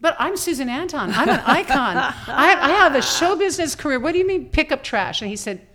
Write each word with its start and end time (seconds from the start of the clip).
But 0.00 0.14
I'm 0.18 0.36
Susan 0.36 0.68
Anton. 0.68 1.10
I'm 1.12 1.28
an 1.28 1.40
icon. 1.44 1.96
I, 1.96 2.56
I 2.60 2.70
have 2.70 2.94
a 2.94 3.02
show 3.02 3.34
business 3.36 3.74
career. 3.74 3.98
What 3.98 4.12
do 4.12 4.18
you 4.18 4.26
mean 4.26 4.48
pick 4.48 4.70
up 4.70 4.84
trash? 4.84 5.22
And 5.22 5.28
he 5.28 5.36
said, 5.36 5.66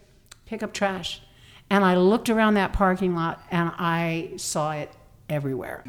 pick 0.46 0.63
up 0.63 0.73
trash. 0.73 1.21
And 1.69 1.83
I 1.83 1.97
looked 1.97 2.29
around 2.29 2.54
that 2.54 2.71
parking 2.71 3.15
lot 3.15 3.41
and 3.51 3.71
I 3.78 4.31
saw 4.38 4.71
it 4.71 4.91
everywhere. 5.28 5.83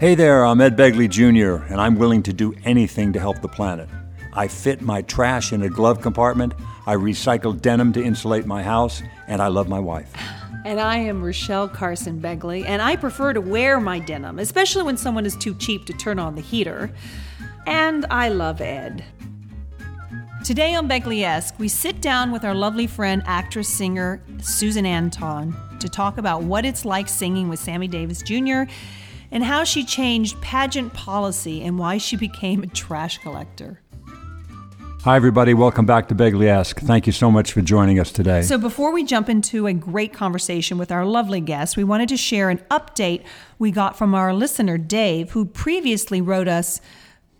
Hey 0.00 0.14
there, 0.14 0.44
I'm 0.44 0.60
Ed 0.60 0.76
Begley 0.76 1.08
Jr., 1.08 1.64
and 1.72 1.80
I'm 1.80 1.96
willing 1.96 2.22
to 2.24 2.32
do 2.32 2.54
anything 2.64 3.12
to 3.14 3.18
help 3.18 3.40
the 3.40 3.48
planet. 3.48 3.88
I 4.32 4.46
fit 4.46 4.80
my 4.80 5.02
trash 5.02 5.52
in 5.52 5.62
a 5.62 5.68
glove 5.68 6.00
compartment, 6.00 6.54
I 6.86 6.94
recycle 6.94 7.60
denim 7.60 7.92
to 7.94 8.02
insulate 8.02 8.46
my 8.46 8.62
house, 8.62 9.02
and 9.26 9.42
I 9.42 9.48
love 9.48 9.68
my 9.68 9.80
wife. 9.80 10.14
And 10.64 10.80
I 10.80 10.96
am 10.96 11.22
Rochelle 11.22 11.68
Carson 11.68 12.20
Begley, 12.20 12.64
and 12.66 12.82
I 12.82 12.96
prefer 12.96 13.32
to 13.32 13.40
wear 13.40 13.80
my 13.80 13.98
denim, 13.98 14.38
especially 14.38 14.82
when 14.82 14.96
someone 14.96 15.24
is 15.24 15.36
too 15.36 15.54
cheap 15.54 15.86
to 15.86 15.92
turn 15.92 16.18
on 16.18 16.34
the 16.34 16.42
heater. 16.42 16.90
And 17.66 18.04
I 18.10 18.28
love 18.28 18.60
Ed. 18.60 19.04
Today 20.44 20.74
on 20.74 20.88
Begley-esque, 20.88 21.58
we 21.58 21.68
sit 21.68 22.00
down 22.00 22.32
with 22.32 22.44
our 22.44 22.54
lovely 22.54 22.86
friend, 22.86 23.22
actress, 23.26 23.68
singer 23.68 24.22
Susan 24.40 24.86
Anton 24.86 25.56
to 25.80 25.88
talk 25.88 26.18
about 26.18 26.42
what 26.42 26.64
it's 26.64 26.84
like 26.84 27.08
singing 27.08 27.48
with 27.48 27.60
Sammy 27.60 27.88
Davis 27.88 28.22
Jr. 28.22 28.62
and 29.30 29.44
how 29.44 29.64
she 29.64 29.84
changed 29.84 30.40
pageant 30.40 30.92
policy 30.92 31.62
and 31.62 31.78
why 31.78 31.98
she 31.98 32.16
became 32.16 32.62
a 32.62 32.66
trash 32.68 33.18
collector. 33.18 33.80
Hi, 35.04 35.14
everybody. 35.16 35.54
Welcome 35.54 35.86
back 35.86 36.08
to 36.08 36.14
Begley-esque. 36.14 36.80
Thank 36.80 37.06
you 37.06 37.12
so 37.12 37.30
much 37.30 37.52
for 37.52 37.62
joining 37.62 37.98
us 38.00 38.10
today. 38.10 38.42
So, 38.42 38.58
before 38.58 38.92
we 38.92 39.04
jump 39.04 39.28
into 39.28 39.66
a 39.66 39.72
great 39.72 40.12
conversation 40.12 40.76
with 40.76 40.90
our 40.90 41.06
lovely 41.06 41.40
guest, 41.40 41.76
we 41.76 41.84
wanted 41.84 42.08
to 42.10 42.16
share 42.16 42.50
an 42.50 42.58
update 42.70 43.22
we 43.58 43.70
got 43.70 43.96
from 43.96 44.14
our 44.14 44.34
listener, 44.34 44.76
Dave, 44.76 45.30
who 45.30 45.44
previously 45.46 46.20
wrote 46.20 46.48
us 46.48 46.80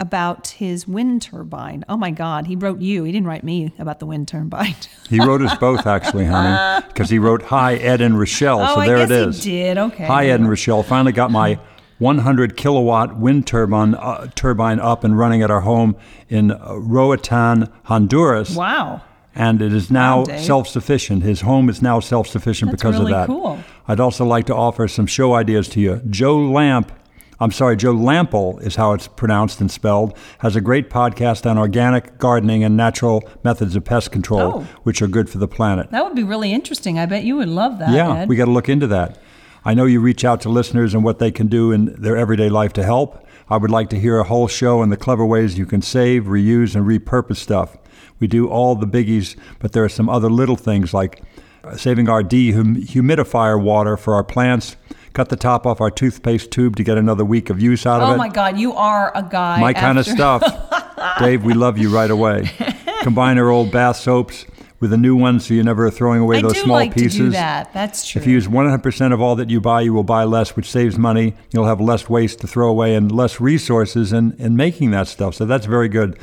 about 0.00 0.46
his 0.48 0.86
wind 0.86 1.20
turbine. 1.22 1.84
Oh 1.88 1.96
my 1.96 2.12
God, 2.12 2.46
he 2.46 2.54
wrote 2.54 2.80
you. 2.80 3.02
He 3.02 3.10
didn't 3.10 3.26
write 3.26 3.42
me 3.42 3.72
about 3.78 3.98
the 3.98 4.06
wind 4.06 4.28
turbine. 4.28 4.76
he 5.10 5.18
wrote 5.18 5.43
us 5.43 5.54
both, 5.59 5.84
actually, 5.87 6.26
honey, 6.26 6.87
because 6.88 7.10
he 7.10 7.18
wrote 7.18 7.43
Hi, 7.43 7.74
Ed 7.74 8.00
and 8.00 8.18
Rochelle. 8.18 8.60
oh, 8.60 8.74
so 8.74 8.80
I 8.80 8.87
there 8.87 8.98
guess 8.98 9.10
it 9.10 9.28
is. 9.30 9.45
He 9.45 9.50
did. 9.50 9.78
Okay. 9.78 10.06
Hi, 10.06 10.28
Ed 10.28 10.37
and 10.40 10.48
Rochelle. 10.48 10.84
Finally 10.84 11.12
got 11.12 11.32
my 11.32 11.59
100 11.99 12.57
kilowatt 12.57 13.16
wind 13.16 13.46
turbine, 13.46 13.95
uh, 13.95 14.29
turbine 14.35 14.79
up 14.80 15.04
and 15.04 15.18
running 15.18 15.43
at 15.43 15.51
our 15.51 15.60
home 15.63 15.96
in 16.29 16.52
uh, 16.52 16.74
Roatan, 16.77 17.68
Honduras. 17.85 18.55
Wow. 18.55 19.02
And 19.35 19.63
it 19.63 19.73
is 19.73 19.90
now 19.90 20.24
Wow, 20.24 20.37
self 20.38 20.68
sufficient. 20.68 21.23
His 21.23 21.43
home 21.43 21.68
is 21.68 21.80
now 21.82 22.01
self 22.01 22.27
sufficient 22.27 22.71
because 22.73 22.99
really 22.99 23.13
of 23.13 23.18
that. 23.18 23.27
cool. 23.27 23.59
I'd 23.87 24.01
also 24.01 24.24
like 24.24 24.46
to 24.46 24.55
offer 24.55 24.88
some 24.88 25.07
show 25.07 25.35
ideas 25.35 25.68
to 25.71 25.80
you. 25.80 26.01
Joe 26.10 26.37
Lamp, 26.38 26.90
I'm 27.38 27.52
sorry, 27.52 27.77
Joe 27.77 27.93
Lample 27.93 28.59
is 28.60 28.74
how 28.74 28.95
it's 28.95 29.07
pronounced 29.07 29.60
and 29.60 29.71
spelled, 29.71 30.16
has 30.38 30.57
a 30.57 30.60
great 30.60 30.90
podcast 30.90 31.49
on 31.49 31.57
organic 31.57 32.18
gardening 32.18 32.65
and 32.65 32.77
natural 32.77 33.23
methods 33.45 33.77
of 33.77 33.85
pest 33.85 34.10
control, 34.10 34.52
Oh. 34.57 34.60
which 34.83 35.01
are 35.02 35.07
good 35.07 35.30
for 35.30 35.38
the 35.38 35.46
planet. 35.46 35.88
That 35.93 36.05
would 36.05 36.16
be 36.16 36.24
really 36.24 36.52
interesting. 36.52 36.99
I 36.99 37.07
bet 37.07 37.23
you 37.23 37.37
would 37.37 37.49
love 37.49 37.79
that. 37.79 37.90
Yeah, 37.93 38.23
Ed. 38.23 38.29
we 38.29 38.35
got 38.35 38.46
to 38.46 38.51
look 38.51 38.68
into 38.68 38.88
that. 38.88 39.18
I 39.69 39.74
know 39.74 39.85
you 39.85 40.01
reach 40.01 40.24
out 40.24 40.41
to 40.41 40.49
listeners 40.49 40.95
and 40.95 41.05
what 41.05 41.19
they 41.19 41.30
can 41.30 41.47
do 41.47 41.73
in 41.73 41.95
their 42.01 42.16
everyday 42.16 42.49
life 42.49 42.73
to 42.73 42.83
help. 42.83 43.23
I 43.51 43.59
would 43.59 43.71
like 43.71 43.91
to 43.91 44.01
hear 44.01 44.19
a 44.19 44.24
whole 44.24 44.49
show 44.49 44.80
on 44.80 44.88
the 44.88 44.97
clever 44.97 45.27
ways 45.27 45.59
you 45.59 45.66
can 45.66 45.83
save, 45.83 46.24
reuse, 46.24 46.74
and 46.74 46.87
repurpose 46.87 47.37
stuff. 47.37 47.77
We 48.19 48.29
do 48.29 48.49
all 48.49 48.77
the 48.77 48.87
biggies, 48.87 49.37
but 49.59 49.73
there 49.73 49.85
are 49.85 49.89
some 49.91 50.09
other 50.09 50.30
little 50.30 50.57
things 50.57 50.95
like 50.95 51.23
uh, 51.65 51.77
saving 51.77 52.09
our 52.09 52.23
dehumidifier 52.23 53.63
water 53.63 53.99
for 53.99 54.15
our 54.15 54.24
plants, 54.24 54.77
cut 55.13 55.29
the 55.29 55.37
top 55.37 55.66
off 55.66 55.83
our 55.83 55.91
toothpaste 55.91 56.51
tube 56.51 56.77
to 56.77 56.83
get 56.83 56.96
another 56.96 57.27
week 57.27 57.51
of 57.51 57.61
use 57.61 57.85
out 57.85 58.01
of 58.01 58.09
it. 58.09 58.15
oh 58.15 58.16
my 58.16 58.30
God, 58.30 58.59
you 58.59 58.73
are 58.73 59.13
a 59.15 59.23
guy. 59.23 59.61
My 59.61 59.74
kind 59.74 59.99
of 59.99 60.07
stuff. 60.07 60.43
Dave, 61.19 61.45
we 61.45 61.52
love 61.52 61.77
you 61.77 61.95
right 61.95 62.11
away. 62.11 62.51
Combine 63.02 63.37
our 63.37 63.51
old 63.51 63.71
bath 63.71 63.96
soaps 63.96 64.47
with 64.81 64.93
a 64.93 64.97
new 64.97 65.16
one, 65.16 65.41
so 65.41 65.54
you're 65.54 65.65
never 65.65 65.91
throwing 65.91 66.21
away 66.21 66.38
I 66.38 66.43
those 66.43 66.53
do 66.54 66.62
small 66.62 66.76
like 66.76 66.94
pieces. 66.94 67.15
to 67.15 67.25
do 67.25 67.31
that. 67.31 67.72
That's 67.72 68.06
true. 68.06 68.21
If 68.21 68.27
you 68.27 68.34
use 68.34 68.47
100% 68.47 69.12
of 69.12 69.21
all 69.21 69.37
that 69.37 69.50
you 69.50 69.61
buy, 69.61 69.81
you 69.81 69.93
will 69.93 70.05
buy 70.05 70.25
less, 70.25 70.55
which 70.55 70.71
saves 70.71 70.97
money. 70.97 71.34
You'll 71.53 71.66
have 71.66 71.81
less 71.81 72.09
waste 72.09 72.41
to 72.41 72.47
throw 72.47 72.69
away 72.69 72.94
and 72.94 73.11
less 73.11 73.41
resources 73.41 74.12
in, 74.12 74.33
in 74.39 74.56
making 74.56 74.93
that 74.93 75.09
stuff. 75.09 75.34
So 75.34 75.44
that's 75.44 75.66
very 75.66 75.89
good. 75.89 76.19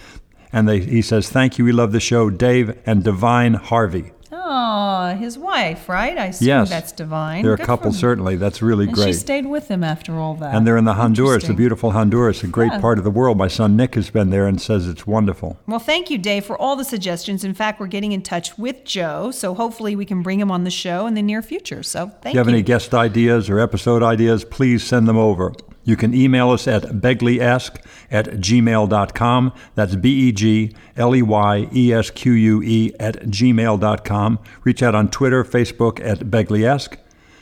And 0.54 0.70
they, 0.70 0.80
he 0.80 1.02
says, 1.02 1.30
Thank 1.30 1.58
you. 1.58 1.66
We 1.66 1.74
love 1.74 1.92
the 1.92 2.00
show. 2.00 2.30
Dave 2.30 2.80
and 2.86 3.04
Divine 3.04 3.56
Harvey. 3.56 4.12
Oh, 4.48 5.16
his 5.20 5.40
wife, 5.40 5.90
right? 5.90 6.16
I 6.18 6.30
see. 6.30 6.46
Yes. 6.46 6.70
that's 6.70 6.92
divine. 6.92 7.42
They're 7.44 7.54
a 7.54 7.58
Good 7.58 7.64
for 7.64 7.66
couple, 7.66 7.92
certainly. 7.92 8.36
That's 8.36 8.62
really 8.62 8.86
And 8.86 8.94
great. 8.94 9.08
she 9.08 9.14
stayed 9.14 9.48
with 9.48 9.70
him 9.70 9.84
after 9.84 10.20
all 10.20 10.36
that. 10.36 10.54
and 10.54 10.68
they're 10.68 10.78
in 10.78 10.86
the 10.86 10.94
Honduras, 10.94 11.46
the 11.48 11.54
beautiful 11.56 11.92
Honduras, 11.92 12.44
a 12.44 12.48
great 12.48 12.72
Yeah. 12.72 12.80
part 12.80 13.00
of 13.00 13.04
the 13.04 13.10
world. 13.10 13.38
My 13.38 13.48
son 13.48 13.76
Nick 13.76 13.96
has 13.96 14.12
been 14.12 14.30
there 14.30 14.46
and 14.46 14.62
says 14.62 14.88
it's 14.88 15.08
wonderful. 15.08 15.58
Well, 15.66 15.80
thank 15.80 16.12
you, 16.12 16.20
Dave, 16.20 16.46
for 16.46 16.56
all 16.62 16.76
the 16.76 16.84
suggestions. 16.84 17.44
In 17.44 17.56
fact, 17.56 17.80
we're 17.80 17.88
getting 17.88 18.12
in 18.12 18.22
touch 18.22 18.56
with 18.58 18.84
Joe, 18.86 19.32
so 19.32 19.56
hopefully 19.56 19.96
we 19.96 20.06
can 20.06 20.22
bring 20.22 20.40
him 20.40 20.52
on 20.52 20.64
the 20.64 20.70
show 20.70 21.08
in 21.08 21.16
the 21.16 21.24
near 21.24 21.42
future. 21.42 21.82
So 21.82 22.12
thank 22.22 22.28
If 22.28 22.34
you 22.34 22.40
have 22.40 22.48
any 22.48 22.62
guest 22.62 22.94
ideas 22.94 23.50
or 23.50 23.60
episode 23.60 24.04
ideas, 24.04 24.44
please 24.46 24.84
send 24.84 25.08
them 25.08 25.18
over. 25.18 25.54
You 25.86 25.96
can 25.96 26.14
email 26.14 26.50
us 26.50 26.68
at 26.68 26.84
begleyesque 26.84 27.78
at 28.12 28.26
gmail.com. 28.26 29.54
That's 29.76 29.96
B 29.96 30.28
E 30.28 30.32
G 30.32 30.76
L 30.98 31.16
E 31.16 31.22
Y 31.22 31.70
E 31.74 31.94
S 31.94 32.10
Q 32.10 32.34
U 32.34 32.62
E 32.64 32.92
at 33.00 33.28
gmail.com. 33.28 34.40
Reach 34.64 34.84
out 34.84 34.96
on 34.96 35.10
Twitter, 35.10 35.44
Facebook 35.46 36.04
at 36.04 36.20
begleyesque. 36.32 36.98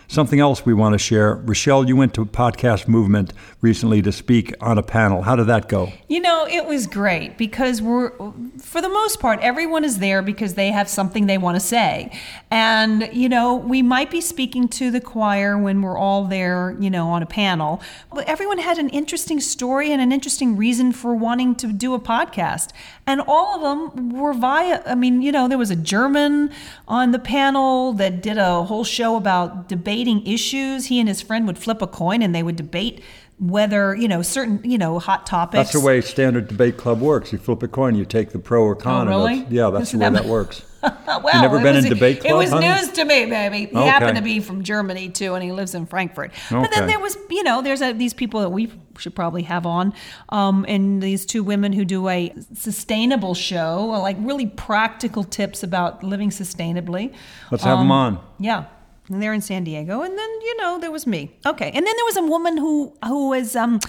Something 0.07 0.39
else 0.39 0.65
we 0.65 0.73
want 0.73 0.93
to 0.93 0.99
share. 0.99 1.35
Rochelle, 1.35 1.87
you 1.87 1.95
went 1.95 2.13
to 2.15 2.25
Podcast 2.25 2.87
Movement 2.87 3.33
recently 3.61 4.01
to 4.01 4.11
speak 4.11 4.53
on 4.61 4.77
a 4.77 4.83
panel. 4.83 5.23
How 5.23 5.35
did 5.35 5.47
that 5.47 5.67
go? 5.67 5.91
You 6.07 6.19
know, 6.19 6.45
it 6.47 6.65
was 6.65 6.87
great 6.87 7.37
because 7.37 7.81
we're, 7.81 8.11
for 8.59 8.81
the 8.81 8.89
most 8.89 9.19
part, 9.19 9.39
everyone 9.39 9.83
is 9.83 9.99
there 9.99 10.21
because 10.21 10.53
they 10.53 10.71
have 10.71 10.89
something 10.89 11.25
they 11.25 11.37
want 11.37 11.55
to 11.55 11.59
say. 11.59 12.11
And, 12.51 13.09
you 13.13 13.29
know, 13.29 13.55
we 13.55 13.81
might 13.81 14.11
be 14.11 14.21
speaking 14.21 14.67
to 14.69 14.91
the 14.91 15.01
choir 15.01 15.57
when 15.57 15.81
we're 15.81 15.97
all 15.97 16.25
there, 16.25 16.75
you 16.79 16.89
know, 16.89 17.09
on 17.09 17.23
a 17.23 17.25
panel, 17.25 17.81
but 18.13 18.27
everyone 18.27 18.59
had 18.59 18.77
an 18.77 18.89
interesting 18.89 19.39
story 19.39 19.91
and 19.91 20.01
an 20.01 20.11
interesting 20.11 20.55
reason 20.57 20.91
for 20.91 21.15
wanting 21.15 21.55
to 21.55 21.73
do 21.73 21.93
a 21.93 21.99
podcast. 21.99 22.71
And 23.05 23.21
all 23.27 23.55
of 23.55 23.61
them 23.61 24.11
were 24.11 24.33
via, 24.33 24.81
I 24.85 24.95
mean, 24.95 25.21
you 25.21 25.31
know, 25.31 25.47
there 25.49 25.57
was 25.57 25.71
a 25.71 25.75
German 25.75 26.51
on 26.87 27.11
the 27.11 27.19
panel 27.19 27.91
that 27.93 28.21
did 28.21 28.37
a 28.37 28.63
whole 28.63 28.85
show 28.85 29.17
about 29.17 29.67
debating 29.67 30.25
issues. 30.25 30.85
He 30.85 30.99
and 30.99 31.09
his 31.09 31.21
friend 31.21 31.45
would 31.45 31.57
flip 31.57 31.81
a 31.81 31.87
coin 31.87 32.21
and 32.21 32.33
they 32.33 32.43
would 32.43 32.55
debate 32.55 33.01
whether, 33.47 33.95
you 33.95 34.07
know, 34.07 34.21
certain, 34.21 34.61
you 34.63 34.77
know, 34.77 34.99
hot 34.99 35.25
topics. 35.27 35.57
That's 35.57 35.73
the 35.73 35.79
way 35.81 35.99
standard 36.01 36.47
debate 36.47 36.77
club 36.77 37.01
works. 37.01 37.31
You 37.33 37.37
flip 37.39 37.61
a 37.63 37.67
coin, 37.67 37.95
you 37.95 38.05
take 38.05 38.29
the 38.31 38.39
pro 38.39 38.63
or 38.63 38.75
con. 38.75 39.07
Oh, 39.07 39.11
really? 39.11 39.35
that's- 39.39 39.51
yeah, 39.51 39.69
that's 39.69 39.89
Isn't 39.89 39.99
the 39.99 40.05
way 40.05 40.11
that- 40.11 40.23
that 40.23 40.29
works. 40.29 40.61
well, 40.83 41.41
never 41.41 41.59
it 41.59 41.63
been 41.63 41.75
was, 41.77 41.85
in 41.85 41.93
debate 41.93 42.19
club? 42.21 42.31
It 42.31 42.35
was 42.35 42.49
honey? 42.49 42.67
news 42.67 42.89
to 42.91 43.05
me, 43.05 43.25
baby. 43.25 43.57
He 43.59 43.67
Okay. 43.67 43.85
happened 43.87 44.17
to 44.17 44.21
be 44.23 44.41
from 44.41 44.63
Germany 44.63 45.07
too, 45.09 45.33
and 45.33 45.41
he 45.43 45.51
lives 45.53 45.73
in 45.75 45.85
Frankfurt. 45.85 46.31
But 46.49 46.71
then 46.71 46.87
there 46.87 46.99
was, 46.99 47.17
you 47.29 47.41
know, 47.43 47.61
there's 47.61 47.81
a, 47.81 47.93
these 47.93 48.13
people 48.13 48.41
that 48.41 48.49
we 48.49 48.69
should 48.97 49.15
probably 49.15 49.43
have 49.43 49.65
on, 49.65 49.93
um, 50.29 50.65
and 50.67 51.01
these 51.01 51.25
two 51.25 51.41
women 51.41 51.71
who 51.73 51.85
do 51.85 52.09
a 52.09 52.33
sustainable 52.53 53.33
show, 53.33 53.85
like 54.01 54.17
really 54.19 54.45
practical 54.47 55.23
tips 55.23 55.63
about 55.63 56.03
living 56.03 56.29
sustainably. 56.29 57.13
Let's 57.49 57.63
have 57.63 57.77
them 57.79 57.91
on. 57.91 58.19
Yeah. 58.39 58.65
And 59.13 59.21
they're 59.21 59.33
in 59.33 59.41
San 59.41 59.63
Diego, 59.63 60.01
and 60.01 60.17
then 60.17 60.29
you 60.41 60.57
know 60.57 60.79
there 60.79 60.91
was 60.91 61.05
me. 61.07 61.31
Okay, 61.45 61.67
and 61.67 61.85
then 61.87 61.95
there 61.95 62.05
was 62.05 62.17
a 62.17 62.23
woman 62.23 62.57
who 62.57 62.93
who 63.05 63.29
was 63.29 63.55
um 63.55 63.79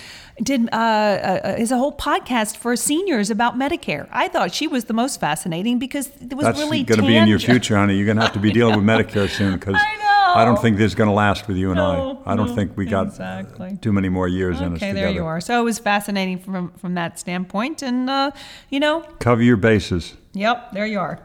did 0.43 0.69
uh, 0.73 0.77
uh 0.77 1.55
is 1.59 1.71
a 1.73 1.79
whole 1.79 1.97
podcast 1.97 2.57
for 2.57 2.77
seniors 2.77 3.31
about 3.31 3.57
Medicare. 3.59 4.07
I 4.12 4.29
thought 4.29 4.53
she 4.55 4.67
was 4.69 4.85
the 4.85 4.95
most 4.95 5.19
fascinating 5.21 5.79
because 5.79 6.09
it 6.21 6.35
was 6.35 6.45
That's 6.45 6.59
really 6.59 6.83
going 6.85 7.01
to 7.01 7.07
be 7.07 7.17
in 7.17 7.27
your 7.29 7.39
future, 7.39 7.77
honey. 7.77 7.97
You're 7.97 8.07
going 8.07 8.19
to 8.19 8.23
have 8.23 8.33
to 8.35 8.39
be 8.39 8.53
dealing 8.59 8.77
with 8.77 8.85
Medicare 8.85 9.29
soon 9.29 9.55
because 9.55 9.77
I 10.37 10.45
don't 10.45 10.61
think 10.61 10.77
this 10.79 10.87
is 10.93 10.95
going 10.95 11.09
to 11.09 11.15
last 11.15 11.47
with 11.49 11.56
you 11.56 11.71
and 11.71 11.77
No, 11.77 12.23
I. 12.27 12.33
I 12.33 12.37
don't 12.37 12.49
no, 12.49 12.55
think 12.55 12.77
we 12.77 12.87
got 12.87 13.06
exactly. 13.06 13.79
too 13.81 13.93
many 13.93 14.09
more 14.09 14.27
years 14.29 14.61
in 14.61 14.73
us 14.73 14.79
Okay, 14.79 14.89
together. 14.89 15.06
there 15.06 15.11
you 15.15 15.25
are. 15.25 15.41
So 15.41 15.61
it 15.61 15.65
was 15.65 15.79
fascinating 15.79 16.39
from 16.39 16.73
from 16.73 16.95
that 16.95 17.19
standpoint, 17.19 17.82
and 17.82 18.11
uh, 18.11 18.31
you 18.69 18.81
know, 18.81 19.03
Cover 19.21 19.43
your 19.43 19.56
bases. 19.56 20.15
yep, 20.32 20.73
there 20.73 20.87
you 20.87 20.99
are. 20.99 21.21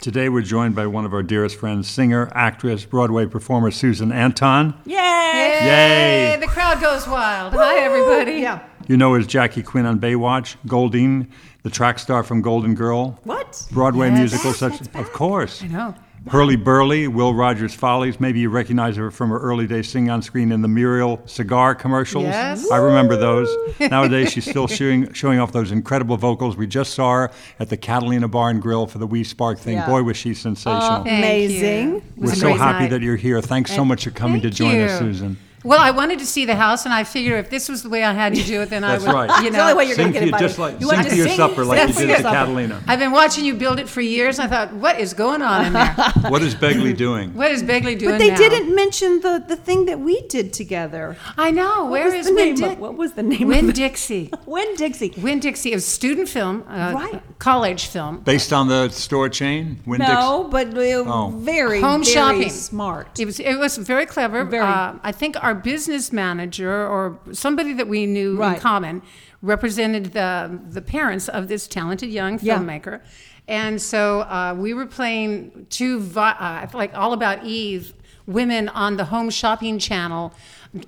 Today 0.00 0.28
we're 0.28 0.42
joined 0.42 0.76
by 0.76 0.86
one 0.86 1.04
of 1.04 1.12
our 1.12 1.24
dearest 1.24 1.56
friends, 1.56 1.88
singer, 1.88 2.30
actress, 2.32 2.84
Broadway 2.84 3.26
performer 3.26 3.70
Susan 3.72 4.12
Anton. 4.12 4.74
Yay! 4.86 4.94
Yay! 4.94 6.36
The 6.40 6.46
crowd 6.46 6.80
goes 6.80 7.06
wild. 7.08 7.52
Hi, 7.54 7.78
everybody. 7.78 8.40
Yeah. 8.40 8.62
You 8.86 8.96
know 8.96 9.14
as 9.14 9.26
Jackie 9.26 9.62
Quinn 9.62 9.86
on 9.86 9.98
Baywatch, 9.98 10.54
Goldine, 10.68 11.28
the 11.64 11.70
track 11.70 11.98
star 11.98 12.22
from 12.22 12.42
Golden 12.42 12.74
Girl, 12.76 13.18
What? 13.24 13.66
Broadway 13.72 14.08
Yes. 14.10 14.18
musicals 14.18 14.62
Yes, 14.62 14.78
such 14.78 14.94
of 14.94 15.12
course. 15.12 15.62
I 15.64 15.66
know. 15.66 15.94
Hurly 16.30 16.56
Burly, 16.56 17.08
Will 17.08 17.34
Rogers 17.34 17.74
Follies. 17.74 18.20
Maybe 18.20 18.40
you 18.40 18.50
recognize 18.50 18.96
her 18.96 19.10
from 19.10 19.30
her 19.30 19.38
early 19.38 19.66
days 19.66 19.88
singing 19.88 20.10
on 20.10 20.22
screen 20.22 20.52
in 20.52 20.62
the 20.62 20.68
Muriel 20.68 21.20
cigar 21.26 21.74
commercials. 21.74 22.24
Yes. 22.24 22.70
I 22.70 22.76
remember 22.76 23.16
those. 23.16 23.48
Nowadays, 23.80 24.32
she's 24.32 24.44
still 24.48 24.66
showing, 24.66 25.12
showing 25.12 25.38
off 25.38 25.52
those 25.52 25.72
incredible 25.72 26.16
vocals. 26.16 26.56
We 26.56 26.66
just 26.66 26.94
saw 26.94 27.12
her 27.14 27.30
at 27.58 27.70
the 27.70 27.76
Catalina 27.76 28.28
Bar 28.28 28.50
and 28.50 28.60
Grill 28.60 28.86
for 28.86 28.98
the 28.98 29.06
We 29.06 29.24
Spark 29.24 29.58
thing. 29.58 29.76
Yeah. 29.76 29.86
Boy, 29.86 30.02
was 30.02 30.16
she 30.16 30.30
oh, 30.30 30.34
sensational. 30.34 31.04
Thank 31.04 31.18
Amazing. 31.18 31.88
you. 31.88 31.96
It 31.96 32.18
was 32.18 32.30
We're 32.30 32.36
so 32.36 32.54
happy 32.54 32.84
night. 32.84 32.90
that 32.90 33.02
you're 33.02 33.16
here. 33.16 33.40
Thanks 33.40 33.74
so 33.74 33.84
much 33.84 34.04
for 34.04 34.10
coming 34.10 34.40
to 34.42 34.48
Thank 34.48 34.56
join 34.56 34.80
us. 34.80 34.98
Susan. 34.98 35.38
Well, 35.68 35.78
I 35.80 35.90
wanted 35.90 36.18
to 36.20 36.26
see 36.26 36.44
the 36.46 36.56
house, 36.56 36.84
and 36.86 36.94
I 36.94 37.04
figured 37.04 37.38
if 37.44 37.50
this 37.50 37.68
was 37.68 37.82
the 37.82 37.88
way 37.88 38.02
I 38.04 38.12
had 38.12 38.34
to 38.34 38.42
do 38.42 38.62
it, 38.62 38.70
then 38.70 38.82
That's 38.82 39.04
I 39.04 39.06
would. 39.06 39.14
right. 39.14 39.28
You 39.42 39.46
It's 39.48 39.56
the 39.56 39.58
know, 39.58 39.62
only 39.64 39.74
way 39.74 39.84
you're 39.84 39.94
Sing 39.96 40.06
gonna 40.12 40.12
to 40.14 40.18
get 40.20 40.22
you 40.22 40.28
invited. 40.28 40.46
just 40.48 40.58
like 40.58 40.74
You 40.80 40.86
sing 40.88 40.96
want 40.96 41.02
to 41.04 41.10
to 41.10 41.16
your 41.16 41.28
sing? 41.28 41.36
supper 41.36 41.64
like 41.64 41.88
you 41.88 41.94
did 41.94 42.08
your 42.08 42.16
to. 42.18 42.22
Catalina. 42.22 42.82
I've 42.86 42.98
been 42.98 43.12
watching 43.12 43.44
you 43.44 43.54
build 43.54 43.78
it 43.78 43.88
for 43.88 44.00
years. 44.00 44.38
and 44.38 44.46
I 44.46 44.56
thought, 44.66 44.74
what 44.74 44.98
is 44.98 45.14
going 45.14 45.42
on 45.42 45.66
in 45.66 45.72
there? 45.74 45.94
What 46.34 46.42
is 46.42 46.54
Begley 46.54 46.96
doing? 46.96 47.34
What 47.34 47.50
is 47.50 47.62
Begley 47.62 47.98
doing 47.98 48.12
But 48.12 48.18
they 48.18 48.30
now? 48.30 48.36
didn't 48.36 48.74
mention 48.74 49.20
the, 49.20 49.44
the 49.46 49.56
thing 49.56 49.84
that 49.86 50.00
we 50.00 50.20
did 50.28 50.52
together. 50.52 51.16
I 51.36 51.50
know. 51.50 51.82
What 51.84 51.90
Where 51.90 52.16
was 52.16 52.26
the 52.26 52.34
Win 52.34 52.44
name 52.54 52.64
of- 52.64 52.70
Dick? 52.70 52.78
what 52.80 52.94
was 52.96 53.12
the 53.12 53.22
name 53.22 53.48
Win 53.48 53.64
of 53.64 53.70
it? 53.70 53.76
Dixie. 53.76 54.30
Win 54.46 54.74
Dixie. 54.76 55.12
Win 55.18 55.38
Dixie. 55.40 55.72
It 55.72 55.76
was 55.76 55.86
student 55.86 56.28
film, 56.28 56.64
uh, 56.68 56.92
Right. 56.94 57.22
college 57.38 57.86
film. 57.86 58.18
Based 58.20 58.52
on 58.52 58.68
the 58.68 58.88
store 58.90 59.28
chain, 59.28 59.80
Winn-Dixie? 59.86 60.12
No, 60.14 60.48
but 60.50 60.68
uh, 60.76 61.04
Oh. 61.06 61.30
very, 61.36 61.80
Home 61.80 62.02
very 62.02 62.14
shopping. 62.14 62.50
smart. 62.50 63.18
It 63.20 63.26
was 63.26 63.38
it 63.40 63.56
was 63.58 63.76
very 63.76 64.06
clever. 64.06 64.44
Very. 64.44 64.64
Uh, 64.64 64.94
I 65.02 65.12
think 65.12 65.36
our 65.42 65.54
business 65.58 66.12
manager 66.12 66.86
or 66.86 67.18
somebody 67.32 67.72
that 67.74 67.88
we 67.88 68.06
knew 68.06 68.36
Right. 68.36 68.54
in 68.56 68.60
common 68.60 69.02
represented 69.42 70.12
the 70.12 70.58
the 70.70 70.82
parents 70.82 71.28
of 71.28 71.48
this 71.48 71.66
talented 71.68 72.10
young 72.10 72.38
Yeah. 72.42 72.58
filmmaker, 72.58 73.00
and 73.46 73.80
so 73.80 74.20
uh, 74.22 74.54
we 74.58 74.74
were 74.74 74.86
playing 74.86 75.66
two 75.70 76.00
vi- 76.00 76.36
uh, 76.40 76.66
like 76.76 76.92
all 76.96 77.12
about 77.12 77.44
Eve 77.44 77.92
women 78.26 78.68
on 78.70 78.96
the 78.96 79.04
home 79.06 79.30
shopping 79.30 79.78
channel 79.78 80.32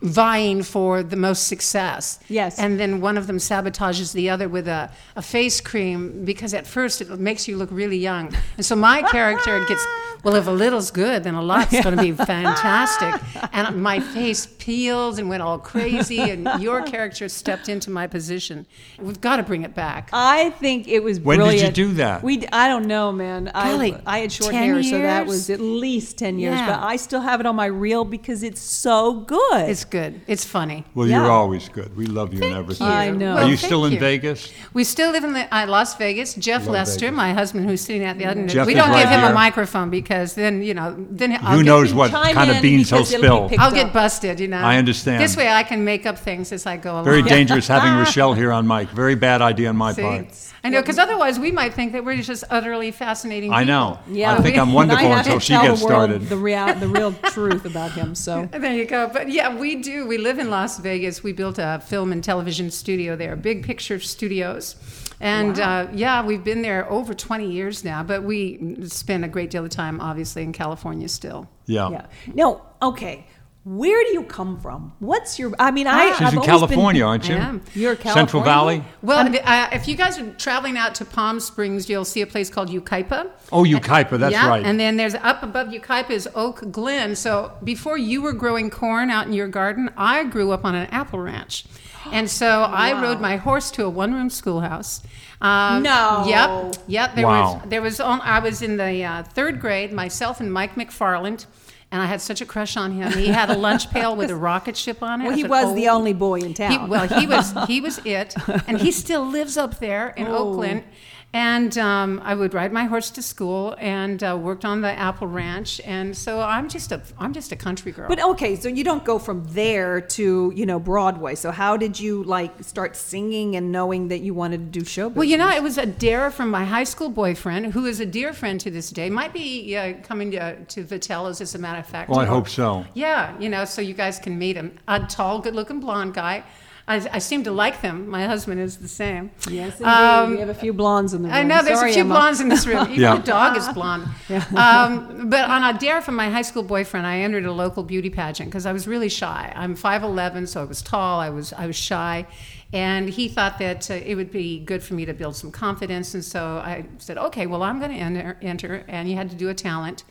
vying 0.03 0.63
for 0.63 1.03
the 1.03 1.17
most 1.17 1.49
success 1.49 2.19
Yes. 2.29 2.59
and 2.59 2.79
then 2.79 3.01
one 3.01 3.17
of 3.17 3.27
them 3.27 3.39
sabotages 3.39 4.13
the 4.13 4.29
other 4.29 4.47
with 4.47 4.69
a, 4.69 4.91
a 5.17 5.23
face 5.23 5.59
cream 5.63 6.23
because 6.27 6.53
at 6.53 6.67
first 6.67 7.01
it 7.01 7.09
makes 7.19 7.49
you 7.49 7.57
look 7.57 7.71
really 7.73 7.97
young 7.97 8.35
and 8.59 8.67
so 8.67 8.77
my 8.77 9.01
character 9.11 9.65
gets 9.65 9.83
well 10.25 10.35
if 10.35 10.47
a 10.47 10.51
little's 10.51 10.91
good 10.91 11.25
then 11.25 11.35
a 11.35 11.43
lot's 11.43 11.73
going 11.83 11.97
to 11.97 12.03
be 12.03 12.13
fantastic 12.27 13.15
and 13.53 13.83
my 13.83 14.01
face 14.01 14.47
peels 14.59 15.19
and 15.19 15.29
went 15.29 15.43
all 15.43 15.59
crazy 15.59 16.19
and 16.19 16.49
your 16.63 16.83
character 16.83 17.29
stepped 17.29 17.69
into 17.69 17.91
my 17.91 18.07
position 18.07 18.67
we've 18.99 19.21
got 19.21 19.37
to 19.37 19.43
bring 19.43 19.63
it 19.63 19.75
back 19.75 20.11
I 20.13 20.51
think 20.51 20.89
it 20.89 21.03
was 21.03 21.19
brilliant 21.19 21.47
When 21.49 21.57
did 21.57 21.79
you 21.79 21.87
do 21.89 21.95
that? 21.95 22.23
We, 22.23 22.47
I 22.53 22.69
don't 22.69 22.87
know, 22.87 23.13
man. 23.13 23.51
Golly, 23.55 23.95
I, 23.95 24.01
I 24.07 24.19
had 24.21 24.33
short 24.33 24.51
10 24.53 24.63
hair, 24.63 24.83
so 24.83 24.99
that 24.99 25.27
was 25.27 25.49
at 25.51 25.61
least 25.61 26.19
10 26.19 26.39
years. 26.39 26.55
Yeah. 26.57 26.67
But 26.67 26.81
I 26.85 26.97
still 26.97 27.21
have 27.21 27.41
it 27.41 27.47
on 27.47 27.57
my 27.57 27.67
reel 27.67 28.05
because 28.05 28.43
it's 28.43 28.61
so 28.61 29.21
good. 29.21 29.69
it's 29.69 29.85
good 29.85 30.21
it's 30.27 30.45
funny 30.45 30.85
Well, 30.95 31.07
Yeah. 31.07 31.23
you're 31.23 31.31
always 31.31 31.69
good. 31.69 31.97
We 31.97 32.07
love 32.07 32.35
you 32.35 32.43
and 32.43 32.55
everything. 32.55 32.87
you. 32.87 32.93
I 32.93 33.11
know. 33.11 33.37
Are 33.37 33.49
you 33.49 33.57
still 33.57 33.85
in 33.87 33.93
you. 33.95 33.99
Vegas? 34.01 34.51
We 34.75 34.85
still 34.85 35.11
live 35.13 35.25
in 35.25 35.33
the, 35.33 35.55
uh, 35.55 35.67
Las 35.67 35.95
Vegas. 35.97 36.35
Jeff 36.35 36.63
Love 36.67 36.73
Lester, 36.75 37.07
Vegas. 37.07 37.17
my 37.17 37.33
husband, 37.33 37.69
who's 37.69 37.81
sitting 37.81 38.05
at 38.05 38.19
the 38.19 38.27
other 38.27 38.41
end. 38.41 38.51
Jeff 38.51 38.67
We 38.67 38.75
don't 38.75 38.91
right 38.91 39.03
give 39.03 39.11
him 39.11 39.21
here. 39.21 39.31
a 39.31 39.35
microphone 39.35 39.91
because 39.91 40.10
then 40.19 40.63
you 40.63 40.75
know 40.75 40.95
then 41.11 41.33
I'll 41.33 41.53
Who 41.53 41.59
get- 41.59 41.67
knows 41.67 41.95
what 41.95 42.11
kind 42.11 42.51
of 42.51 42.61
beans 42.61 42.91
he'll 42.91 42.99
because 42.99 43.13
it'll 43.15 43.49
be 43.49 43.55
spill? 43.55 43.61
I'll 43.61 43.69
up. 43.69 43.75
get 43.75 43.93
busted, 43.93 44.41
you 44.41 44.49
know. 44.49 44.59
I 44.59 44.77
understand. 44.77 45.23
This 45.23 45.37
way, 45.37 45.49
I 45.49 45.63
can 45.63 45.85
make 45.85 46.05
up 46.07 46.19
things 46.19 46.53
as 46.53 46.67
I 46.67 46.77
go 46.77 46.93
along. 46.93 47.05
Very 47.05 47.23
dangerous 47.23 47.67
having 47.69 47.93
Rochelle 47.99 48.35
here 48.35 48.53
on 48.53 48.67
mic. 48.67 48.89
Very 48.91 49.15
bad 49.15 49.41
idea 49.43 49.69
on 49.69 49.77
my 49.77 49.93
See? 49.93 50.03
part. 50.03 50.27
I 50.63 50.69
know, 50.69 50.83
because 50.83 50.99
otherwise 50.99 51.39
we 51.39 51.51
might 51.51 51.73
think 51.73 51.93
that 51.93 52.05
we're 52.05 52.21
just 52.21 52.45
utterly 52.51 52.91
fascinating. 52.91 53.51
I 53.51 53.61
people. 53.63 53.67
know. 53.75 53.99
Yeah, 54.11 54.35
I 54.35 54.43
think 54.43 54.59
I'm 54.59 54.73
wonderful 54.81 55.11
until 55.11 55.39
she 55.39 55.55
gets 55.55 55.81
the 55.81 55.87
started. 55.87 56.29
The 56.29 56.37
real, 56.37 56.75
the 56.75 56.89
real 56.89 57.13
truth 57.33 57.65
about 57.65 57.93
him. 57.93 58.15
So 58.15 58.47
There 58.53 58.75
you 58.75 58.85
go. 58.85 59.09
But 59.09 59.31
yeah, 59.31 59.57
we 59.57 59.77
do. 59.77 60.07
We 60.07 60.19
live 60.19 60.39
in 60.39 60.51
Las 60.51 60.79
Vegas. 60.79 61.23
We 61.23 61.33
built 61.33 61.59
a 61.59 61.81
film 61.87 62.13
and 62.13 62.23
television 62.23 62.71
studio 62.71 63.17
there, 63.17 63.37
Big 63.37 63.65
Picture 63.65 63.99
Studios. 64.01 64.77
And 65.21 65.61
uh, 65.61 65.89
yeah, 65.93 66.25
we've 66.25 66.43
been 66.43 66.63
there 66.63 66.91
over 66.91 67.13
20 67.13 67.51
years 67.51 67.85
now, 67.85 68.03
but 68.03 68.23
we 68.23 68.77
spend 68.87 69.25
a 69.25 69.29
great 69.29 69.51
deal 69.51 69.65
of 69.65 69.71
time, 69.71 70.01
obviously, 70.01 70.43
in 70.43 70.53
California 70.53 71.09
still. 71.09 71.49
Yeah. 71.67 71.91
yeah. 71.91 72.07
No. 72.35 72.63
Okay. 72.81 73.27
Where 73.65 74.03
do 74.05 74.15
you 74.15 74.23
come 74.23 74.59
from? 74.59 74.95
What's 75.01 75.39
your? 75.39 75.53
I 75.59 75.71
mean, 75.71 75.87
I. 75.87 76.13
She's 76.13 76.29
I've 76.29 76.35
in 76.35 76.41
California, 76.41 77.03
been, 77.03 77.09
aren't 77.09 77.29
you? 77.29 77.35
I 77.35 77.39
am. 77.41 77.63
You're 77.75 77.95
California. 77.95 78.15
Central 78.15 78.43
Valley? 78.43 78.83
Well, 79.03 79.29
uh, 79.45 79.69
if 79.73 79.87
you 79.87 79.97
guys 79.97 80.19
are 80.19 80.33
traveling 80.33 80.79
out 80.79 80.95
to 80.95 81.05
Palm 81.05 81.39
Springs, 81.41 81.87
you'll 81.87 82.07
see 82.07 82.23
a 82.23 82.27
place 82.27 82.49
called 82.49 82.71
Yucaipa. 82.71 83.31
Oh, 83.53 83.65
Yucaipa, 83.65 84.19
that's 84.19 84.33
yeah, 84.33 84.49
right. 84.49 84.65
And 84.65 84.81
then 84.81 84.97
there's 84.97 85.15
up 85.15 85.43
above 85.43 85.69
Yucaipa 85.69 86.09
is 86.09 86.27
Oak 86.35 86.73
Glen. 86.73 87.15
So 87.15 87.53
before 87.63 87.99
you 87.99 88.23
were 88.23 88.33
growing 88.33 88.71
corn 88.71 89.11
out 89.11 89.27
in 89.27 89.35
your 89.35 89.49
garden, 89.49 89.91
I 89.95 90.25
grew 90.25 90.53
up 90.53 90.65
on 90.65 90.75
an 90.75 90.87
apple 90.87 91.19
ranch. 91.19 91.67
And 92.13 92.31
so 92.31 92.63
I 92.63 93.01
rode 93.01 93.21
my 93.21 93.37
horse 93.37 93.71
to 93.73 93.85
a 93.85 93.91
one-room 93.91 94.31
schoolhouse. 94.31 95.03
Um, 95.41 95.83
No. 95.83 96.25
Yep. 96.27 96.75
Yep. 96.89 97.15
There 97.15 97.27
Wow. 97.27 97.55
was 97.55 97.63
there 97.69 97.83
was 97.83 98.01
on, 98.01 98.21
I 98.23 98.39
was 98.41 98.63
in 98.63 98.77
the 98.77 99.05
uh, 99.05 99.23
third 99.23 99.61
grade. 99.61 99.93
Myself 99.93 100.41
and 100.41 100.53
Mike 100.53 100.75
McFarland. 100.77 101.47
And 101.93 102.01
I 102.01 102.07
had 102.07 102.21
such 102.21 102.41
a 102.41 102.47
crush 102.47 102.77
on 102.77 102.93
him. 102.93 103.11
He 103.19 103.27
had 103.27 103.51
a 103.51 103.57
lunch 103.57 103.91
pail 103.91 104.15
with 104.15 104.31
a 104.31 104.37
rocket 104.37 104.77
ship 104.77 105.03
on 105.03 105.21
it. 105.21 105.25
Well, 105.25 105.35
he 105.35 105.41
said, 105.43 105.51
was 105.51 105.75
the 105.75 105.89
"Oh, 105.89 105.97
only 105.97 106.13
boy 106.13 106.37
in 106.39 106.49
he, 106.49 106.55
town. 106.55 106.89
well, 106.89 107.09
he 107.09 107.27
was 107.27 107.53
he 107.67 107.81
was 107.81 107.99
it, 108.05 108.33
and 108.69 108.81
he 108.81 108.93
still 108.93 109.27
lives 109.27 109.57
up 109.57 109.81
there 109.81 110.11
in 110.11 110.29
Oh. 110.29 110.37
Oak 110.51 110.55
Glen. 110.57 110.85
And 111.33 111.79
um, 111.79 112.21
I 112.25 112.35
would 112.35 112.55
ride 112.55 112.73
my 112.73 112.87
horse 112.87 113.11
to 113.11 113.23
school 113.23 113.77
and 113.79 114.23
uh, 114.23 114.37
worked 114.41 114.65
on 114.65 114.81
the 114.81 114.91
apple 114.91 115.29
ranch, 115.29 115.81
and 115.85 116.17
so 116.17 116.41
I'm 116.41 116.69
just 116.69 116.91
a 116.91 117.01
I'm 117.19 117.33
just 117.33 117.53
a 117.53 117.57
country 117.57 117.93
girl. 117.93 118.09
But 118.09 118.21
okay, 118.21 118.57
so 118.57 118.69
you 118.69 118.83
don't 118.83 119.05
go 119.05 119.17
from 119.21 119.45
there 119.51 120.01
to 120.01 120.53
you 120.57 120.67
know 120.67 120.81
Broadway. 120.81 121.37
So 121.37 121.53
how 121.53 121.77
did 121.77 122.01
you 122.01 122.25
like 122.25 122.65
start 122.65 122.97
singing 122.97 123.55
and 123.55 123.71
knowing 123.71 124.09
that 124.09 124.23
you 124.23 124.35
wanted 124.35 124.73
to 124.73 124.81
do 124.81 124.85
show 124.85 125.09
business? 125.09 125.19
well, 125.19 125.29
you 125.29 125.37
know, 125.37 125.51
it 125.51 125.63
was 125.63 125.79
a 125.79 125.87
dare 125.87 126.33
from 126.33 126.51
my 126.51 126.65
high 126.65 126.85
school 126.85 127.09
boyfriend, 127.09 127.75
who 127.75 127.87
is 127.87 128.01
a 128.01 128.07
dear 128.07 128.33
friend 128.33 128.59
to 128.63 128.71
this 128.71 128.91
day. 128.91 129.09
Might 129.09 129.33
be 129.33 129.77
uh, 129.77 129.95
coming 130.03 130.33
to, 130.33 130.57
to 130.65 130.85
Vitello's, 130.85 131.41
as 131.41 131.55
a 131.55 131.59
matter 131.59 131.79
of 131.79 131.87
fact. 131.87 132.11
Well, 132.11 132.19
I 132.19 132.27
hope 132.27 132.49
so. 132.49 132.85
Yeah, 132.95 133.39
you 133.39 133.49
know, 133.49 133.65
so 133.65 133.81
you 133.81 133.95
guys 133.95 134.19
can 134.19 134.37
meet 134.37 134.57
him. 134.57 134.77
A 134.89 134.99
tall, 135.07 135.39
good-looking 135.39 135.79
blonde 135.79 136.15
guy. 136.15 136.43
I, 136.91 136.97
I 137.13 137.19
seem 137.21 137.45
to 137.45 137.53
like 137.53 137.83
them. 137.83 138.09
My 138.09 138.27
husband 138.27 138.61
is 138.61 138.79
the 138.79 138.89
same. 138.89 139.31
Yes, 139.49 139.75
indeed. 139.79 139.85
Um, 139.87 140.31
we 140.33 140.39
have 140.41 140.49
a 140.49 140.55
few 140.55 140.73
blondes 140.73 141.15
in 141.15 141.23
the 141.23 141.29
room. 141.29 141.37
I 141.37 141.45
know 141.45 141.63
there's 141.63 141.79
Sorry, 141.79 141.93
a 141.93 141.95
few 141.95 142.03
Emma. 142.03 142.15
blondes 142.15 142.41
in 142.41 142.49
this 142.49 142.67
room. 142.67 142.83
Even 142.91 143.01
Yeah. 143.01 143.15
the 143.17 143.23
dog 143.23 143.57
is 143.57 143.69
blonde. 143.69 144.09
um, 144.57 145.31
but 145.31 145.49
on 145.49 145.63
a 145.63 145.79
dare 145.79 146.01
from 146.03 146.17
my 146.17 146.29
high 146.29 146.43
school 146.43 146.65
boyfriend, 146.65 147.07
I 147.07 147.19
entered 147.21 147.45
a 147.45 147.53
local 147.53 147.85
beauty 147.85 148.11
pageant 148.11 148.51
because 148.51 148.67
I 148.67 148.73
was 148.73 148.89
really 148.89 149.09
shy. 149.09 149.53
I'm 149.55 149.77
5'11", 149.77 150.49
so 150.49 150.63
I 150.63 150.65
was 150.65 150.83
tall. 150.83 151.21
I 151.21 151.31
was 151.31 151.53
I 151.53 151.67
was 151.69 151.77
shy, 151.77 152.27
and 152.73 153.09
he 153.09 153.29
thought 153.29 153.59
that 153.61 153.89
uh, 153.89 153.95
it 153.95 154.17
would 154.17 154.33
be 154.33 154.59
good 154.59 154.83
for 154.83 154.95
me 154.95 155.05
to 155.05 155.15
build 155.15 155.37
some 155.37 155.53
confidence. 155.53 156.15
And 156.15 156.25
so 156.25 156.59
I 156.59 156.87
said, 156.99 157.19
okay, 157.19 157.47
well 157.47 157.63
I'm 157.63 157.79
going 157.79 157.93
to 157.93 157.97
enter, 157.99 158.37
enter, 158.43 158.85
and 158.89 159.09
you 159.09 159.15
had 159.15 159.31
to 159.31 159.37
do 159.37 159.49
a 159.49 159.55
talent. 159.55 160.03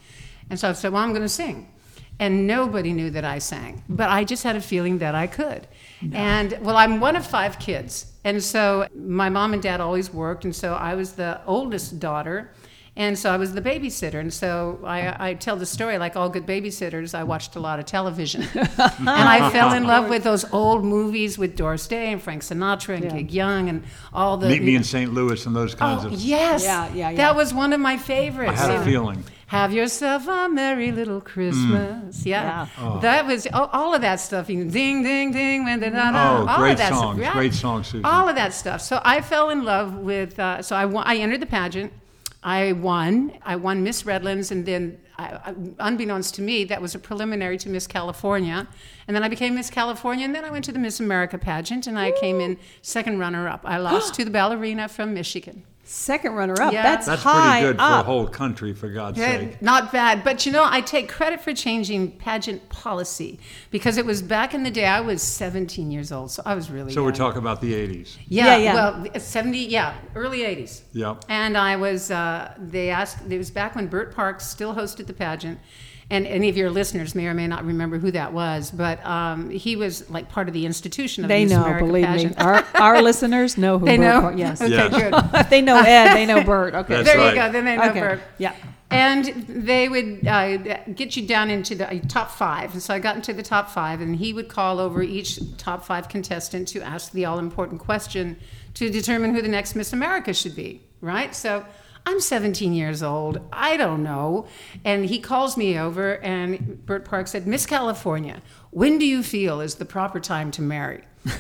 And 0.50 0.58
so 0.58 0.70
I 0.70 0.74
said, 0.74 0.94
well 0.94 1.04
I'm 1.04 1.10
going 1.12 1.24
to 1.24 1.28
sing. 1.30 1.68
And 2.20 2.46
nobody 2.48 2.92
knew 2.92 3.10
that 3.12 3.24
I 3.24 3.40
sang, 3.40 3.82
but 3.88 4.10
I 4.10 4.26
just 4.26 4.44
had 4.44 4.58
a 4.58 4.62
feeling 4.62 4.98
that 4.98 5.16
I 5.16 5.26
could. 5.28 5.68
And 6.12 6.58
well, 6.62 6.76
I'm 6.76 7.00
one 7.00 7.16
of 7.16 7.26
five 7.26 7.60
kids. 7.60 8.08
And 8.26 8.44
so 8.44 8.88
my 8.94 9.30
mom 9.30 9.54
and 9.54 9.62
dad 9.64 9.80
always 9.80 10.14
worked. 10.14 10.44
And 10.44 10.54
so 10.54 10.74
I 10.74 10.96
was 10.96 11.14
the 11.14 11.40
oldest 11.46 12.00
daughter. 12.00 12.52
And 12.98 13.18
so 13.18 13.32
I 13.32 13.38
was 13.38 13.54
the 13.54 13.62
babysitter. 13.62 14.20
And 14.20 14.34
so 14.34 14.80
I, 14.84 15.30
I 15.30 15.34
tell 15.36 15.56
the 15.56 15.66
story 15.66 15.98
like 15.98 16.18
all 16.18 16.28
good 16.28 16.46
babysitters, 16.46 17.16
I 17.16 17.24
watched 17.24 17.56
a 17.56 17.62
lot 17.62 17.80
of 17.80 17.86
television. 17.86 18.42
and 18.54 19.10
I 19.10 19.50
fell 19.52 19.72
in 19.72 19.84
love 19.94 20.10
with 20.10 20.26
those 20.26 20.44
old 20.52 20.84
movies 20.84 21.38
with 21.38 21.56
Doris 21.56 21.88
Day 21.88 22.12
and 22.12 22.22
Frank 22.22 22.42
Sinatra 22.42 22.96
and 22.96 23.06
Yeah. 23.06 23.12
Gig 23.12 23.32
Young 23.32 23.70
and 23.70 23.84
all 24.14 24.36
the. 24.36 24.50
Meet 24.50 24.64
me 24.64 24.76
in 24.76 24.84
St. 24.84 25.14
Louis 25.14 25.46
and 25.46 25.56
those 25.56 25.74
kinds 25.76 26.04
Oh, 26.04 26.08
of. 26.08 26.14
yes. 26.16 26.64
Yeah, 26.66 26.88
yeah, 26.94 27.10
yeah. 27.12 27.16
That 27.16 27.38
was 27.38 27.54
one 27.54 27.72
of 27.72 27.80
my 27.80 27.96
favorites. 27.96 28.52
I 28.52 28.56
favorites. 28.56 28.62
had 28.62 28.72
Yeah. 28.74 28.82
a 28.82 28.86
feeling. 28.86 29.24
Have 29.50 29.74
yourself 29.74 30.28
a 30.28 30.48
merry 30.48 30.92
little 30.92 31.22
Christmas. 31.22 32.24
Yeah. 32.24 32.68
Oh. 32.78 33.00
That 33.00 33.26
was 33.26 33.48
all, 33.52 33.68
all 33.74 33.96
of 33.96 34.02
that 34.02 34.20
stuff. 34.20 34.48
You 34.48 34.64
know, 34.64 34.70
ding, 34.72 35.02
ding, 35.02 35.32
ding, 35.32 35.64
when 35.64 35.80
da, 35.80 35.90
da, 35.90 36.12
da, 36.12 36.42
Oh, 36.44 36.48
all 36.48 36.58
great 36.60 36.74
of 36.74 36.78
that 36.78 36.94
songs, 36.94 37.20
Stuff. 37.20 37.34
great 37.34 37.54
songs, 37.56 37.88
Susan. 37.88 38.06
All 38.06 38.30
of 38.30 38.36
that 38.36 38.54
stuff. 38.54 38.80
So 38.80 39.02
I 39.04 39.22
fell 39.22 39.50
in 39.50 39.64
love 39.64 39.96
with, 39.96 40.40
uh, 40.40 40.62
so 40.62 40.76
I, 40.76 40.86
won, 40.86 41.04
I 41.08 41.18
entered 41.18 41.40
the 41.42 41.48
pageant. 41.48 41.92
I 42.44 42.74
won. 42.74 43.34
I 43.44 43.56
won 43.56 43.84
Miss 43.84 44.06
Redlands, 44.06 44.52
and 44.52 44.68
then, 44.68 45.00
I, 45.18 45.40
I, 45.44 45.56
unbeknownst 45.80 46.36
to 46.36 46.44
me, 46.44 46.64
that 46.66 46.80
was 46.80 46.94
a 46.94 47.00
preliminary 47.00 47.58
to 47.58 47.70
Miss 47.70 47.88
California. 47.88 48.68
And 49.08 49.16
then 49.16 49.24
I 49.24 49.30
became 49.30 49.56
Miss 49.56 49.72
California, 49.72 50.26
and 50.26 50.36
then 50.36 50.46
I 50.46 50.52
went 50.52 50.64
to 50.66 50.72
the 50.72 50.80
Miss 50.80 51.00
America 51.00 51.40
pageant, 51.40 51.88
and 51.88 51.98
I 51.98 52.12
came 52.12 52.40
in 52.40 52.60
second 52.84 53.18
runner 53.18 53.50
up. 53.50 53.62
I 53.66 53.78
lost 53.78 54.14
to 54.14 54.24
the 54.24 54.32
ballerina 54.32 54.88
from 54.88 55.16
Michigan. 55.16 55.64
Second 55.92 56.34
runner 56.34 56.54
up. 56.62 56.72
Yeah. 56.72 56.84
That's, 56.84 57.08
That's 57.08 57.24
high 57.24 57.62
pretty 57.62 57.74
good 57.74 57.78
for 57.78 57.84
a 57.84 58.04
whole 58.04 58.28
country, 58.28 58.74
for 58.74 58.90
God's 58.90 59.18
Yeah, 59.18 59.40
sake. 59.40 59.60
Not 59.60 59.92
bad, 59.92 60.24
but 60.24 60.46
you 60.46 60.52
know, 60.52 60.64
I 60.64 60.82
take 60.82 61.10
credit 61.10 61.42
for 61.42 61.52
changing 61.52 62.12
pageant 62.12 62.70
policy 62.70 63.40
because 63.72 63.98
it 63.98 64.06
was 64.06 64.22
back 64.22 64.54
in 64.54 64.62
the 64.62 64.70
day. 64.70 64.86
I 64.86 65.02
was 65.02 65.24
17 65.24 65.90
years 65.90 66.12
old, 66.12 66.30
so 66.30 66.44
I 66.46 66.54
was 66.54 66.70
really. 66.70 66.94
So 66.94 67.04
we're 67.04 67.12
talking 67.12 67.40
about 67.40 67.60
the 67.60 67.74
80s. 67.74 68.18
Yeah, 68.28 68.46
Yeah, 68.46 68.58
yeah. 68.58 69.02
Well, 69.02 69.20
70, 69.20 69.66
yeah, 69.66 69.96
early 70.14 70.42
80s. 70.42 70.82
Yeah. 70.94 71.16
And 71.28 71.58
I 71.58 71.76
was. 71.76 72.12
Uh, 72.12 72.54
they 72.60 72.92
asked. 72.92 73.24
It 73.28 73.40
was 73.40 73.50
back 73.50 73.76
when 73.76 73.88
Bert 73.88 74.14
Parks 74.14 74.46
still 74.46 74.76
hosted 74.76 75.08
the 75.08 75.14
pageant. 75.14 75.60
And 76.12 76.26
any 76.26 76.50
of 76.50 76.58
your 76.58 76.72
listeners 76.72 77.14
may 77.14 77.28
or 77.28 77.36
may 77.36 77.46
not 77.46 77.64
remember 77.66 78.00
who 78.00 78.10
that 78.12 78.34
was, 78.34 78.72
but 78.72 79.06
um, 79.06 79.52
he 79.52 79.76
was 79.76 80.10
like 80.10 80.28
part 80.28 80.48
of 80.48 80.56
the 80.56 80.66
institution 80.66 81.24
of 81.24 81.28
They 81.28 81.44
the 81.46 81.50
Miss 81.50 81.54
know, 81.54 81.64
America 81.66 81.86
believe 81.86 82.06
pageant. 82.06 82.38
me. 82.40 82.44
Our, 82.44 82.66
our 82.76 83.02
listeners 83.04 83.58
know 83.60 83.78
who 83.78 83.86
they 83.92 83.98
Bert 83.98 84.06
know. 84.08 84.22
Park- 84.22 84.38
Yes. 84.38 84.60
Okay, 84.60 84.72
Yes. 84.72 85.32
good. 85.32 85.46
they 85.52 85.62
know 85.62 85.78
Ed, 85.80 86.16
they 86.16 86.26
know 86.26 86.44
Bert. 86.44 86.74
Okay. 86.74 86.96
That's 86.96 87.08
there 87.10 87.18
right. 87.20 87.30
you 87.30 87.36
go. 87.36 87.52
Then 87.52 87.66
they 87.66 87.78
know 87.78 87.90
okay. 87.92 88.00
Bert. 88.00 88.22
Yeah. 88.40 88.56
and 88.90 89.26
they 89.48 89.88
would 89.88 90.26
uh, 90.26 90.58
get 90.96 91.16
you 91.16 91.28
down 91.28 91.52
into 91.52 91.76
the 91.76 91.88
uh, 91.88 92.00
top 92.08 92.32
five. 92.32 92.74
And 92.74 92.82
so 92.82 92.92
I 92.92 92.98
got 92.98 93.16
into 93.16 93.32
the 93.34 93.44
top 93.44 93.70
five, 93.70 94.02
and 94.02 94.16
he 94.16 94.34
would 94.34 94.50
call 94.50 94.80
over 94.80 95.04
each 95.04 95.40
top 95.60 95.86
five 95.86 96.10
contestant 96.10 96.68
to 96.70 96.82
ask 96.82 97.12
the 97.12 97.26
all 97.26 97.38
important 97.38 97.80
question 97.82 98.36
to 98.74 98.90
determine 98.90 99.36
who 99.36 99.44
the 99.44 99.48
next 99.48 99.76
Miss 99.76 99.94
America 99.94 100.34
should 100.34 100.56
be, 100.56 100.82
right? 101.02 101.36
So 101.36 101.64
I'm 102.06 102.20
17 102.20 102.74
years 102.74 103.04
old. 103.04 103.40
I 103.54 103.78
don't 103.78 104.02
know. 104.04 104.48
And 104.84 105.06
he 105.06 105.20
calls 105.20 105.58
me 105.58 105.78
over, 105.78 106.14
and 106.24 106.84
Bert 106.86 107.06
Park 107.06 107.28
said, 107.28 107.46
Miss 107.46 107.66
California, 107.66 108.42
when 108.72 108.98
do 108.98 109.06
you 109.06 109.22
feel 109.24 109.62
is 109.62 109.76
the 109.76 109.86
proper 109.86 110.20
time 110.20 110.50
to 110.52 110.62
marry? 110.62 111.04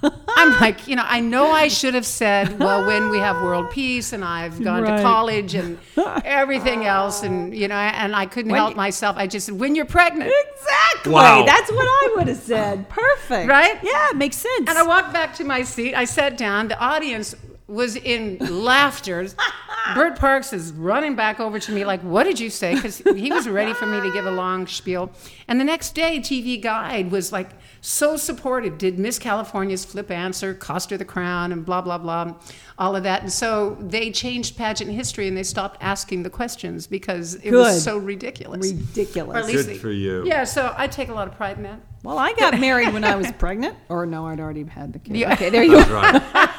I'm 0.00 0.52
like, 0.60 0.86
you 0.86 0.94
know, 0.94 1.02
I 1.04 1.18
know 1.18 1.50
I 1.50 1.66
should 1.66 1.94
have 1.94 2.06
said, 2.06 2.60
well, 2.60 2.86
when 2.86 3.10
we 3.10 3.18
have 3.18 3.42
world 3.42 3.68
peace 3.72 4.12
and 4.12 4.24
I've 4.24 4.62
gone 4.62 4.82
Right. 4.84 4.98
to 4.98 5.02
college 5.02 5.54
and 5.56 5.76
everything 6.24 6.84
else, 6.84 7.24
and 7.24 7.52
you 7.52 7.66
know, 7.66 7.74
and 7.74 8.14
I 8.14 8.26
couldn't 8.26 8.54
help 8.54 8.76
myself. 8.76 9.16
I 9.16 9.26
just 9.26 9.46
said, 9.46 9.58
when 9.58 9.74
you're 9.74 9.86
pregnant. 9.86 10.32
Exactly. 10.52 11.12
Wow. 11.14 11.44
That's 11.44 11.70
what 11.72 11.82
I 11.84 12.12
would 12.16 12.28
have 12.28 12.36
said. 12.36 12.88
Perfect. 12.88 13.48
Right? 13.48 13.76
Yeah, 13.82 14.10
it 14.10 14.16
makes 14.16 14.36
sense. 14.36 14.68
And 14.68 14.78
I 14.78 14.84
walked 14.84 15.12
back 15.12 15.34
to 15.36 15.44
my 15.44 15.62
seat. 15.64 15.94
I 15.96 16.04
sat 16.04 16.36
down. 16.38 16.68
The 16.68 16.78
audience 16.78 17.34
was 17.68 17.96
in 17.96 18.38
laughter. 18.64 19.28
Bert 19.94 20.18
Parks 20.18 20.52
is 20.52 20.72
running 20.72 21.14
back 21.14 21.38
over 21.40 21.58
to 21.58 21.72
me 21.72 21.84
like, 21.84 22.00
"What 22.02 22.24
did 22.24 22.40
you 22.40 22.50
say?" 22.50 22.74
Because 22.74 22.98
he 22.98 23.30
was 23.32 23.48
ready 23.48 23.72
for 23.74 23.86
me 23.86 24.00
to 24.00 24.10
give 24.12 24.26
a 24.26 24.30
long 24.30 24.66
spiel. 24.66 25.10
And 25.46 25.60
the 25.60 25.64
next 25.64 25.94
day, 25.94 26.18
TV 26.18 26.60
Guide 26.60 27.10
was 27.10 27.30
like 27.32 27.50
so 27.80 28.16
supportive. 28.16 28.76
Did 28.78 28.98
Miss 28.98 29.18
California's 29.18 29.84
flip 29.84 30.10
answer 30.10 30.52
cost 30.54 30.90
her 30.90 30.96
the 30.96 31.04
crown 31.04 31.52
and 31.52 31.64
blah 31.64 31.80
blah 31.80 31.98
blah, 31.98 32.34
all 32.78 32.96
of 32.96 33.02
that. 33.04 33.22
And 33.22 33.32
so 33.32 33.76
they 33.80 34.10
changed 34.10 34.56
pageant 34.56 34.90
history 34.90 35.28
and 35.28 35.36
they 35.36 35.42
stopped 35.42 35.78
asking 35.82 36.22
the 36.22 36.30
questions 36.30 36.86
because 36.86 37.34
it 37.36 37.50
Good. 37.50 37.52
was 37.58 37.82
so 37.84 37.98
ridiculous. 37.98 38.66
Or 38.72 38.74
at 38.74 38.78
Ridiculous. 38.80 39.46
least 39.46 39.58
Good 39.58 39.66
they- 39.74 39.78
for 39.78 39.90
you. 39.90 40.24
Yeah, 40.26 40.44
so 40.44 40.74
I 40.76 40.86
take 40.86 41.08
a 41.08 41.14
lot 41.14 41.28
of 41.28 41.34
pride 41.36 41.56
in 41.58 41.62
that. 41.64 41.80
Well, 42.02 42.18
I 42.18 42.32
got 42.34 42.58
married 42.60 42.92
when 42.92 43.04
I 43.04 43.16
was 43.16 43.30
pregnant. 43.32 43.76
Or 43.88 44.06
no, 44.06 44.26
I'd 44.26 44.40
already 44.40 44.64
had 44.64 44.92
the 44.92 44.98
kid. 44.98 45.16
Yeah. 45.16 45.32
Okay, 45.34 45.50
there 45.50 45.62
you 45.62 45.84
go. 45.84 45.94
Right. 45.94 46.22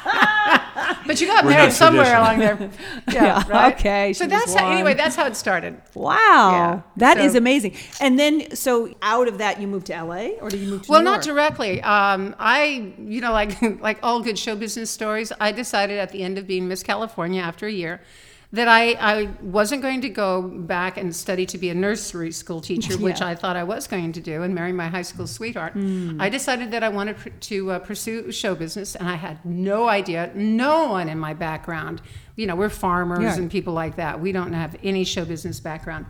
But 1.06 1.20
you 1.20 1.26
got 1.26 1.44
We're 1.44 1.50
married 1.50 1.64
not 1.68 1.72
somewhere 1.72 2.16
along 2.16 2.38
there. 2.38 2.56
Yeah, 3.12 3.24
Yeah, 3.24 3.48
right? 3.48 3.74
okay, 3.74 4.12
So 4.12 4.24
she 4.24 4.30
that's 4.30 4.54
how, 4.54 4.68
anyway. 4.70 4.90
one. 4.90 4.96
That's 4.96 5.16
how 5.16 5.26
it 5.26 5.34
started. 5.34 5.80
Wow. 5.94 6.16
Yeah, 6.52 6.80
that 6.98 7.18
is 7.18 7.32
so- 7.32 7.38
amazing. 7.38 7.74
And 8.00 8.16
then, 8.18 8.54
so 8.54 8.94
out 9.02 9.26
of 9.26 9.38
that, 9.38 9.60
you 9.60 9.66
moved 9.66 9.86
to 9.86 10.04
LA 10.04 10.28
or 10.40 10.48
did 10.50 10.60
you 10.60 10.68
move 10.68 10.82
to 10.82 10.90
Well, 10.90 11.00
New 11.00 11.04
not 11.06 11.26
York? 11.26 11.36
directly. 11.36 11.82
Um, 11.82 12.36
I, 12.38 12.92
you 12.98 13.20
know, 13.20 13.32
like 13.32 13.60
like 13.80 13.98
all 14.04 14.20
good 14.22 14.38
show 14.38 14.54
business 14.54 14.88
stories, 14.90 15.32
I 15.40 15.50
decided 15.52 15.98
at 15.98 16.10
the 16.12 16.22
end 16.22 16.38
of 16.38 16.46
being 16.46 16.68
Miss 16.68 16.82
California 16.84 17.42
after 17.42 17.66
a 17.66 17.72
year 17.72 18.00
that 18.52 18.66
I, 18.66 18.92
I 18.94 19.28
wasn't 19.42 19.80
going 19.80 20.00
to 20.00 20.08
go 20.08 20.42
back 20.42 20.96
and 20.96 21.14
study 21.14 21.46
to 21.46 21.56
be 21.58 21.70
a 21.70 21.74
nursery 21.74 22.32
school 22.32 22.60
teacher, 22.60 22.98
which 22.98 23.20
Yeah. 23.20 23.28
I 23.28 23.34
thought 23.36 23.56
I 23.56 23.62
was 23.62 23.86
going 23.86 24.10
to 24.12 24.20
do, 24.20 24.42
and 24.42 24.54
marry 24.54 24.72
my 24.72 24.88
high 24.88 25.02
school 25.02 25.28
sweetheart. 25.28 25.74
I 26.18 26.28
decided 26.28 26.72
that 26.72 26.82
I 26.82 26.88
wanted 26.88 27.16
pr- 27.16 27.28
to 27.28 27.70
uh, 27.70 27.78
pursue 27.78 28.32
show 28.32 28.56
business, 28.56 28.96
and 28.96 29.08
I 29.08 29.14
had 29.14 29.44
no 29.44 29.88
idea, 29.88 30.32
no 30.34 30.88
one 30.88 31.08
in 31.08 31.18
my 31.18 31.32
background. 31.32 32.02
You 32.34 32.46
know, 32.48 32.56
we're 32.56 32.70
farmers 32.70 33.22
Yeah. 33.22 33.36
and 33.36 33.50
people 33.50 33.72
like 33.72 33.96
that. 33.96 34.20
We 34.20 34.32
don't 34.32 34.52
have 34.52 34.76
any 34.82 35.04
show 35.04 35.24
business 35.24 35.60
background. 35.60 36.06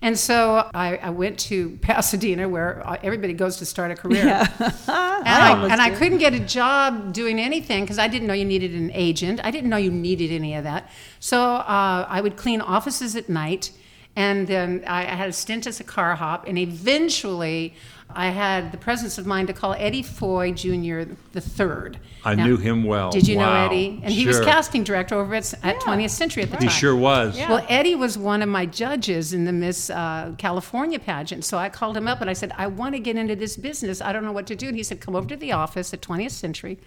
And 0.00 0.16
so 0.16 0.70
I, 0.74 0.96
I 0.98 1.10
went 1.10 1.38
to 1.40 1.70
Pasadena, 1.82 2.48
where 2.48 2.86
uh, 2.86 2.98
everybody 3.02 3.32
goes 3.32 3.56
to 3.56 3.66
start 3.66 3.90
a 3.90 3.96
career. 3.96 4.26
and 4.26 4.48
I, 4.88 5.68
and 5.70 5.80
I 5.80 5.90
couldn't 5.90 6.18
get 6.18 6.34
a 6.34 6.40
job 6.40 7.12
doing 7.12 7.38
anything 7.38 7.84
because 7.84 7.98
I 7.98 8.08
didn't 8.08 8.28
know 8.28 8.34
you 8.34 8.44
needed 8.44 8.74
an 8.74 8.90
agent. 8.92 9.40
I 9.42 9.50
didn't 9.50 9.70
know 9.70 9.76
you 9.76 9.90
needed 9.90 10.30
any 10.30 10.54
of 10.54 10.64
that. 10.64 10.90
So 11.20 11.40
uh, 11.40 12.06
I 12.08 12.20
would 12.20 12.36
clean 12.36 12.60
offices 12.60 13.16
at 13.16 13.28
night, 13.28 13.72
and 14.14 14.46
then 14.46 14.84
I, 14.86 15.00
I 15.02 15.14
had 15.14 15.28
a 15.28 15.32
stint 15.32 15.66
as 15.66 15.80
a 15.80 15.84
car 15.84 16.14
hop, 16.14 16.46
and 16.46 16.58
eventually 16.58 17.74
I 18.18 18.30
had 18.30 18.72
the 18.72 18.78
presence 18.78 19.16
of 19.16 19.26
mind 19.26 19.46
to 19.46 19.54
call 19.54 19.74
Eddie 19.74 20.02
Foy 20.02 20.50
Jr. 20.50 21.02
the 21.30 21.40
third. 21.40 22.00
I 22.24 22.34
Now, 22.34 22.46
knew 22.46 22.56
him 22.56 22.82
well. 22.82 23.10
Did 23.10 23.28
you 23.28 23.36
know 23.36 23.48
Eddie? 23.48 24.00
And 24.02 24.12
he 24.12 24.26
was 24.26 24.40
casting 24.40 24.82
director 24.82 25.14
over 25.14 25.36
at, 25.36 25.54
at 25.62 25.76
20th 25.76 26.10
Century 26.10 26.42
at 26.42 26.50
the 26.50 26.56
He 26.56 26.66
time. 26.66 26.68
He 26.68 26.80
sure 26.80 26.96
was. 26.96 27.38
Well, 27.38 27.64
Eddie 27.68 27.94
was 27.94 28.18
one 28.18 28.42
of 28.42 28.48
my 28.48 28.66
judges 28.66 29.32
in 29.32 29.44
the 29.44 29.52
Miss 29.52 29.88
uh, 29.88 30.32
California 30.36 30.98
pageant. 30.98 31.44
So 31.44 31.58
I 31.58 31.68
called 31.68 31.96
him 31.96 32.08
up 32.08 32.20
and 32.20 32.28
I 32.28 32.32
said, 32.32 32.52
I 32.56 32.66
want 32.66 32.96
to 32.96 32.98
get 32.98 33.14
into 33.14 33.36
this 33.36 33.56
business. 33.56 34.00
I 34.00 34.12
don't 34.12 34.24
know 34.24 34.32
what 34.32 34.48
to 34.48 34.56
do. 34.56 34.66
And 34.66 34.76
he 34.76 34.82
said, 34.82 35.00
Come 35.00 35.14
over 35.14 35.28
to 35.28 35.36
the 35.36 35.52
office 35.52 35.94
at 35.94 36.00
20th 36.00 36.32
Century. 36.32 36.80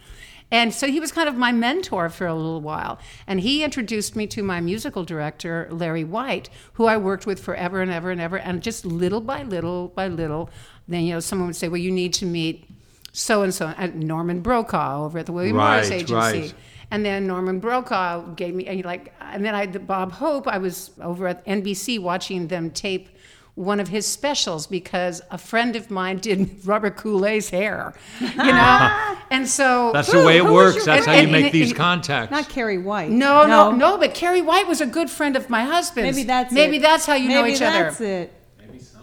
And 0.52 0.74
so 0.74 0.88
he 0.88 1.00
was 1.00 1.14
kind 1.14 1.30
of 1.30 1.36
my 1.36 1.54
mentor 1.54 2.10
for 2.10 2.28
a 2.28 2.36
little 2.36 2.60
while. 2.60 3.00
And 3.26 3.40
he 3.40 3.64
introduced 3.64 4.18
me 4.18 4.28
to 4.28 4.44
my 4.44 4.60
musical 4.60 5.06
director, 5.06 5.70
Larry 5.72 6.04
White, 6.04 6.50
who 6.74 6.86
I 6.86 6.98
worked 6.98 7.26
with 7.26 7.40
forever 7.40 7.82
and 7.82 7.90
ever 7.90 8.12
and 8.12 8.20
ever. 8.20 8.38
And 8.38 8.62
just 8.62 8.86
little 8.86 9.22
by 9.22 9.44
little 9.44 9.88
by 9.88 10.10
little, 10.10 10.50
then, 10.94 11.04
you 11.04 11.14
know, 11.14 11.20
someone 11.20 11.48
would 11.48 11.56
say, 11.56 11.68
Well, 11.68 11.78
you 11.82 11.92
need 11.92 12.14
to 12.16 12.26
meet 12.26 12.66
so 13.14 13.42
and 13.44 13.54
so, 13.54 13.68
at 13.78 13.96
Norman 13.96 14.42
Brokaw 14.42 15.04
over 15.06 15.20
at 15.20 15.26
the 15.26 15.32
William 15.34 15.58
Morris 15.58 15.92
Agency. 15.92 16.14
right. 16.14 16.54
And 16.92 17.06
then 17.06 17.26
Norman 17.28 17.60
Brokaw 17.60 18.34
gave 18.36 18.54
me 18.54 18.68
and 18.68 18.84
like, 18.84 19.14
and 19.22 19.46
then 19.46 19.56
I 19.56 19.66
the 19.66 19.80
Bob 19.80 20.12
Hope. 20.12 20.48
I 20.48 20.58
was 20.58 20.92
over 21.02 21.28
at 21.28 21.46
NBC 21.46 22.00
watching 22.02 22.48
them 22.48 22.70
tape 22.70 23.08
one 23.56 23.80
of 23.82 23.88
his 23.90 24.06
specials 24.06 24.66
because 24.68 25.22
a 25.30 25.38
friend 25.38 25.76
of 25.76 25.90
mine 25.92 26.18
did 26.18 26.50
Robert 26.66 26.98
Goulet's 26.98 27.50
hair, 27.50 27.94
you 28.20 28.28
know, 28.38 29.18
and 29.30 29.48
so 29.48 29.92
That's 29.94 30.12
the 30.12 30.26
way 30.26 30.38
it 30.38 30.46
works. 30.46 30.78
your 30.78 30.86
That's 30.86 31.06
how 31.06 31.12
friend? 31.14 31.28
you 31.28 31.32
make 31.32 31.46
And- 31.46 31.54
these 31.54 31.70
and- 31.72 31.78
contacts. 31.78 32.32
Not 32.32 32.48
Carrie 32.50 32.78
White. 32.78 33.10
no, 33.12 33.46
no, 33.46 33.72
no, 33.72 33.98
But 33.98 34.14
Carrie 34.14 34.42
White 34.42 34.68
was 34.68 34.80
a 34.82 34.86
good 34.86 35.10
friend 35.10 35.36
of 35.36 35.50
my 35.50 35.64
husband's. 35.64 36.16
Maybe 36.18 36.28
that's 36.28 36.54
maybe 36.54 36.78
it. 36.78 36.82
that's 36.82 37.06
how 37.06 37.14
you 37.16 37.28
know 37.30 37.42
Maybe 37.42 37.54
each 37.54 37.60
that's 37.60 37.98
other. 38.02 38.06
it. 38.06 38.34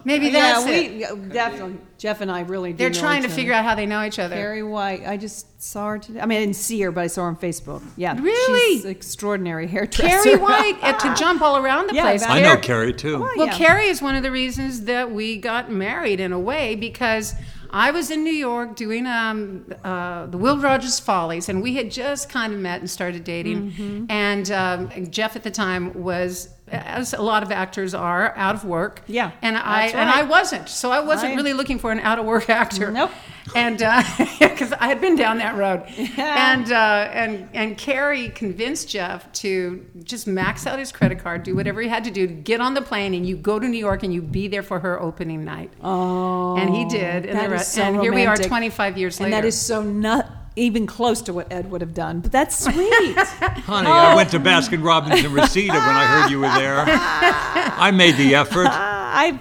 Maybe 0.05 0.29
that's 0.29 0.65
yeah, 0.65 0.73
it. 0.73 0.93
we 0.93 0.99
yeah, 1.01 1.15
definitely. 1.33 1.77
Jeff 1.97 2.21
and 2.21 2.31
I 2.31 2.41
really. 2.41 2.71
Do 2.71 2.77
They're 2.77 2.89
know 2.89 2.99
trying 2.99 3.17
each 3.19 3.23
to 3.23 3.27
other. 3.29 3.35
figure 3.35 3.53
out 3.53 3.65
how 3.65 3.75
they 3.75 3.85
know 3.85 4.03
each 4.03 4.19
other. 4.19 4.35
Carrie 4.35 4.63
White. 4.63 5.05
I 5.05 5.17
just 5.17 5.61
saw 5.61 5.89
her 5.89 5.99
today. 5.99 6.21
I 6.21 6.25
mean, 6.25 6.37
I 6.37 6.41
didn't 6.41 6.55
see 6.55 6.79
her, 6.81 6.91
but 6.91 7.01
I 7.01 7.07
saw 7.07 7.23
her 7.23 7.27
on 7.27 7.35
Facebook. 7.35 7.81
Yeah, 7.97 8.17
Really? 8.19 8.75
she's 8.77 8.85
an 8.85 8.91
extraordinary 8.91 9.67
hairdresser. 9.73 10.07
Carrie 10.23 10.37
White 10.37 10.77
uh, 10.81 10.93
to 10.99 11.13
jump 11.19 11.41
all 11.41 11.57
around 11.57 11.89
the 11.89 11.95
Yeah, 11.95 12.03
place. 12.03 12.21
that- 12.21 12.31
I 12.31 12.39
know 12.41 12.55
Carrie- 12.55 12.61
Carrie 12.61 12.93
too. 12.93 13.15
Oh, 13.17 13.31
Well, 13.37 13.47
yeah. 13.47 13.53
Carrie 13.57 13.87
is 13.87 14.01
one 14.01 14.15
of 14.15 14.23
the 14.23 14.31
reasons 14.31 14.85
that 14.85 15.11
we 15.11 15.37
got 15.37 15.69
married 15.71 16.19
in 16.19 16.31
a 16.31 16.39
way 16.39 16.75
because 16.75 17.35
I 17.71 17.91
was 17.91 18.09
in 18.09 18.23
New 18.23 18.33
York 18.33 18.75
doing 18.75 19.05
um, 19.05 19.65
uh, 19.83 20.25
the 20.25 20.37
Will 20.37 20.57
Rogers 20.57 20.99
Follies, 20.99 21.49
and 21.49 21.61
we 21.61 21.75
had 21.75 21.91
just 21.91 22.29
kind 22.29 22.53
of 22.53 22.59
met 22.59 22.79
and 22.79 22.89
started 22.89 23.23
dating. 23.23 23.71
Mm-hmm. 23.71 24.05
And 24.09 24.51
um, 24.51 25.11
Jeff 25.11 25.35
at 25.35 25.43
the 25.43 25.51
time 25.51 25.93
was, 26.01 26.49
as 26.67 27.13
a 27.13 27.21
lot 27.21 27.43
of 27.43 27.51
actors 27.51 27.93
are, 27.93 28.35
out 28.35 28.55
of 28.55 28.65
work. 28.65 29.01
Yeah, 29.07 29.31
and 29.41 29.57
I 29.57 29.83
that's 29.83 29.95
and. 29.95 30.09
I 30.09 30.23
wasn't, 30.23 30.69
so 30.69 30.91
I 30.91 30.99
wasn't 30.99 31.35
really 31.35 31.53
looking 31.53 31.79
for 31.79 31.91
an 31.91 31.99
out 31.99 32.19
of 32.19 32.25
work 32.25 32.49
actor. 32.49 32.91
Nope. 32.91 33.11
And 33.55 33.77
because 34.39 34.73
I 34.73 34.87
had 34.87 35.01
been 35.01 35.15
down 35.15 35.37
that 35.39 35.55
road, 35.55 35.83
and 36.17 36.71
uh, 36.71 37.09
and 37.11 37.49
and 37.53 37.77
Carrie 37.77 38.29
convinced 38.29 38.89
Jeff 38.89 39.31
to 39.33 39.85
just 40.03 40.27
max 40.27 40.67
out 40.67 40.79
his 40.79 40.91
credit 40.91 41.19
card, 41.19 41.43
do 41.43 41.55
whatever 41.55 41.81
he 41.81 41.87
had 41.87 42.03
to 42.05 42.11
do 42.11 42.27
to 42.27 42.33
get 42.33 42.61
on 42.61 42.73
the 42.73 42.81
plane, 42.81 43.13
and 43.13 43.25
you 43.25 43.35
go 43.35 43.59
to 43.59 43.67
New 43.67 43.77
York 43.77 44.03
and 44.03 44.13
you 44.13 44.21
be 44.21 44.47
there 44.47 44.63
for 44.63 44.79
her 44.79 45.01
opening 45.01 45.45
night. 45.45 45.71
Oh, 45.81 46.57
and 46.57 46.73
he 46.75 46.85
did, 46.85 47.25
and, 47.25 47.37
that 47.37 47.43
the 47.43 47.49
re- 47.49 47.61
is 47.61 47.67
so 47.67 47.83
and 47.83 48.01
here 48.01 48.13
we 48.13 48.25
are, 48.25 48.37
25 48.37 48.97
years 48.97 49.19
and 49.19 49.25
later. 49.25 49.41
that 49.41 49.47
is 49.47 49.59
so 49.59 49.81
not 49.81 50.38
even 50.55 50.85
close 50.87 51.21
to 51.23 51.33
what 51.33 51.51
Ed 51.51 51.69
would 51.71 51.81
have 51.81 51.93
done. 51.93 52.19
But 52.19 52.31
that's 52.31 52.57
sweet. 52.63 53.17
Honey, 53.17 53.87
I 53.87 54.15
went 54.15 54.29
to 54.31 54.39
Baskin 54.39 54.83
Robbins 54.83 55.23
in 55.23 55.31
Reseda 55.33 55.73
when 55.73 55.81
I 55.81 56.05
heard 56.05 56.31
you 56.31 56.39
were 56.39 56.49
there. 56.49 56.83
I 56.87 57.91
made 57.91 58.15
the 58.15 58.35
effort. 58.35 58.67
I 58.69 59.39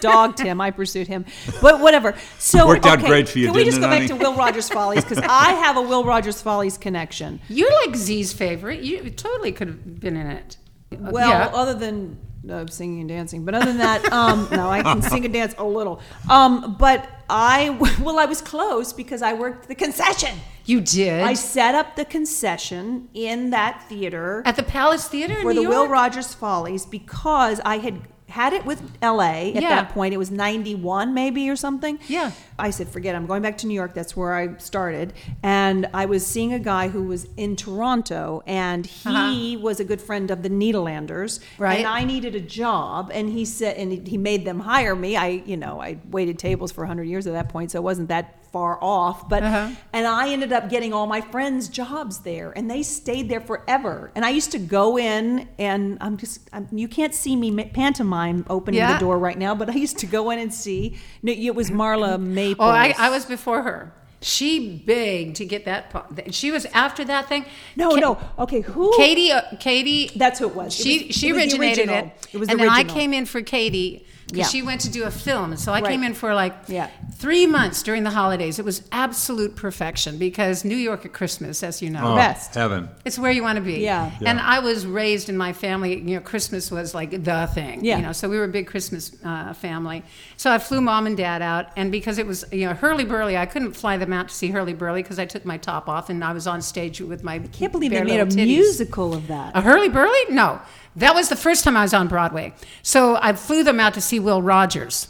dogged 0.00 0.38
him. 0.40 0.60
I 0.60 0.70
pursued 0.70 1.06
him. 1.06 1.24
But 1.60 1.80
whatever. 1.80 2.14
So 2.38 2.66
Worked 2.66 2.86
out 2.86 2.98
okay, 2.98 3.08
great 3.08 3.28
for 3.28 3.38
you, 3.38 3.46
Can 3.46 3.54
we 3.56 3.64
just 3.64 3.80
go 3.80 3.86
it, 3.86 3.90
back 3.90 4.08
to? 4.08 4.16
Will 4.16 4.34
Rogers 4.34 4.68
Follies 4.68 5.04
because 5.04 5.18
I 5.28 5.52
have 5.52 5.76
a 5.76 5.82
Will 5.82 6.04
Rogers 6.04 6.42
Follies 6.42 6.76
connection. 6.78 7.40
You're 7.48 7.72
like 7.86 7.96
Z's 7.96 8.32
favorite. 8.32 8.80
You 8.80 9.10
totally 9.10 9.52
could 9.52 9.68
have 9.68 10.00
been 10.00 10.16
in 10.16 10.26
it. 10.26 10.56
Well, 10.90 11.28
Yeah. 11.28 11.50
other 11.52 11.74
than 11.74 12.18
uh, 12.48 12.66
singing 12.68 13.00
and 13.00 13.08
dancing, 13.08 13.44
but 13.44 13.54
other 13.54 13.66
than 13.66 13.78
that, 13.78 14.12
um, 14.12 14.48
no, 14.52 14.68
I 14.68 14.82
can 14.82 15.02
sing 15.02 15.24
and 15.24 15.34
dance 15.34 15.54
a 15.58 15.64
little. 15.64 16.00
Um, 16.30 16.76
but 16.78 17.08
I, 17.28 17.70
well, 18.00 18.18
I 18.18 18.24
was 18.26 18.40
close 18.40 18.92
because 18.92 19.22
I 19.22 19.32
worked 19.32 19.68
the 19.68 19.74
concession. 19.74 20.38
you 20.64 20.80
did 20.80 21.22
I 21.22 21.34
set 21.34 21.74
up 21.74 21.96
the 21.96 22.04
concession 22.04 23.08
in 23.14 23.50
that 23.50 23.84
theater 23.88 24.42
at 24.44 24.56
the 24.56 24.62
Palace 24.62 25.08
Theater 25.08 25.34
in 25.36 25.42
for 25.42 25.54
the 25.54 25.66
Will 25.66 25.88
Rogers 25.88 26.34
Follies 26.34 26.86
because 26.86 27.60
I 27.64 27.78
had 27.78 28.00
had 28.28 28.52
it 28.52 28.64
with 28.66 28.82
L.A. 29.02 29.54
at 29.54 29.62
Yeah. 29.62 29.68
that 29.70 29.90
point. 29.90 30.12
It 30.12 30.16
was 30.16 30.30
'91 30.30 31.14
maybe 31.14 31.48
or 31.48 31.56
something. 31.56 31.98
Yeah. 32.08 32.32
I 32.58 32.70
said, 32.70 32.88
forget 32.88 33.14
it. 33.14 33.18
I'm 33.18 33.26
going 33.26 33.42
back 33.42 33.58
to 33.58 33.66
New 33.66 33.74
York. 33.74 33.92
That's 33.94 34.16
where 34.16 34.34
I 34.34 34.56
started. 34.56 35.12
And 35.42 35.88
I 35.94 36.06
was 36.06 36.26
seeing 36.26 36.52
a 36.52 36.58
guy 36.58 36.88
who 36.88 37.02
was 37.04 37.28
in 37.36 37.54
Toronto, 37.54 38.42
and 38.46 38.86
he 38.86 39.56
was 39.56 39.78
a 39.78 39.84
good 39.84 40.00
friend 40.00 40.30
of 40.30 40.42
the 40.42 40.48
Nederlanders. 40.50 41.38
Uh-huh. 41.38 41.46
Right. 41.64 41.78
And 41.78 41.86
I 41.86 42.04
needed 42.04 42.34
a 42.34 42.40
job, 42.40 43.10
and 43.12 43.28
he 43.28 43.44
said, 43.44 43.76
and 43.76 44.06
he 44.08 44.16
made 44.18 44.44
them 44.44 44.60
hire 44.60 44.96
me. 44.96 45.16
I, 45.16 45.28
you 45.44 45.56
know, 45.56 45.80
I 45.80 45.98
waited 46.10 46.38
tables 46.38 46.72
for 46.72 46.80
100 46.82 47.04
years 47.04 47.26
at 47.26 47.32
that 47.34 47.48
point, 47.48 47.70
so 47.72 47.78
it 47.78 47.82
wasn't 47.82 48.08
that 48.08 48.34
far 48.56 48.78
off. 48.80 49.28
But 49.28 49.42
Uh-huh. 49.42 49.68
and 49.92 50.06
I 50.06 50.30
ended 50.30 50.50
up 50.58 50.70
getting 50.70 50.92
all 50.94 51.06
my 51.06 51.20
friends 51.20 51.68
jobs 51.68 52.14
there, 52.20 52.48
and 52.56 52.70
they 52.70 52.82
stayed 52.82 53.28
there 53.28 53.40
forever. 53.52 54.10
And 54.14 54.24
I 54.24 54.30
used 54.30 54.50
to 54.52 54.58
go 54.58 54.96
in, 54.98 55.46
and 55.58 55.98
I'm 56.00 56.16
just, 56.16 56.40
I'm, 56.54 56.66
you 56.72 56.88
can't 56.88 57.14
see 57.14 57.36
me 57.36 57.48
pantomime 57.80 58.46
opening 58.48 58.78
Yeah. 58.78 58.94
the 58.94 59.00
door 59.06 59.18
right 59.18 59.38
now, 59.46 59.54
but 59.54 59.68
I 59.68 59.74
used 59.86 59.98
to 59.98 60.06
go 60.06 60.30
in 60.30 60.38
and 60.38 60.52
see. 60.54 60.96
No, 61.22 61.32
it 61.32 61.54
was 61.54 61.68
Marla 61.70 62.18
Maple. 62.18 62.64
Oh, 62.64 62.68
I, 62.68 62.94
I 62.98 63.10
was 63.10 63.24
before 63.26 63.62
her. 63.68 63.92
She 64.22 64.82
begged 64.86 65.36
to 65.36 65.44
get 65.44 65.66
that. 65.66 65.82
She 66.30 66.50
was 66.50 66.64
after 66.72 67.04
that 67.04 67.28
thing. 67.28 67.44
No, 67.76 67.90
Ka- 67.90 67.96
no. 68.06 68.18
Okay, 68.44 68.62
who? 68.62 68.96
Katie. 68.96 69.30
Uh, 69.30 69.42
Katie. 69.60 70.10
That's 70.16 70.38
who 70.40 70.46
it 70.48 70.54
was. 70.56 70.70
It 70.80 70.82
She 70.82 71.06
was- 71.06 71.14
she 71.16 71.28
it 71.28 71.32
was 71.34 71.42
originated 71.42 71.88
original. 71.90 72.06
it. 72.06 72.28
It 72.34 72.38
was 72.38 72.48
and 72.48 72.58
the 72.58 72.64
then 72.64 72.72
I 72.72 72.84
came 72.84 73.12
in 73.12 73.26
for 73.26 73.42
Katie 73.42 74.06
Yeah. 74.32 74.44
she 74.46 74.60
went 74.62 74.80
to 74.80 74.90
do 74.90 75.04
a 75.04 75.10
film, 75.10 75.52
and 75.52 75.60
so 75.60 75.72
I 75.72 75.80
Right. 75.80 75.90
came 75.90 76.02
in 76.02 76.12
for 76.14 76.34
like 76.34 76.54
Yeah. 76.66 76.88
three 77.14 77.46
months 77.46 77.82
during 77.82 78.02
the 78.02 78.10
holidays. 78.10 78.58
It 78.58 78.64
was 78.64 78.82
absolute 78.90 79.54
perfection 79.54 80.18
because 80.18 80.64
New 80.64 80.76
York 80.76 81.04
at 81.04 81.12
Christmas, 81.12 81.62
as 81.62 81.80
you 81.80 81.90
know, 81.90 82.00
Oh, 82.12 82.16
best. 82.16 82.54
Heaven. 82.54 82.88
it's 83.04 83.18
where 83.20 83.30
you 83.30 83.42
want 83.42 83.56
to 83.56 83.62
be. 83.62 83.80
Yeah. 83.80 84.10
And 84.24 84.40
I 84.40 84.58
was 84.58 84.84
raised 84.84 85.28
in 85.28 85.36
my 85.36 85.52
family, 85.52 85.94
you 85.98 86.16
know, 86.16 86.20
Christmas 86.20 86.70
was 86.72 86.92
like 86.94 87.22
the 87.22 87.48
thing. 87.54 87.84
Yeah. 87.84 87.98
You 87.98 88.02
know, 88.02 88.12
so 88.12 88.28
we 88.28 88.36
were 88.36 88.44
a 88.44 88.48
big 88.48 88.66
Christmas 88.66 89.12
uh, 89.24 89.52
family. 89.52 90.02
So 90.36 90.50
I 90.50 90.58
flew 90.58 90.80
mom 90.80 91.06
and 91.06 91.16
dad 91.16 91.40
out, 91.40 91.66
and 91.76 91.92
because 91.92 92.18
it 92.18 92.26
was, 92.26 92.44
you 92.50 92.66
know, 92.66 92.74
Hurly 92.74 93.04
Burly, 93.04 93.36
I 93.36 93.46
couldn't 93.46 93.72
fly 93.74 93.96
them 93.96 94.12
out 94.12 94.28
to 94.28 94.34
see 94.34 94.48
hurly 94.48 94.74
burly 94.74 95.02
because 95.02 95.18
I 95.20 95.24
took 95.24 95.44
my 95.44 95.56
top 95.56 95.88
off 95.88 96.10
and 96.10 96.22
I 96.24 96.32
was 96.32 96.46
on 96.48 96.62
stage 96.62 97.00
with 97.00 97.22
my. 97.22 97.34
I 97.34 97.38
can't 97.38 97.70
believe 97.70 97.92
they 97.92 98.02
made 98.02 98.18
a 98.20 98.26
titties. 98.26 98.46
musical 98.46 99.14
of 99.14 99.28
that. 99.28 99.52
A 99.54 99.60
hurly 99.60 99.88
burly? 99.88 100.18
No. 100.30 100.60
That 100.96 101.14
was 101.14 101.28
the 101.28 101.36
first 101.36 101.62
time 101.64 101.76
I 101.76 101.82
was 101.82 101.92
on 101.94 102.08
Broadway. 102.08 102.54
So 102.82 103.16
I 103.20 103.32
flew 103.34 103.62
them 103.62 103.78
out 103.80 103.94
to 103.94 104.00
see 104.00 104.18
Will 104.18 104.42
Rogers. 104.42 105.08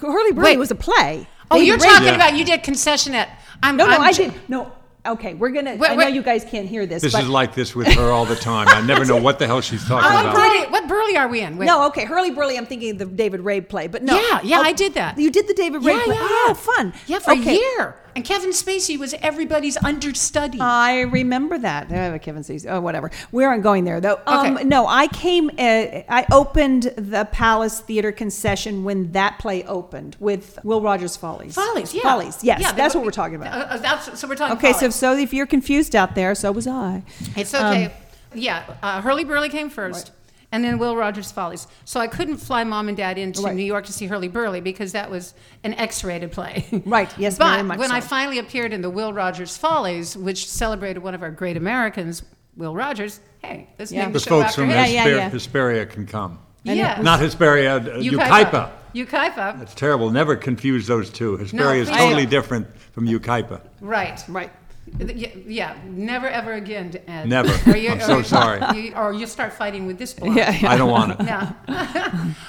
Hurly 0.00 0.32
Burly 0.32 0.44
Wait. 0.52 0.58
was 0.58 0.70
a 0.70 0.74
play. 0.74 1.26
Oh, 1.50 1.56
David 1.56 1.66
you're 1.68 1.76
Ray- 1.78 1.88
talking 1.88 2.06
Yeah. 2.08 2.14
about 2.16 2.36
you 2.36 2.44
did 2.44 2.62
concessionette. 2.62 3.28
I'm, 3.62 3.76
No, 3.76 3.86
no, 3.86 3.92
I'm 3.94 4.00
I 4.02 4.12
j- 4.12 4.26
did. 4.26 4.34
No, 4.48 4.70
okay, 5.06 5.32
we're 5.32 5.48
gonna. 5.50 5.76
Wait, 5.76 5.90
I 5.90 5.94
know 5.94 6.04
wait. 6.04 6.14
you 6.14 6.22
guys 6.22 6.44
can't 6.44 6.68
hear 6.68 6.84
this. 6.84 7.00
This 7.02 7.12
but, 7.14 7.22
is 7.22 7.28
like 7.30 7.54
this 7.54 7.74
with 7.74 7.86
her 7.94 8.10
all 8.10 8.26
the 8.26 8.36
time. 8.36 8.68
I 8.68 8.82
never 8.82 9.06
know 9.06 9.16
what 9.16 9.38
the 9.38 9.46
hell 9.46 9.62
she's 9.62 9.82
talking 9.88 10.12
What 10.12 10.26
about. 10.26 10.34
Burley, 10.34 10.66
what 10.70 10.86
Burley 10.88 11.16
are 11.16 11.28
we 11.28 11.40
in? 11.40 11.56
Wait. 11.56 11.64
No, 11.64 11.86
okay, 11.86 12.04
Hurly 12.04 12.30
Burly. 12.32 12.58
I'm 12.58 12.66
thinking 12.66 12.90
of 12.90 12.98
the 12.98 13.06
David 13.06 13.40
Rabe 13.40 13.68
play, 13.70 13.86
but 13.86 14.02
no. 14.02 14.14
Yeah, 14.20 14.40
yeah, 14.42 14.58
Oh, 14.58 14.62
I 14.62 14.72
did 14.72 14.92
that. 14.94 15.16
You 15.18 15.30
did 15.30 15.46
the 15.48 15.54
David 15.54 15.80
Rabe 15.82 15.96
Yeah, 15.96 16.04
play. 16.04 16.14
yeah, 16.16 16.20
Oh, 16.28 16.44
yeah. 16.48 16.52
fun. 16.54 16.92
Yeah, 17.06 17.18
for 17.20 17.32
Okay. 17.32 17.56
a 17.56 17.58
year. 17.58 17.96
And 18.16 18.24
Kevin 18.24 18.50
Spacey 18.50 18.98
was 18.98 19.14
everybody's 19.20 19.76
understudy. 19.76 20.58
I 20.58 21.02
remember 21.02 21.58
that. 21.58 21.92
Uh, 21.92 22.18
Kevin 22.18 22.42
Spacey. 22.42 22.64
oh, 22.66 22.80
whatever. 22.80 23.10
We 23.30 23.44
aren't 23.44 23.62
going 23.62 23.84
there 23.84 24.00
though. 24.00 24.18
Um, 24.26 24.56
Okay. 24.56 24.64
No, 24.64 24.86
I 24.86 25.06
came. 25.08 25.50
Uh, 25.50 26.02
I 26.08 26.24
opened 26.32 26.84
the 26.96 27.28
Palace 27.30 27.80
Theater 27.80 28.12
concession 28.12 28.84
when 28.84 29.12
that 29.12 29.38
play 29.38 29.64
opened 29.64 30.16
with 30.18 30.58
Will 30.64 30.80
Rogers 30.80 31.14
Follies. 31.14 31.54
Follies, 31.54 31.94
yeah. 31.94 32.02
Follies. 32.02 32.42
Yes, 32.42 32.60
Yeah, 32.62 32.72
that's 32.72 32.94
what 32.94 33.04
we're 33.04 33.10
talking 33.10 33.36
about. 33.36 33.52
Uh, 33.52 33.74
uh, 33.74 33.76
that's, 33.76 34.18
so 34.18 34.26
we're 34.26 34.34
talking 34.34 34.56
okay, 34.56 34.72
so 34.72 34.78
Follies. 34.78 34.94
so 34.94 35.16
if 35.18 35.34
you're 35.34 35.46
confused 35.46 35.94
out 35.94 36.14
there, 36.14 36.34
so 36.34 36.52
was 36.52 36.66
I. 36.66 37.02
It's 37.36 37.54
okay. 37.54 37.86
Um, 37.86 37.92
yeah, 38.34 38.64
uh, 38.82 39.02
Hurly 39.02 39.24
Burly 39.24 39.50
came 39.50 39.68
first, 39.68 40.12
and 40.56 40.64
then 40.64 40.78
Will 40.78 40.96
Rogers 40.96 41.30
Follies. 41.30 41.66
So 41.84 42.00
I 42.00 42.06
couldn't 42.06 42.38
fly 42.38 42.64
mom 42.64 42.88
and 42.88 42.96
dad 42.96 43.18
into 43.18 43.42
Right. 43.42 43.54
New 43.54 43.62
York 43.62 43.84
to 43.84 43.92
see 43.92 44.06
Hurly 44.06 44.28
Burly 44.28 44.62
because 44.62 44.92
that 44.92 45.10
was 45.10 45.34
an 45.64 45.74
X-rated 45.74 46.32
play. 46.32 46.64
Right, 46.86 47.12
yes, 47.18 47.36
but 47.36 47.50
very 47.50 47.62
much 47.62 47.78
when 47.78 47.92
I 47.92 48.00
finally 48.00 48.38
appeared 48.38 48.72
in 48.72 48.80
the 48.80 48.88
Will 48.88 49.12
Rogers 49.12 49.56
Follies, 49.58 50.16
which 50.16 50.48
celebrated 50.48 51.02
one 51.02 51.14
of 51.14 51.22
our 51.22 51.30
great 51.30 51.56
Americans, 51.58 52.22
Will 52.56 52.74
Rogers. 52.74 53.20
Hey, 53.44 53.68
let's 53.78 53.92
Yeah. 53.92 54.04
name 54.04 54.12
The 54.12 54.18
the 54.20 54.24
folks 54.30 54.54
from 54.54 54.64
him. 54.64 54.70
Yeah, 54.70 54.86
yeah, 54.86 55.06
yeah. 55.08 55.28
Hesperia 55.28 55.84
can 55.84 56.06
come. 56.06 56.38
yeah. 56.64 57.00
Not 57.02 57.20
Hesperia, 57.20 57.76
uh, 57.76 57.80
Yucaipa. 58.00 58.70
Yucaipa. 58.94 59.60
It's 59.60 59.74
terrible. 59.74 60.10
Never 60.10 60.36
confuse 60.36 60.86
those 60.86 61.10
two. 61.10 61.36
Hesperia 61.36 61.82
is 61.82 61.90
totally 61.90 62.24
different 62.24 62.66
from 62.92 63.06
Yucaipa. 63.06 63.60
Right. 63.82 64.24
Right. 64.26 64.50
Yeah, 64.98 65.28
yeah, 65.46 65.76
never 65.88 66.26
ever 66.28 66.52
again, 66.52 66.92
Ed. 67.06 67.28
Never. 67.28 67.50
Or 67.70 67.76
you- 67.76 67.90
I'm 67.90 67.98
or 67.98 68.00
so 68.02 68.18
you- 68.18 68.24
sorry. 68.24 68.78
you- 68.80 68.94
or 68.94 69.12
you'll 69.12 69.26
start 69.28 69.52
fighting 69.52 69.86
with 69.86 69.98
this 69.98 70.14
blonde. 70.14 70.36
Yeah. 70.36 70.58
I 70.66 70.76
don't 70.78 70.90
want 70.90 71.12
it. 71.20 71.24
No. 71.24 71.48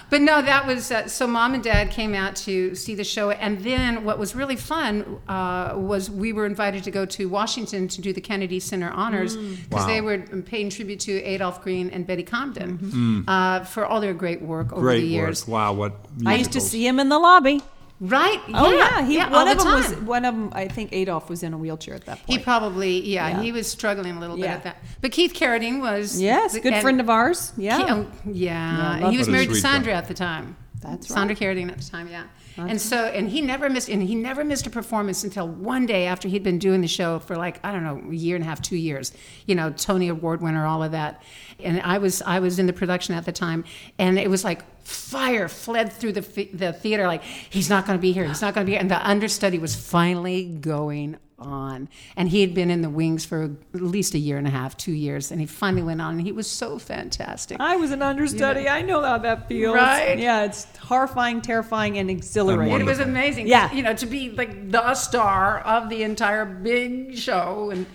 but 0.09 0.21
no, 0.21 0.41
that 0.41 0.65
was 0.65 0.91
uh, 0.91 1.07
so. 1.07 1.27
Mom 1.27 1.53
and 1.55 1.63
Dad 1.63 1.91
came 1.91 2.13
out 2.13 2.35
to 2.37 2.73
see 2.75 2.95
the 2.95 3.03
show, 3.03 3.31
and 3.31 3.59
then 3.63 4.03
what 4.05 4.17
was 4.19 4.33
really 4.35 4.55
fun 4.55 5.19
uh, 5.27 5.73
was 5.75 6.09
we 6.09 6.31
were 6.31 6.45
invited 6.45 6.83
to 6.85 6.91
go 6.91 7.05
to 7.05 7.27
Washington 7.27 7.87
to 7.89 8.01
do 8.01 8.13
the 8.13 8.21
Kennedy 8.21 8.59
Center 8.59 8.91
honors 8.91 9.35
because 9.35 9.81
Wow. 9.83 9.87
they 9.87 10.01
were 10.01 10.19
paying 10.45 10.69
tribute 10.69 10.99
to 11.01 11.21
Adolph 11.23 11.61
Green 11.63 11.89
and 11.89 12.07
Betty 12.07 12.23
Comden 12.23 13.25
uh, 13.27 13.65
for 13.65 13.85
all 13.85 13.99
their 13.99 14.13
great 14.13 14.41
work 14.41 14.71
over 14.71 14.81
Great 14.81 15.01
the 15.01 15.07
years. 15.07 15.47
work. 15.47 15.53
Wow, 15.53 15.73
what 15.73 15.93
I 16.25 16.35
used 16.35 16.53
to 16.53 16.61
see 16.61 16.85
him 16.87 16.99
in 16.99 17.09
the 17.09 17.19
lobby. 17.19 17.61
Right? 17.99 18.39
Oh 18.53 18.71
yeah, 18.71 19.03
he, 19.05 19.19
all 19.19 19.31
one 19.31 19.45
the 19.47 19.51
of 19.53 19.57
them 19.57 19.67
was 19.73 19.95
one 20.07 20.25
of 20.25 20.35
them. 20.35 20.49
I 20.53 20.67
think 20.67 20.93
Adolph 20.93 21.29
was 21.31 21.41
in 21.41 21.53
a 21.53 21.57
wheelchair 21.57 21.95
at 21.95 22.05
that 22.05 22.17
point. 22.19 22.29
He 22.29 22.37
probably, 22.37 23.01
yeah, 23.01 23.29
Yeah. 23.29 23.41
he 23.41 23.51
was 23.51 23.65
struggling 23.67 24.15
a 24.17 24.19
little 24.19 24.35
bit 24.35 24.45
Yeah. 24.45 24.53
at 24.53 24.63
that. 24.65 24.77
But 25.01 25.11
Keith 25.11 25.33
Carradine 25.33 25.81
was 25.81 26.21
yes, 26.21 26.55
good 26.59 26.75
friend 26.81 27.01
of 27.01 27.09
ours. 27.09 27.53
Yeah, 27.57 27.77
He- 27.79 27.83
oh, 27.91 28.05
Yeah, 28.25 28.99
yeah. 28.99 29.09
he 29.11 29.17
was 29.17 29.27
married 29.27 29.49
to 29.49 29.55
Sandra 29.55 29.93
guy. 29.93 29.97
at 29.97 30.07
the 30.07 30.13
time. 30.13 30.55
That's 30.79 31.09
right. 31.09 31.15
Sandra 31.17 31.35
Carradine 31.35 31.71
at 31.71 31.79
the 31.79 31.89
time, 31.89 32.07
yeah. 32.07 32.23
And 32.57 32.81
so, 32.81 33.05
and 33.05 33.29
he 33.29 33.41
never 33.41 33.69
missed, 33.69 33.89
and 33.89 34.01
he 34.01 34.15
never 34.15 34.43
missed 34.43 34.65
a 34.67 34.69
performance 34.69 35.23
until 35.23 35.47
one 35.47 35.85
day 35.85 36.07
after 36.07 36.27
he'd 36.27 36.43
been 36.43 36.59
doing 36.59 36.81
the 36.81 36.87
show 36.87 37.19
for 37.19 37.35
like 37.35 37.59
I 37.63 37.71
don't 37.71 37.83
know, 37.83 38.11
a 38.11 38.15
year 38.15 38.35
and 38.35 38.43
a 38.43 38.47
half, 38.47 38.61
two 38.61 38.75
years. 38.75 39.11
You 39.45 39.55
know, 39.55 39.71
Tony 39.71 40.07
Award 40.09 40.41
winner, 40.41 40.65
all 40.65 40.83
of 40.83 40.91
that. 40.91 41.21
And 41.59 41.81
I 41.81 41.97
was, 41.97 42.21
I 42.21 42.39
was 42.39 42.59
in 42.59 42.67
the 42.67 42.73
production 42.73 43.15
at 43.15 43.25
the 43.25 43.31
time, 43.31 43.63
and 43.97 44.17
it 44.17 44.29
was 44.29 44.43
like 44.43 44.63
fire 44.83 45.47
fled 45.47 45.91
through 45.91 46.13
the 46.13 46.49
the 46.53 46.73
theater. 46.73 47.07
Like 47.07 47.23
he's 47.23 47.69
not 47.69 47.85
going 47.85 47.97
to 47.97 48.01
be 48.01 48.11
here. 48.11 48.25
He's 48.25 48.41
not 48.41 48.53
going 48.53 48.65
to 48.65 48.69
be 48.69 48.73
here. 48.73 48.81
And 48.81 48.91
the 48.91 49.07
understudy 49.07 49.59
was 49.59 49.75
finally 49.75 50.45
going 50.45 51.17
on. 51.39 51.89
And 52.15 52.29
he 52.29 52.41
had 52.41 52.53
been 52.53 52.69
in 52.69 52.81
the 52.81 52.89
wings 52.89 53.25
for 53.25 53.43
at 53.73 53.81
least 53.81 54.13
a 54.13 54.17
year 54.17 54.37
and 54.37 54.47
a 54.47 54.49
half, 54.49 54.75
two 54.77 54.91
years, 54.91 55.31
and 55.31 55.39
he 55.39 55.47
finally 55.47 55.83
went 55.83 56.01
on, 56.01 56.15
and 56.15 56.21
he 56.21 56.31
was 56.31 56.49
so 56.49 56.79
fantastic. 56.79 57.59
I 57.59 57.75
was 57.75 57.91
an 57.91 58.01
understudy. 58.01 58.67
I 58.67 58.81
know 58.81 59.01
how 59.01 59.17
that 59.19 59.47
feels. 59.47 59.75
Right? 59.75 60.17
Yeah, 60.17 60.45
it's 60.45 60.65
horrifying, 60.77 61.41
terrifying, 61.41 61.97
and 61.97 62.09
exhilarating. 62.09 62.81
It 62.81 62.85
was 62.85 62.99
amazing. 62.99 63.47
Yeah. 63.47 63.71
You 63.71 63.83
know, 63.83 63.93
to 63.93 64.05
be 64.05 64.31
like 64.31 64.71
the 64.71 64.93
star 64.95 65.59
of 65.59 65.89
the 65.89 66.03
entire 66.03 66.45
big 66.45 67.17
show 67.17 67.69
and 67.71 67.85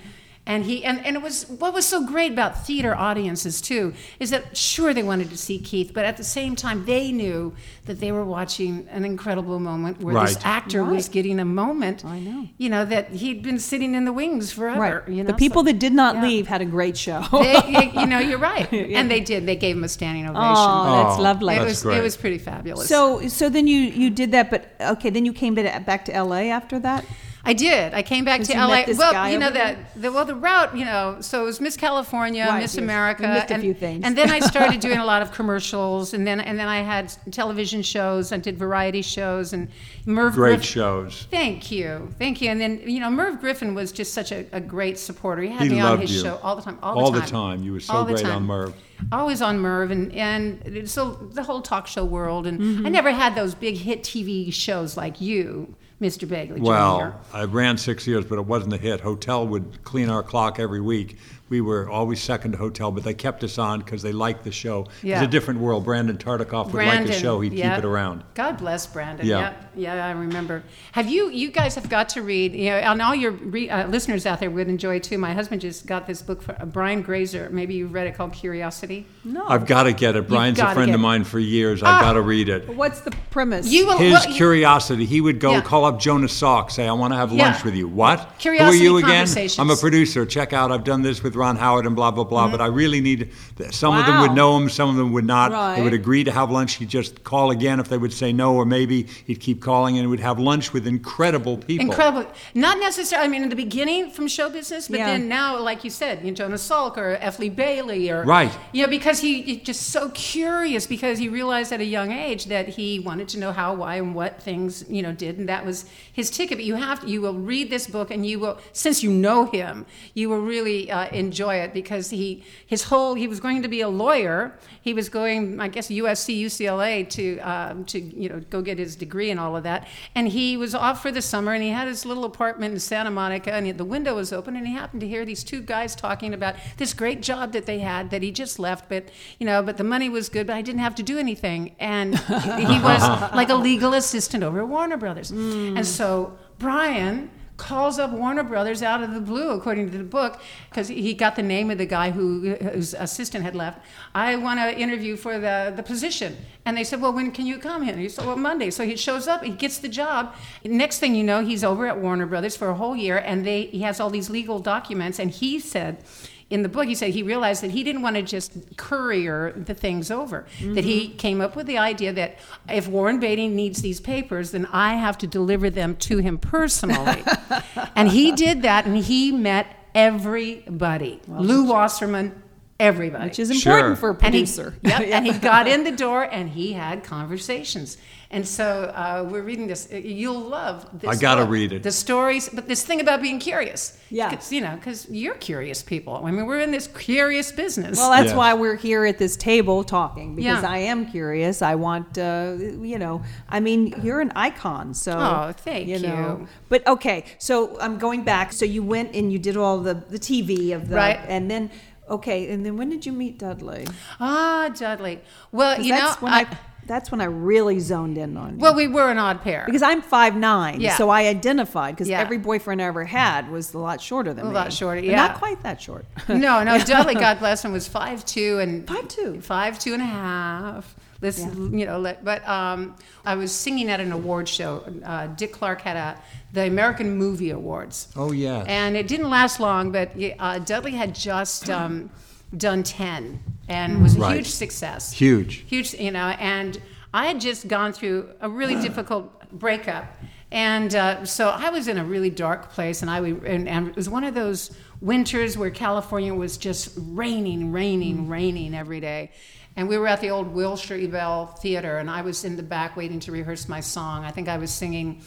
and 0.45 0.65
he 0.65 0.85
and, 0.85 1.05
and 1.07 1.15
it 1.15 1.23
was 1.23 1.47
what 1.49 1.73
was 1.73 1.87
so 1.87 2.05
great 2.05 2.33
about 2.33 2.67
theater 2.67 2.97
audiences 2.97 3.61
too 3.61 3.95
is 4.19 4.31
that 4.31 4.57
sure 4.57 4.93
they 4.93 5.03
wanted 5.05 5.31
to 5.31 5.37
see 5.39 5.57
Keith, 5.59 5.93
but 5.95 6.05
at 6.05 6.17
the 6.17 6.25
same 6.25 6.57
time 6.57 6.85
they 6.85 7.13
knew 7.13 7.55
that 7.87 8.01
they 8.01 8.11
were 8.11 8.25
watching 8.25 8.87
an 8.91 9.05
incredible 9.05 9.61
moment 9.61 10.01
where 10.01 10.15
this 10.25 10.35
Right. 10.35 10.47
actor 10.47 10.83
was 10.85 11.09
getting 11.09 11.39
a 11.39 11.45
moment. 11.45 12.05
I 12.05 12.19
know. 12.19 12.49
You 12.59 12.71
know, 12.71 12.85
that 12.85 13.11
he'd 13.11 13.43
been 13.43 13.61
sitting 13.61 13.95
in 13.95 14.05
the 14.05 14.13
wings 14.13 14.51
forever. 14.53 14.81
right. 14.81 15.09
You 15.09 15.23
know, 15.23 15.29
the 15.29 15.35
people 15.35 15.63
so- 15.63 15.67
that 15.67 15.79
did 15.79 15.93
not 15.93 16.17
yeah. 16.17 16.23
leave 16.23 16.47
had 16.49 16.61
a 16.61 16.65
great 16.65 16.97
show. 16.97 17.23
they, 17.31 17.91
you 17.95 18.07
know, 18.13 18.19
you're 18.19 18.39
right. 18.39 18.71
And 18.73 19.09
they 19.11 19.21
did. 19.21 19.47
They 19.47 19.57
gave 19.57 19.77
him 19.77 19.85
a 19.85 19.89
standing 19.89 20.25
ovation. 20.27 20.43
oh, 20.45 21.05
that's 21.05 21.19
Oh, 21.19 21.23
lovely. 21.23 21.55
it 21.55 21.63
was 21.65 21.83
great. 21.83 21.99
it 21.99 22.03
was 22.03 22.17
pretty 22.17 22.39
fabulous. 22.39 22.89
So, 22.89 23.27
so 23.29 23.49
then 23.49 23.67
you 23.69 23.79
you 23.79 24.11
did 24.11 24.33
that, 24.33 24.51
but 24.51 24.75
okay, 24.81 25.11
then 25.11 25.25
you 25.25 25.33
came 25.33 25.55
back 25.55 26.05
to 26.07 26.13
L.A. 26.15 26.51
after 26.51 26.79
that. 26.81 27.05
I 27.45 27.55
did. 27.55 27.93
I 27.93 28.03
came 28.03 28.25
back 28.25 28.43
to 28.43 28.53
you 28.53 28.59
LA. 28.59 28.69
met 28.69 28.87
this 28.87 28.97
well, 28.99 29.13
guy 29.13 29.31
you 29.33 29.39
know 29.39 29.47
over 29.49 29.55
that 29.59 29.77
the 30.01 30.13
well 30.13 30.25
the 30.25 30.35
route, 30.37 30.77
you 30.77 30.85
know, 30.85 31.17
so 31.21 31.43
it 31.43 31.47
was 31.47 31.61
Miss 31.61 31.77
California, 31.77 32.45
Right, 32.47 32.63
Miss. 32.63 32.77
America, 32.77 33.25
You 33.25 33.29
missed 33.31 33.51
a 33.51 33.55
and, 33.55 33.63
few 33.63 33.75
things. 33.75 34.05
and 34.05 34.17
then 34.17 34.31
I 34.31 34.39
started 34.39 34.79
doing 34.89 34.99
a 34.99 35.05
lot 35.05 35.23
of 35.23 35.33
commercials, 35.33 36.15
and 36.15 36.25
then 36.25 36.39
and 36.41 36.57
then 36.59 36.69
I 36.69 36.83
had 36.83 37.13
television 37.33 37.83
shows. 37.83 38.31
I 38.31 38.37
did 38.37 38.57
variety 38.57 39.03
shows, 39.03 39.53
and 39.53 39.69
Merv. 40.07 40.35
Great 40.35 40.57
Griff- 40.59 40.65
shows. 40.65 41.27
Thank 41.33 41.73
you, 41.73 42.13
thank 42.19 42.41
you. 42.41 42.49
And 42.51 42.61
then 42.61 42.81
you 42.87 43.01
know 43.01 43.11
Merv 43.11 43.41
Griffin 43.41 43.75
was 43.75 43.91
just 43.91 44.15
such 44.15 44.31
a, 44.31 44.47
a 44.53 44.61
great 44.61 44.97
supporter. 44.99 45.43
He 45.43 45.49
had 45.49 45.63
He 45.63 45.71
me 45.71 45.81
on 45.81 46.01
his 46.01 46.15
you. 46.15 46.21
show 46.23 46.39
all 46.45 46.55
the 46.55 46.63
time. 46.63 46.79
All 46.83 46.95
the 46.95 47.01
All 47.01 47.11
time. 47.13 47.21
the 47.21 47.27
time. 47.27 47.63
You 47.65 47.73
were 47.73 47.81
so 47.81 47.93
All 47.95 48.05
great 48.05 48.19
time. 48.19 48.37
on 48.37 48.43
Merv. 48.45 48.75
Always 49.11 49.43
on 49.43 49.59
Merv, 49.59 49.91
and 49.91 50.13
and 50.13 50.89
so 50.89 51.11
the 51.33 51.43
whole 51.43 51.61
talk 51.61 51.89
show 51.89 52.05
world, 52.05 52.47
and 52.47 52.61
Mm-hmm. 52.61 52.87
I 52.87 52.89
never 52.89 53.11
had 53.11 53.35
those 53.35 53.55
big 53.57 53.79
hit 53.79 54.05
TV 54.05 54.53
shows 54.53 54.97
like 54.97 55.21
you. 55.21 55.75
Mr. 56.03 56.27
Begley 56.27 56.57
Jr.? 56.57 56.63
Well, 56.63 57.21
I 57.33 57.45
ran 57.45 57.79
six 57.79 58.07
years, 58.07 58.25
but 58.25 58.39
it 58.39 58.45
wasn't 58.45 58.75
a 58.75 58.77
hit. 58.77 59.01
Hotel 59.01 59.47
would 59.47 59.83
clean 59.85 60.09
our 60.11 60.23
clock 60.23 60.59
every 60.59 60.81
week. 60.81 61.17
We 61.53 61.61
were 61.61 61.87
always 61.91 62.23
second 62.23 62.53
to 62.53 62.59
Hotel, 62.59 62.91
but 62.91 63.05
they 63.05 63.13
kept 63.13 63.45
us 63.45 63.59
on 63.59 63.81
because 63.81 64.01
they 64.01 64.13
liked 64.13 64.43
the 64.43 64.51
show. 64.51 64.87
Yeah. 65.03 65.17
It's 65.17 65.29
a 65.29 65.31
different 65.31 65.61
world. 65.61 65.85
Brandon 65.85 66.17
Tartikoff 66.17 66.73
would 66.73 66.87
like 66.87 67.07
the 67.07 67.13
show. 67.13 67.43
He'd 67.43 67.53
yeah. 67.53 67.75
keep 67.75 67.85
it 67.85 67.87
around. 67.87 68.25
God 68.33 68.57
bless 68.57 68.87
Brandon. 68.87 69.27
Yeah. 69.27 69.53
Yeah. 69.77 69.97
yeah, 69.97 70.07
I 70.07 70.13
remember. 70.13 70.63
Have 70.93 71.11
you? 71.11 71.29
You 71.29 71.51
guys 71.51 71.75
have 71.75 71.91
got 71.91 72.09
to 72.11 72.23
read. 72.23 72.55
You 72.55 72.71
know, 72.71 72.77
and 72.77 73.03
all 73.03 73.15
your 73.15 73.33
re, 73.33 73.69
uh, 73.69 73.87
listeners 73.89 74.25
out 74.25 74.41
there 74.41 74.51
would 74.51 74.69
enjoy 74.69 74.99
too. 74.99 75.19
My 75.19 75.35
husband 75.35 75.61
just 75.61 75.85
got 75.87 76.07
this 76.07 76.23
book 76.23 76.41
for 76.41 76.57
uh, 76.59 76.65
Brian 76.65 77.03
Grazer. 77.03 77.51
Maybe 77.51 77.75
you've 77.75 77.93
read 77.93 78.07
it 78.07 78.15
called 78.15 78.33
Curiosity. 78.33 79.05
No. 79.23 79.47
I've 79.47 79.67
got 79.67 79.83
to 79.83 79.93
get 79.93 80.17
it. 80.17 80.29
Brian's 80.29 80.59
a 80.59 80.63
gotta 80.63 80.75
friend 80.75 80.89
get 80.89 80.95
of 80.95 81.01
it. 81.01 81.03
mine 81.03 81.25
for 81.25 81.39
years. 81.39 81.83
I've 81.83 82.01
got 82.01 82.15
to 82.15 82.23
read 82.23 82.49
it. 82.49 82.67
What's 82.75 83.03
the 83.03 83.11
premise? 83.31 83.71
You 83.71 83.89
will. 83.89 83.99
His 83.99 84.13
well, 84.15 84.29
you- 84.31 84.35
curiosity. 84.37 85.05
He 85.05 85.21
would 85.21 85.39
go 85.39 85.53
Yeah. 85.53 85.61
call 85.61 85.85
up 85.85 85.92
Jonas 85.99 86.39
Salk, 86.39 86.71
say, 86.71 86.87
"I 86.89 86.93
want 86.93 87.13
to 87.13 87.17
have 87.17 87.33
Yeah. 87.33 87.47
lunch 87.47 87.65
with 87.65 87.75
you." 87.75 87.89
What? 87.89 88.39
Curiosity 88.39 88.79
Who 88.79 88.97
are 88.97 89.01
you 89.01 89.05
again? 89.05 89.29
I'm 89.59 89.71
a 89.71 89.77
producer. 89.77 90.25
Check 90.27 90.53
out. 90.53 90.73
I've 90.73 90.85
done 90.85 91.03
this 91.03 91.23
with 91.23 91.37
Ron 91.37 91.57
Howard 91.57 91.87
and 91.87 91.97
blah 91.97 92.11
blah 92.11 92.25
blah. 92.25 92.49
But 92.49 92.61
mm-hmm. 92.61 92.63
I 92.63 92.67
really 92.67 93.01
need. 93.01 93.31
Some 93.71 93.97
of 93.97 94.07
them 94.07 94.21
would 94.21 94.33
know 94.33 94.57
him. 94.57 94.69
Some 94.69 94.91
of 94.91 94.97
them 94.97 95.13
would 95.13 95.25
not. 95.27 95.77
They 95.77 95.83
would 95.83 95.93
agree 95.95 96.25
to 96.25 96.33
have 96.33 96.51
lunch. 96.51 96.75
He'd 96.75 96.89
just 96.89 97.25
call 97.25 97.51
again 97.51 97.81
if 97.81 97.89
they 97.89 97.99
would 97.99 98.13
say 98.13 98.33
no, 98.33 98.55
or 98.55 98.65
maybe 98.65 99.07
he'd 99.27 99.41
keep 99.41 99.61
calling 99.61 99.99
and 99.99 100.09
would 100.11 100.21
have 100.21 100.39
lunch 100.39 100.73
with 100.73 100.87
incredible 100.87 101.57
people. 101.57 101.87
Incredible. 101.87 102.27
Not 102.55 102.79
necessarily. 102.79 103.27
I 103.27 103.29
mean, 103.29 103.43
in 103.43 103.49
the 103.49 103.57
beginning 103.57 104.11
from 104.11 104.29
show 104.29 104.49
business, 104.51 104.89
but 104.89 104.99
Yeah. 104.99 105.07
then 105.07 105.29
now, 105.29 105.59
like 105.59 105.85
you 105.85 105.91
said, 105.91 106.21
you 106.23 106.31
know, 106.31 106.37
Jonas 106.37 106.69
Salk 106.69 106.97
or 106.97 107.19
F. 107.21 107.39
Lee 107.39 107.49
Bailey, 107.49 108.11
or 108.11 108.25
Right. 108.25 108.53
You 108.73 108.83
know, 108.83 108.89
because 108.91 109.21
he 109.21 109.43
he's 109.43 109.63
just 109.63 109.91
so 109.91 110.11
curious 110.11 110.87
because 110.87 111.19
he 111.19 111.29
realized 111.29 111.73
at 111.73 111.81
a 111.81 111.85
young 111.85 112.11
age 112.13 112.47
that 112.47 112.69
he 112.69 112.99
wanted 112.99 113.29
to 113.29 113.39
know 113.39 113.53
how, 113.53 113.75
why, 113.75 113.97
and 113.97 114.15
what 114.15 114.43
things 114.43 114.85
you 114.89 115.03
know 115.03 115.13
did, 115.13 115.39
and 115.39 115.49
that 115.49 115.65
was 115.65 115.72
his 116.13 116.31
ticket. 116.31 116.59
But 116.59 116.65
you 116.65 116.77
have 116.77 117.01
to, 117.01 117.07
you 117.09 117.21
will 117.21 117.39
read 117.53 117.71
this 117.71 117.87
book, 117.87 118.11
and 118.11 118.27
you 118.27 118.39
will, 118.39 118.59
since 118.73 119.03
you 119.03 119.11
know 119.11 119.47
him, 119.47 119.87
you 120.15 120.29
will 120.29 120.41
really 120.55 120.91
uh, 120.91 121.09
enjoy 121.09 121.57
it 121.57 121.73
because 121.73 122.11
he 122.11 122.45
his 122.67 122.85
whole 122.85 123.15
he 123.15 123.27
was 123.27 123.41
going 123.41 123.63
to 123.63 123.69
be 123.69 123.81
a 123.81 123.89
lawyer. 123.89 124.59
He 124.81 124.93
was 124.95 125.09
going, 125.09 125.61
I 125.61 125.69
guess, 125.69 125.89
USC, 125.89 126.29
UCLA 126.47 127.09
to 127.11 127.39
um, 127.41 127.85
to 127.87 127.99
you 127.99 128.29
know 128.29 128.41
go 128.51 128.63
get 128.63 128.79
his 128.79 128.97
degree 128.97 129.31
and 129.31 129.41
all 129.41 129.57
of 129.57 129.63
that. 129.65 129.89
And 130.15 130.29
he 130.29 130.57
was 130.57 130.75
off 130.75 131.03
for 131.03 131.11
the 131.11 131.23
summer, 131.23 131.53
and 131.53 131.63
he 131.63 131.71
had 131.71 131.89
his 131.89 132.05
little 132.05 132.25
apartment 132.25 132.75
in 132.75 132.81
Santa 132.81 133.11
Monica, 133.11 133.53
and 133.53 133.79
the 133.79 133.85
window 133.85 134.15
was 134.17 134.33
open, 134.33 134.57
and 134.57 134.67
he 134.67 134.75
happened 134.75 135.01
to 135.01 135.09
hear 135.09 135.25
these 135.25 135.45
two 135.45 135.61
guys 135.61 135.95
talking 135.95 136.35
about 136.35 136.57
this 136.77 136.95
great 136.95 137.23
job 137.23 137.53
that 137.53 137.67
they 137.67 137.79
had 137.79 138.11
that 138.11 138.23
he 138.23 138.31
just 138.31 138.59
left, 138.59 138.89
but 138.89 139.09
you 139.39 139.47
know, 139.47 139.63
but 139.63 139.77
the 139.77 139.85
money 139.85 140.09
was 140.09 140.29
good, 140.29 140.47
but 140.47 140.57
I 140.57 140.63
didn't 140.63 140.81
have 140.81 140.95
to 140.97 141.03
do 141.03 141.19
anything, 141.19 141.75
and 141.79 142.19
he 142.19 142.81
was 142.81 143.03
like 143.35 143.49
a 143.49 143.55
legal 143.55 143.95
assistant 143.95 144.43
over 144.43 144.61
at 144.61 144.69
Warner 144.69 144.97
Brothers, 144.97 145.33
and 145.69 145.79
mm. 145.79 145.85
so 145.85 146.37
Brian 146.59 147.31
calls 147.63 147.99
up 147.99 148.11
Warner 148.11 148.43
Brothers 148.43 148.83
out 148.83 149.03
of 149.03 149.15
the 149.15 149.21
blue, 149.21 149.51
according 149.51 149.91
to 149.93 149.99
the 149.99 150.05
book, 150.05 150.41
because 150.69 150.89
he 150.89 151.15
got 151.15 151.37
the 151.37 151.43
name 151.43 151.71
of 151.71 151.79
the 151.79 151.87
guy 151.87 152.11
who 152.11 152.57
whose 152.57 152.93
assistant 152.95 153.45
had 153.45 153.55
left. 153.55 153.81
I 154.15 154.37
want 154.37 154.59
to 154.61 154.77
interview 154.77 155.17
for 155.17 155.39
the, 155.39 155.73
the 155.75 155.83
position, 155.83 156.37
and 156.65 156.77
they 156.77 156.85
said, 156.85 157.01
"Well, 157.01 157.13
when 157.13 157.31
can 157.31 157.47
you 157.47 157.59
come 157.59 157.89
in?" 157.89 157.99
He 157.99 158.09
said, 158.09 158.27
"Well, 158.27 158.37
Monday." 158.37 158.71
So 158.71 158.85
he 158.85 158.97
shows 158.97 159.29
up, 159.29 159.45
he 159.45 159.51
gets 159.51 159.79
the 159.79 159.89
job. 159.89 160.35
Next 160.65 160.99
thing 160.99 161.15
you 161.15 161.25
know, 161.25 161.45
he's 161.45 161.63
over 161.63 161.87
at 161.87 161.99
Warner 161.99 162.27
Brothers 162.27 162.57
for 162.57 162.69
a 162.69 162.75
whole 162.75 162.97
year, 162.97 163.19
and 163.19 163.47
they 163.47 163.67
he 163.67 163.83
has 163.83 164.01
all 164.01 164.11
these 164.11 164.29
legal 164.29 164.59
documents, 164.59 165.19
and 165.19 165.31
he 165.31 165.59
said. 165.61 166.03
In 166.53 166.63
the 166.63 166.69
book, 166.69 166.87
he 166.87 166.95
said 166.95 167.13
he 167.13 167.23
realized 167.23 167.63
that 167.63 167.71
he 167.71 167.83
didn't 167.83 168.03
want 168.03 168.17
to 168.17 168.23
just 168.23 168.53
courier 168.77 169.53
the 169.57 169.73
things 169.73 170.11
over. 170.11 170.45
That 170.61 170.85
he 170.85 171.09
mm-hmm. 171.09 171.17
came 171.17 171.41
up 171.41 171.57
with 171.57 171.67
the 171.67 171.79
idea 171.79 172.13
that 172.13 172.39
if 172.69 172.89
Warren 172.89 173.19
Beatty 173.19 173.49
needs 173.49 173.81
these 173.81 174.01
papers, 174.01 174.51
then 174.51 174.67
I 174.67 174.97
have 174.97 175.17
to 175.19 175.27
deliver 175.27 175.71
them 175.71 175.97
to 175.97 176.19
him 176.19 176.37
personally. 176.37 177.25
and 177.97 178.11
he 178.11 178.33
did 178.33 178.61
that, 178.63 178.85
and 178.85 178.99
he 178.99 179.33
met 179.33 179.67
everybody. 179.95 181.23
Lew 181.27 181.65
Wasserman, 181.65 182.42
everybody. 182.83 183.25
which 183.25 183.39
is 183.39 183.51
important 183.51 183.97
Sure. 183.97 183.97
for 183.97 184.11
a 184.11 184.25
And 184.25 184.35
he- 184.35 184.41
producer. 184.41 184.75
yep, 184.83 185.01
and 185.15 185.27
he 185.27 185.33
got 185.33 185.67
in 185.69 185.85
the 185.85 185.93
door 185.93 186.23
and 186.25 186.51
he 186.51 186.73
had 186.73 187.05
conversations. 187.05 187.97
And 188.35 188.49
so 188.49 188.65
uh, 188.95 189.29
we're 189.31 189.43
reading 189.43 189.67
this. 189.67 189.89
You'll 189.93 190.41
love 190.41 190.87
this. 191.01 191.11
I 191.11 191.21
gotta 191.21 191.43
book. 191.43 191.51
read 191.53 191.73
it. 191.73 191.83
The 191.83 191.93
stories, 191.93 192.49
but 192.49 192.67
this 192.67 192.83
thing 192.83 192.99
about 193.03 193.21
being 193.21 193.39
curious. 193.39 193.99
Yeah. 194.09 194.31
'Cause, 194.35 194.51
You 194.51 194.63
know, 194.63 194.75
because 194.77 195.07
you're 195.11 195.35
curious 195.35 195.83
people. 195.83 196.15
I 196.25 196.31
mean, 196.31 196.47
we're 196.47 196.61
in 196.61 196.71
this 196.71 196.87
curious 196.87 197.53
business. 197.53 197.99
Well, 197.99 198.11
that's 198.11 198.31
Yeah. 198.31 198.37
why 198.39 198.55
we're 198.55 198.77
here 198.77 199.05
at 199.05 199.19
this 199.19 199.37
table 199.37 199.85
talking 199.85 200.35
because 200.35 200.63
Yeah. 200.63 200.71
I 200.71 200.79
am 200.79 201.05
curious. 201.11 201.61
I 201.61 201.75
want, 201.75 202.17
uh, 202.17 202.55
you 202.93 202.99
know, 202.99 203.21
I 203.51 203.61
mean, 203.61 203.95
you're 204.03 204.21
an 204.21 204.33
icon, 204.35 204.95
so. 204.95 205.13
Oh, 205.13 205.53
thank 205.67 205.89
Know. 205.89 205.97
you. 206.41 206.49
But 206.71 206.87
okay, 206.87 207.25
so 207.39 207.77
I'm 207.85 207.99
going 207.99 208.23
back. 208.25 208.55
So 208.55 208.65
you 208.65 208.83
went 208.83 209.15
and 209.15 209.31
you 209.31 209.39
did 209.39 209.59
all 209.59 209.77
the 209.89 209.95
the 210.15 210.19
TV 210.19 210.73
of 210.73 210.89
the, 210.89 210.97
Right. 210.97 211.21
and 211.29 211.51
then 211.51 211.71
okay, 212.09 212.51
and 212.53 212.65
then 212.65 212.77
when 212.77 212.89
did 212.91 213.07
you 213.07 213.13
meet 213.13 213.39
Dudley? 213.39 213.87
ah, 214.21 214.71
Dudley. 214.77 215.21
Well, 215.51 215.81
you 215.81 215.93
know, 215.93 215.99
that's 216.01 216.23
when 216.23 216.33
I, 216.33 216.41
I, 216.41 216.59
that's 216.87 217.11
when 217.13 217.21
I 217.21 217.25
really 217.27 217.79
zoned 217.79 218.19
in 218.19 218.37
on 218.37 218.55
you. 218.55 218.59
well, 218.59 218.75
we 218.75 218.89
were 218.89 219.09
an 219.11 219.19
odd 219.19 219.41
pair. 219.43 219.63
because 219.67 219.83
I'm 219.83 220.03
five 220.03 220.35
nine, 220.35 220.81
Yeah. 220.81 220.97
so 220.97 221.11
I 221.11 221.27
identified 221.27 221.95
because 221.95 222.09
Yeah. 222.09 222.21
every 222.21 222.39
boyfriend 222.39 222.83
I 222.83 222.87
ever 222.87 223.05
had 223.05 223.51
was 223.51 223.73
a 223.75 223.79
lot 223.79 224.01
shorter 224.01 224.35
than 224.35 224.47
A 224.47 224.49
me. 224.49 224.55
lot 224.55 224.73
shorter, 224.73 225.01
But 225.01 225.09
yeah. 225.09 225.17
not 225.29 225.37
quite 225.39 225.63
that 225.63 225.81
short. 225.81 226.05
no, 226.29 226.63
no, 226.65 226.79
Dudley, 226.85 227.15
God 227.15 227.39
bless 227.39 227.65
him, 227.65 227.73
was 227.73 227.87
five 227.87 228.25
two 228.25 228.59
and 228.59 228.87
Five 228.89 229.07
two. 229.09 229.41
five 229.41 229.79
two 229.79 229.93
and 229.95 230.03
a 230.03 230.07
half. 230.07 230.95
This, 231.23 231.39
you 231.39 231.87
know, 231.87 231.99
let- 232.01 232.25
but 232.25 232.47
um, 232.49 232.97
I 233.25 233.37
was 233.37 233.51
singing 233.53 233.89
at 233.89 234.01
an 234.01 234.11
award 234.13 234.49
show. 234.49 234.85
Uh, 235.05 235.29
Dick 235.29 235.53
Clark 235.53 235.81
had 235.81 235.97
a 235.97 236.19
the 236.53 236.67
American 236.67 237.17
Movie 237.17 237.51
Awards. 237.51 238.09
Oh, 238.17 238.33
yes. 238.33 238.67
And 238.69 238.97
it 238.97 239.07
didn't 239.09 239.31
last 239.31 239.59
long, 239.61 239.91
but 239.93 240.11
uh, 240.39 240.59
Dudley 240.59 240.91
had 240.93 241.15
just 241.15 241.71
um, 241.71 242.11
done 242.57 242.83
ten 242.83 243.41
and 243.69 244.03
was 244.03 244.17
a 244.17 244.21
Right. 244.21 244.37
huge 244.37 244.49
success. 244.51 245.13
Huge. 245.13 245.65
huge, 245.67 245.95
you 245.95 246.11
know, 246.11 246.29
and 246.39 246.79
I 247.15 247.27
had 247.29 247.41
just 247.41 247.69
gone 247.69 247.93
through 247.93 248.29
a 248.41 248.49
really 248.51 248.75
difficult 248.89 249.31
breakup. 249.53 250.05
And 250.51 250.95
uh, 250.95 251.25
so 251.25 251.49
I 251.49 251.71
was 251.71 251.89
in 251.89 251.97
a 251.99 252.05
really 252.05 252.29
dark 252.31 252.73
place, 252.73 253.01
and 253.01 253.11
I 253.11 253.21
and, 253.21 253.67
and 253.69 253.89
it 253.89 253.97
was 253.97 254.11
one 254.11 254.25
of 254.25 254.35
those 254.35 254.71
winters 255.01 255.57
where 255.57 255.71
California 255.71 256.35
was 256.35 256.57
just 256.59 256.93
raining, 256.99 257.73
raining, 257.73 258.29
raining 258.29 258.75
every 258.75 259.01
day. 259.01 259.31
And 259.77 259.89
we 259.89 259.97
were 259.97 260.07
at 260.07 260.21
the 260.21 260.31
old 260.31 260.49
Wilshire 260.49 260.99
Ebell 260.99 261.47
Theater, 261.47 261.99
and 261.99 262.11
I 262.11 262.23
was 262.23 262.45
in 262.45 262.57
the 262.57 262.63
back 262.63 262.97
waiting 262.97 263.21
to 263.21 263.33
rehearse 263.33 263.69
my 263.69 263.81
song. 263.81 264.25
I 264.25 264.31
think 264.31 264.49
I 264.49 264.59
was 264.59 264.71
singing, 264.71 265.23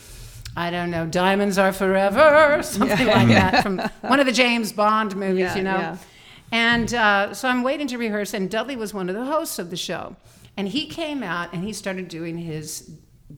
I 0.56 0.70
don't 0.70 0.92
know, 0.92 1.06
"Diamonds 1.08 1.58
Are 1.58 1.74
Forever," 1.74 2.62
something 2.64 3.08
like 3.08 3.28
that 3.30 3.64
from 3.64 3.80
one 4.02 4.20
of 4.20 4.26
the 4.28 4.32
James 4.32 4.72
Bond 4.72 5.16
movies, 5.16 5.40
Yeah, 5.40 5.56
you 5.56 5.64
know. 5.64 5.78
yeah. 5.78 5.98
And 6.52 6.94
uh, 6.94 7.34
so 7.34 7.50
I'm 7.50 7.64
waiting 7.64 7.88
to 7.88 7.98
rehearse, 7.98 8.34
and 8.36 8.50
Dudley 8.50 8.76
was 8.76 8.94
one 8.94 9.10
of 9.10 9.16
the 9.16 9.26
hosts 9.26 9.58
of 9.58 9.72
the 9.72 9.76
show. 9.78 10.16
And 10.58 10.68
he 10.70 10.86
came 10.88 11.22
out 11.24 11.52
and 11.52 11.64
he 11.64 11.74
started 11.74 12.08
doing 12.08 12.38
his 12.38 12.90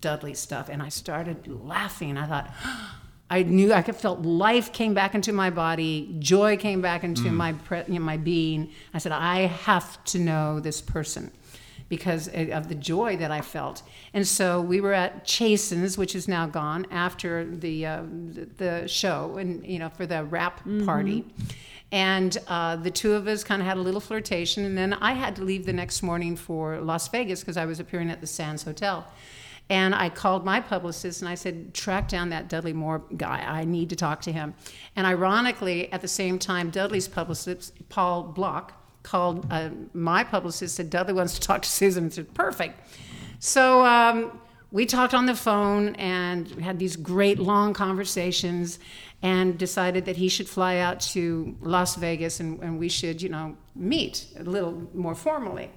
Dudley 0.02 0.34
stuff, 0.34 0.68
and 0.70 0.84
I 0.84 0.90
started 0.90 1.48
laughing. 1.48 2.18
I 2.18 2.28
thought, 2.28 2.54
I 3.30 3.44
knew 3.44 3.74
I 3.74 3.82
could 3.82 3.96
felt 3.96 4.22
life 4.22 4.72
came 4.72 4.94
back 4.94 5.14
into 5.14 5.34
my 5.34 5.50
body, 5.50 6.16
joy 6.20 6.56
came 6.58 6.82
back 6.82 7.04
into 7.04 7.30
my 7.30 7.54
you 7.88 7.96
know, 7.96 8.00
my 8.00 8.18
being. 8.18 8.72
I 8.94 9.00
said, 9.00 9.12
I 9.12 9.48
have 9.48 10.02
to 10.06 10.20
know 10.20 10.60
this 10.60 10.82
person 10.82 11.32
because 11.90 12.28
of 12.28 12.68
the 12.68 12.76
joy 12.76 13.18
that 13.18 13.32
I 13.32 13.42
felt. 13.42 13.84
And 14.14 14.28
so 14.28 14.62
we 14.62 14.82
were 14.82 14.94
at 14.94 15.26
Chasen's, 15.26 15.98
which 15.98 16.16
is 16.16 16.28
now 16.28 16.46
gone 16.46 16.86
after 16.92 17.46
the 17.46 17.86
uh, 17.86 18.02
the, 18.34 18.48
the 18.58 18.88
show, 18.88 19.38
and 19.38 19.66
you 19.66 19.80
know 19.80 19.90
for 19.90 20.06
the 20.06 20.24
rap 20.24 20.62
party. 20.86 21.26
And 21.90 22.38
uh, 22.48 22.76
the 22.76 22.92
two 22.92 23.14
of 23.14 23.28
us 23.28 23.46
kind 23.46 23.62
of 23.62 23.68
had 23.68 23.78
a 23.78 23.82
little 23.82 24.02
flirtation, 24.02 24.66
and 24.66 24.78
then 24.78 24.94
I 24.94 25.14
had 25.14 25.38
to 25.38 25.44
leave 25.44 25.66
the 25.66 25.74
next 25.74 26.04
morning 26.04 26.36
for 26.36 26.82
Las 26.82 27.08
Vegas 27.08 27.40
because 27.40 27.56
I 27.56 27.66
was 27.66 27.80
appearing 27.80 28.10
at 28.10 28.20
the 28.20 28.28
Sands 28.28 28.64
Hotel. 28.64 29.08
And 29.70 29.94
I 29.94 30.10
called 30.10 30.46
my 30.46 30.62
publicist 30.62 31.22
and 31.22 31.28
I 31.28 31.36
said, 31.36 31.74
track 31.74 32.08
down 32.08 32.30
that 32.30 32.48
Dudley 32.48 32.74
Moore 32.74 33.04
guy. 33.18 33.44
I 33.46 33.66
need 33.66 33.90
to 33.90 33.96
talk 33.96 34.22
to 34.22 34.32
him. 34.32 34.54
And 34.96 35.06
ironically, 35.06 35.92
at 35.92 36.02
the 36.02 36.08
same 36.08 36.40
time, 36.40 36.70
Dudley's 36.70 37.08
publicist, 37.08 37.74
Paul 37.90 38.24
Block, 38.24 38.74
called 39.04 39.46
uh, 39.52 39.70
my 39.94 40.24
publicist, 40.24 40.76
said, 40.76 40.90
Dudley 40.90 41.14
wants 41.14 41.34
to 41.36 41.42
talk 41.42 41.62
to 41.62 41.70
Susan. 41.70 42.06
And 42.06 42.14
said, 42.14 42.34
perfect. 42.34 42.80
So 43.40 43.86
um, 43.86 44.40
we 44.72 44.86
talked 44.86 45.14
on 45.14 45.26
the 45.26 45.36
phone 45.36 45.96
and 45.96 46.48
had 46.62 46.80
these 46.80 46.96
great 46.96 47.40
long 47.40 47.74
conversations 47.74 48.80
and 49.22 49.58
decided 49.58 50.06
that 50.06 50.16
he 50.16 50.30
should 50.30 50.48
fly 50.48 50.78
out 50.78 51.00
to 51.00 51.56
Las 51.62 51.96
Vegas 51.96 52.40
and, 52.40 52.62
and 52.62 52.80
we 52.80 52.90
should, 52.90 53.22
you 53.22 53.30
know, 53.30 53.58
meet 53.76 54.28
a 54.38 54.44
little 54.44 54.90
more 54.94 55.16
formally. 55.16 55.72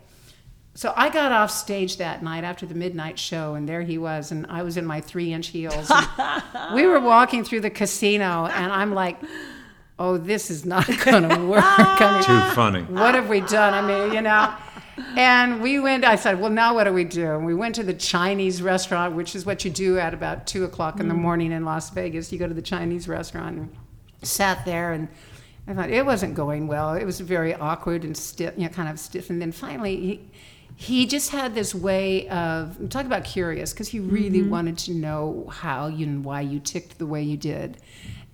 So 0.80 0.94
I 0.96 1.10
got 1.10 1.30
off 1.30 1.50
stage 1.50 1.98
that 1.98 2.22
night 2.22 2.42
after 2.42 2.64
the 2.64 2.74
midnight 2.74 3.18
show, 3.18 3.52
and 3.52 3.68
there 3.68 3.82
he 3.82 3.98
was, 3.98 4.32
and 4.32 4.46
I 4.48 4.62
was 4.62 4.78
in 4.78 4.86
my 4.86 5.02
three-inch 5.02 5.48
heels. 5.48 5.92
we 6.74 6.86
were 6.86 7.00
walking 7.00 7.44
through 7.44 7.60
the 7.60 7.68
casino, 7.68 8.46
and 8.46 8.72
I'm 8.72 8.94
like, 8.94 9.18
"Oh, 9.98 10.16
this 10.16 10.50
is 10.50 10.64
not 10.64 10.86
going 11.04 11.28
to 11.28 11.36
work." 11.44 11.62
I 11.62 12.14
mean, 12.14 12.22
Too 12.24 12.54
funny. 12.54 12.82
what 12.84 13.14
have 13.14 13.28
we 13.28 13.42
done? 13.42 13.74
I 13.74 13.82
mean, 13.82 14.14
you 14.14 14.22
know. 14.22 14.54
and 15.18 15.60
we 15.60 15.78
went. 15.80 16.02
I 16.02 16.16
said, 16.16 16.40
"Well, 16.40 16.48
now 16.48 16.74
what 16.74 16.84
do 16.84 16.94
we 16.94 17.04
do?" 17.04 17.34
And 17.34 17.44
we 17.44 17.54
went 17.54 17.74
to 17.74 17.82
the 17.82 17.92
Chinese 17.92 18.62
restaurant, 18.62 19.14
which 19.14 19.36
is 19.36 19.44
what 19.44 19.66
you 19.66 19.70
do 19.70 19.98
at 19.98 20.14
about 20.14 20.46
two 20.46 20.64
o'clock 20.64 20.98
in 20.98 21.08
the 21.08 21.14
mm. 21.14 21.20
morning 21.20 21.52
in 21.52 21.66
Las 21.66 21.90
Vegas. 21.90 22.32
You 22.32 22.38
go 22.38 22.48
to 22.48 22.54
the 22.54 22.62
Chinese 22.62 23.06
restaurant 23.06 23.58
and 23.58 23.76
sat 24.22 24.64
there 24.64 24.94
and. 24.94 25.08
I 25.66 25.74
thought 25.74 25.90
it 25.90 26.04
wasn't 26.04 26.34
going 26.34 26.66
well. 26.66 26.94
It 26.94 27.04
was 27.04 27.20
very 27.20 27.54
awkward 27.54 28.02
and 28.02 28.16
stiff, 28.16 28.54
you 28.56 28.64
know, 28.64 28.70
kind 28.70 28.88
of 28.88 28.98
stiff. 28.98 29.30
And 29.30 29.40
then 29.40 29.52
finally, 29.52 29.96
he, 29.96 30.20
he 30.80 31.04
just 31.04 31.30
had 31.30 31.54
this 31.54 31.74
way 31.74 32.26
of 32.30 32.88
talk 32.88 33.04
about 33.04 33.22
curious 33.22 33.70
because 33.70 33.88
he 33.88 34.00
really 34.00 34.40
mm-hmm. 34.40 34.48
wanted 34.48 34.78
to 34.78 34.94
know 34.94 35.46
how 35.52 35.88
you 35.88 36.06
and 36.06 36.24
why 36.24 36.40
you 36.40 36.58
ticked 36.58 36.96
the 36.96 37.04
way 37.04 37.22
you 37.22 37.36
did. 37.36 37.76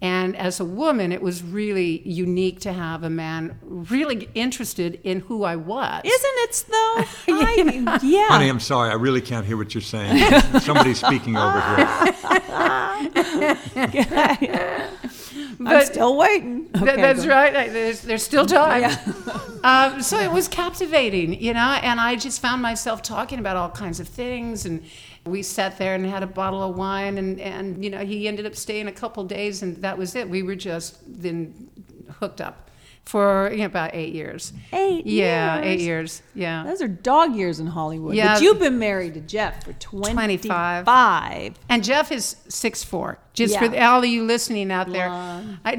And 0.00 0.36
as 0.36 0.60
a 0.60 0.64
woman, 0.64 1.10
it 1.10 1.20
was 1.20 1.42
really 1.42 2.08
unique 2.08 2.60
to 2.60 2.72
have 2.72 3.02
a 3.02 3.10
man 3.10 3.58
really 3.62 4.28
interested 4.36 5.00
in 5.02 5.20
who 5.20 5.42
I 5.42 5.56
was. 5.56 6.02
Isn't 6.04 6.20
it 6.22 6.64
though? 6.68 7.34
I, 7.34 7.98
yeah. 8.04 8.28
Honey, 8.28 8.48
I'm 8.48 8.60
sorry. 8.60 8.90
I 8.90 8.94
really 8.94 9.22
can't 9.22 9.44
hear 9.44 9.56
what 9.56 9.74
you're 9.74 9.82
saying. 9.82 10.40
Somebody's 10.60 11.04
speaking 11.04 11.36
over 11.36 11.60
here. 11.60 11.88
I'm 15.58 15.64
But- 15.64 15.86
still 15.86 16.16
waiting. 16.16 16.66
Th- 16.72 16.96
that's 16.96 17.26
right. 17.26 17.54
I- 17.56 17.68
There's, 17.68 18.00
there's 18.02 18.22
still 18.22 18.46
time. 18.46 18.90
um, 19.64 20.02
so 20.02 20.18
it 20.18 20.30
was 20.30 20.48
captivating, 20.48 21.40
you 21.40 21.54
know, 21.54 21.78
and 21.82 22.00
I 22.00 22.16
just 22.16 22.40
found 22.40 22.62
myself 22.62 23.02
talking 23.02 23.38
about 23.38 23.56
all 23.56 23.70
kinds 23.70 24.00
of 24.00 24.08
things. 24.08 24.66
And 24.66 24.82
we 25.24 25.42
sat 25.42 25.78
there 25.78 25.94
and 25.94 26.04
had 26.06 26.22
a 26.22 26.26
bottle 26.26 26.62
of 26.62 26.76
wine, 26.76 27.18
and, 27.18 27.40
and 27.40 27.82
you 27.82 27.90
know, 27.90 28.04
he 28.04 28.28
ended 28.28 28.46
up 28.46 28.54
staying 28.54 28.86
a 28.88 28.92
couple 28.92 29.24
days, 29.24 29.62
and 29.62 29.76
that 29.82 29.96
was 29.98 30.14
it. 30.14 30.28
We 30.28 30.42
were 30.42 30.54
just 30.56 30.98
then 31.06 31.68
hooked 32.20 32.40
up 32.40 32.70
for 33.06 33.50
you 33.52 33.58
know, 33.58 33.66
about 33.66 33.94
eight 33.94 34.12
years. 34.12 34.52
Eight 34.72 35.06
Yeah, 35.06 35.60
eight 35.60 35.78
years. 35.78 35.82
years. 35.86 36.22
Yeah. 36.34 36.64
Those 36.66 36.82
are 36.82 36.88
dog 36.88 37.36
years 37.36 37.60
in 37.60 37.68
Hollywood. 37.68 38.16
Yeah. 38.16 38.34
But 38.34 38.42
you've 38.42 38.58
been 38.58 38.80
married 38.80 39.14
to 39.14 39.20
Jeff 39.20 39.64
for 39.64 39.72
25. 39.74 40.84
25. 40.84 41.54
And 41.68 41.84
Jeff 41.84 42.10
is 42.10 42.34
six 42.48 42.82
four. 42.82 43.18
Just 43.32 43.54
Yeah. 43.54 43.70
for 43.70 43.80
all 43.80 43.98
of 44.00 44.06
you 44.06 44.24
listening 44.24 44.72
out 44.72 44.90
there. 44.90 45.08
I, 45.08 45.76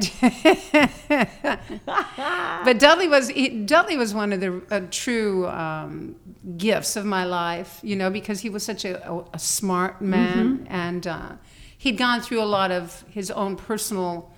but 2.64 2.78
Dudley 2.78 3.08
was 3.08 3.28
he, 3.28 3.48
Dudley 3.64 3.96
was 3.96 4.14
one 4.14 4.32
of 4.32 4.40
the 4.40 4.62
uh, 4.70 4.80
true 4.90 5.46
um, 5.48 6.16
gifts 6.56 6.96
of 6.96 7.04
my 7.04 7.24
life. 7.24 7.80
You 7.82 7.96
know, 7.96 8.10
because 8.10 8.40
he 8.40 8.48
was 8.50 8.62
such 8.62 8.84
a, 8.84 9.06
a, 9.10 9.24
a 9.34 9.38
smart 9.38 10.00
man, 10.00 10.66
and 10.70 11.06
uh, 11.06 11.32
he'd 11.76 11.98
gone 11.98 12.20
through 12.20 12.42
a 12.42 12.46
lot 12.46 12.70
of 12.70 13.04
his 13.10 13.30
own 13.30 13.56
personal 13.56 14.30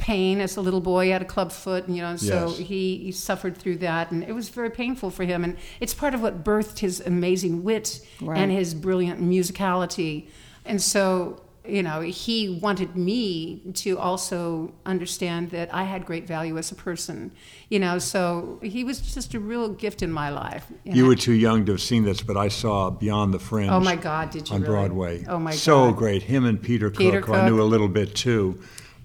pain 0.00 0.40
as 0.40 0.56
a 0.56 0.60
little 0.60 0.80
boy. 0.80 1.04
He 1.04 1.10
had 1.10 1.22
a 1.22 1.26
club 1.26 1.52
foot, 1.52 1.86
and 1.86 1.94
you 1.96 2.02
know, 2.02 2.16
so 2.16 2.48
Yes. 2.48 2.58
he, 2.58 2.96
he 3.04 3.12
suffered 3.12 3.56
through 3.56 3.76
that, 3.78 4.10
and 4.10 4.24
it 4.24 4.32
was 4.34 4.48
very 4.48 4.70
painful 4.70 5.10
for 5.10 5.24
him. 5.24 5.44
And 5.44 5.56
it's 5.78 5.94
part 5.94 6.14
of 6.14 6.22
what 6.22 6.42
birthed 6.42 6.78
his 6.80 7.00
amazing 7.00 7.62
wit 7.62 8.00
Right. 8.20 8.38
and 8.38 8.50
his 8.50 8.74
brilliant 8.74 9.20
musicality. 9.22 10.26
And 10.64 10.80
so, 10.80 11.42
you 11.68 11.82
know, 11.82 12.00
he 12.00 12.58
wanted 12.62 12.96
me 12.96 13.60
to 13.74 13.98
also 13.98 14.72
understand 14.86 15.50
that 15.50 15.72
I 15.74 15.82
had 15.84 16.06
great 16.06 16.26
value 16.26 16.56
as 16.58 16.72
a 16.72 16.74
person. 16.74 17.30
You 17.68 17.78
know, 17.78 17.98
so 17.98 18.58
he 18.62 18.82
was 18.84 19.00
just 19.00 19.34
a 19.34 19.40
real 19.40 19.68
gift 19.68 20.02
in 20.02 20.10
my 20.10 20.30
life. 20.30 20.66
And 20.86 20.96
You 20.96 21.04
I- 21.04 21.08
were 21.08 21.14
too 21.14 21.32
young 21.34 21.64
to 21.66 21.72
have 21.72 21.82
seen 21.82 22.04
this, 22.04 22.22
but 22.22 22.36
I 22.36 22.48
saw 22.48 22.88
Beyond 22.90 23.34
the 23.34 23.38
Fringe. 23.38 23.70
Oh 23.70 23.80
my 23.80 23.96
God, 23.96 24.30
did 24.30 24.48
you 24.48 24.54
on 24.56 24.62
really? 24.62 24.72
Broadway? 24.72 25.24
Oh 25.28 25.38
my 25.38 25.50
God. 25.50 25.58
so 25.60 25.92
great. 25.92 26.22
Him 26.24 26.44
and 26.46 26.60
Peter, 26.60 26.90
Peter 26.90 27.20
Cook, 27.20 27.34
who 27.36 27.40
I 27.42 27.48
knew 27.48 27.60
a 27.60 27.64
little 27.64 27.88
bit 27.88 28.14
too. 28.14 28.58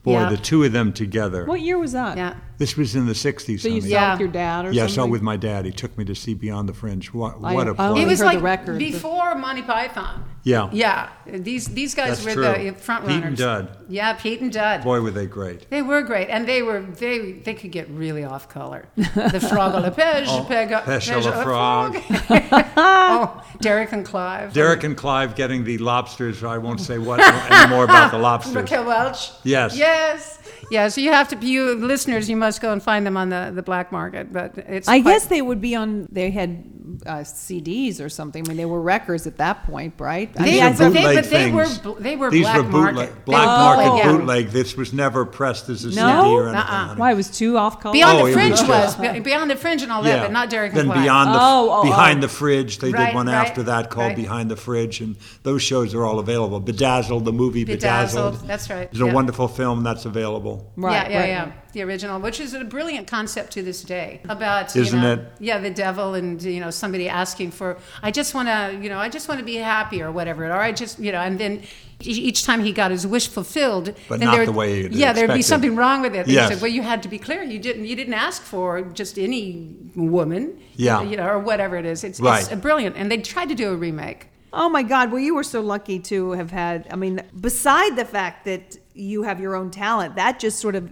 Boy, 0.06 0.14
Yeah. 0.22 0.30
the 0.30 0.38
two 0.38 0.64
of 0.64 0.72
them 0.72 0.94
together. 0.94 1.46
What 1.46 1.60
year 1.62 1.78
was 1.78 1.92
that? 1.94 2.16
yeah. 2.16 2.36
This 2.58 2.78
was 2.78 2.96
in 2.96 3.06
the 3.06 3.14
'60s. 3.14 3.60
So 3.62 3.68
you 3.68 3.76
honey. 3.76 3.82
saw 3.82 3.88
Yeah. 3.88 4.12
with 4.14 4.20
your 4.22 4.30
dad 4.30 4.66
or 4.66 4.72
yeah, 4.72 4.84
I 4.84 4.88
something? 4.88 4.96
saw 4.96 5.08
with 5.08 5.22
my 5.22 5.36
dad. 5.38 5.66
He 5.66 5.72
took 5.72 5.98
me 5.98 6.06
to 6.06 6.16
see 6.16 6.34
Beyond 6.34 6.70
the 6.70 6.74
Fringe. 6.74 7.08
What, 7.14 7.36
I- 7.44 7.54
what 7.54 7.68
a 7.68 7.72
I 7.72 7.74
play! 7.92 8.02
It 8.04 8.08
was 8.08 8.20
heard 8.20 8.30
the 8.30 8.34
like 8.36 8.42
record. 8.44 8.80
before 8.80 9.36
Monty 9.36 9.62
Python. 9.62 10.24
Yeah. 10.44 10.70
Yeah. 10.72 11.10
These 11.26 11.70
these 11.70 11.96
guys 11.96 12.24
That's 12.24 12.36
were 12.38 12.44
true. 12.56 12.72
the 12.72 12.78
front 12.78 13.06
Pete 13.08 13.16
runners. 13.24 13.28
and 13.28 13.38
Dud. 13.38 13.78
Yeah, 13.90 14.14
Pete 14.14 14.42
and 14.42 14.52
Dud. 14.54 14.84
Boy, 14.84 15.02
were 15.02 15.10
they 15.12 15.26
great. 15.26 15.70
They 15.72 15.82
were 15.82 16.02
great, 16.04 16.30
and 16.30 16.48
they 16.48 16.62
were 16.62 16.82
they 16.82 17.34
they 17.44 17.56
could 17.56 17.72
get 17.72 17.90
really 17.90 18.24
off 18.24 18.48
color. 18.48 18.86
The 18.96 19.40
frog 19.52 19.74
a 19.74 19.80
la 19.80 19.90
pêche, 19.90 20.28
pêche 20.48 20.72
a- 20.72 20.82
Pêche 20.82 21.10
à 21.10 21.16
pêche 21.16 21.26
la 21.26 21.32
à 21.32 21.36
la 21.36 21.44
frog. 21.44 21.98
oh, 22.78 23.44
Derek 23.60 23.92
and 23.92 24.06
Clive. 24.06 24.54
Derek 24.54 24.84
and 24.84 24.96
Clive 24.96 25.36
getting 25.36 25.64
the 25.64 25.78
lobsters. 25.80 26.44
I 26.44 26.58
won't 26.58 26.80
say 26.80 27.00
what 27.00 27.20
anymore 27.52 27.84
about 27.86 28.12
the 28.12 28.18
lobsters. 28.30 28.56
Raquel 28.56 28.86
Welch. 28.86 29.32
Yes. 29.44 29.76
Yes. 29.78 30.40
Yeah. 30.72 30.88
So 30.90 31.02
you 31.02 31.12
have 31.12 31.28
to, 31.30 31.38
you 31.46 31.76
listeners, 31.76 32.30
you 32.30 32.38
must 32.38 32.62
go 32.62 32.72
and 32.72 32.82
find 32.82 33.06
them 33.06 33.18
on 33.18 33.30
the, 33.30 33.52
the 33.54 33.64
black 33.64 33.92
market. 33.92 34.32
But 34.34 34.58
it's. 34.58 34.88
I 34.88 35.02
quite- 35.02 35.12
guess 35.14 35.26
they 35.28 35.42
would 35.42 35.62
be 35.62 35.76
on. 35.76 36.08
They 36.12 36.32
had 36.32 36.64
uh, 37.06 37.18
CDs 37.20 38.00
or 38.04 38.10
something. 38.10 38.46
I 38.46 38.48
mean, 38.48 38.58
they 38.58 38.66
were 38.66 38.82
records 38.82 39.28
at 39.28 39.38
that 39.38 39.64
point, 39.66 39.96
right? 40.00 40.30
I 40.38 40.44
They, 40.44 40.52
mean, 40.62 40.72
These 40.72 40.82
are 40.82 40.86
I- 40.86 40.88
but 40.90 40.94
they, 40.94 41.02
bootleg 41.02 41.16
but 41.16 41.30
they 41.30 41.52
were 41.52 41.66
things. 41.66 41.78
bl- 41.80 41.92
they 41.94 42.16
were 42.16 42.30
These 42.32 42.42
black 42.44 42.58
were 42.58 42.64
bootleg, 42.64 42.96
market. 42.96 43.26
black 43.26 43.42
They- 43.42 43.46
market 43.48 43.92
oh, 43.92 43.98
yeah. 43.98 44.12
bootleg. 44.18 44.48
This 44.50 44.78
was 44.78 44.94
never 44.94 45.26
pressed 45.26 45.70
as 45.70 45.84
a 45.86 45.92
CD 45.92 46.02
or 46.02 46.44
anything. 46.50 46.56
Uh-uh. 46.56 46.96
why 46.96 47.12
it 47.12 47.16
was 47.16 47.30
too 47.30 47.58
off 47.58 47.80
color? 47.82 47.94
Beyond 47.94 48.20
Oh, 48.22 48.28
the 48.28 48.34
Fringe 48.34 48.52
was 48.52 48.62
was, 48.68 48.96
just- 48.96 49.02
Be- 49.02 49.20
Beyond 49.20 49.50
the 49.52 49.56
Fringe 49.56 49.82
and 49.82 49.92
all 49.92 50.04
that, 50.04 50.22
but 50.22 50.32
not 50.32 50.50
Derek 50.50 50.74
Then 50.74 50.86
Clive. 50.86 51.04
beyond 51.04 51.34
the 51.34 51.40
Oh, 51.42 51.70
oh, 51.72 51.84
behind 51.84 52.20
oh. 52.20 52.22
the 52.22 52.30
fridge, 52.30 52.78
they 52.80 52.92
Right, 52.92 53.08
did 53.08 53.16
one 53.16 53.28
right, 53.28 53.34
after 53.36 53.64
that 53.64 53.90
called 53.90 54.10
right. 54.10 54.16
Behind 54.16 54.50
the 54.52 54.56
Fridge, 54.56 55.02
and 55.02 55.16
those 55.44 55.62
shows 55.62 55.94
are 55.96 56.06
all 56.06 56.20
available. 56.20 56.60
Bedazzled, 56.60 57.26
the 57.26 57.34
movie 57.34 57.64
Bedazzled. 57.66 58.34
Bedazzled, 58.34 58.48
that's 58.48 58.70
right, 58.70 58.90
It's 58.92 59.00
a 59.00 59.06
wonderful 59.08 59.48
film 59.48 59.84
that's 59.84 60.06
available. 60.06 60.45
Right, 60.76 60.94
yeah, 60.94 61.10
yeah, 61.10 61.20
right, 61.20 61.30
yeah. 61.30 61.52
The 61.74 61.82
original, 61.84 62.20
which 62.20 62.40
is 62.40 62.54
a 62.54 62.64
brilliant 62.64 63.08
concept 63.08 63.52
to 63.54 63.62
this 63.64 63.82
day 63.84 64.22
about, 64.30 64.76
Isn't 64.76 64.96
you 64.98 65.02
know, 65.06 65.14
it? 65.14 65.20
Yeah, 65.40 65.60
the 65.60 65.70
devil 65.70 66.14
and 66.14 66.42
you 66.42 66.60
know 66.60 66.72
somebody 66.72 67.10
asking 67.10 67.52
for, 67.52 67.78
I 68.02 68.12
just 68.12 68.34
want 68.34 68.48
to, 68.48 68.80
you 68.82 68.90
know, 68.90 69.00
I 69.00 69.10
just 69.10 69.28
want 69.30 69.40
to 69.40 69.46
be 69.46 69.56
happy 69.56 70.02
or 70.02 70.12
whatever, 70.12 70.46
or 70.46 70.54
I 70.54 70.72
just, 70.72 71.00
you 71.00 71.12
know, 71.12 71.20
and 71.20 71.38
then 71.40 71.54
e- 72.02 72.22
each 72.30 72.44
time 72.46 72.62
he 72.64 72.72
got 72.72 72.92
his 72.92 73.06
wish 73.06 73.28
fulfilled, 73.28 73.94
But 74.10 74.20
then 74.20 74.28
not 74.30 74.36
there, 74.38 74.46
the 74.46 74.52
way 74.52 74.82
you'd 74.84 74.94
yeah, 74.94 75.12
there'd 75.14 75.34
be 75.34 75.42
something 75.42 75.76
wrong 75.76 76.02
with 76.02 76.14
it. 76.16 76.20
And 76.26 76.28
Yes. 76.32 76.50
Said, 76.50 76.62
well, 76.62 76.72
you 76.72 76.82
had 76.82 77.02
to 77.04 77.10
be 77.10 77.18
clear. 77.20 77.42
You 77.44 77.60
didn't, 77.60 77.86
you 77.86 77.96
didn't 77.96 78.14
ask 78.14 78.42
for 78.42 78.82
just 78.82 79.18
any 79.20 79.76
woman, 79.96 80.60
Yeah. 80.76 81.02
you 81.04 81.18
know, 81.18 81.28
or 81.28 81.40
whatever 81.40 81.76
it 81.78 81.86
is. 81.86 82.04
It's, 82.04 82.20
Right. 82.20 82.42
it's 82.50 82.62
brilliant, 82.62 82.96
and 82.98 83.12
they 83.12 83.18
tried 83.18 83.50
to 83.50 83.56
do 83.56 83.72
a 83.72 83.76
remake. 83.76 84.28
Oh 84.58 84.70
my 84.70 84.84
God! 84.84 85.12
Well, 85.12 85.20
you 85.20 85.36
were 85.36 85.44
so 85.44 85.60
lucky 85.60 86.00
to 86.12 86.32
have 86.32 86.50
had. 86.50 86.88
I 86.90 86.96
mean, 86.96 87.22
beside 87.42 87.98
the 87.98 88.06
fact 88.06 88.46
that 88.46 88.78
you 88.96 89.24
have 89.24 89.40
your 89.40 89.56
own 89.56 89.70
talent, 89.72 90.16
that 90.16 90.40
just 90.40 90.60
sort 90.60 90.76
of 90.76 90.90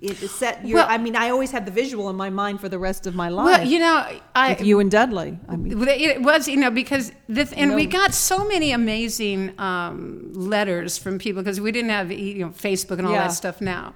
it 0.00 0.16
set 0.16 0.66
your. 0.66 0.78
Well- 0.78 0.86
I 0.90 0.98
mean, 0.98 1.14
I 1.14 1.30
always 1.30 1.52
had 1.52 1.64
the 1.64 1.70
visual 1.70 2.10
in 2.10 2.16
my 2.16 2.28
mind 2.28 2.60
for 2.60 2.68
the 2.68 2.78
rest 2.78 3.06
of 3.06 3.14
my 3.14 3.28
life. 3.28 3.46
Well, 3.60 3.66
you 3.68 3.78
know, 3.78 4.04
I 4.34 4.56
you 4.60 4.80
and 4.80 4.90
Dudley. 4.90 5.38
I 5.48 5.54
mean, 5.56 5.80
It 5.88 6.22
was, 6.22 6.48
you 6.48 6.56
know, 6.56 6.70
because 6.72 7.12
the 7.28 7.48
and 7.56 7.74
we 7.76 7.86
got 7.86 8.12
so 8.12 8.44
many 8.44 8.72
amazing 8.72 9.58
um, 9.60 10.32
letters 10.34 10.98
from 10.98 11.18
people 11.18 11.42
because 11.42 11.60
we 11.60 11.70
didn't 11.70 11.90
have 11.90 12.10
you 12.10 12.40
know 12.40 12.48
Facebook 12.50 12.98
and 12.98 13.06
all 13.06 13.12
Yeah. 13.12 13.28
that 13.28 13.32
stuff 13.32 13.60
now. 13.60 13.94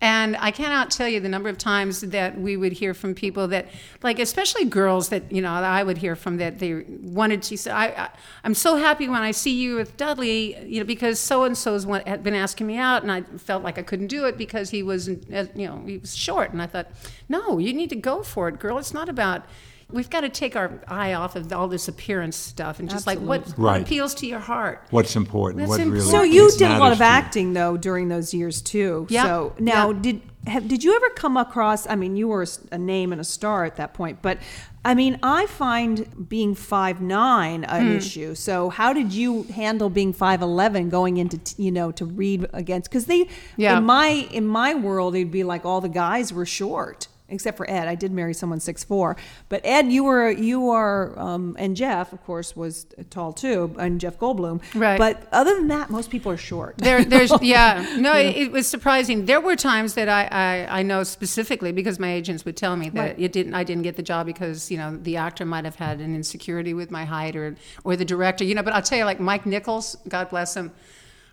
And 0.00 0.36
I 0.36 0.52
cannot 0.52 0.92
tell 0.92 1.08
you 1.08 1.18
the 1.18 1.28
number 1.28 1.48
of 1.48 1.58
times 1.58 2.02
that 2.02 2.40
we 2.40 2.56
would 2.56 2.72
hear 2.72 2.94
from 2.94 3.16
people 3.16 3.48
that, 3.48 3.66
like, 4.00 4.20
especially 4.20 4.64
girls 4.64 5.08
that 5.08 5.32
you 5.32 5.42
know 5.42 5.52
that 5.54 5.64
I 5.64 5.82
would 5.82 5.98
hear 5.98 6.14
from 6.14 6.36
that 6.36 6.60
they 6.60 6.84
wanted 7.02 7.42
to 7.42 7.58
say, 7.58 7.72
I, 7.72 7.86
I 8.04 8.10
I'm 8.44 8.54
so 8.54 8.76
happy 8.76 9.08
when 9.08 9.22
I 9.22 9.32
see 9.32 9.54
you 9.54 9.74
with 9.74 9.96
Dudley, 9.96 10.56
you 10.64 10.78
know, 10.78 10.86
because 10.86 11.18
so 11.18 11.42
and 11.42 11.58
so's 11.58 11.84
had 12.06 12.22
been 12.22 12.34
asking 12.34 12.68
me 12.68 12.78
out, 12.78 13.02
and 13.02 13.10
I 13.10 13.22
felt 13.22 13.64
like 13.64 13.76
I 13.76 13.82
couldn't 13.82 14.06
do 14.06 14.24
it 14.26 14.38
because 14.38 14.70
he 14.70 14.84
was, 14.84 15.08
you 15.08 15.48
know, 15.56 15.82
he 15.84 15.98
was 15.98 16.14
short, 16.16 16.52
and 16.52 16.62
I 16.62 16.66
thought, 16.66 16.88
no, 17.28 17.58
you 17.58 17.72
need 17.72 17.90
to 17.90 17.96
go 17.96 18.22
for 18.22 18.48
it, 18.48 18.60
girl. 18.60 18.78
It's 18.78 18.94
not 18.94 19.08
about 19.08 19.46
we've 19.90 20.10
got 20.10 20.20
to 20.20 20.28
take 20.28 20.54
our 20.54 20.80
eye 20.86 21.14
off 21.14 21.34
of 21.36 21.50
all 21.52 21.66
this 21.68 21.88
appearance 21.88 22.36
stuff 22.36 22.78
and 22.78 22.90
just 22.90 23.06
like 23.06 23.18
what, 23.18 23.46
what 23.46 23.58
Right. 23.58 23.82
appeals 23.82 24.14
to 24.16 24.26
your 24.26 24.38
heart. 24.40 24.84
What's 24.90 25.16
important? 25.16 25.60
That's 25.60 25.70
what 25.78 25.80
really 25.86 26.00
so 26.00 26.22
you 26.22 26.50
did 26.50 26.70
a 26.70 26.78
lot 26.78 26.92
of 26.92 27.00
acting 27.00 27.54
though 27.54 27.76
during 27.76 28.08
those 28.08 28.34
years 28.34 28.60
too. 28.60 29.06
Yeah. 29.08 29.24
So 29.24 29.54
now, 29.58 29.90
Yeah. 29.90 29.98
did 30.00 30.22
have, 30.46 30.66
did 30.68 30.82
you 30.84 30.94
ever 30.96 31.10
come 31.10 31.36
across? 31.36 31.86
I 31.86 31.94
mean, 31.94 32.16
you 32.16 32.28
were 32.28 32.46
a 32.72 32.78
name 32.78 33.12
and 33.12 33.20
a 33.20 33.24
star 33.24 33.64
at 33.64 33.76
that 33.76 33.92
point, 33.92 34.22
but 34.22 34.38
I 34.82 34.94
mean, 34.94 35.18
I 35.22 35.44
find 35.46 36.28
being 36.28 36.54
five 36.54 37.02
nine 37.02 37.64
an 37.64 37.86
Hmm. 37.86 37.96
issue. 37.96 38.34
So 38.34 38.70
how 38.70 38.92
did 38.94 39.12
you 39.12 39.42
handle 39.54 39.90
being 39.90 40.12
five 40.12 40.40
eleven 40.40 40.88
going 40.90 41.16
into 41.16 41.38
you 41.60 41.70
know 41.72 41.90
to 41.92 42.04
read 42.04 42.46
against? 42.52 42.88
Because 42.90 43.06
they 43.06 43.28
Yeah. 43.56 43.78
in 43.78 43.84
my 43.84 44.06
in 44.08 44.46
my 44.46 44.74
world 44.74 45.14
it'd 45.16 45.30
be 45.30 45.44
like 45.44 45.64
all 45.66 45.80
the 45.80 45.88
guys 45.88 46.32
were 46.32 46.46
short. 46.46 47.08
Except 47.30 47.56
for 47.58 47.68
Ed, 47.70 47.88
I 47.88 47.94
did 47.94 48.10
marry 48.10 48.32
someone 48.32 48.58
six 48.58 48.82
four. 48.82 49.16
But 49.48 49.60
Ed, 49.64 49.92
you 49.92 50.04
were 50.04 50.30
you 50.30 50.70
are, 50.70 51.18
um, 51.18 51.56
and 51.58 51.76
Jeff, 51.76 52.12
of 52.12 52.24
course, 52.24 52.56
was 52.56 52.86
tall 53.10 53.32
too, 53.32 53.74
and 53.78 54.00
Jeff 54.00 54.18
Goldblum. 54.18 54.62
Right. 54.74 54.98
But 54.98 55.28
other 55.30 55.54
than 55.54 55.68
that, 55.68 55.90
most 55.90 56.10
people 56.10 56.32
are 56.32 56.38
short. 56.38 56.78
There, 56.78 57.04
there's, 57.12 57.30
yeah, 57.42 57.96
no, 57.98 58.14
it, 58.14 58.36
it 58.36 58.52
was 58.52 58.66
surprising. 58.66 59.26
There 59.26 59.40
were 59.40 59.56
times 59.56 59.94
that 59.94 60.08
I, 60.08 60.28
I, 60.30 60.78
I 60.80 60.82
know 60.82 61.02
specifically 61.02 61.70
because 61.70 61.98
my 61.98 62.10
agents 62.12 62.44
would 62.46 62.56
tell 62.56 62.76
me 62.76 62.88
that 62.90 63.00
Right. 63.00 63.18
it 63.18 63.32
didn't, 63.32 63.54
I 63.54 63.62
didn't 63.64 63.82
get 63.82 63.96
the 63.96 64.02
job 64.02 64.26
because 64.26 64.70
you 64.70 64.78
know 64.78 64.96
the 64.96 65.16
actor 65.18 65.44
might 65.44 65.64
have 65.66 65.76
had 65.76 66.00
an 66.00 66.14
insecurity 66.14 66.72
with 66.74 66.90
my 66.90 67.04
height 67.04 67.36
or, 67.36 67.56
or 67.84 67.94
the 67.96 68.04
director, 68.04 68.42
you 68.44 68.54
know. 68.54 68.62
But 68.62 68.72
I'll 68.72 68.82
tell 68.82 68.98
you, 68.98 69.04
like 69.04 69.20
Mike 69.20 69.44
Nichols, 69.44 69.96
God 70.08 70.30
bless 70.30 70.56
him. 70.56 70.72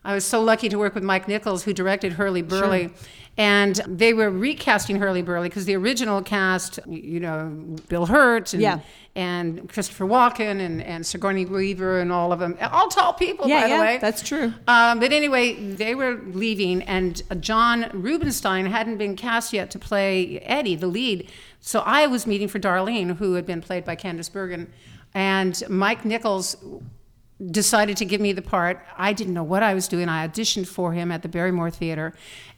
I 0.06 0.13
was 0.13 0.24
so 0.24 0.41
lucky 0.41 0.70
to 0.70 0.78
work 0.78 0.96
with 0.96 1.04
Mike 1.04 1.28
Nichols, 1.28 1.63
who 1.63 1.74
directed 1.74 2.13
Hurly 2.13 2.41
Burly. 2.44 2.91
And 3.38 3.76
they 3.86 4.13
were 4.13 4.30
recasting 4.30 4.96
Hurly 4.98 5.22
Burly 5.22 5.50
because 5.50 5.65
the 5.65 5.76
original 5.76 6.22
cast, 6.22 6.80
you 6.88 7.20
know, 7.20 7.50
Bill 7.89 8.06
Hurt 8.06 8.54
and, 8.54 8.62
Yeah. 8.62 8.80
and 9.13 9.68
Christopher 9.68 10.06
Walken 10.06 10.62
and, 10.62 10.82
and 10.82 11.06
Sigourney 11.06 11.44
Weaver 11.46 12.00
and 12.00 12.13
all 12.13 12.32
of 12.32 12.39
them, 12.39 12.58
all 12.72 12.88
tall 12.88 13.12
people, 13.12 13.50
Yeah, 13.50 13.62
by 13.63 13.68
yeah, 13.68 13.78
the 13.78 13.84
way. 13.84 13.98
that's 14.00 14.22
true. 14.22 14.54
Um, 14.70 15.02
but 15.02 15.12
anyway, 15.12 15.56
they 15.56 15.96
were 15.96 16.22
leaving, 16.28 16.82
and 16.84 17.22
John 17.41 17.89
Rubinstein 17.94 18.68
hadn't 18.68 18.98
been 18.98 19.18
cast 19.18 19.52
yet 19.52 19.70
to 19.72 19.80
play 19.80 20.39
Eddie, 20.39 20.76
the 20.76 20.88
lead. 20.88 21.30
So 21.60 21.82
I 21.82 22.08
was 22.08 22.26
meeting 22.26 22.48
for 22.48 22.60
Darlene, 22.60 23.18
who 23.18 23.34
had 23.34 23.46
been 23.46 23.60
played 23.60 23.84
by 23.84 23.98
Candice 23.98 24.32
Bergen, 24.32 24.72
and 25.13 25.62
Mike 25.68 26.06
Nichols 26.06 26.56
decided 27.52 27.98
to 27.98 28.06
give 28.06 28.21
me 28.21 28.32
the 28.32 28.41
part. 28.41 28.82
I 28.98 29.13
didn't 29.13 29.34
know 29.34 29.43
what 29.43 29.62
I 29.62 29.74
was 29.74 29.88
doing. 29.88 30.08
I 30.08 30.28
auditioned 30.28 30.67
for 30.67 30.93
him 30.93 31.12
at 31.12 31.21
the 31.21 31.28
Barrymore 31.28 31.69
Theater, 31.69 32.13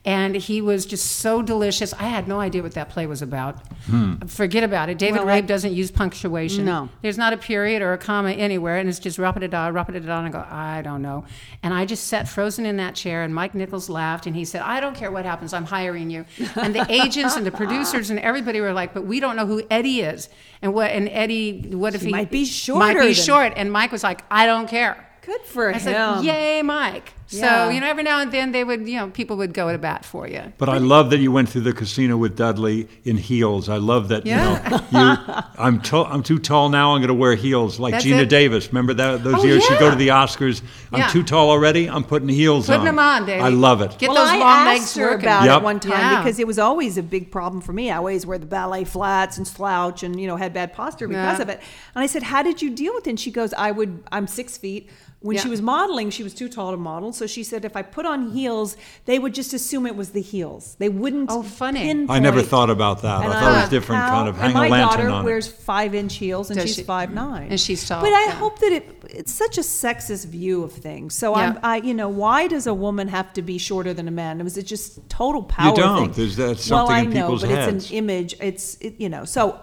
and 0.08 0.34
he 0.34 0.62
was 0.62 0.86
just 0.86 1.04
so 1.16 1.42
delicious. 1.42 1.92
I 1.94 2.04
had 2.04 2.26
no 2.28 2.40
idea 2.40 2.62
what 2.62 2.72
that 2.72 2.88
play 2.88 3.06
was 3.06 3.20
about. 3.20 3.54
Hmm. 3.86 4.14
Forget 4.26 4.64
about 4.64 4.88
it. 4.88 4.96
David 4.96 5.18
Well, 5.18 5.26
Rabe 5.26 5.44
I- 5.44 5.52
doesn't 5.54 5.74
use 5.74 5.90
punctuation. 5.90 6.64
No. 6.64 6.88
There's 7.02 7.18
not 7.18 7.32
a 7.34 7.36
period 7.36 7.82
or 7.82 7.92
a 7.92 7.98
comma 7.98 8.30
anywhere, 8.30 8.78
and 8.78 8.88
it's 8.88 8.98
just 8.98 9.18
rap-a-da-da, 9.18 9.66
rap-a-da-da, 9.68 10.18
and 10.18 10.26
I 10.28 10.30
go, 10.30 10.44
I 10.50 10.80
don't 10.82 11.02
know. 11.02 11.24
And 11.62 11.74
I 11.74 11.84
just 11.84 12.06
sat 12.06 12.26
frozen 12.26 12.64
in 12.64 12.78
that 12.78 12.94
chair, 12.94 13.22
and 13.22 13.34
Mike 13.34 13.54
Nichols 13.54 13.90
laughed, 13.90 14.26
and 14.26 14.34
he 14.34 14.44
said, 14.46 14.62
I 14.62 14.80
don't 14.80 14.96
care 14.96 15.10
what 15.12 15.24
happens, 15.26 15.52
I'm 15.52 15.66
hiring 15.66 16.08
you. 16.10 16.24
And 16.56 16.74
the 16.74 16.86
agents 17.02 17.36
and 17.36 17.44
the 17.44 17.52
producers 17.52 18.08
and 18.10 18.18
everybody 18.20 18.60
were 18.62 18.72
like, 18.72 18.94
but 18.94 19.04
we 19.04 19.20
don't 19.20 19.36
know 19.36 19.46
who 19.46 19.62
Eddie 19.70 20.00
is. 20.00 20.28
And 20.62 20.72
what, 20.72 20.90
and 20.90 21.08
Eddie, 21.10 21.74
what 21.74 21.94
if 21.94 22.00
he... 22.02 22.10
might 22.10 22.30
be 22.30 22.48
Might 22.68 22.94
be 22.94 23.06
than- 23.06 23.14
short. 23.14 23.52
And 23.56 23.70
Mike 23.70 23.92
was 23.92 24.02
like, 24.02 24.24
I 24.30 24.46
don't 24.46 24.68
care. 24.68 25.04
Good 25.22 25.42
for 25.42 25.68
I 25.68 25.72
him. 25.74 25.80
said, 25.80 26.24
"Yay, 26.24 26.62
Mike!" 26.62 27.12
Yeah. 27.30 27.66
So 27.66 27.70
you 27.70 27.80
know, 27.80 27.86
every 27.88 28.02
now 28.04 28.20
and 28.20 28.32
then 28.32 28.52
they 28.52 28.64
would, 28.64 28.88
you 28.88 28.96
know, 28.96 29.10
people 29.10 29.36
would 29.36 29.52
go 29.52 29.70
to 29.70 29.76
bat 29.78 30.04
for 30.04 30.26
you. 30.26 30.52
But 30.56 30.68
I 30.70 30.78
love 30.78 31.10
that 31.10 31.18
you 31.18 31.30
went 31.30 31.48
through 31.50 31.60
the 31.62 31.72
casino 31.74 32.16
with 32.16 32.36
Dudley 32.36 32.88
in 33.04 33.18
heels. 33.18 33.68
I 33.68 33.76
love 33.76 34.08
that. 34.08 34.24
Yeah. 34.24 34.64
You 34.64 34.70
know, 34.98 35.16
you. 35.26 35.42
I'm 35.58 35.80
to, 35.82 36.04
I'm 36.04 36.22
too 36.22 36.38
tall 36.38 36.70
now. 36.70 36.94
I'm 36.94 37.00
going 37.00 37.08
to 37.08 37.14
wear 37.14 37.34
heels 37.34 37.78
like 37.78 37.92
That's 37.92 38.04
Geena 38.06 38.22
it. 38.22 38.30
Davis. 38.30 38.68
Remember 38.68 38.94
that 38.94 39.22
those 39.24 39.34
Oh, 39.40 39.44
years 39.44 39.62
she'd 39.64 39.78
go 39.78 39.90
to 39.90 39.96
the 39.96 40.08
Oscars. 40.08 40.62
I'm 40.92 41.00
Yeah. 41.00 41.08
too 41.08 41.22
tall 41.22 41.50
already. 41.50 41.88
I'm 41.88 42.02
putting 42.04 42.28
heels 42.30 42.66
Putting 42.66 42.80
on. 42.80 42.86
them 42.86 42.98
on, 42.98 43.26
baby. 43.26 43.42
I 43.42 43.50
love 43.50 43.82
it. 43.82 43.98
Get 43.98 44.08
well, 44.10 44.16
those 44.24 44.28
I 44.32 44.38
long 44.38 44.64
legs 44.64 44.94
her 44.96 45.02
working. 45.10 45.26
about 45.26 45.44
Yep. 45.44 45.58
it 45.60 45.64
one 45.64 45.80
time 45.80 45.90
Yeah. 45.92 46.22
because 46.22 46.38
it 46.38 46.46
was 46.46 46.58
always 46.58 46.96
a 46.96 47.02
big 47.02 47.30
problem 47.30 47.60
for 47.60 47.72
me. 47.74 47.90
I 47.90 47.96
always 47.98 48.24
wear 48.24 48.38
the 48.38 48.46
ballet 48.46 48.84
flats 48.84 49.36
and 49.36 49.46
slouch, 49.46 50.02
and 50.02 50.18
you 50.18 50.26
know 50.26 50.36
had 50.36 50.54
bad 50.54 50.72
posture 50.72 51.06
because 51.08 51.38
Yeah. 51.38 51.42
of 51.42 51.48
it. 51.50 51.60
And 51.94 52.02
I 52.02 52.06
said, 52.06 52.22
"How 52.22 52.42
did 52.42 52.62
you 52.62 52.70
deal 52.70 52.94
with 52.94 53.06
it?" 53.06 53.10
And 53.10 53.20
she 53.20 53.30
goes, 53.30 53.52
"I 53.52 53.70
would. 53.70 54.02
I'm 54.10 54.26
six 54.26 54.56
feet." 54.56 54.88
When 55.20 55.36
she 55.36 55.48
was 55.48 55.60
modeling, 55.60 56.10
she 56.10 56.22
was 56.22 56.32
too 56.32 56.48
tall 56.48 56.70
to 56.70 56.76
model, 56.76 57.12
so 57.18 57.26
she 57.26 57.42
said 57.42 57.64
if 57.64 57.76
I 57.76 57.82
put 57.82 58.06
on 58.06 58.30
heels, 58.30 58.76
they 59.04 59.18
would 59.18 59.34
just 59.34 59.52
assume 59.52 59.86
it 59.86 59.96
was 59.96 60.10
the 60.10 60.20
heels. 60.22 60.76
They 60.78 60.88
wouldn't. 60.88 61.30
Oh, 61.30 61.42
funny. 61.42 61.80
pinpoint. 61.80 62.10
I 62.16 62.18
never 62.20 62.42
thought 62.42 62.70
about 62.70 63.02
that. 63.02 63.24
And 63.24 63.32
I 63.32 63.40
thought 63.40 63.52
it 63.58 63.60
was 63.62 63.70
different, 63.70 64.02
how- 64.02 64.10
kind 64.10 64.28
of 64.28 64.36
hang 64.36 64.44
and 64.46 64.54
my 64.54 64.66
a 64.66 64.70
lantern 64.70 64.88
daughter 65.06 65.08
on 65.10 65.24
wears 65.24 65.48
it. 65.48 65.54
five 65.56 65.94
inch 65.94 66.14
heels, 66.16 66.50
and 66.50 66.58
Does 66.58 66.68
she's 66.68 66.76
she? 66.76 66.82
five 66.84 67.12
nine, 67.12 67.48
And 67.50 67.60
she's 67.60 67.86
tall, 67.86 68.00
But 68.00 68.12
I 68.12 68.26
yeah. 68.26 68.30
hope 68.32 68.58
that 68.60 68.72
it 68.72 68.94
it's 69.10 69.32
such 69.32 69.58
a 69.58 69.62
sexist 69.62 70.26
view 70.26 70.62
of 70.62 70.72
things. 70.72 71.14
So 71.14 71.36
Yeah. 71.36 71.48
I'm, 71.50 71.58
I, 71.62 71.76
you 71.86 71.94
know, 71.94 72.08
why 72.08 72.46
does 72.46 72.66
a 72.66 72.74
woman 72.74 73.08
have 73.08 73.32
to 73.34 73.42
be 73.42 73.58
shorter 73.58 73.92
than 73.94 74.06
a 74.08 74.10
man? 74.12 74.42
Was 74.44 74.56
it 74.56 74.66
just 74.66 75.08
total 75.10 75.42
power? 75.42 75.70
You 75.70 75.76
don't. 75.76 76.04
Thing? 76.04 76.12
There's- 76.12 76.36
that's 76.36 76.70
well, 76.70 76.86
something 76.86 76.96
I 76.96 77.00
in 77.00 77.10
know, 77.10 77.20
people's 77.22 77.40
but 77.42 77.50
heads. 77.50 77.74
it's 77.84 77.90
an 77.90 77.96
image. 77.96 78.34
It's 78.40 78.76
it, 78.80 78.94
you 79.00 79.08
know, 79.08 79.24
so. 79.24 79.58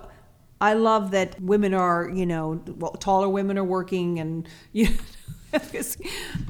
I 0.61 0.73
love 0.73 1.11
that 1.11 1.39
women 1.41 1.73
are, 1.73 2.09
you 2.09 2.25
know, 2.25 2.61
well, 2.77 2.93
taller 2.93 3.27
women 3.27 3.57
are 3.57 3.63
working, 3.63 4.19
and 4.19 4.47
you. 4.71 4.87
it's, 5.73 5.97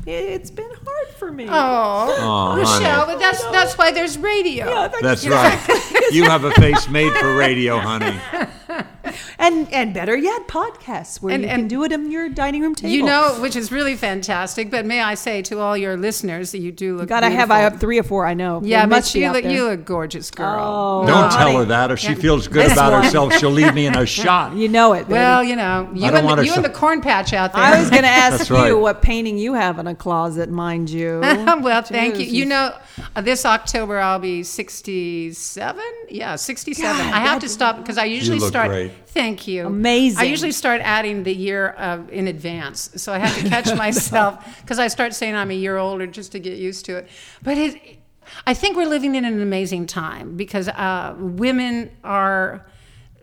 it's 0.06 0.52
been 0.52 0.70
hard 0.86 1.08
for 1.18 1.32
me. 1.32 1.48
Oh, 1.50 2.56
Michelle, 2.56 3.06
but 3.06 3.20
that's 3.20 3.44
that's 3.46 3.78
why 3.78 3.92
there's 3.92 4.18
radio. 4.18 4.68
Yeah, 4.70 4.88
thank 4.88 5.04
That's 5.04 5.28
right. 5.28 6.10
you 6.12 6.24
have 6.24 6.44
a 6.44 6.52
face 6.52 6.88
made 6.90 7.14
for 7.14 7.36
radio, 7.36 7.80
honey. 7.80 8.18
And 9.38 9.72
and 9.74 9.94
better 9.94 10.16
yet, 10.16 10.48
podcasts 10.48 11.22
where 11.22 11.34
And- 11.34 11.44
you 11.44 11.50
can 11.50 11.68
do 11.68 11.84
it 11.84 11.92
on 11.94 12.12
your 12.12 12.30
dining 12.30 12.62
room 12.62 12.74
table. 12.76 12.94
You 12.94 13.04
know, 13.04 13.36
which 13.40 13.56
is 13.56 13.72
really 13.72 13.96
fantastic. 13.96 14.72
But 14.72 14.86
may 14.86 15.02
I 15.02 15.16
say 15.16 15.42
to 15.44 15.60
all 15.60 15.76
your 15.78 15.98
listeners 15.98 16.52
that 16.52 16.60
you 16.60 16.72
do 16.72 16.98
look. 16.98 17.08
Gotta 17.10 17.30
have 17.30 17.52
I 17.52 17.60
have 17.60 17.80
three 17.80 18.00
or 18.00 18.04
four. 18.04 18.26
I 18.26 18.34
know. 18.34 18.62
Yeah, 18.64 18.82
There 18.86 18.90
but 19.02 19.14
you 19.16 19.32
look, 19.32 19.44
you 19.44 19.66
look 19.66 19.86
gorgeous, 19.86 20.32
girl. 20.32 21.04
Oh. 21.04 21.08
Don't 21.08 21.22
No, 21.26 21.30
tell 21.30 21.40
honey. 21.48 21.56
her 21.58 21.66
that. 21.66 21.92
If 21.92 22.00
she 22.00 22.10
Yeah. 22.10 22.16
feels 22.16 22.48
good 22.48 22.72
about 22.72 22.94
one. 22.94 23.04
herself, 23.04 23.34
she'll 23.38 23.52
leave 23.52 23.74
me 23.74 23.86
in 23.88 23.96
a 23.98 24.06
shot. 24.22 24.56
You 24.56 24.70
know 24.70 24.94
it. 24.94 25.04
Baby. 25.08 25.14
Well, 25.14 25.44
you 25.44 25.56
know, 25.56 25.90
you, 25.94 26.06
and 26.06 26.16
the, 26.38 26.44
you 26.44 26.50
so- 26.52 26.56
and 26.56 26.66
the 26.66 26.70
corn 26.70 27.02
patch 27.02 27.34
out 27.34 27.54
there. 27.54 27.62
I 27.64 27.80
was 27.80 27.90
going 27.90 28.04
to 28.04 28.08
ask 28.08 28.38
That's 28.38 28.50
you 28.50 28.56
right. 28.56 28.72
what 28.74 29.02
painting 29.02 29.38
you 29.38 29.54
have 29.54 29.80
in 29.80 29.88
a 29.88 29.96
closet, 29.96 30.50
mind 30.50 30.90
you. 30.90 31.20
well, 31.62 31.82
thank 31.82 32.20
you. 32.20 32.26
You 32.26 32.46
know, 32.46 32.74
uh, 33.16 33.22
this 33.22 33.46
October 33.46 34.00
I'll 34.00 34.20
be 34.20 34.44
67. 34.44 35.84
Yeah, 36.10 36.36
67. 36.36 36.98
God, 36.98 37.14
I 37.14 37.20
have 37.20 37.42
to 37.42 37.50
stop 37.50 37.78
because 37.78 37.98
I 37.98 38.06
usually 38.06 38.40
start. 38.40 38.70
great. 38.70 38.92
Thank 39.16 39.48
you. 39.48 39.66
Amazing. 39.68 40.20
I 40.20 40.24
usually 40.24 40.52
start 40.52 40.82
adding 40.82 41.24
the 41.24 41.34
year 41.34 41.74
uh, 41.78 42.00
in 42.12 42.28
advance, 42.28 42.92
so 42.98 43.14
I 43.14 43.20
have 43.20 43.34
to 43.42 43.50
catch 43.50 43.74
myself 43.86 44.34
because 44.62 44.78
I 44.78 44.90
start 44.90 45.14
saying 45.14 45.36
I'm 45.36 45.52
a 45.52 45.56
year 45.66 45.78
older 45.78 46.06
just 46.06 46.34
to 46.34 46.40
get 46.40 46.58
used 46.58 46.84
to 46.88 46.98
it. 46.98 47.08
But 47.42 47.58
it, 47.58 48.00
I 48.46 48.54
think 48.54 48.76
we're 48.76 48.90
living 48.90 49.16
in 49.16 49.24
an 49.24 49.42
amazing 49.42 49.88
time 49.88 50.36
because 50.36 50.68
uh, 50.68 51.16
women 51.18 51.92
are 52.04 52.66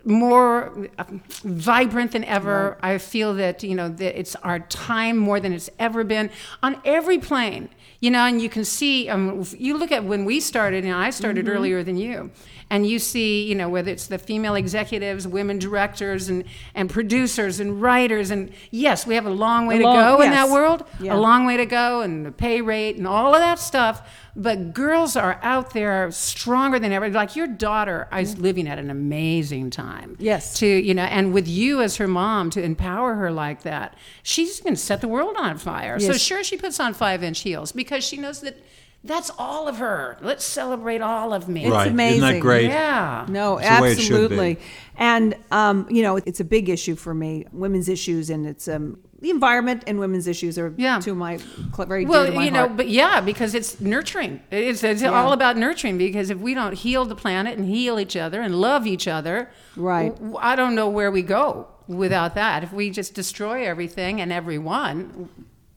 more 0.03 0.89
uh, 0.97 1.03
vibrant 1.43 2.11
than 2.13 2.23
ever. 2.23 2.77
I 2.81 2.97
feel 2.97 3.35
that 3.35 3.61
you 3.63 3.75
know 3.75 3.87
that 3.87 4.19
it's 4.19 4.35
our 4.37 4.59
time 4.61 5.17
more 5.17 5.39
than 5.39 5.53
it's 5.53 5.69
ever 5.77 6.03
been 6.03 6.31
on 6.63 6.81
every 6.85 7.19
plane. 7.19 7.69
You 7.99 8.11
know, 8.11 8.25
and 8.25 8.41
you 8.41 8.49
can 8.49 8.65
see. 8.65 9.07
Um, 9.09 9.45
you 9.57 9.77
look 9.77 9.91
at 9.91 10.03
when 10.03 10.25
we 10.25 10.39
started, 10.39 10.85
and 10.85 10.93
I 10.95 11.11
started 11.11 11.45
Mm-hmm. 11.45 11.55
earlier 11.55 11.83
than 11.83 11.97
you, 11.97 12.31
and 12.73 12.87
you 12.87 12.97
see, 12.97 13.43
you 13.43 13.53
know, 13.53 13.69
whether 13.69 13.91
it's 13.91 14.07
the 14.07 14.17
female 14.17 14.55
executives, 14.55 15.27
women 15.27 15.59
directors, 15.59 16.27
and 16.27 16.43
and 16.73 16.89
producers 16.89 17.59
and 17.59 17.79
writers, 17.79 18.31
and 18.31 18.51
yes, 18.71 19.05
we 19.05 19.13
have 19.13 19.27
a 19.27 19.29
long 19.29 19.67
way 19.67 19.75
A 19.75 19.77
to 19.77 19.83
long- 19.83 19.95
go 19.95 20.21
in 20.23 20.31
that 20.31 20.49
world. 20.49 20.83
Yeah. 20.99 21.13
A 21.13 21.17
long 21.17 21.45
way 21.45 21.55
to 21.57 21.67
go, 21.67 22.01
and 22.01 22.25
the 22.25 22.31
pay 22.31 22.61
rate, 22.61 22.97
and 22.97 23.05
all 23.05 23.35
of 23.35 23.41
that 23.41 23.59
stuff. 23.59 24.01
But 24.35 24.73
girls 24.73 25.15
are 25.15 25.39
out 25.43 25.75
there 25.75 26.09
stronger 26.09 26.79
than 26.79 26.91
ever. 26.91 27.11
Like 27.11 27.35
your 27.35 27.45
daughter 27.45 28.07
is 28.11 28.33
mm. 28.33 28.41
living 28.41 28.67
at 28.67 28.79
an 28.79 28.89
amazing 28.89 29.69
time. 29.69 30.17
Yes. 30.17 30.55
To 30.55 30.65
you 30.65 30.95
know, 30.95 31.03
and 31.03 31.31
with 31.31 31.47
you 31.47 31.79
as 31.79 31.97
her 31.97 32.07
mom 32.07 32.49
to 32.51 32.63
empower 32.63 33.13
her 33.13 33.29
like 33.29 33.61
that, 33.61 33.95
she's 34.23 34.59
going 34.61 34.73
to 34.73 34.81
set 34.81 34.99
the 34.99 35.07
world 35.07 35.35
on 35.37 35.59
fire. 35.59 35.99
So 35.99 36.13
sure, 36.13 36.43
she 36.43 36.57
puts 36.57 36.79
on 36.79 36.95
five 36.95 37.21
inch 37.21 37.41
heels 37.41 37.71
because 37.71 38.03
she 38.03 38.17
knows 38.17 38.41
that 38.41 38.57
that's 39.03 39.29
all 39.37 39.67
of 39.67 39.77
her. 39.77 40.17
Let's 40.21 40.45
celebrate 40.45 41.01
all 41.01 41.33
of 41.33 41.47
me. 41.49 41.65
It's 41.65 41.71
right. 41.71 41.87
amazing. 41.91 42.23
Isn't 42.23 42.33
that 42.35 42.39
great? 42.39 42.67
Yeah. 42.69 43.25
No, 43.29 43.57
It's 43.57 43.67
the 43.75 43.81
way 43.81 43.91
it 43.91 43.99
should 43.99 44.09
be. 44.09 44.13
absolutely. 44.23 44.59
And 44.95 45.35
um, 45.51 45.87
you 45.89 46.01
know, 46.03 46.17
it's 46.17 46.39
a 46.39 46.45
big 46.45 46.69
issue 46.69 46.95
for 46.95 47.13
me. 47.13 47.45
Women's 47.51 47.89
issues 47.89 48.29
and 48.29 48.45
it's 48.47 48.67
um, 48.67 48.99
the 49.19 49.29
environment 49.29 49.83
and 49.87 49.99
women's 49.99 50.27
issues 50.27 50.57
are 50.59 50.73
Yeah. 50.77 50.99
to 50.99 51.15
my 51.15 51.37
cl- 51.37 51.87
very 51.87 52.03
dear 52.03 52.11
Well, 52.11 52.25
to 52.27 52.31
my 52.33 52.45
you 52.45 52.51
know, 52.51 52.59
heart. 52.67 52.77
but 52.77 52.89
yeah, 52.89 53.19
because 53.21 53.55
it's 53.55 53.79
nurturing. 53.81 54.41
It's, 54.51 54.83
it's 54.83 55.01
Yeah. 55.01 55.09
all 55.11 55.31
about 55.33 55.57
nurturing. 55.57 55.97
Because 55.97 56.29
if 56.29 56.37
we 56.39 56.53
don't 56.53 56.73
heal 56.73 57.05
the 57.05 57.15
planet 57.15 57.57
and 57.57 57.67
heal 57.67 57.99
each 57.99 58.15
other 58.15 58.41
and 58.41 58.55
love 58.59 58.85
each 58.87 59.07
other, 59.07 59.49
Right. 59.75 60.13
w- 60.15 60.37
I 60.39 60.55
don't 60.55 60.75
know 60.75 60.87
where 60.89 61.09
we 61.11 61.21
go 61.23 61.67
without 61.87 62.35
that. 62.35 62.63
If 62.63 62.71
we 62.73 62.89
just 62.89 63.13
destroy 63.13 63.65
everything 63.65 64.21
and 64.21 64.31
everyone, 64.31 65.29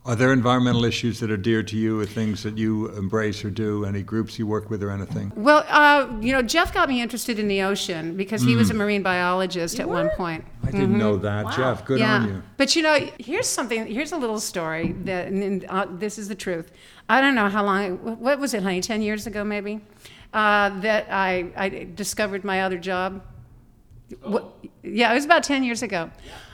Are 0.07 0.15
there 0.15 0.33
environmental 0.33 0.85
issues 0.85 1.19
that 1.19 1.33
are 1.33 1.37
dear 1.37 1.65
to 1.65 1.77
you, 1.77 2.01
or 2.01 2.07
things 2.07 2.45
that 2.45 2.57
you 2.57 2.87
embrace 2.91 3.45
or 3.45 3.51
do? 3.51 3.85
Any 3.85 4.03
groups 4.05 4.39
you 4.39 4.47
work 4.47 4.71
with, 4.71 4.81
or 4.85 4.91
anything? 4.93 5.33
well, 5.35 5.65
uh, 5.69 6.07
you 6.21 6.31
know, 6.33 6.43
Jeff 6.43 6.73
got 6.73 6.89
me 6.89 7.03
interested 7.03 7.41
in 7.41 7.49
the 7.49 7.63
ocean 7.63 8.17
because 8.17 8.41
he 8.43 8.55
Mm. 8.55 8.59
was 8.59 8.71
a 8.71 8.75
marine 8.75 9.03
biologist 9.03 9.81
at 9.81 9.89
one 9.89 10.09
point. 10.11 10.45
I 10.65 10.71
didn't 10.71 10.97
know 10.97 11.17
that, 11.17 11.53
Jeff. 11.57 11.85
Good 11.85 12.01
on 12.03 12.29
you. 12.29 12.43
But 12.57 12.77
you 12.77 12.83
know, 12.83 12.97
here's 13.19 13.49
something. 13.49 13.85
Here's 13.89 14.13
a 14.13 14.17
little 14.17 14.39
story 14.39 14.93
that, 15.07 15.27
and, 15.27 15.43
and, 15.43 15.65
uh, 15.69 15.87
this 15.91 16.19
is 16.19 16.29
the 16.29 16.37
truth. 16.37 16.71
I 17.09 17.21
don't 17.21 17.35
know 17.35 17.49
how 17.49 17.65
long. 17.65 17.97
What 18.21 18.39
was 18.39 18.55
it, 18.55 18.63
honey? 18.63 18.81
Ten 18.81 19.03
years 19.03 19.27
ago, 19.27 19.43
maybe. 19.43 19.81
Uh, 20.33 20.69
that 20.81 21.09
I, 21.11 21.47
I 21.57 21.69
discovered 21.97 22.45
my 22.45 22.63
other 22.63 22.79
job. 22.79 23.23
What, 24.23 24.53
yeah, 24.85 25.11
it 25.11 25.15
was 25.17 25.25
about 25.25 25.43
ten 25.43 25.65
years 25.65 25.83
ago. 25.83 26.11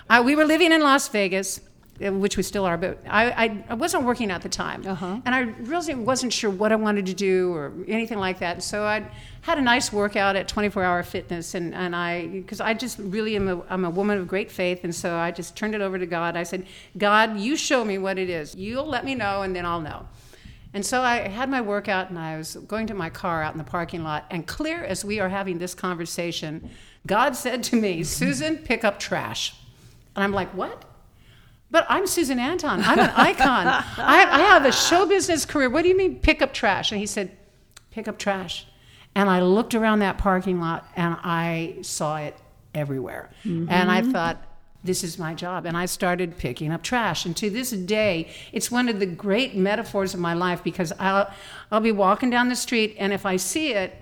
Uh, 0.08 0.22
we 0.24 0.36
were 0.36 0.46
living 0.46 0.72
in 0.72 0.80
Las 0.80 1.08
Vegas. 1.08 1.60
Uh, 2.06 2.12
Which 2.12 2.36
we 2.36 2.42
still 2.42 2.64
are, 2.64 2.76
but 2.76 2.98
I, 3.08 3.30
I, 3.44 3.64
I 3.70 3.74
wasn't 3.74 4.04
working 4.04 4.30
at 4.30 4.42
the 4.42 4.48
time, 4.48 4.86
Uh-huh. 4.86 5.20
and 5.24 5.34
I 5.34 5.40
really 5.62 5.94
wasn't 5.94 6.32
sure 6.32 6.50
what 6.50 6.72
I 6.72 6.76
wanted 6.76 7.06
to 7.06 7.14
do 7.14 7.52
or 7.54 7.72
anything 7.88 8.18
like 8.18 8.38
that. 8.40 8.62
So 8.62 8.84
I 8.84 9.04
had 9.42 9.58
a 9.58 9.62
nice 9.62 9.92
workout 9.92 10.36
at 10.36 10.48
24 10.48 10.82
Hour 10.84 11.02
Fitness, 11.02 11.54
and, 11.54 11.74
and 11.74 11.94
I 11.96 12.26
because 12.28 12.60
I 12.60 12.74
just 12.74 12.98
really 12.98 13.36
am 13.36 13.48
a, 13.48 13.62
I'm 13.68 13.84
a 13.84 13.90
woman 13.90 14.18
of 14.18 14.28
great 14.28 14.50
faith, 14.50 14.84
and 14.84 14.94
so 14.94 15.16
I 15.16 15.30
just 15.30 15.56
turned 15.56 15.74
it 15.74 15.80
over 15.80 15.98
to 15.98 16.06
God. 16.06 16.36
I 16.36 16.42
said, 16.44 16.66
God, 16.96 17.38
you 17.38 17.56
show 17.56 17.84
me 17.84 17.98
what 17.98 18.18
it 18.18 18.30
is. 18.30 18.54
You'll 18.54 18.86
let 18.86 19.04
me 19.04 19.14
know, 19.14 19.42
and 19.42 19.54
then 19.54 19.64
I'll 19.66 19.80
know. 19.80 20.06
And 20.74 20.86
so 20.86 21.02
I 21.02 21.28
had 21.28 21.50
my 21.50 21.60
workout, 21.60 22.08
and 22.08 22.18
I 22.18 22.36
was 22.38 22.56
going 22.66 22.86
to 22.86 22.94
my 22.94 23.10
car 23.10 23.42
out 23.42 23.52
in 23.52 23.58
the 23.58 23.64
parking 23.64 24.02
lot, 24.04 24.24
and 24.30 24.46
clear 24.46 24.82
as 24.84 25.04
we 25.04 25.20
are 25.20 25.28
having 25.28 25.58
this 25.58 25.74
conversation, 25.74 26.70
God 27.06 27.36
said 27.36 27.62
to 27.64 27.76
me, 27.76 28.04
Susan, 28.04 28.56
pick 28.58 28.82
up 28.84 28.98
trash. 28.98 29.54
And 30.14 30.22
I'm 30.24 30.32
like, 30.32 30.48
what? 30.54 30.84
But 31.72 31.86
I'm 31.88 32.06
Susan 32.06 32.38
Anton. 32.38 32.82
I'm 32.84 32.98
an 32.98 33.10
icon. 33.16 33.66
I, 33.66 34.28
I 34.30 34.40
have 34.40 34.66
a 34.66 34.72
show 34.72 35.06
business 35.06 35.46
career. 35.46 35.70
What 35.70 35.82
do 35.82 35.88
you 35.88 35.96
mean 35.96 36.20
pick 36.20 36.42
up 36.42 36.52
trash? 36.52 36.92
And 36.92 37.00
he 37.00 37.06
said, 37.06 37.34
pick 37.90 38.06
up 38.06 38.18
trash. 38.18 38.66
And 39.14 39.30
I 39.30 39.40
looked 39.40 39.74
around 39.74 40.00
that 40.00 40.18
parking 40.18 40.60
lot 40.60 40.86
and 40.96 41.16
I 41.24 41.76
saw 41.80 42.18
it 42.18 42.36
everywhere. 42.74 43.30
And 43.44 43.90
I 43.90 44.02
mm-hmm. 44.02 44.12
thought, 44.12 44.44
this 44.84 45.02
is 45.02 45.18
my 45.18 45.32
job. 45.32 45.64
And 45.64 45.74
I 45.74 45.86
started 45.86 46.36
picking 46.36 46.72
up 46.72 46.82
trash. 46.82 47.24
And 47.24 47.34
to 47.38 47.48
this 47.48 47.70
day, 47.70 48.30
it's 48.52 48.70
one 48.70 48.90
of 48.90 49.00
the 49.00 49.06
great 49.06 49.56
metaphors 49.56 50.12
of 50.12 50.20
my 50.20 50.34
life 50.34 50.62
because 50.62 50.92
I'll, 50.98 51.32
I'll 51.70 51.80
be 51.80 51.92
walking 51.92 52.28
down 52.28 52.50
the 52.50 52.56
street 52.56 52.96
and 52.98 53.14
if 53.14 53.24
I 53.24 53.36
see 53.36 53.72
it, 53.72 53.96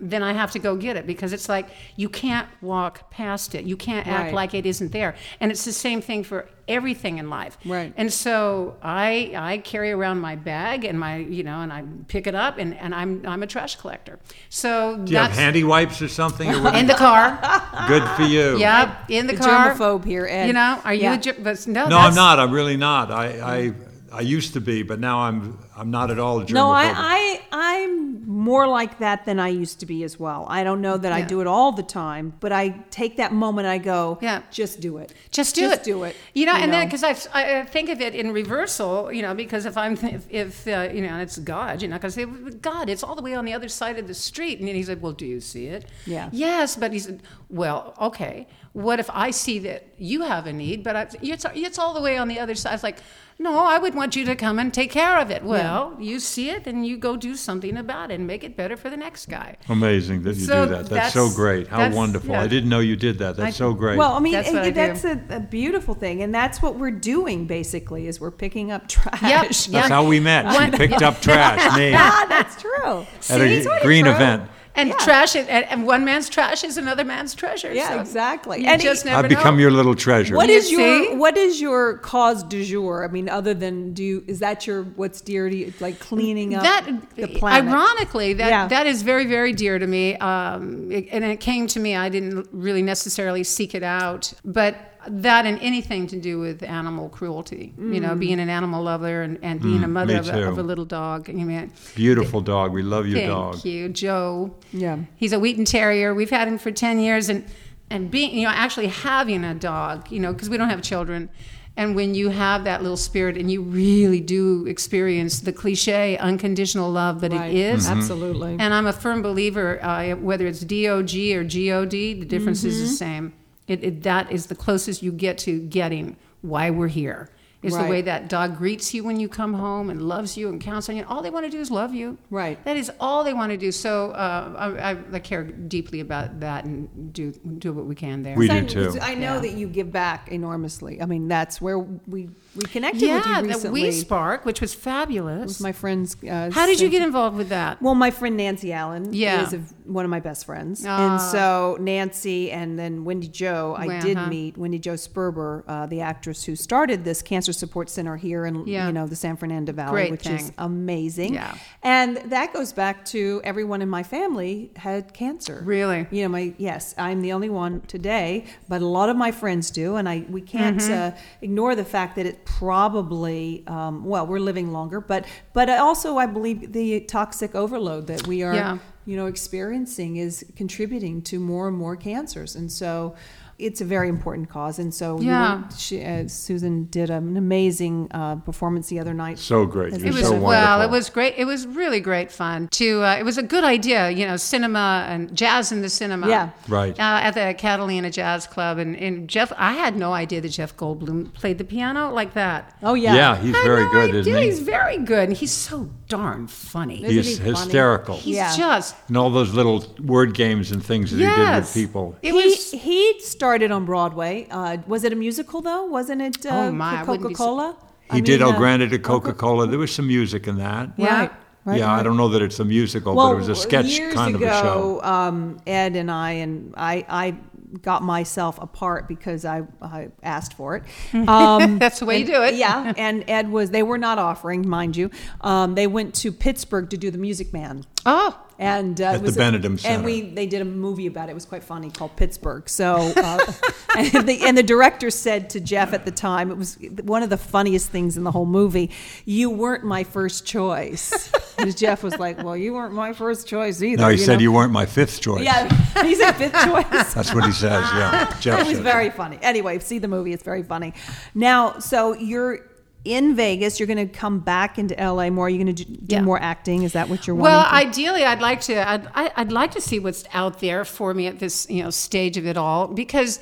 then 0.00 0.22
I 0.24 0.32
have 0.32 0.50
to 0.52 0.58
go 0.58 0.74
get 0.76 0.96
it 0.96 1.06
because 1.06 1.32
it's 1.32 1.48
like 1.48 1.68
you 1.94 2.08
can't 2.08 2.48
walk 2.60 3.10
past 3.10 3.54
it. 3.54 3.64
You 3.64 3.76
can't 3.76 4.06
act 4.08 4.24
Right. 4.24 4.34
like 4.34 4.54
it 4.54 4.66
isn't 4.66 4.90
there. 4.90 5.14
And 5.40 5.52
it's 5.52 5.64
the 5.64 5.72
same 5.72 6.00
thing 6.00 6.24
for 6.24 6.48
everything 6.66 7.18
in 7.18 7.30
life. 7.30 7.56
Right. 7.64 7.92
And 7.96 8.12
so 8.12 8.76
I 8.82 9.32
I 9.36 9.58
carry 9.58 9.92
around 9.92 10.18
my 10.20 10.34
bag 10.34 10.84
and 10.84 10.98
my 10.98 11.18
you 11.18 11.44
know 11.44 11.60
and 11.60 11.72
I 11.72 11.84
pick 12.08 12.26
it 12.26 12.34
up 12.34 12.58
and, 12.58 12.74
and 12.76 12.92
I'm 12.92 13.22
I'm 13.24 13.42
a 13.44 13.46
trash 13.46 13.76
collector. 13.76 14.18
So 14.48 14.96
Do 14.98 15.12
you 15.12 15.18
have 15.18 15.28
that's 15.28 15.38
handy 15.38 15.62
wipes 15.62 16.02
or 16.02 16.08
something? 16.08 16.50
Or 16.52 16.60
what? 16.64 16.74
in 16.74 16.86
the 16.88 16.94
car. 16.94 17.38
Good 17.86 18.02
for 18.16 18.22
you. 18.22 18.58
Yep, 18.58 19.10
in 19.10 19.26
the, 19.28 19.34
The 19.34 19.38
car. 19.44 19.74
germaphobe 19.74 20.04
here, 20.04 20.26
Ed. 20.26 20.46
You 20.48 20.54
know, 20.54 20.80
are 20.84 20.94
you 20.94 21.12
a 21.12 21.18
ger- 21.18 21.36
but 21.38 21.66
no, 21.68 21.86
No, 21.86 21.98
I'm 21.98 22.14
not. 22.16 22.40
I'm 22.40 22.50
really 22.50 22.76
not. 22.76 23.12
I, 23.12 23.26
I 23.56 23.72
I 24.14 24.20
used 24.20 24.52
to 24.52 24.60
be, 24.60 24.82
but 24.82 25.00
now 25.00 25.20
I'm 25.20 25.58
I'm 25.76 25.90
not 25.90 26.10
at 26.10 26.18
all 26.18 26.40
a 26.40 26.44
germaphobe. 26.44 26.54
No, 26.54 26.70
I, 26.70 26.92
I 26.94 27.40
I'm 27.50 28.26
more 28.28 28.66
like 28.66 28.98
that 28.98 29.24
than 29.24 29.40
I 29.40 29.48
used 29.48 29.80
to 29.80 29.86
be 29.86 30.04
as 30.04 30.18
well. 30.18 30.46
I 30.48 30.62
don't 30.64 30.80
know 30.80 30.96
that 30.96 31.12
I 31.12 31.22
do 31.22 31.40
it 31.40 31.46
all 31.46 31.72
the 31.72 31.82
time, 31.82 32.32
but 32.40 32.52
I 32.52 32.68
take 32.90 33.16
that 33.16 33.32
moment. 33.32 33.66
I 33.66 33.78
go, 33.78 34.18
Yeah. 34.22 34.42
just 34.50 34.80
do 34.80 34.98
it. 34.98 35.12
Just 35.30 35.54
do 35.54 35.64
it. 35.64 35.68
Just 35.68 35.80
it. 35.80 35.84
do 35.84 36.04
it. 36.04 36.16
You 36.32 36.46
know, 36.46 36.54
You 36.56 36.62
and 36.62 36.72
then 36.72 36.86
because 36.86 37.02
I, 37.02 37.14
I 37.32 37.60
I 37.60 37.64
think 37.64 37.88
of 37.88 38.00
it 38.00 38.14
in 38.14 38.32
reversal, 38.32 39.12
you 39.12 39.22
know, 39.22 39.34
because 39.34 39.66
if 39.66 39.76
I'm 39.76 39.94
if, 39.94 40.26
if 40.30 40.66
uh, 40.68 40.88
you 40.94 41.02
know, 41.02 41.08
and 41.08 41.22
it's 41.22 41.38
God, 41.38 41.82
you 41.82 41.88
know, 41.88 41.96
because 41.96 42.16
I 42.16 42.24
say 42.24 42.30
God, 42.60 42.88
it's 42.88 43.02
all 43.02 43.16
the 43.16 43.22
way 43.22 43.34
on 43.34 43.44
the 43.44 43.52
other 43.52 43.68
side 43.68 43.98
of 43.98 44.06
the 44.06 44.14
street, 44.14 44.60
and 44.60 44.68
he 44.68 44.82
said, 44.82 45.02
"Well, 45.02 45.12
do 45.12 45.26
you 45.26 45.40
see 45.40 45.66
it?" 45.66 45.86
Yeah. 46.06 46.28
Yes, 46.32 46.76
but 46.76 46.92
he 46.92 46.98
said, 47.00 47.20
"Well, 47.48 47.94
okay. 48.00 48.46
What 48.72 48.98
if 48.98 49.08
I 49.10 49.30
see 49.30 49.60
that 49.60 49.86
you 49.98 50.22
have 50.22 50.46
a 50.46 50.52
need, 50.52 50.82
but 50.82 50.96
I, 50.96 51.02
it's 51.22 51.46
it's 51.54 51.78
all 51.78 51.94
the 51.94 52.00
way 52.00 52.16
on 52.18 52.28
the 52.28 52.38
other 52.40 52.54
side?" 52.54 52.74
It's 52.74 52.82
like, 52.82 52.98
no, 53.38 53.58
I 53.64 53.78
would 53.78 53.94
want 53.94 54.14
you 54.14 54.24
to 54.26 54.36
come 54.36 54.58
and 54.58 54.72
take 54.72 54.90
care 54.92 55.18
of 55.18 55.30
it. 55.30 55.42
Well, 55.42 55.96
you 55.98 56.20
see 56.20 56.50
it, 56.50 56.66
and 56.66 56.86
you 56.86 56.96
go 56.96 57.16
do 57.16 57.34
something 57.34 57.76
about 57.76 58.10
it 58.10 58.14
and 58.14 58.26
make 58.26 58.44
it 58.44 58.56
better 58.56 58.76
for 58.76 58.88
the 58.90 58.96
next 58.96 59.26
guy. 59.26 59.56
Amazing 59.68 60.22
that 60.22 60.36
you 60.36 60.44
So 60.44 60.66
do 60.66 60.74
that. 60.74 60.86
That's, 60.86 61.12
so 61.14 61.28
great. 61.30 61.66
How 61.66 61.90
wonderful. 61.92 62.30
yeah. 62.30 62.42
I 62.42 62.46
didn't 62.46 62.68
know 62.70 62.78
you 62.80 62.94
did 62.96 63.18
that. 63.18 63.36
That's 63.36 63.56
I- 63.56 63.58
so 63.58 63.72
great. 63.74 63.98
Well, 63.98 64.12
I 64.14 64.20
mean, 64.20 64.32
That's 64.34 64.48
and 64.48 64.56
what 64.58 64.66
I 64.66 64.70
that's 64.70 65.04
a, 65.04 65.20
a 65.30 65.40
beautiful 65.40 65.94
thing, 65.94 66.22
and 66.22 66.34
that's 66.34 66.62
what 66.62 66.76
we're 66.76 66.90
doing 66.92 67.46
basically. 67.46 68.06
Is 68.06 68.20
we're 68.20 68.30
picking 68.30 68.70
up 68.70 68.88
trash. 68.88 69.20
That's 69.20 69.68
yeah. 69.68 69.88
how 69.88 70.06
we 70.06 70.20
met. 70.20 70.50
She 70.72 70.76
picked 70.76 71.02
up 71.02 71.20
trash, 71.20 71.76
me, 71.76 71.92
ah, 71.96 72.26
that's 72.28 72.60
true. 72.60 73.06
at 73.30 73.40
a 73.40 73.80
green 73.82 74.04
True. 74.04 74.14
event. 74.14 74.48
And 74.76 74.88
Yeah. 74.88 74.96
trash, 75.04 75.36
is- 75.36 75.46
and, 75.46 75.64
and 75.66 75.86
one 75.86 76.04
man's 76.04 76.28
trash 76.28 76.64
is 76.64 76.76
another 76.76 77.04
man's 77.04 77.32
treasure. 77.34 77.72
Yeah, 77.72 77.90
so 77.90 78.00
exactly. 78.00 78.60
You 78.62 78.66
And 78.66 78.82
just 78.82 79.04
it- 79.04 79.10
never 79.10 79.22
I've 79.22 79.28
become 79.28 79.54
know. 79.56 79.60
your 79.62 79.70
little 79.70 79.94
treasure. 79.94 80.34
What 80.34 80.48
You 80.48 80.56
is 80.56 80.70
your 80.70 81.16
what 81.16 81.36
is 81.36 81.60
your 81.60 81.98
cause 81.98 82.42
du 82.42 82.64
jour? 82.64 83.04
I 83.04 83.08
mean, 83.12 83.28
other 83.28 83.54
than 83.54 83.92
do 83.92 84.02
you, 84.02 84.24
is 84.26 84.40
that 84.40 84.66
your 84.66 84.82
what's 84.82 85.20
dear 85.20 85.48
to 85.48 85.56
you? 85.56 85.72
Like 85.80 86.00
cleaning 86.00 86.54
up 86.56 86.62
that 86.64 86.86
the 87.14 87.28
planet. 87.28 87.68
ironically 87.72 88.32
that 88.34 88.48
Yeah. 88.48 88.66
that 88.68 88.86
is 88.86 89.02
very 89.02 89.26
very 89.26 89.52
dear 89.52 89.78
to 89.78 89.86
me 89.86 90.16
um, 90.16 90.90
it- 90.90 91.08
and 91.12 91.22
it 91.24 91.38
came 91.40 91.66
to 91.68 91.78
me 91.80 91.94
i 91.96 92.08
didn't 92.08 92.48
really 92.52 92.82
necessarily 92.82 93.44
seek 93.44 93.74
it 93.74 93.82
out 93.82 94.32
but 94.44 94.74
that 95.08 95.46
and 95.46 95.58
anything 95.60 96.06
to 96.06 96.18
do 96.20 96.38
with 96.38 96.62
animal 96.62 97.08
cruelty 97.08 97.74
you 97.78 98.00
know 98.00 98.14
being 98.14 98.40
an 98.40 98.48
animal 98.48 98.82
lover 98.82 99.22
and, 99.22 99.38
and 99.42 99.60
being 99.60 99.82
a 99.84 99.88
mother 99.88 100.16
of 100.18 100.28
a, 100.28 100.48
of 100.48 100.58
a 100.58 100.62
little 100.62 100.84
dog 100.84 101.28
I 101.28 101.32
mean, 101.32 101.72
Beautiful 101.94 102.40
dog. 102.40 102.72
We 102.72 102.82
love 102.82 103.06
your 103.06 103.18
thank 103.18 103.28
dog. 103.30 103.52
Thank 103.54 103.64
you 103.66 103.88
joe 103.88 104.54
Yeah. 104.72 104.98
he's 105.16 105.32
a 105.32 105.38
wheaton 105.38 105.64
terrier 105.64 106.14
we've 106.14 106.30
had 106.30 106.48
him 106.48 106.58
for 106.58 106.70
10 106.70 106.98
years 107.00 107.28
and 107.28 107.44
and 107.90 108.10
being 108.10 108.34
you 108.36 108.44
know 108.44 108.50
actually 108.54 108.86
having 108.88 109.44
a 109.44 109.54
dog 109.54 110.10
you 110.10 110.20
know 110.20 110.32
because 110.32 110.48
we 110.48 110.56
don't 110.56 110.70
have 110.70 110.82
children 110.82 111.28
and 111.76 111.96
when 111.96 112.14
you 112.14 112.28
have 112.30 112.62
that 112.64 112.82
little 112.82 112.96
spirit 112.96 113.36
and 113.36 113.50
you 113.50 113.60
really 113.60 114.20
do 114.20 114.64
experience 114.66 115.40
the 115.40 115.52
cliche 115.52 116.16
unconditional 116.18 116.90
love 116.90 117.20
but 117.20 117.32
Right. 117.32 117.50
it 117.50 117.56
is 117.56 117.86
Mm-hmm. 117.86 117.98
Absolutely. 117.98 118.56
and 118.60 118.72
I'm 118.72 118.86
a 118.86 118.92
firm 118.92 119.22
believer, 119.22 119.82
uh, 119.84 120.14
whether 120.16 120.46
it's 120.46 120.60
DOG 120.60 121.14
or 121.36 121.42
GOD, 121.44 121.90
the 122.20 122.24
difference 122.24 122.62
is 122.64 122.76
Mm-hmm. 122.76 122.86
the 122.86 122.92
same. 123.06 123.32
It, 123.66 123.82
it, 123.82 124.02
that 124.02 124.30
is 124.30 124.46
the 124.46 124.54
closest 124.54 125.02
you 125.02 125.12
get 125.12 125.38
to 125.38 125.60
getting 125.60 126.16
why 126.42 126.70
we're 126.70 126.88
here. 126.88 127.30
Is 127.62 127.74
the 127.74 127.84
way 127.84 128.02
that 128.02 128.28
dog 128.28 128.58
greets 128.58 128.92
you 128.92 129.02
when 129.04 129.18
you 129.18 129.26
come 129.26 129.54
home 129.54 129.88
and 129.88 130.02
loves 130.02 130.36
you 130.36 130.50
and 130.50 130.60
counts 130.60 130.90
on 130.90 130.96
you. 130.96 131.04
All 131.08 131.22
they 131.22 131.30
want 131.30 131.46
to 131.46 131.50
do 131.50 131.60
is 131.60 131.70
love 131.70 131.94
you. 131.94 132.18
Right. 132.28 132.62
That 132.66 132.76
is 132.76 132.92
all 133.00 133.24
they 133.24 133.32
want 133.32 133.52
to 133.52 133.56
do. 133.56 133.72
So 133.72 134.10
uh, 134.10 134.54
I, 134.58 134.90
I, 134.90 134.96
I 135.14 135.18
care 135.18 135.44
deeply 135.44 136.00
about 136.00 136.40
that 136.40 136.66
and 136.66 137.10
do 137.14 137.32
do 137.32 137.72
what 137.72 137.86
we 137.86 137.94
can 137.94 138.22
there. 138.22 138.36
We 138.36 138.50
I, 138.50 138.60
do 138.60 138.66
too. 138.92 138.98
I 139.00 139.14
know 139.14 139.36
Yeah. 139.36 139.40
that 139.40 139.52
you 139.52 139.66
give 139.66 139.90
back 139.90 140.28
enormously. 140.28 141.00
I 141.00 141.06
mean, 141.06 141.26
that's 141.26 141.58
where 141.58 141.78
we 141.78 142.28
we 142.56 142.62
connected 142.64 143.00
with 143.02 143.08
yeah, 143.10 143.36
you 143.40 143.42
the 143.42 143.48
recently. 143.48 143.82
We 143.82 143.90
Spark, 143.92 144.44
which 144.44 144.60
was 144.60 144.74
fabulous. 144.74 145.44
was 145.44 145.60
my 145.60 145.72
friend's. 145.72 146.16
Uh, 146.22 146.50
How 146.52 146.66
did 146.66 146.80
you 146.80 146.88
get 146.88 147.02
involved 147.02 147.36
with 147.36 147.48
that? 147.48 147.80
Well, 147.82 147.94
my 147.94 148.10
friend 148.10 148.36
Nancy 148.36 148.72
Allen 148.72 149.12
Yeah. 149.12 149.42
is 149.46 149.52
a, 149.54 149.58
one 149.84 150.04
of 150.04 150.10
my 150.10 150.20
best 150.20 150.46
friends, 150.46 150.84
Ah. 150.86 151.12
and 151.12 151.20
so 151.20 151.76
Nancy 151.80 152.50
and 152.52 152.78
then 152.78 153.04
Wendy 153.04 153.28
Jo, 153.28 153.74
I 153.78 153.86
Well, 153.86 154.00
did 154.02 154.18
meet 154.28 154.56
Wendy 154.56 154.78
Jo 154.78 154.94
Sperber, 154.94 155.62
uh, 155.68 155.86
the 155.86 156.00
actress 156.00 156.44
who 156.44 156.54
started 156.56 157.04
this 157.04 157.22
cancer 157.22 157.52
support 157.52 157.90
center 157.90 158.16
here 158.16 158.46
in 158.46 158.66
Yeah. 158.66 158.86
you 158.86 158.92
know 158.92 159.06
the 159.06 159.16
San 159.16 159.36
Fernando 159.36 159.72
Valley, 159.72 159.92
Great 159.92 160.10
which 160.12 160.26
is 160.28 160.52
amazing. 160.58 161.34
Yeah. 161.34 161.54
and 161.82 162.16
that 162.26 162.52
goes 162.52 162.72
back 162.72 163.04
to 163.06 163.40
everyone 163.44 163.82
in 163.82 163.88
my 163.88 164.02
family 164.02 164.70
had 164.76 165.12
cancer. 165.12 165.62
Really? 165.64 166.06
You 166.10 166.22
know, 166.22 166.28
my 166.28 166.54
yes, 166.58 166.94
I'm 166.98 167.20
the 167.22 167.32
only 167.32 167.50
one 167.50 167.80
today, 167.88 168.44
but 168.68 168.80
a 168.82 168.86
lot 168.86 169.08
of 169.08 169.16
my 169.16 169.30
friends 169.32 169.70
do, 169.70 169.96
and 169.96 170.08
I 170.08 170.24
we 170.28 170.40
can't 170.40 170.74
Mm-hmm. 170.78 171.14
uh, 171.16 171.20
ignore 171.42 171.74
the 171.74 171.84
fact 171.84 172.16
that 172.16 172.26
it 172.26 172.43
probably 172.44 173.64
um, 173.66 174.04
well 174.04 174.26
we're 174.26 174.38
living 174.38 174.72
longer, 174.72 175.00
but 175.00 175.26
but 175.52 175.68
also 175.70 176.16
I 176.18 176.26
believe 176.26 176.72
the 176.72 177.00
toxic 177.00 177.54
overload 177.54 178.06
that 178.08 178.26
we 178.26 178.42
are 178.42 178.54
Yeah. 178.54 178.78
you 179.06 179.16
know 179.16 179.26
experiencing 179.26 180.16
is 180.16 180.44
contributing 180.56 181.22
to 181.22 181.38
more 181.38 181.68
and 181.68 181.76
more 181.76 181.96
cancers, 181.96 182.56
and 182.56 182.70
so. 182.70 183.14
It's 183.58 183.80
a 183.80 183.84
very 183.84 184.08
important 184.08 184.48
cause, 184.48 184.78
and 184.80 184.92
so 184.92 185.20
you 185.20 185.28
Yeah. 185.28 185.56
were- 185.56 185.62
she, 185.78 186.02
uh, 186.04 186.26
Susan 186.28 186.84
did 186.90 187.08
an 187.10 187.36
amazing 187.36 188.08
uh, 188.10 188.36
performance 188.36 188.88
the 188.88 188.98
other 188.98 189.14
night. 189.14 189.38
So 189.38 189.64
great. 189.64 189.92
It 189.92 190.00
You're 190.00 190.08
It 190.08 190.14
was 190.14 190.22
so 190.22 190.30
wonderful. 190.32 190.48
well. 190.48 190.82
It 190.82 190.90
was 190.90 191.08
great. 191.10 191.34
It 191.36 191.44
was 191.44 191.66
really 191.66 192.00
great 192.00 192.32
fun. 192.32 192.68
To 192.72 193.02
uh, 193.04 193.16
it 193.16 193.24
was 193.24 193.38
a 193.38 193.42
good 193.44 193.62
idea. 193.64 194.10
You 194.10 194.26
know, 194.26 194.36
cinema 194.36 195.06
and 195.08 195.34
jazz 195.36 195.70
in 195.72 195.82
the 195.82 195.88
cinema. 195.88 196.28
Yeah. 196.28 196.50
Right. 196.68 196.98
Uh, 196.98 197.20
at 197.26 197.34
the 197.34 197.54
Catalina 197.56 198.10
Jazz 198.10 198.46
Club, 198.46 198.78
and, 198.78 198.96
and 198.96 199.28
Jeff. 199.28 199.52
I 199.56 199.74
had 199.74 199.96
no 199.96 200.12
idea 200.12 200.40
that 200.40 200.48
Jeff 200.48 200.76
Goldblum 200.76 201.32
played 201.32 201.58
the 201.58 201.64
piano 201.64 202.10
like 202.12 202.34
that. 202.34 202.74
Oh 202.82 202.94
yeah, 202.94 203.14
Yeah, 203.14 203.36
he's 203.36 203.54
I 203.54 203.62
very 203.64 203.84
no 203.84 203.90
good, 203.92 204.08
idea. 204.10 204.20
isn't 204.20 204.34
he? 204.34 204.42
He's 204.46 204.60
very 204.60 204.98
good, 204.98 205.28
and 205.28 205.36
he's 205.36 205.52
so 205.52 205.88
darn 206.16 206.46
funny. 206.46 206.98
Isn't 207.04 207.10
He's 207.10 207.26
he 207.38 207.44
funny? 207.44 207.50
hysterical. 207.50 208.16
He's 208.16 208.36
Yeah. 208.36 208.56
just 208.56 208.94
And 209.08 209.16
all 209.16 209.30
those 209.30 209.52
little 209.54 209.84
word 210.14 210.34
games 210.34 210.70
and 210.72 210.80
things 210.84 211.10
that 211.10 211.18
he 211.18 211.24
did 211.24 211.54
with 211.56 211.74
people. 211.74 212.16
It 212.22 212.32
he, 212.32 212.32
was 212.32 212.70
he 212.70 213.20
started 213.20 213.70
on 213.70 213.84
Broadway. 213.84 214.46
Uh, 214.50 214.78
was 214.86 215.04
it 215.04 215.12
a 215.12 215.16
musical 215.16 215.60
though? 215.60 215.84
Wasn't 215.84 216.20
it 216.22 216.46
uh, 216.46 216.50
Oh, 216.50 216.72
my, 216.72 217.00
I 217.00 217.02
wouldn't 217.02 217.28
be 217.28 217.34
Coca 217.34 217.44
Cola? 217.44 217.76
He 218.12 218.20
did 218.20 218.42
Oh 218.42 218.52
Granted 218.52 218.90
to 218.90 218.98
Coca 218.98 219.32
Cola. 219.32 219.66
There 219.66 219.78
was 219.78 219.92
some 219.94 220.06
music 220.06 220.46
in 220.46 220.56
that. 220.58 220.90
Yeah. 220.96 221.20
Right. 221.20 221.32
Right, 221.66 221.78
yeah, 221.78 221.90
I 221.98 222.02
don't 222.02 222.18
know 222.18 222.28
that 222.28 222.42
it's 222.42 222.60
a 222.60 222.64
musical, 222.78 223.14
Well, 223.14 223.28
but 223.28 223.36
it 223.36 223.38
was 223.38 223.48
a 223.48 223.54
sketch 223.54 223.98
kind 224.12 224.36
ago, 224.36 224.46
of 224.46 224.52
a 224.52 224.60
show. 224.60 225.02
Um, 225.02 225.56
Ed 225.66 225.96
and 225.96 226.10
I 226.10 226.30
and 226.44 226.74
I, 226.76 227.06
I 227.08 227.36
got 227.82 228.02
myself 228.02 228.60
apart 228.60 229.08
because 229.08 229.44
I, 229.44 229.62
I 229.80 230.08
asked 230.22 230.54
for 230.54 230.76
it. 230.76 230.84
Um, 231.34 231.78
That's 231.78 232.00
the 232.00 232.06
way 232.06 232.18
you 232.18 232.26
do 232.26 232.42
it. 232.42 232.54
yeah, 232.54 232.92
and 232.98 233.24
Ed 233.28 233.50
was. 233.50 233.70
They 233.70 233.82
were 233.82 233.98
not 233.98 234.18
offering, 234.18 234.68
mind 234.68 234.96
you. 234.96 235.10
Um, 235.40 235.74
they 235.74 235.86
went 235.86 236.14
to 236.16 236.30
Pittsburgh 236.32 236.90
to 236.90 236.96
do 236.96 237.10
The 237.10 237.18
Music 237.18 237.52
Man. 237.52 237.84
oh. 238.06 238.40
And 238.58 239.00
uh, 239.00 239.04
At 239.04 239.24
the 239.24 239.30
Benedum 239.30 239.78
Center. 239.78 239.94
And 239.94 240.04
we 240.04 240.20
they 240.22 240.46
did 240.46 240.62
a 240.62 240.64
movie 240.64 241.06
about 241.06 241.28
it. 241.28 241.32
It 241.32 241.34
was 241.34 241.44
quite 241.44 241.64
funny 241.64 241.90
called 241.90 242.16
Pittsburgh. 242.16 242.68
So, 242.68 243.12
uh, 243.16 243.52
and, 243.96 244.28
the, 244.28 244.40
and 244.44 244.56
the 244.56 244.62
director 244.62 245.10
said 245.10 245.50
to 245.50 245.60
Jeff 245.60 245.92
at 245.92 246.04
the 246.04 246.10
time, 246.10 246.50
it 246.50 246.56
was 246.56 246.78
one 247.02 247.22
of 247.22 247.30
the 247.30 247.36
funniest 247.36 247.90
things 247.90 248.16
in 248.16 248.24
the 248.24 248.30
whole 248.30 248.46
movie. 248.46 248.90
You 249.24 249.50
weren't 249.50 249.84
my 249.84 250.04
first 250.04 250.46
choice. 250.46 251.32
And 251.56 251.74
Jeff 251.76 252.02
was 252.02 252.18
like, 252.18 252.42
"Well, 252.42 252.56
you 252.56 252.74
weren't 252.74 252.94
my 252.94 253.12
first 253.12 253.46
choice 253.46 253.80
either." 253.80 254.02
No, 254.02 254.08
he 254.08 254.16
said 254.16 254.34
know? 254.34 254.40
you 254.40 254.50
weren't 254.50 254.72
my 254.72 254.86
fifth 254.86 255.20
choice. 255.20 255.44
Yeah, 255.44 255.72
he 256.02 256.16
said 256.16 256.32
fifth 256.32 256.52
choice. 256.64 257.14
That's 257.14 257.32
what 257.32 257.44
he 257.44 257.52
says. 257.52 257.84
Yeah, 257.94 258.36
Jeff 258.40 258.60
It 258.62 258.66
was 258.66 258.80
very 258.80 259.08
funny. 259.10 259.38
Anyway, 259.40 259.78
see 259.78 260.00
the 260.00 260.08
movie; 260.08 260.32
it's 260.32 260.42
very 260.42 260.64
funny. 260.64 260.94
Now, 261.32 261.78
so 261.78 262.12
you're 262.14 262.66
in 263.04 263.34
Vegas. 263.36 263.78
You're 263.78 263.86
going 263.86 264.08
to 264.08 264.12
come 264.12 264.40
back 264.40 264.78
into 264.78 264.94
LA 264.98 265.30
more. 265.30 265.48
You're 265.50 265.62
going 265.62 265.74
to 265.74 265.84
do, 265.84 265.96
do 265.96 266.14
Yeah. 266.16 266.22
more 266.22 266.40
acting. 266.40 266.82
Is 266.84 266.92
that 266.94 267.08
what 267.08 267.26
you're 267.26 267.36
Well, 267.36 267.62
wanting? 267.64 267.70
to- 267.70 267.88
ideally, 267.88 268.24
I'd 268.24 268.40
like 268.40 268.60
to. 268.62 268.88
I'd, 268.88 269.06
I'd 269.14 269.52
like 269.52 269.72
to 269.72 269.80
see 269.80 269.98
what's 269.98 270.24
out 270.32 270.60
there 270.60 270.84
for 270.84 271.12
me 271.14 271.26
at 271.26 271.38
this 271.38 271.66
you 271.68 271.82
know 271.82 271.90
stage 271.90 272.36
of 272.36 272.46
it 272.46 272.56
all 272.56 272.86
because 272.88 273.40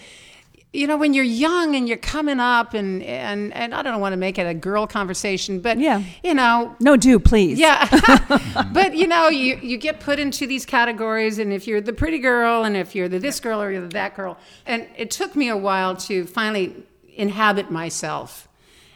you 0.74 0.86
know, 0.86 0.96
when 0.96 1.12
you're 1.12 1.22
young 1.22 1.76
and 1.76 1.86
you're 1.86 1.98
coming 1.98 2.40
up, 2.40 2.72
and 2.72 3.02
and 3.02 3.52
and 3.52 3.74
I 3.74 3.82
don't 3.82 4.00
want 4.00 4.14
to 4.14 4.16
make 4.16 4.38
it 4.38 4.46
a 4.46 4.54
girl 4.54 4.86
conversation, 4.86 5.60
but 5.60 5.78
Yeah. 5.78 6.02
you 6.24 6.32
know, 6.32 6.74
No, 6.80 6.96
do 6.96 7.18
please. 7.18 7.58
yeah. 7.58 7.86
but 8.72 8.96
you 8.96 9.06
know, 9.06 9.28
you, 9.28 9.56
you 9.62 9.76
get 9.76 10.00
put 10.00 10.18
into 10.18 10.46
these 10.46 10.64
categories, 10.64 11.38
and 11.38 11.52
if 11.52 11.66
you're 11.66 11.82
the 11.82 11.92
pretty 11.92 12.18
girl, 12.18 12.64
and 12.64 12.74
if 12.74 12.94
you're 12.94 13.06
the 13.10 13.18
this 13.18 13.38
girl 13.38 13.60
or 13.60 13.70
you're 13.70 13.82
the 13.82 13.88
that 13.88 14.16
girl. 14.16 14.38
And 14.64 14.86
it 14.96 15.10
took 15.10 15.36
me 15.36 15.50
a 15.50 15.56
while 15.58 15.94
to 16.08 16.24
finally 16.24 16.74
inhabit 17.14 17.70
myself 17.70 18.48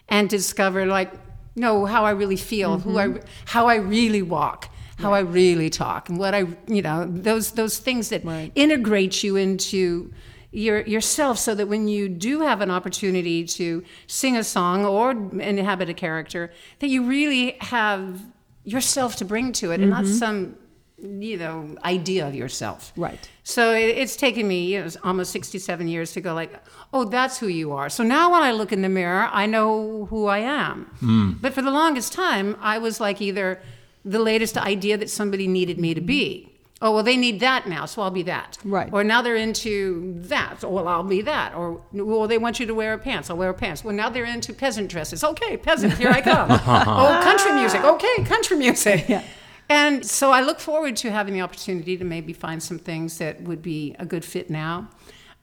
and 0.09 0.29
discover, 0.29 0.87
like, 0.87 1.13
no, 1.55 1.87
how 1.87 2.05
I 2.05 2.11
really 2.11 2.37
feel, 2.37 2.79
who 2.79 2.99
I, 2.99 3.09
mm-hmm. 3.09 3.27
how 3.47 3.67
I 3.67 3.77
really 3.77 4.23
walk. 4.23 4.71
How 4.99 5.13
I 5.13 5.19
really 5.19 5.69
talk, 5.69 6.09
and 6.09 6.19
what 6.19 6.35
I, 6.35 6.47
you 6.69 6.81
know, 6.81 7.05
those 7.07 7.53
those 7.53 7.77
things 7.77 8.09
that 8.09 8.25
Right. 8.25 8.51
integrate 8.55 9.23
you 9.23 9.37
into 9.37 10.11
your 10.53 10.81
yourself, 10.87 11.37
so 11.37 11.55
that 11.55 11.69
when 11.69 11.87
you 11.87 12.09
do 12.09 12.41
have 12.41 12.63
an 12.63 12.71
opportunity 12.71 13.45
to 13.45 13.85
sing 14.07 14.39
a 14.39 14.43
song 14.43 14.87
or 14.87 15.11
inhabit 15.11 15.91
a 15.91 15.93
character, 15.93 16.51
that 16.79 16.89
you 16.89 17.05
really 17.05 17.59
have 17.61 18.23
yourself 18.65 19.17
to 19.17 19.27
bring 19.27 19.53
to 19.53 19.71
it, 19.71 19.81
and 19.81 19.91
not 19.91 20.05
mm-hmm. 20.05 20.15
some, 20.15 20.57
you 20.99 21.37
know, 21.37 21.77
idea 21.85 22.27
of 22.27 22.35
yourself. 22.35 22.93
Right. 22.97 23.29
So 23.45 23.75
it, 23.75 23.99
it's 23.99 24.17
taken 24.17 24.49
me 24.49 24.75
you 24.75 24.83
know, 24.83 24.89
almost 25.05 25.31
67 25.33 25.89
years 25.89 26.13
to 26.13 26.21
go 26.21 26.35
like, 26.35 26.53
oh, 26.93 27.05
that's 27.05 27.39
who 27.39 27.49
you 27.49 27.73
are. 27.73 27.89
So 27.89 28.03
now 28.03 28.33
when 28.33 28.43
I 28.43 28.53
look 28.53 28.73
in 28.73 28.83
the 28.83 28.89
mirror, 28.89 29.29
I 29.31 29.47
know 29.47 30.07
who 30.07 30.27
I 30.27 30.39
am. 30.39 30.85
Hmm. 31.01 31.33
But 31.41 31.53
for 31.53 31.63
the 31.63 31.71
longest 31.71 32.13
time, 32.13 32.57
I 32.61 32.79
was 32.79 33.01
like 33.01 33.21
either 33.21 33.61
the 34.05 34.21
latest 34.21 34.57
idea 34.57 34.97
that 34.97 35.11
somebody 35.11 35.47
needed 35.47 35.79
me 35.79 35.93
to 35.95 36.01
be. 36.01 36.53
Oh, 36.83 36.93
well, 36.93 37.03
they 37.03 37.17
need 37.17 37.41
that 37.41 37.67
now, 37.67 37.87
so 37.87 38.03
I'll 38.03 38.11
be 38.11 38.23
that. 38.25 38.59
Right. 38.63 38.91
Or 38.93 39.03
now 39.03 39.23
they're 39.23 39.35
into 39.35 40.15
that, 40.25 40.61
so, 40.61 40.69
well, 40.69 40.87
I'll 40.87 41.03
be 41.03 41.23
that. 41.23 41.55
Or, 41.55 41.81
well, 41.93 42.29
they 42.29 42.37
want 42.37 42.61
you 42.61 42.67
to 42.67 42.75
wear 42.75 42.99
pants, 42.99 43.31
I'll 43.31 43.37
wear 43.39 43.55
pants. 43.55 43.83
Well, 43.83 43.95
now 43.95 44.11
they're 44.11 44.27
into 44.27 44.53
peasant 44.53 44.91
dresses. 44.91 45.25
Okay, 45.25 45.57
peasant, 45.57 45.95
here 45.95 46.11
I 46.11 46.21
come. 46.21 46.51
oh, 46.53 47.21
country 47.23 47.53
music. 47.53 47.83
Okay, 47.83 48.25
country 48.25 48.57
music. 48.59 49.07
Yeah. 49.17 49.23
And 49.69 50.05
so 50.07 50.31
I 50.31 50.43
look 50.43 50.61
forward 50.61 50.97
to 50.99 51.11
having 51.11 51.35
the 51.35 51.41
opportunity 51.41 51.97
to 51.97 52.05
maybe 52.05 52.33
find 52.33 52.63
some 52.63 52.79
things 52.79 53.19
that 53.19 53.43
would 53.43 53.63
be 53.63 53.97
a 53.99 54.07
good 54.07 54.25
fit 54.25 54.49
now. 54.49 54.89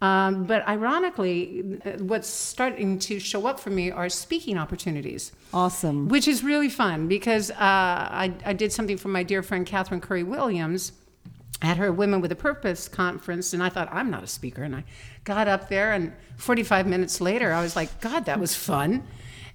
Um, 0.01 0.43
but 0.43 0.67
ironically, 0.67 1.79
uh, 1.85 1.91
what's 2.03 2.27
starting 2.27 2.99
to 2.99 3.19
show 3.19 3.45
up 3.47 3.57
for 3.59 3.69
me 3.69 3.89
are 3.89 4.09
speaking 4.09 4.57
opportunities, 4.57 5.31
Awesome. 5.53 6.09
which 6.09 6.27
is 6.27 6.43
really 6.43 6.67
fun 6.69 7.07
because 7.07 7.51
uh, 7.51 7.55
I, 7.59 8.33
I 8.45 8.51
did 8.51 8.73
something 8.73 8.97
for 8.97 9.07
my 9.07 9.23
dear 9.23 9.41
friend 9.41 9.65
Catherine 9.65 10.01
Curry 10.01 10.23
Williams 10.23 10.91
at 11.61 11.77
her 11.77 11.89
Women 11.93 12.19
with 12.19 12.33
a 12.33 12.35
Purpose 12.35 12.89
conference, 12.89 13.53
and 13.53 13.63
I 13.63 13.69
thought, 13.69 13.87
I'm 13.93 14.09
not 14.11 14.23
a 14.23 14.27
speaker. 14.27 14.63
And 14.63 14.75
I 14.75 14.83
got 15.23 15.47
up 15.47 15.69
there, 15.69 15.93
and 15.93 16.11
45 16.35 16.85
minutes 16.85 17.21
later, 17.21 17.53
I 17.53 17.61
was 17.61 17.77
like, 17.77 18.01
God, 18.01 18.25
that 18.25 18.41
was 18.41 18.53
fun. 18.53 19.07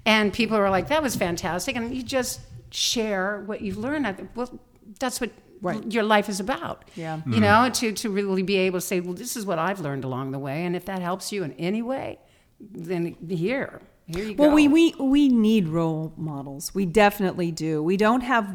And 0.06 0.32
people 0.32 0.58
were 0.58 0.70
like, 0.70 0.88
that 0.88 1.02
was 1.02 1.14
fantastic. 1.14 1.76
And 1.76 1.94
you 1.94 2.02
just 2.02 2.40
share 2.70 3.42
what 3.46 3.60
you've 3.60 3.78
learned. 3.78 4.06
I 4.06 4.12
think, 4.12 4.30
well, 4.34 4.58
that's 4.98 5.20
what 5.20 5.30
Right. 5.60 5.92
your 5.92 6.04
life 6.04 6.28
is 6.28 6.38
about. 6.38 6.84
Yeah. 6.94 7.16
You 7.16 7.22
mm-hmm. 7.22 7.40
know, 7.40 7.68
to, 7.68 7.92
to 7.92 8.10
really 8.10 8.42
be 8.44 8.56
able 8.58 8.78
to 8.78 8.86
say, 8.86 9.00
well, 9.00 9.14
this 9.14 9.36
is 9.36 9.44
what 9.44 9.58
I've 9.58 9.80
learned 9.80 10.04
along 10.04 10.30
the 10.30 10.38
way. 10.38 10.64
And 10.64 10.76
if 10.76 10.84
that 10.84 11.02
helps 11.02 11.32
you 11.32 11.42
in 11.42 11.52
any 11.54 11.82
way, 11.82 12.20
then 12.60 13.16
here, 13.28 13.80
here 14.06 14.24
you 14.24 14.36
Well, 14.36 14.50
go. 14.50 14.54
we, 14.54 14.68
we 14.68 14.94
we 14.98 15.28
need 15.28 15.68
role 15.68 16.12
models. 16.16 16.74
We 16.74 16.86
definitely 16.86 17.50
do. 17.50 17.82
We 17.82 17.96
don't 17.96 18.20
have 18.20 18.46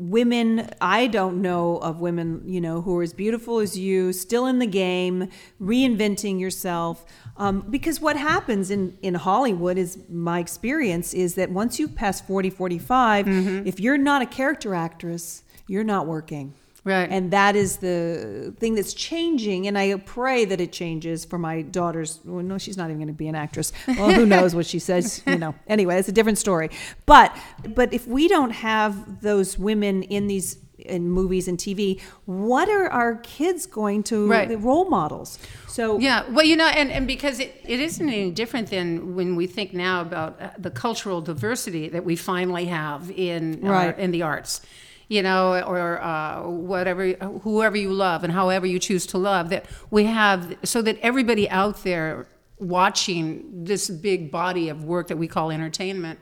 women. 0.00 0.70
I 0.80 1.06
don't 1.06 1.42
know 1.42 1.76
of 1.78 2.00
women, 2.00 2.42
you 2.46 2.60
know, 2.60 2.80
who 2.80 2.96
are 2.98 3.02
as 3.02 3.12
beautiful 3.12 3.58
as 3.58 3.78
you, 3.78 4.12
still 4.12 4.46
in 4.46 4.58
the 4.58 4.66
game, 4.66 5.28
reinventing 5.60 6.40
yourself. 6.40 7.04
Um, 7.36 7.64
because 7.70 8.00
what 8.00 8.16
happens 8.16 8.70
in 8.70 8.96
in 9.02 9.14
Hollywood 9.14 9.76
is 9.78 9.98
my 10.08 10.38
experience 10.40 11.14
is 11.14 11.34
that 11.34 11.50
once 11.50 11.78
you 11.78 11.86
pass 11.88 12.20
40, 12.20 12.50
45, 12.50 13.26
Mm-hmm. 13.26 13.66
if 13.68 13.78
you're 13.78 13.98
not 13.98 14.22
a 14.22 14.26
character 14.26 14.74
actress, 14.74 15.42
you're 15.68 15.84
not 15.84 16.06
working. 16.06 16.54
Right. 16.84 17.08
And 17.10 17.30
that 17.32 17.56
is 17.56 17.76
the 17.78 18.54
thing 18.58 18.74
that's 18.74 18.94
changing. 18.94 19.66
And 19.66 19.76
I 19.76 19.94
pray 19.96 20.44
that 20.46 20.60
it 20.60 20.72
changes 20.72 21.24
for 21.24 21.38
my 21.38 21.62
daughter's. 21.62 22.20
Well, 22.24 22.42
no, 22.42 22.56
she's 22.58 22.76
not 22.76 22.86
even 22.86 22.96
going 22.98 23.08
to 23.08 23.12
be 23.12 23.28
an 23.28 23.34
actress. 23.34 23.72
Well, 23.86 24.12
who 24.12 24.24
knows 24.34 24.54
what 24.54 24.66
she 24.66 24.78
says? 24.78 25.22
You 25.26 25.36
know. 25.38 25.54
Anyway, 25.68 25.98
it's 25.98 26.08
a 26.08 26.12
different 26.12 26.38
story. 26.38 26.70
But 27.06 27.36
but 27.74 27.92
if 27.92 28.06
we 28.06 28.28
don't 28.28 28.50
have 28.52 29.20
those 29.20 29.58
women 29.58 30.02
in 30.04 30.26
these 30.26 30.56
in 30.78 31.10
movies 31.10 31.46
and 31.46 31.58
TV, 31.58 32.00
what 32.24 32.70
are 32.70 32.88
our 32.88 33.16
kids 33.16 33.66
going 33.66 34.02
to 34.04 34.26
Right. 34.26 34.48
the 34.48 34.56
role 34.56 34.88
models? 34.88 35.38
So 35.68 35.98
Yeah, 35.98 36.24
well, 36.30 36.46
you 36.46 36.56
know, 36.56 36.68
and, 36.68 36.90
and 36.90 37.06
because 37.06 37.38
it, 37.38 37.60
it 37.68 37.80
isn't 37.80 38.08
any 38.08 38.30
different 38.30 38.70
than 38.70 39.14
when 39.14 39.36
we 39.36 39.46
think 39.46 39.74
now 39.74 40.00
about 40.00 40.40
uh, 40.40 40.48
the 40.56 40.70
cultural 40.70 41.20
diversity 41.20 41.90
that 41.90 42.06
we 42.06 42.16
finally 42.16 42.64
have 42.64 43.10
in 43.10 43.62
our- 43.68 43.90
in 43.90 44.10
the 44.10 44.22
arts, 44.22 44.62
you 45.10 45.22
know, 45.22 45.60
or 45.64 46.00
uh, 46.00 46.48
whatever, 46.48 47.12
whoever 47.42 47.76
you 47.76 47.92
love 47.92 48.22
and 48.22 48.32
however 48.32 48.64
you 48.64 48.78
choose 48.78 49.04
to 49.06 49.18
love, 49.18 49.48
that 49.48 49.66
we 49.90 50.04
have, 50.04 50.56
so 50.62 50.80
that 50.80 50.96
everybody 51.02 51.50
out 51.50 51.82
there 51.82 52.28
watching 52.60 53.64
this 53.64 53.90
big 53.90 54.30
body 54.30 54.68
of 54.68 54.84
work 54.84 55.08
that 55.08 55.16
we 55.16 55.26
call 55.26 55.50
entertainment 55.50 56.20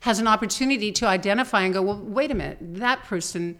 has 0.00 0.20
an 0.20 0.28
opportunity 0.28 0.92
to 0.92 1.04
identify 1.04 1.62
and 1.62 1.74
go, 1.74 1.82
well, 1.82 2.00
wait 2.00 2.30
a 2.30 2.34
minute, 2.34 2.58
that 2.60 3.02
person 3.02 3.58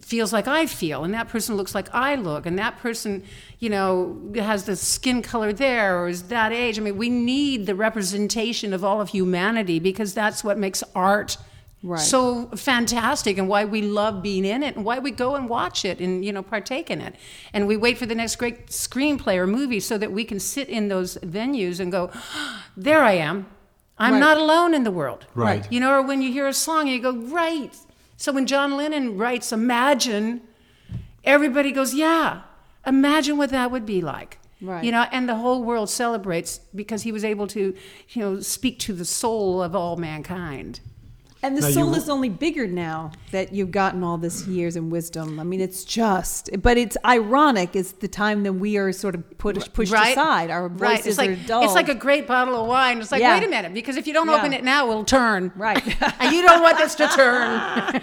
feels 0.00 0.32
like 0.32 0.46
I 0.46 0.66
feel, 0.66 1.02
and 1.02 1.12
that 1.14 1.26
person 1.28 1.56
looks 1.56 1.74
like 1.74 1.92
I 1.92 2.14
look, 2.14 2.46
and 2.46 2.56
that 2.60 2.78
person, 2.78 3.24
you 3.58 3.70
know, 3.70 4.32
has 4.36 4.66
the 4.66 4.76
skin 4.76 5.22
color 5.22 5.52
there 5.52 5.98
or 5.98 6.06
is 6.06 6.28
that 6.28 6.52
age. 6.52 6.78
I 6.78 6.82
mean, 6.82 6.96
we 6.96 7.10
need 7.10 7.66
the 7.66 7.74
representation 7.74 8.72
of 8.72 8.84
all 8.84 9.00
of 9.00 9.08
humanity 9.08 9.80
because 9.80 10.14
that's 10.14 10.44
what 10.44 10.58
makes 10.58 10.84
art 10.94 11.38
Right. 11.84 11.98
so 12.00 12.46
fantastic 12.54 13.38
and 13.38 13.48
why 13.48 13.64
we 13.64 13.82
love 13.82 14.22
being 14.22 14.44
in 14.44 14.62
it 14.62 14.76
and 14.76 14.84
why 14.84 15.00
we 15.00 15.10
go 15.10 15.34
and 15.34 15.48
watch 15.48 15.84
it 15.84 15.98
and 16.00 16.24
you 16.24 16.32
know 16.32 16.42
partake 16.42 16.90
in 16.90 17.00
it 17.00 17.16
and 17.52 17.66
we 17.66 17.76
wait 17.76 17.98
for 17.98 18.06
the 18.06 18.14
next 18.14 18.36
great 18.36 18.68
screenplay 18.68 19.36
or 19.36 19.48
movie 19.48 19.80
so 19.80 19.98
that 19.98 20.12
we 20.12 20.24
can 20.24 20.38
sit 20.38 20.68
in 20.68 20.86
those 20.86 21.16
venues 21.18 21.80
and 21.80 21.90
go 21.90 22.08
ah, 22.14 22.66
there 22.76 23.02
i 23.02 23.12
am 23.12 23.46
i'm 23.98 24.12
Right. 24.14 24.20
not 24.20 24.36
alone 24.36 24.74
in 24.74 24.84
the 24.84 24.92
world 24.92 25.26
Right. 25.34 25.66
you 25.72 25.80
know 25.80 25.92
or 25.92 26.02
when 26.02 26.22
you 26.22 26.30
hear 26.32 26.46
a 26.46 26.54
song 26.54 26.86
you 26.86 27.00
go 27.02 27.16
right 27.16 27.74
so 28.16 28.30
when 28.32 28.46
john 28.46 28.76
lennon 28.76 29.18
writes 29.18 29.50
imagine 29.52 30.40
everybody 31.24 31.72
goes 31.72 31.94
yeah 31.94 32.42
imagine 32.86 33.36
what 33.36 33.50
that 33.50 33.70
would 33.72 33.86
be 33.86 34.00
like 34.00 34.38
Right. 34.60 34.84
you 34.84 34.92
know 34.92 35.06
and 35.10 35.28
the 35.28 35.34
whole 35.34 35.64
world 35.64 35.90
celebrates 35.90 36.60
because 36.72 37.02
he 37.02 37.10
was 37.10 37.24
able 37.24 37.48
to 37.48 37.74
you 38.10 38.20
know 38.22 38.38
speak 38.38 38.78
to 38.80 38.92
the 38.92 39.04
soul 39.04 39.60
of 39.60 39.74
all 39.74 39.96
mankind 39.96 40.78
And 41.44 41.56
the 41.56 41.60
Now, 41.62 41.70
soul 41.70 41.84
w- 41.86 42.00
is 42.00 42.08
only 42.08 42.28
bigger 42.28 42.68
now 42.68 43.10
that 43.32 43.52
you've 43.52 43.72
gotten 43.72 44.04
all 44.04 44.16
this 44.16 44.46
years 44.46 44.76
and 44.76 44.92
wisdom. 44.92 45.40
I 45.40 45.42
mean, 45.42 45.60
it's 45.60 45.82
just, 45.84 46.50
but 46.62 46.78
it's 46.78 46.96
ironic. 47.04 47.74
It's 47.74 47.90
the 47.92 48.06
time 48.06 48.44
that 48.44 48.52
we 48.52 48.76
are 48.76 48.92
sort 48.92 49.16
of 49.16 49.38
put, 49.38 49.72
pushed 49.74 49.90
right? 49.92 50.12
aside. 50.12 50.50
Our 50.50 50.68
voices 50.68 50.80
right. 50.80 51.04
It's 51.06 51.18
like 51.18 51.30
are 51.30 51.36
dull. 51.48 51.64
it's 51.64 51.74
like 51.74 51.88
a 51.88 51.96
great 51.96 52.28
bottle 52.28 52.54
of 52.60 52.68
wine. 52.68 53.00
It's 53.00 53.10
like 53.10 53.20
Yeah. 53.22 53.34
wait 53.38 53.44
a 53.44 53.50
minute, 53.50 53.74
because 53.74 53.96
if 53.96 54.06
you 54.06 54.12
don't 54.12 54.28
Yeah. 54.28 54.36
open 54.36 54.52
it 54.52 54.62
now, 54.62 54.88
it'll 54.88 55.04
turn. 55.04 55.50
Right. 55.56 55.82
and 56.20 56.32
you 56.32 56.42
don't 56.42 56.62
want 56.62 56.78
this 56.78 56.94
to 56.94 57.08
turn. 57.08 58.02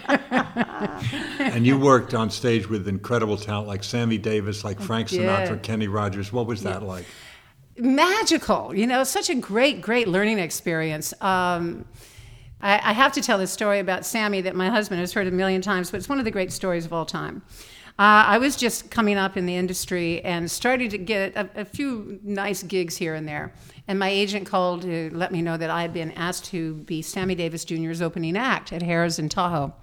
And 1.39 1.65
you 1.65 1.79
worked 1.79 2.13
on 2.13 2.29
stage 2.29 2.67
with 2.69 2.87
incredible 2.87 3.37
talent 3.37 3.67
like 3.67 3.83
Sammy 3.83 4.17
Davis, 4.17 4.63
like 4.65 4.79
Frank. 4.81 5.07
Sinatra, 5.09 5.61
Kenny 5.61 5.87
Rogers. 5.87 6.31
What 6.33 6.45
was 6.45 6.63
that 6.63 6.83
like? 6.83 7.05
Magical, 7.77 8.75
you 8.75 8.85
know, 8.85 9.03
such 9.05 9.29
a 9.29 9.35
great, 9.35 9.81
great 9.81 10.07
learning 10.09 10.39
experience. 10.39 11.13
Um, 11.21 11.85
I, 12.61 12.89
I 12.89 12.93
have 12.93 13.11
to 13.13 13.21
tell 13.21 13.37
this 13.37 13.51
story 13.51 13.79
about 13.79 14.05
Sammy 14.05 14.41
that 14.41 14.55
my 14.55 14.69
husband 14.69 14.99
has 14.99 15.13
heard 15.13 15.27
a 15.27 15.31
million 15.31 15.61
times, 15.61 15.91
but 15.91 15.97
it's 15.97 16.09
one 16.09 16.19
of 16.19 16.25
the 16.25 16.31
great 16.31 16.51
stories 16.51 16.85
of 16.85 16.93
all 16.93 17.05
time. 17.05 17.41
Uh, 17.99 18.23
I 18.27 18.37
was 18.37 18.55
just 18.55 18.89
coming 18.89 19.17
up 19.17 19.35
in 19.35 19.45
the 19.45 19.57
industry 19.57 20.23
and 20.23 20.49
starting 20.49 20.89
to 20.89 20.97
get 20.97 21.35
a, 21.35 21.49
a 21.53 21.65
few 21.65 22.17
nice 22.23 22.63
gigs 22.63 22.95
here 22.95 23.13
and 23.13 23.27
there. 23.27 23.51
And 23.89 23.99
my 23.99 24.07
agent 24.07 24.45
called 24.45 24.83
to 24.83 25.09
let 25.13 25.33
me 25.33 25.41
know 25.41 25.57
that 25.57 25.69
I 25.69 25.81
had 25.81 25.91
been 25.91 26.13
asked 26.13 26.45
to 26.45 26.75
be 26.75 27.01
Sammy 27.01 27.35
Davis 27.35 27.65
Jr.'s 27.65 28.01
opening 28.01 28.37
act 28.37 28.71
at 28.71 28.81
Harrah's 28.81 29.19
in 29.19 29.27
Tahoe. 29.27 29.73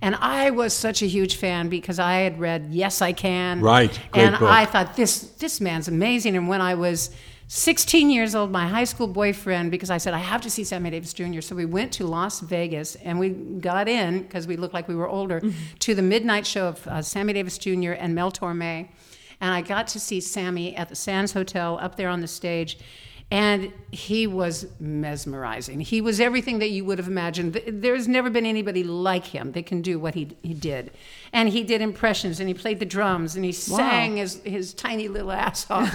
And 0.00 0.14
I 0.14 0.48
was 0.48 0.72
such 0.72 1.02
a 1.02 1.06
huge 1.06 1.36
fan 1.36 1.68
because 1.68 1.98
I 1.98 2.20
had 2.20 2.40
read 2.40 2.68
Yes, 2.70 3.02
I 3.02 3.12
Can. 3.12 3.60
Right, 3.60 4.00
great 4.12 4.22
and 4.22 4.38
book. 4.38 4.48
I 4.48 4.64
thought 4.64 4.96
this 4.96 5.20
this 5.32 5.60
man's 5.60 5.88
amazing. 5.88 6.38
And 6.38 6.48
when 6.48 6.62
I 6.62 6.74
was 6.74 7.10
16 7.50 8.10
years 8.10 8.34
old, 8.34 8.50
my 8.50 8.68
high 8.68 8.84
school 8.84 9.06
boyfriend, 9.06 9.70
because 9.70 9.88
I 9.88 9.96
said 9.96 10.12
I 10.12 10.18
have 10.18 10.42
to 10.42 10.50
see 10.50 10.64
Sammy 10.64 10.90
Davis 10.90 11.14
Jr. 11.14 11.40
So 11.40 11.56
we 11.56 11.64
went 11.64 11.92
to 11.94 12.06
Las 12.06 12.40
Vegas 12.40 12.94
and 12.96 13.18
we 13.18 13.30
got 13.30 13.88
in 13.88 14.22
because 14.22 14.46
we 14.46 14.58
looked 14.58 14.74
like 14.74 14.86
we 14.86 14.94
were 14.94 15.08
older 15.08 15.40
to 15.78 15.94
the 15.94 16.02
midnight 16.02 16.46
show 16.46 16.68
of 16.68 16.86
uh, 16.86 17.00
Sammy 17.00 17.32
Davis 17.32 17.56
Jr. 17.56 17.92
and 17.92 18.14
Mel 18.14 18.30
Torme, 18.30 18.90
and 19.40 19.54
I 19.54 19.62
got 19.62 19.86
to 19.88 20.00
see 20.00 20.20
Sammy 20.20 20.76
at 20.76 20.90
the 20.90 20.94
Sands 20.94 21.32
Hotel 21.32 21.78
up 21.80 21.96
there 21.96 22.10
on 22.10 22.20
the 22.20 22.28
stage. 22.28 22.78
And 23.30 23.74
he 23.90 24.26
was 24.26 24.66
mesmerizing. 24.80 25.80
He 25.80 26.00
was 26.00 26.18
everything 26.18 26.60
that 26.60 26.70
you 26.70 26.82
would 26.86 26.96
have 26.96 27.08
imagined. 27.08 27.60
There's 27.68 28.08
never 28.08 28.30
been 28.30 28.46
anybody 28.46 28.82
like 28.82 29.26
him 29.26 29.52
that 29.52 29.66
can 29.66 29.82
do 29.82 29.98
what 29.98 30.14
he, 30.14 30.30
he 30.42 30.54
did. 30.54 30.92
And 31.30 31.50
he 31.50 31.62
did 31.62 31.82
impressions 31.82 32.40
and 32.40 32.48
he 32.48 32.54
played 32.54 32.78
the 32.78 32.86
drums 32.86 33.36
and 33.36 33.44
he 33.44 33.52
sang 33.52 34.16
his, 34.16 34.40
his 34.44 34.72
tiny 34.72 35.08
little 35.08 35.30
ass 35.30 35.70
off. 35.70 35.92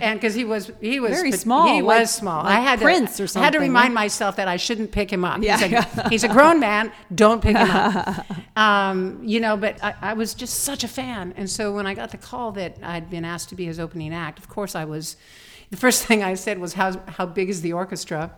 And 0.00 0.18
because 0.20 0.34
he 0.34 0.44
was 0.44 0.72
he 0.80 0.98
was 0.98 1.10
Very 1.10 1.32
small, 1.32 1.66
He 1.68 1.82
like- 1.82 2.00
was 2.00 2.10
small. 2.10 2.42
like 2.44 2.56
I 2.56 2.60
had 2.60 2.80
Prince 2.80 3.18
to, 3.18 3.24
or 3.24 3.28
I 3.36 3.44
had 3.44 3.52
to 3.52 3.60
remind 3.60 3.92
myself 3.92 4.36
that 4.36 4.48
I 4.48 4.56
shouldn't 4.56 4.92
pick 4.92 5.12
him 5.12 5.26
up. 5.26 5.42
Yeah. 5.42 5.58
He's, 5.58 5.72
a, 5.98 6.08
he's 6.08 6.24
a 6.24 6.28
grown 6.28 6.58
man. 6.58 6.90
Don't 7.14 7.42
pick 7.42 7.56
him 7.56 7.70
up. 7.70 8.26
Um, 8.54 9.20
you 9.24 9.40
know, 9.40 9.56
but 9.56 9.82
I, 9.82 9.94
I 10.02 10.12
was 10.12 10.34
just 10.34 10.60
such 10.60 10.84
a 10.84 10.88
fan. 10.88 11.32
And 11.38 11.48
so 11.48 11.72
when 11.72 11.86
I 11.86 11.94
got 11.94 12.10
the 12.10 12.18
call 12.18 12.52
that 12.52 12.76
I'd 12.82 13.08
been 13.08 13.24
asked 13.24 13.48
to 13.48 13.54
be 13.54 13.64
his 13.64 13.80
opening 13.80 14.12
act, 14.12 14.38
of 14.38 14.48
course 14.50 14.74
I 14.74 14.84
was. 14.84 15.16
The 15.72 15.78
first 15.78 16.04
thing 16.04 16.22
I 16.22 16.34
said 16.34 16.58
was, 16.58 16.74
"How 16.74 17.00
how 17.08 17.24
big 17.24 17.48
is 17.48 17.62
the 17.62 17.72
orchestra?" 17.72 18.30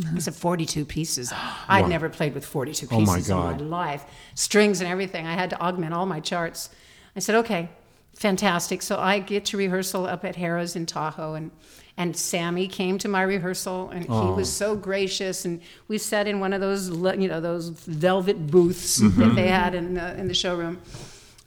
Uh-huh. 0.00 0.16
I 0.16 0.18
said 0.18 0.34
42 0.34 0.84
pieces. 0.84 1.32
I'd 1.68 1.88
never 1.88 2.08
played 2.08 2.34
with 2.34 2.44
42 2.44 2.88
pieces 2.88 3.30
Oh, 3.30 3.36
my 3.40 3.52
in 3.52 3.58
my 3.58 3.64
life, 3.64 4.04
strings 4.34 4.80
and 4.80 4.90
everything. 4.90 5.24
I 5.24 5.34
had 5.34 5.50
to 5.50 5.60
augment 5.60 5.94
all 5.94 6.04
my 6.04 6.18
charts. 6.18 6.68
I 7.14 7.20
said, 7.20 7.36
"Okay, 7.36 7.68
fantastic." 8.14 8.82
So 8.82 8.98
I 8.98 9.20
get 9.20 9.44
to 9.46 9.56
rehearsal 9.56 10.04
up 10.06 10.24
at 10.24 10.34
Harrah's 10.34 10.74
in 10.74 10.84
Tahoe, 10.84 11.34
and 11.34 11.52
and 11.96 12.16
Sammy 12.16 12.66
came 12.66 12.98
to 12.98 13.08
my 13.08 13.22
rehearsal, 13.22 13.90
and 13.90 14.02
he 14.02 14.10
was 14.10 14.48
oh. 14.48 14.66
so 14.72 14.76
gracious, 14.76 15.44
and 15.44 15.60
we 15.86 15.96
sat 15.96 16.26
in 16.26 16.40
one 16.40 16.52
of 16.52 16.60
those 16.60 16.88
you 16.88 17.28
know 17.28 17.40
those 17.40 17.68
velvet 17.68 18.48
booths 18.48 19.00
mm-hmm. 19.00 19.20
that 19.20 19.34
they 19.36 19.42
mm-hmm. 19.42 19.62
had 19.62 19.74
in 19.76 19.94
the, 19.94 20.18
in 20.18 20.26
the 20.26 20.34
showroom. 20.34 20.80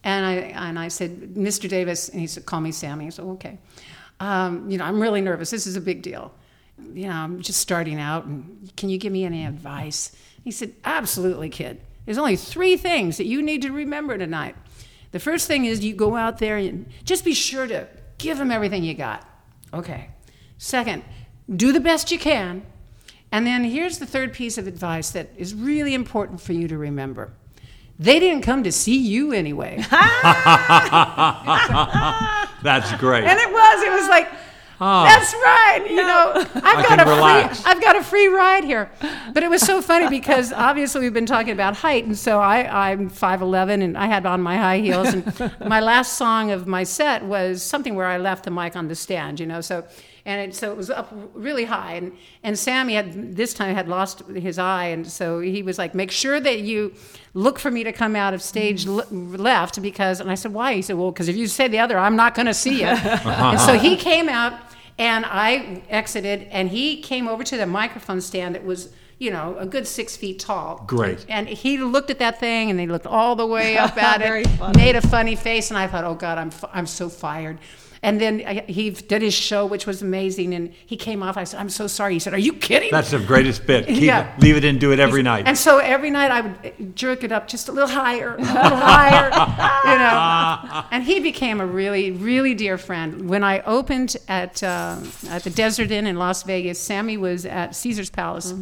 And 0.04 0.24
I 0.24 0.34
and 0.68 0.78
I 0.78 0.88
said, 0.88 1.34
Mr. 1.34 1.68
Davis, 1.68 2.08
and 2.08 2.20
he 2.20 2.26
said, 2.26 2.46
call 2.46 2.60
me 2.60 2.72
Sammy. 2.72 3.06
I 3.06 3.08
said, 3.08 3.24
okay. 3.24 3.58
Um, 4.20 4.70
you 4.70 4.78
know, 4.78 4.84
I'm 4.84 5.00
really 5.00 5.20
nervous. 5.20 5.50
This 5.50 5.66
is 5.66 5.76
a 5.76 5.80
big 5.80 6.02
deal. 6.02 6.32
You 6.92 7.08
know, 7.08 7.14
I'm 7.14 7.40
just 7.40 7.60
starting 7.60 8.00
out, 8.00 8.24
and 8.24 8.72
can 8.76 8.88
you 8.88 8.98
give 8.98 9.12
me 9.12 9.24
any 9.24 9.44
advice? 9.44 10.12
He 10.42 10.50
said, 10.50 10.72
absolutely, 10.84 11.48
kid. 11.48 11.80
There's 12.04 12.18
only 12.18 12.36
three 12.36 12.76
things 12.76 13.16
that 13.16 13.26
you 13.26 13.42
need 13.42 13.62
to 13.62 13.72
remember 13.72 14.18
tonight. 14.18 14.56
The 15.12 15.20
first 15.20 15.46
thing 15.46 15.64
is 15.64 15.84
you 15.84 15.94
go 15.94 16.16
out 16.16 16.38
there 16.38 16.56
and 16.56 16.86
just 17.04 17.24
be 17.24 17.34
sure 17.34 17.66
to 17.66 17.86
give 18.18 18.38
them 18.38 18.50
everything 18.50 18.82
you 18.82 18.94
got. 18.94 19.26
Okay. 19.72 20.10
Second, 20.58 21.04
do 21.54 21.72
the 21.72 21.80
best 21.80 22.10
you 22.10 22.18
can. 22.18 22.64
And 23.30 23.46
then 23.46 23.64
here's 23.64 23.98
the 23.98 24.06
third 24.06 24.32
piece 24.32 24.58
of 24.58 24.66
advice 24.66 25.10
that 25.10 25.30
is 25.36 25.54
really 25.54 25.94
important 25.94 26.40
for 26.40 26.52
you 26.52 26.68
to 26.68 26.76
remember. 26.76 27.32
They 27.98 28.18
didn't 28.18 28.42
come 28.42 28.64
to 28.64 28.72
see 28.72 28.96
you 28.96 29.32
anyway. 29.32 29.76
That's 32.62 32.92
great. 32.96 33.24
And 33.24 33.38
it 33.38 33.50
was. 33.50 33.82
It 33.82 33.92
was 33.92 34.08
like, 34.08 34.28
that's 34.80 35.32
right. 35.34 35.86
You 35.88 35.96
know, 35.96 36.32
I've 36.34 36.62
got 36.62 36.86
can 36.86 37.00
a 37.00 37.04
relax. 37.04 37.60
free. 37.60 37.70
I've 37.70 37.80
got 37.80 37.96
a 37.96 38.02
free 38.02 38.26
ride 38.26 38.64
here. 38.64 38.90
But 39.32 39.42
it 39.42 39.50
was 39.50 39.62
so 39.62 39.80
funny 39.80 40.08
because 40.08 40.52
obviously 40.52 41.02
we've 41.02 41.14
been 41.14 41.26
talking 41.26 41.52
about 41.52 41.76
height, 41.76 42.04
and 42.04 42.18
so 42.18 42.40
I, 42.40 42.90
I'm 42.90 43.08
five 43.08 43.40
eleven, 43.40 43.82
and 43.82 43.96
I 43.96 44.06
had 44.06 44.26
on 44.26 44.42
my 44.42 44.56
high 44.56 44.78
heels, 44.78 45.14
and 45.14 45.52
my 45.60 45.80
last 45.80 46.14
song 46.14 46.50
of 46.50 46.66
my 46.66 46.82
set 46.82 47.24
was 47.24 47.62
something 47.62 47.94
where 47.94 48.06
I 48.06 48.18
left 48.18 48.44
the 48.44 48.50
mic 48.50 48.76
on 48.76 48.88
the 48.88 48.94
stand. 48.94 49.40
You 49.40 49.46
know, 49.46 49.60
so. 49.60 49.84
And 50.26 50.40
it, 50.40 50.54
so 50.54 50.70
it 50.70 50.76
was 50.76 50.88
up 50.88 51.12
really 51.34 51.66
high, 51.66 51.94
and, 51.94 52.12
and 52.42 52.58
Sammy 52.58 52.94
had 52.94 53.36
this 53.36 53.52
time 53.52 53.74
had 53.74 53.88
lost 53.88 54.20
his 54.28 54.58
eye, 54.58 54.86
and 54.86 55.06
so 55.06 55.40
he 55.40 55.62
was 55.62 55.76
like, 55.76 55.94
"Make 55.94 56.10
sure 56.10 56.40
that 56.40 56.60
you 56.60 56.94
look 57.34 57.58
for 57.58 57.70
me 57.70 57.84
to 57.84 57.92
come 57.92 58.16
out 58.16 58.32
of 58.32 58.40
stage 58.40 58.86
mm-hmm. 58.86 59.34
le- 59.34 59.36
left," 59.36 59.82
because. 59.82 60.20
And 60.20 60.30
I 60.30 60.34
said, 60.34 60.54
"Why?" 60.54 60.72
He 60.74 60.80
said, 60.80 60.96
"Well, 60.96 61.12
because 61.12 61.28
if 61.28 61.36
you 61.36 61.46
say 61.46 61.68
the 61.68 61.78
other, 61.78 61.98
I'm 61.98 62.16
not 62.16 62.34
going 62.34 62.46
to 62.46 62.54
see 62.54 62.80
you." 62.80 62.86
and 62.86 63.60
so 63.60 63.78
he 63.78 63.96
came 63.96 64.30
out, 64.30 64.58
and 64.98 65.26
I 65.26 65.82
exited, 65.90 66.48
and 66.50 66.70
he 66.70 67.02
came 67.02 67.28
over 67.28 67.44
to 67.44 67.58
the 67.58 67.66
microphone 67.66 68.22
stand 68.22 68.54
that 68.54 68.64
was, 68.64 68.94
you 69.18 69.30
know, 69.30 69.56
a 69.58 69.66
good 69.66 69.86
six 69.86 70.16
feet 70.16 70.38
tall. 70.38 70.84
Great. 70.86 71.26
And 71.28 71.46
he 71.46 71.76
looked 71.76 72.08
at 72.08 72.18
that 72.20 72.40
thing, 72.40 72.70
and 72.70 72.78
they 72.78 72.86
looked 72.86 73.06
all 73.06 73.36
the 73.36 73.46
way 73.46 73.76
up 73.76 73.94
at 74.02 74.20
Very 74.20 74.40
it, 74.40 74.48
funny. 74.48 74.78
made 74.78 74.96
a 74.96 75.02
funny 75.02 75.36
face, 75.36 75.70
and 75.70 75.76
I 75.76 75.86
thought, 75.86 76.04
"Oh 76.04 76.14
God, 76.14 76.38
I'm 76.38 76.48
f- 76.48 76.64
I'm 76.72 76.86
so 76.86 77.10
fired." 77.10 77.58
And 78.04 78.20
then 78.20 78.42
I- 78.46 78.64
he 78.68 78.90
did 78.90 79.22
his 79.22 79.32
show, 79.34 79.64
which 79.64 79.86
was 79.86 80.02
amazing, 80.02 80.54
and 80.54 80.72
he 80.84 80.94
came 80.96 81.22
off. 81.22 81.36
I 81.38 81.44
said, 81.44 81.58
"I'm 81.58 81.70
so 81.70 81.86
sorry." 81.86 82.12
He 82.12 82.18
said, 82.18 82.34
"Are 82.34 82.38
you 82.48 82.52
kidding?" 82.52 82.90
That's 82.92 83.10
the 83.12 83.18
greatest 83.18 83.66
bit. 83.66 83.86
Keep 83.94 84.02
Yeah. 84.02 84.28
it, 84.36 84.42
leave 84.42 84.56
it 84.58 84.64
in, 84.64 84.78
do 84.78 84.92
it 84.92 85.00
every 85.00 85.22
night. 85.22 85.44
And 85.48 85.56
so 85.56 85.78
every 85.78 86.10
night 86.10 86.30
I 86.30 86.40
would 86.42 86.94
jerk 86.94 87.24
it 87.24 87.32
up 87.32 87.48
just 87.48 87.68
a 87.68 87.72
little 87.72 87.88
higher, 87.88 88.34
a 88.34 88.42
little 88.42 88.76
higher, 88.76 89.30
you 89.90 89.98
know. 89.98 90.84
And 90.90 91.02
he 91.04 91.18
became 91.20 91.60
a 91.62 91.66
really, 91.66 92.10
really 92.10 92.52
dear 92.54 92.76
friend. 92.78 93.28
When 93.28 93.42
I 93.42 93.60
opened 93.60 94.16
at 94.28 94.62
uh, 94.62 94.98
at 95.30 95.42
the 95.44 95.50
Desert 95.50 95.90
Inn 95.90 96.06
in 96.06 96.16
Las 96.16 96.42
Vegas, 96.42 96.78
Sammy 96.78 97.16
was 97.16 97.46
at 97.46 97.74
Caesar's 97.74 98.10
Palace, 98.10 98.52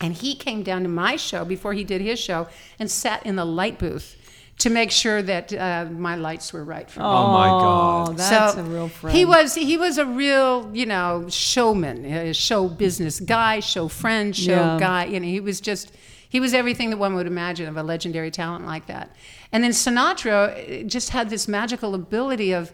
and 0.00 0.14
he 0.14 0.34
came 0.34 0.62
down 0.62 0.82
to 0.84 0.88
my 0.88 1.16
show 1.16 1.44
before 1.44 1.74
he 1.74 1.84
did 1.84 2.00
his 2.00 2.18
show 2.18 2.48
and 2.78 2.90
sat 2.90 3.24
in 3.26 3.36
the 3.36 3.44
light 3.44 3.78
booth 3.78 4.16
to 4.60 4.70
make 4.70 4.90
sure 4.90 5.20
that 5.22 5.52
uh, 5.52 5.86
my 5.90 6.14
lights 6.16 6.52
were 6.52 6.64
right 6.64 6.88
for 6.90 7.00
me. 7.00 7.06
oh 7.06 7.32
my 7.32 7.48
God. 7.48 8.16
that's 8.16 8.54
So 8.54 8.60
a 8.60 8.64
real 8.64 8.88
friend. 8.88 9.16
He 9.16 9.24
was 9.24 9.54
he 9.54 9.76
was 9.76 9.98
a 9.98 10.06
real 10.06 10.70
you 10.74 10.86
know 10.86 11.26
showman, 11.28 12.04
a 12.04 12.32
show 12.34 12.68
business 12.68 13.20
guy, 13.20 13.60
show 13.60 13.88
friend, 13.88 14.34
show 14.36 14.52
Yeah. 14.52 14.78
guy. 14.78 15.04
You 15.06 15.18
know, 15.20 15.26
he 15.26 15.40
was 15.40 15.60
just 15.60 15.92
he 16.28 16.38
was 16.40 16.54
everything 16.54 16.90
that 16.90 16.98
one 16.98 17.14
would 17.16 17.26
imagine 17.26 17.66
of 17.68 17.76
a 17.76 17.82
legendary 17.82 18.30
talent 18.30 18.64
like 18.66 18.86
that. 18.86 19.10
And 19.52 19.64
then 19.64 19.72
Sinatra 19.72 20.38
uh, 20.40 20.88
just 20.88 21.10
had 21.10 21.28
this 21.30 21.48
magical 21.48 21.94
ability 21.94 22.52
of 22.52 22.72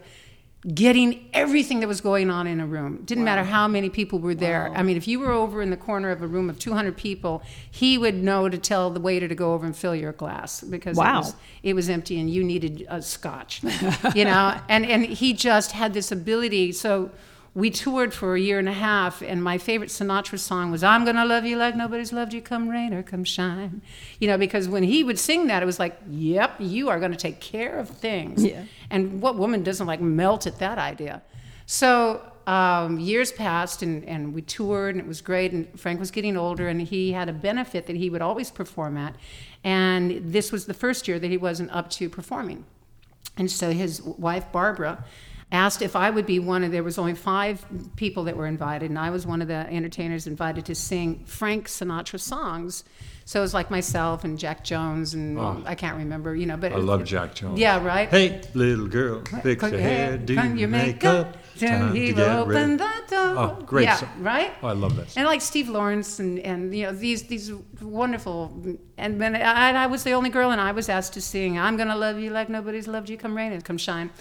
getting 0.73 1.29
everything 1.33 1.79
that 1.79 1.87
was 1.87 2.01
going 2.01 2.29
on 2.29 2.45
in 2.45 2.59
a 2.59 2.65
room. 2.65 3.01
Didn't 3.05 3.23
matter 3.23 3.43
how 3.43 3.67
many 3.67 3.89
people 3.89 4.19
were 4.19 4.35
there. 4.35 4.69
I 4.75 4.83
mean, 4.83 4.97
if 4.97 5.07
you 5.07 5.19
were 5.19 5.31
over 5.31 5.61
in 5.61 5.69
the 5.69 5.77
corner 5.77 6.09
of 6.11 6.21
a 6.21 6.27
room 6.27 6.49
of 6.49 6.59
200 6.59 6.97
people, 6.97 7.41
he 7.71 7.97
would 7.97 8.15
know 8.15 8.49
to 8.49 8.57
tell 8.57 8.89
the 8.89 8.99
waiter 8.99 9.27
to 9.29 9.35
go 9.35 9.53
over 9.53 9.65
and 9.65 9.75
fill 9.75 9.95
your 9.95 10.11
glass 10.11 10.61
because 10.61 10.97
Wow. 10.97 11.15
it, 11.15 11.17
was, 11.19 11.35
it 11.63 11.73
was 11.73 11.89
empty 11.89 12.19
and 12.19 12.29
you 12.29 12.43
needed 12.43 12.85
a 12.89 13.01
scotch. 13.01 13.61
you 14.15 14.25
know, 14.25 14.59
and 14.67 14.85
and 14.85 15.05
he 15.05 15.33
just 15.33 15.71
had 15.71 15.93
this 15.93 16.11
ability. 16.11 16.73
So 16.73 17.11
we 17.57 17.71
toured 17.71 18.13
for 18.13 18.35
a 18.35 18.39
year 18.39 18.59
and 18.59 18.69
a 18.69 18.73
half, 18.73 19.23
and 19.23 19.43
my 19.43 19.57
favorite 19.57 19.89
Sinatra 19.89 20.37
song 20.37 20.69
was 20.69 20.83
"I'm 20.83 21.05
Gonna 21.05 21.25
Love 21.25 21.43
You 21.43 21.57
Like 21.57 21.75
Nobody's 21.75 22.13
Loved 22.13 22.31
You, 22.31 22.39
Come 22.39 22.69
Rain 22.69 22.93
or 22.93 23.01
Come 23.01 23.23
Shine." 23.23 23.81
You 24.19 24.27
know, 24.27 24.37
because 24.37 24.69
when 24.69 24.83
he 24.83 25.03
would 25.03 25.17
sing 25.17 25.47
that, 25.47 25.63
it 25.63 25.65
was 25.65 25.79
like, 25.79 25.97
"Yep, 26.07 26.57
you 26.59 26.89
are 26.89 26.99
to 26.99 27.15
take 27.15 27.39
care 27.39 27.79
of 27.79 27.89
things." 27.89 28.45
Yeah. 28.45 28.65
And 28.91 29.23
what 29.23 29.37
woman 29.37 29.63
doesn't 29.63 29.87
like 29.87 29.99
melt 29.99 30.45
at 30.45 30.59
that 30.59 30.77
idea? 30.77 31.23
So 31.65 32.21
um, 32.45 32.99
years 32.99 33.31
passed, 33.31 33.81
and, 33.81 34.05
and 34.05 34.35
we 34.35 34.43
toured, 34.43 34.93
and 34.93 35.03
it 35.03 35.07
was 35.07 35.21
great. 35.21 35.51
And 35.51 35.67
Frank 35.79 35.99
was 35.99 36.11
getting 36.11 36.37
older, 36.37 36.67
and 36.67 36.79
he 36.79 37.13
had 37.13 37.27
a 37.27 37.33
benefit 37.33 37.87
that 37.87 37.95
he 37.95 38.11
would 38.11 38.21
always 38.21 38.51
perform 38.51 38.97
at. 38.97 39.15
And 39.63 40.31
this 40.31 40.51
was 40.51 40.67
the 40.67 40.75
first 40.75 41.07
year 41.07 41.17
that 41.17 41.31
he 41.31 41.37
wasn't 41.37 41.71
up 41.71 41.89
to 41.91 42.07
performing. 42.07 42.65
And 43.35 43.49
so 43.49 43.71
his 43.71 43.99
wife, 44.01 44.51
Barbara, 44.51 45.03
asked 45.51 45.81
if 45.81 45.95
I 45.95 46.09
would 46.09 46.25
be 46.25 46.39
one 46.39 46.63
of, 46.63 46.71
there 46.71 46.83
was 46.83 46.97
only 46.97 47.15
five 47.15 47.65
people 47.95 48.25
that 48.25 48.35
were 48.35 48.47
invited, 48.47 48.89
and 48.89 48.99
I 48.99 49.09
was 49.11 49.25
one 49.25 49.41
of 49.41 49.47
the 49.47 49.53
entertainers 49.71 50.27
invited 50.27 50.65
to 50.65 50.75
sing 50.75 51.23
Frank 51.25 51.67
Sinatra 51.67 52.19
songs. 52.19 52.83
So 53.23 53.39
it 53.39 53.41
was 53.41 53.53
like 53.53 53.69
myself 53.69 54.23
and 54.23 54.39
Jack 54.39 54.63
Jones, 54.63 55.13
and 55.13 55.37
I 55.67 55.75
can't 55.75 55.97
remember, 55.97 56.33
you 56.35 56.45
know, 56.45 56.55
but 56.55 56.71
I 56.71 56.77
love 56.77 57.03
Jack 57.03 57.35
Jones. 57.35 57.59
Yeah, 57.59 57.83
right? 57.83 58.07
Hey, 58.09 58.41
little 58.53 58.87
girl, 58.87 59.21
fix 59.43 59.61
your 59.63 59.79
hair, 59.79 60.17
do 60.17 60.33
your 60.55 60.69
makeup. 60.69 61.35
Time 61.57 61.93
he 61.95 62.13
will 62.13 62.21
open 62.23 62.53
ready. 62.53 62.75
the 62.77 63.03
door. 63.09 63.37
Oh, 63.37 63.63
great 63.65 63.83
Yeah, 63.85 63.95
song. 63.95 64.09
right? 64.19 64.53
Oh, 64.61 64.67
I 64.67 64.73
love 64.73 64.95
that. 64.95 65.09
song. 65.09 65.21
And 65.21 65.27
like 65.27 65.41
Steve 65.41 65.69
Lawrence 65.69 66.19
and, 66.19 66.37
and 66.39 66.73
you 66.75 66.83
know 66.85 66.91
these 66.93 67.23
these 67.23 67.51
wonderful 67.81 68.53
and 68.97 69.19
then 69.19 69.35
I, 69.35 69.71
I 69.71 69.87
was 69.87 70.03
the 70.03 70.11
only 70.11 70.29
girl 70.29 70.51
and 70.51 70.61
I 70.61 70.71
was 70.71 70.87
asked 70.87 71.13
to 71.13 71.21
sing 71.21 71.57
I'm 71.57 71.75
gonna 71.75 71.95
love 71.95 72.19
you 72.19 72.29
like 72.29 72.47
nobody's 72.47 72.87
loved 72.87 73.09
you 73.09 73.17
come 73.17 73.35
rain 73.35 73.51
and 73.53 73.65
come 73.65 73.79
shine, 73.79 74.11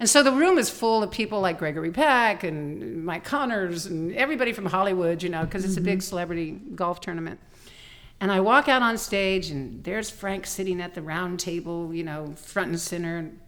and 0.00 0.10
so 0.10 0.24
the 0.24 0.32
room 0.32 0.58
is 0.58 0.68
full 0.68 1.04
of 1.04 1.12
people 1.12 1.40
like 1.40 1.58
Gregory 1.58 1.92
Peck 1.92 2.42
and 2.42 3.04
Mike 3.04 3.22
Connors 3.22 3.86
and 3.86 4.12
everybody 4.16 4.52
from 4.52 4.66
Hollywood 4.66 5.22
you 5.22 5.28
know 5.28 5.44
because 5.44 5.64
it's 5.64 5.76
a 5.76 5.80
big 5.80 5.98
mm-hmm. 5.98 6.08
celebrity 6.08 6.50
golf 6.74 7.00
tournament. 7.00 7.38
And 8.20 8.30
I 8.30 8.40
walk 8.40 8.68
out 8.68 8.82
on 8.82 8.98
stage, 8.98 9.48
and 9.48 9.82
there's 9.82 10.10
Frank 10.10 10.46
sitting 10.46 10.82
at 10.82 10.94
the 10.94 11.00
round 11.00 11.40
table, 11.40 11.94
you 11.94 12.04
know, 12.04 12.34
front 12.36 12.68
and 12.68 12.78
center. 12.78 13.16
And 13.16 13.40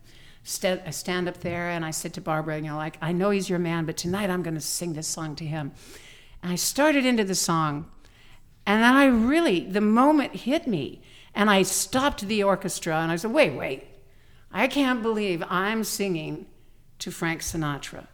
st- 0.45 0.81
I 0.87 0.91
stand 0.91 1.29
up 1.29 1.41
there, 1.41 1.69
and 1.69 1.85
I 1.85 1.91
said 1.91 2.15
to 2.15 2.23
Barbara, 2.23 2.57
you 2.57 2.63
know, 2.63 2.77
like, 2.77 2.97
I 3.03 3.13
know 3.13 3.29
he's 3.31 3.51
your 3.51 3.59
man, 3.59 3.85
but 3.85 3.99
tonight 3.99 4.31
I'm 4.31 4.43
going 4.43 4.55
to 4.55 4.63
sing 4.63 4.95
this 4.95 5.07
song 5.07 5.37
to 5.37 5.45
him. 5.45 5.73
And 6.43 6.51
I 6.51 6.55
started 6.55 7.05
into 7.05 7.23
the 7.23 7.35
song, 7.35 7.91
and 8.67 8.83
then 8.83 8.95
I 8.95 9.05
really, 9.05 9.61
the 9.61 9.83
moment 9.83 10.37
hit 10.37 10.67
me, 10.67 11.03
and 11.35 11.51
I 11.51 11.63
stopped 11.63 12.27
the 12.27 12.43
orchestra, 12.43 12.97
and 12.97 13.13
I 13.13 13.17
said, 13.17 13.33
wait, 13.33 13.51
wait, 13.51 13.85
I 14.53 14.67
can't 14.69 15.03
believe 15.03 15.43
I'm 15.49 15.85
singing 15.85 16.47
to 16.99 17.11
Frank 17.11 17.41
Sinatra. 17.41 18.07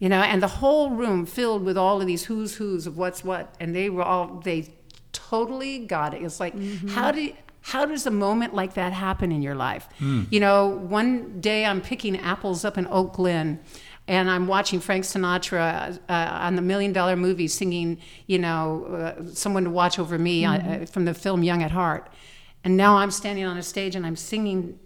You 0.00 0.08
know, 0.08 0.22
and 0.22 0.40
the 0.42 0.48
whole 0.48 0.90
room 0.90 1.26
filled 1.26 1.64
with 1.64 1.76
all 1.76 2.00
of 2.00 2.06
these 2.06 2.24
who's 2.26 2.54
who's 2.56 2.86
of 2.86 2.96
what's 2.96 3.24
what, 3.24 3.54
and 3.58 3.74
they 3.74 3.90
were 3.90 4.02
all 4.04 4.40
they 4.44 4.68
totally 5.12 5.80
got 5.80 6.14
it. 6.14 6.22
It's 6.22 6.38
like 6.38 6.54
how 6.90 7.10
do 7.10 7.32
how 7.62 7.84
does 7.84 8.06
a 8.06 8.10
moment 8.10 8.54
like 8.54 8.74
that 8.74 8.92
happen 8.92 9.32
in 9.32 9.42
your 9.42 9.56
life? 9.56 9.88
You 10.30 10.40
know, 10.40 10.68
one 10.68 11.40
day 11.40 11.64
I'm 11.66 11.80
picking 11.80 12.16
apples 12.18 12.64
up 12.64 12.78
in 12.78 12.86
Oak 12.86 13.14
Glen 13.14 13.58
and 14.06 14.30
I'm 14.30 14.46
watching 14.46 14.80
Frank 14.80 15.04
Sinatra 15.04 15.98
uh, 16.08 16.12
on 16.12 16.56
the 16.56 16.62
Million 16.62 16.92
Dollar 16.94 17.14
Movie 17.16 17.48
singing, 17.48 17.98
you 18.26 18.38
know, 18.38 18.84
uh, 19.18 19.34
someone 19.34 19.64
to 19.64 19.70
watch 19.70 19.98
over 19.98 20.16
me 20.18 20.44
uh, 20.46 20.86
from 20.86 21.04
the 21.04 21.12
film 21.12 21.42
Young 21.42 21.62
at 21.62 21.72
Heart, 21.72 22.08
and 22.64 22.76
now 22.76 22.96
I'm 22.96 23.10
standing 23.10 23.44
on 23.44 23.58
a 23.58 23.62
stage 23.62 23.96
and 23.96 24.06
I'm 24.06 24.16
singing. 24.16 24.78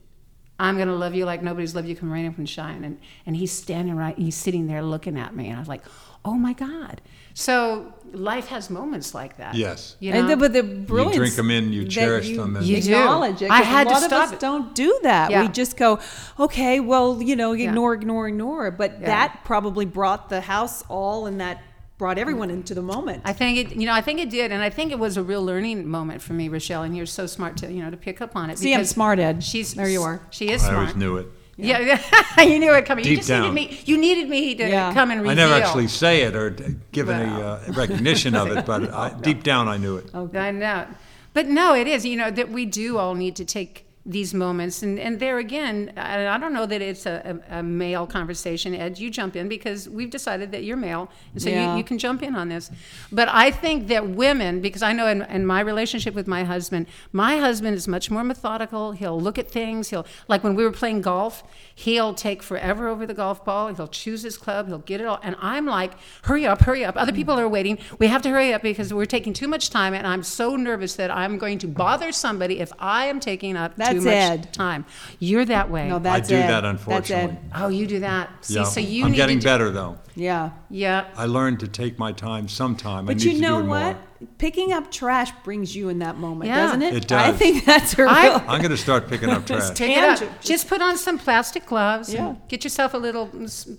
I'm 0.58 0.78
gonna 0.78 0.94
love 0.94 1.14
you 1.14 1.24
like 1.24 1.42
nobody's 1.42 1.74
loved 1.74 1.88
you. 1.88 1.96
Come 1.96 2.12
rain, 2.12 2.32
come 2.32 2.46
shine, 2.46 2.84
and 2.84 2.98
and 3.26 3.34
he's 3.36 3.50
standing 3.52 3.96
right. 3.96 4.16
He's 4.16 4.36
sitting 4.36 4.66
there 4.68 4.82
looking 4.82 5.18
at 5.18 5.34
me, 5.34 5.48
and 5.48 5.56
I 5.56 5.58
was 5.58 5.68
like, 5.68 5.82
oh 6.24 6.34
my 6.34 6.52
god. 6.52 7.00
So 7.34 7.94
life 8.12 8.46
has 8.48 8.68
moments 8.70 9.14
like 9.14 9.38
that. 9.38 9.54
Yes. 9.54 9.96
You 10.00 10.12
know? 10.12 10.20
And 10.20 10.28
the, 10.30 10.36
but 10.36 10.52
the 10.52 10.62
brilliance 10.62 11.16
drink 11.16 11.38
'em 11.38 11.50
in, 11.50 11.72
you 11.72 11.88
cherish 11.88 12.28
you 12.28 12.36
them, 12.36 12.56
and- 12.56 12.66
You 12.66 12.80
do. 12.80 12.92
acknowledge 12.94 13.40
it. 13.42 13.50
I 13.50 13.58
'cause 13.60 13.66
had 13.66 13.86
a 13.86 13.90
to 13.90 13.94
lot 13.94 14.02
stop 14.02 14.12
of 14.12 14.28
us 14.28 14.32
it. 14.34 14.40
don't 14.40 14.74
do 14.74 15.00
that. 15.02 15.30
Yeah. 15.30 15.42
We 15.42 15.48
just 15.48 15.76
go, 15.78 15.98
okay, 16.38 16.78
well, 16.78 17.22
you 17.22 17.34
know, 17.36 17.52
Yeah. 17.52 17.70
ignore, 17.70 17.94
ignore, 17.94 18.28
ignore. 18.28 18.70
But 18.70 18.98
Yeah. 19.00 19.06
that 19.06 19.40
probably 19.44 19.86
brought 19.86 20.28
the 20.28 20.42
house 20.42 20.84
all, 20.90 21.24
and 21.26 21.40
that 21.40 21.62
brought 22.02 22.18
everyone 22.18 22.50
into 22.50 22.74
the 22.74 22.82
moment. 22.82 23.22
I 23.24 23.32
think 23.32 23.58
it, 23.58 23.76
you 23.76 23.86
know, 23.86 23.92
I 23.92 24.00
think 24.00 24.18
it 24.18 24.28
did, 24.28 24.50
and 24.50 24.60
I 24.60 24.70
think 24.70 24.90
it 24.90 24.98
was 24.98 25.16
a 25.16 25.22
real 25.22 25.44
learning 25.44 25.86
moment 25.86 26.20
for 26.20 26.32
me, 26.32 26.48
Rochelle. 26.48 26.82
And 26.82 26.96
you're 26.96 27.06
so 27.06 27.28
smart 27.28 27.56
to, 27.58 27.70
you 27.72 27.80
know, 27.80 27.90
to 27.92 27.96
pick 27.96 28.20
up 28.20 28.34
on 28.34 28.50
it. 28.50 28.58
See, 28.58 28.74
I'm 28.74 28.80
because 28.80 28.90
smart, 28.90 29.20
Ed. 29.20 29.44
She's 29.44 29.74
There 29.74 29.88
you 29.88 30.02
are. 30.02 30.20
She 30.30 30.50
is 30.50 30.64
I 30.64 30.70
smart. 30.70 30.78
always 30.80 30.96
knew 30.96 31.18
it. 31.18 31.28
Yeah, 31.56 31.78
yeah. 31.78 32.42
you 32.42 32.58
knew 32.58 32.72
it 32.74 32.86
coming. 32.86 33.04
you 33.04 33.10
Deep 33.10 33.18
just 33.20 33.28
down. 33.28 33.54
needed 33.54 33.70
me. 33.70 33.80
You 33.84 33.96
needed 33.98 34.28
me 34.28 34.52
to 34.56 34.68
Yeah. 34.68 34.92
come 34.92 35.12
and 35.12 35.20
reveal. 35.22 35.30
I 35.30 35.34
never 35.34 35.54
actually 35.54 35.86
say 35.86 36.22
it 36.22 36.34
or 36.34 36.50
d- 36.50 36.74
give 36.90 37.08
any 37.08 37.30
uh, 37.40 37.60
recognition 37.72 38.34
of 38.34 38.48
it, 38.50 38.66
but 38.72 38.92
I, 38.92 39.10
deep 39.20 39.44
down 39.44 39.68
I 39.68 39.76
knew 39.76 39.96
it. 39.98 40.12
I 40.12 40.50
know. 40.50 40.88
But 41.34 41.46
no, 41.46 41.72
it 41.76 41.86
is, 41.86 42.04
you 42.04 42.16
know, 42.16 42.32
that 42.32 42.48
we 42.48 42.66
do 42.66 42.98
all 42.98 43.14
need 43.14 43.36
to 43.36 43.44
take 43.44 43.86
these 44.04 44.34
moments. 44.34 44.82
And, 44.82 44.98
and 44.98 45.20
there 45.20 45.38
again, 45.38 45.92
I, 45.96 46.26
I 46.26 46.36
don't 46.38 46.52
know 46.52 46.66
that 46.66 46.82
it's 46.82 47.06
a, 47.06 47.40
a, 47.50 47.58
a 47.58 47.62
male 47.62 48.06
conversation. 48.06 48.74
Ed, 48.74 48.98
you 48.98 49.10
jump 49.10 49.36
in 49.36 49.48
because 49.48 49.88
we've 49.88 50.10
decided 50.10 50.50
that 50.52 50.64
you're 50.64 50.76
male. 50.76 51.08
And 51.32 51.42
so 51.42 51.48
Yeah. 51.50 51.72
you, 51.72 51.78
you 51.78 51.84
can 51.84 51.98
jump 51.98 52.22
in 52.22 52.34
on 52.34 52.48
this. 52.48 52.70
But 53.12 53.28
I 53.28 53.52
think 53.52 53.86
that 53.88 54.08
women, 54.08 54.60
because 54.60 54.82
I 54.82 54.92
know 54.92 55.06
in, 55.06 55.22
in 55.22 55.46
my 55.46 55.60
relationship 55.60 56.14
with 56.14 56.26
my 56.26 56.42
husband, 56.42 56.86
my 57.12 57.36
husband 57.38 57.76
is 57.76 57.86
much 57.86 58.10
more 58.10 58.24
methodical. 58.24 58.90
He'll 58.90 59.20
look 59.20 59.38
at 59.38 59.48
things. 59.48 59.90
He'll, 59.90 60.04
like 60.26 60.42
when 60.42 60.56
we 60.56 60.64
were 60.64 60.72
playing 60.72 61.02
golf, 61.02 61.44
he'll 61.74 62.12
take 62.12 62.42
forever 62.42 62.88
over 62.88 63.06
the 63.06 63.14
golf 63.14 63.44
ball. 63.44 63.72
He'll 63.72 63.86
choose 63.86 64.22
his 64.22 64.36
club. 64.36 64.66
He'll 64.66 64.78
get 64.78 65.00
it 65.00 65.06
all. 65.06 65.20
And 65.22 65.36
I'm 65.40 65.64
like, 65.66 65.92
hurry 66.22 66.44
up, 66.44 66.62
hurry 66.62 66.84
up. 66.84 66.96
Other 66.96 67.12
people 67.12 67.38
are 67.38 67.48
waiting. 67.48 67.78
We 68.00 68.08
have 68.08 68.22
to 68.22 68.30
hurry 68.30 68.52
up 68.52 68.62
because 68.62 68.92
we're 68.92 69.06
taking 69.06 69.32
too 69.32 69.46
much 69.46 69.70
time. 69.70 69.94
And 69.94 70.08
I'm 70.08 70.24
so 70.24 70.56
nervous 70.56 70.96
that 70.96 71.10
I'm 71.12 71.38
going 71.38 71.58
to 71.58 71.68
bother 71.68 72.10
somebody 72.10 72.58
if 72.58 72.72
I 72.80 73.06
am 73.06 73.20
taking 73.20 73.56
up 73.56 73.78
too 73.92 74.00
That's 74.00 74.30
much 74.40 74.46
Ed. 74.46 74.52
time. 74.52 74.84
You're 75.18 75.44
that 75.44 75.70
way. 75.70 75.88
no, 75.88 75.96
I 75.96 75.98
that's 76.00 76.28
do 76.28 76.34
Ed. 76.36 76.48
that, 76.48 76.60
That's 76.62 76.80
unfortunately. 76.80 77.38
Oh, 77.54 77.68
you 77.68 77.86
do 77.86 78.00
that. 78.00 78.30
See, 78.44 78.54
Yeah. 78.54 78.64
so 78.64 78.80
you 78.80 79.04
I'm 79.04 79.10
need 79.12 79.16
getting 79.16 79.38
to 79.38 79.42
do- 79.42 79.48
better 79.48 79.70
though. 79.70 79.98
Yeah. 80.14 80.50
Yeah. 80.70 81.04
I 81.16 81.26
learned 81.26 81.60
to 81.60 81.68
take 81.68 81.98
my 81.98 82.12
time 82.12 82.48
sometime. 82.48 83.04
I 83.04 83.14
But 83.14 83.16
need 83.18 83.24
you 83.24 83.32
to 83.34 83.40
know 83.40 83.58
do 83.60 83.66
it 83.66 83.68
what? 83.68 83.82
more. 83.96 83.96
Picking 84.38 84.72
up 84.72 84.90
trash 84.90 85.30
brings 85.44 85.74
you 85.76 85.88
in 85.88 85.98
that 86.00 86.16
moment, 86.18 86.48
Yeah. 86.50 86.66
doesn't 86.66 86.82
it? 86.82 86.94
It 86.94 87.06
does. 87.08 87.28
I 87.28 87.32
think 87.32 87.64
that's 87.64 87.94
a 87.98 88.02
real. 88.02 88.10
I- 88.10 88.44
I'm 88.48 88.60
going 88.60 88.70
to 88.70 88.76
start 88.76 89.08
picking 89.08 89.28
up 89.30 89.46
trash. 89.46 89.70
Pick 89.76 89.90
it 89.96 90.04
up. 90.04 90.18
Tangent. 90.18 90.40
Just 90.40 90.68
put 90.68 90.80
on 90.82 90.96
some 90.98 91.18
plastic 91.18 91.66
gloves. 91.66 92.12
Yeah. 92.12 92.28
And 92.30 92.48
get 92.48 92.64
yourself 92.64 92.94
a 92.94 92.98
little 92.98 93.30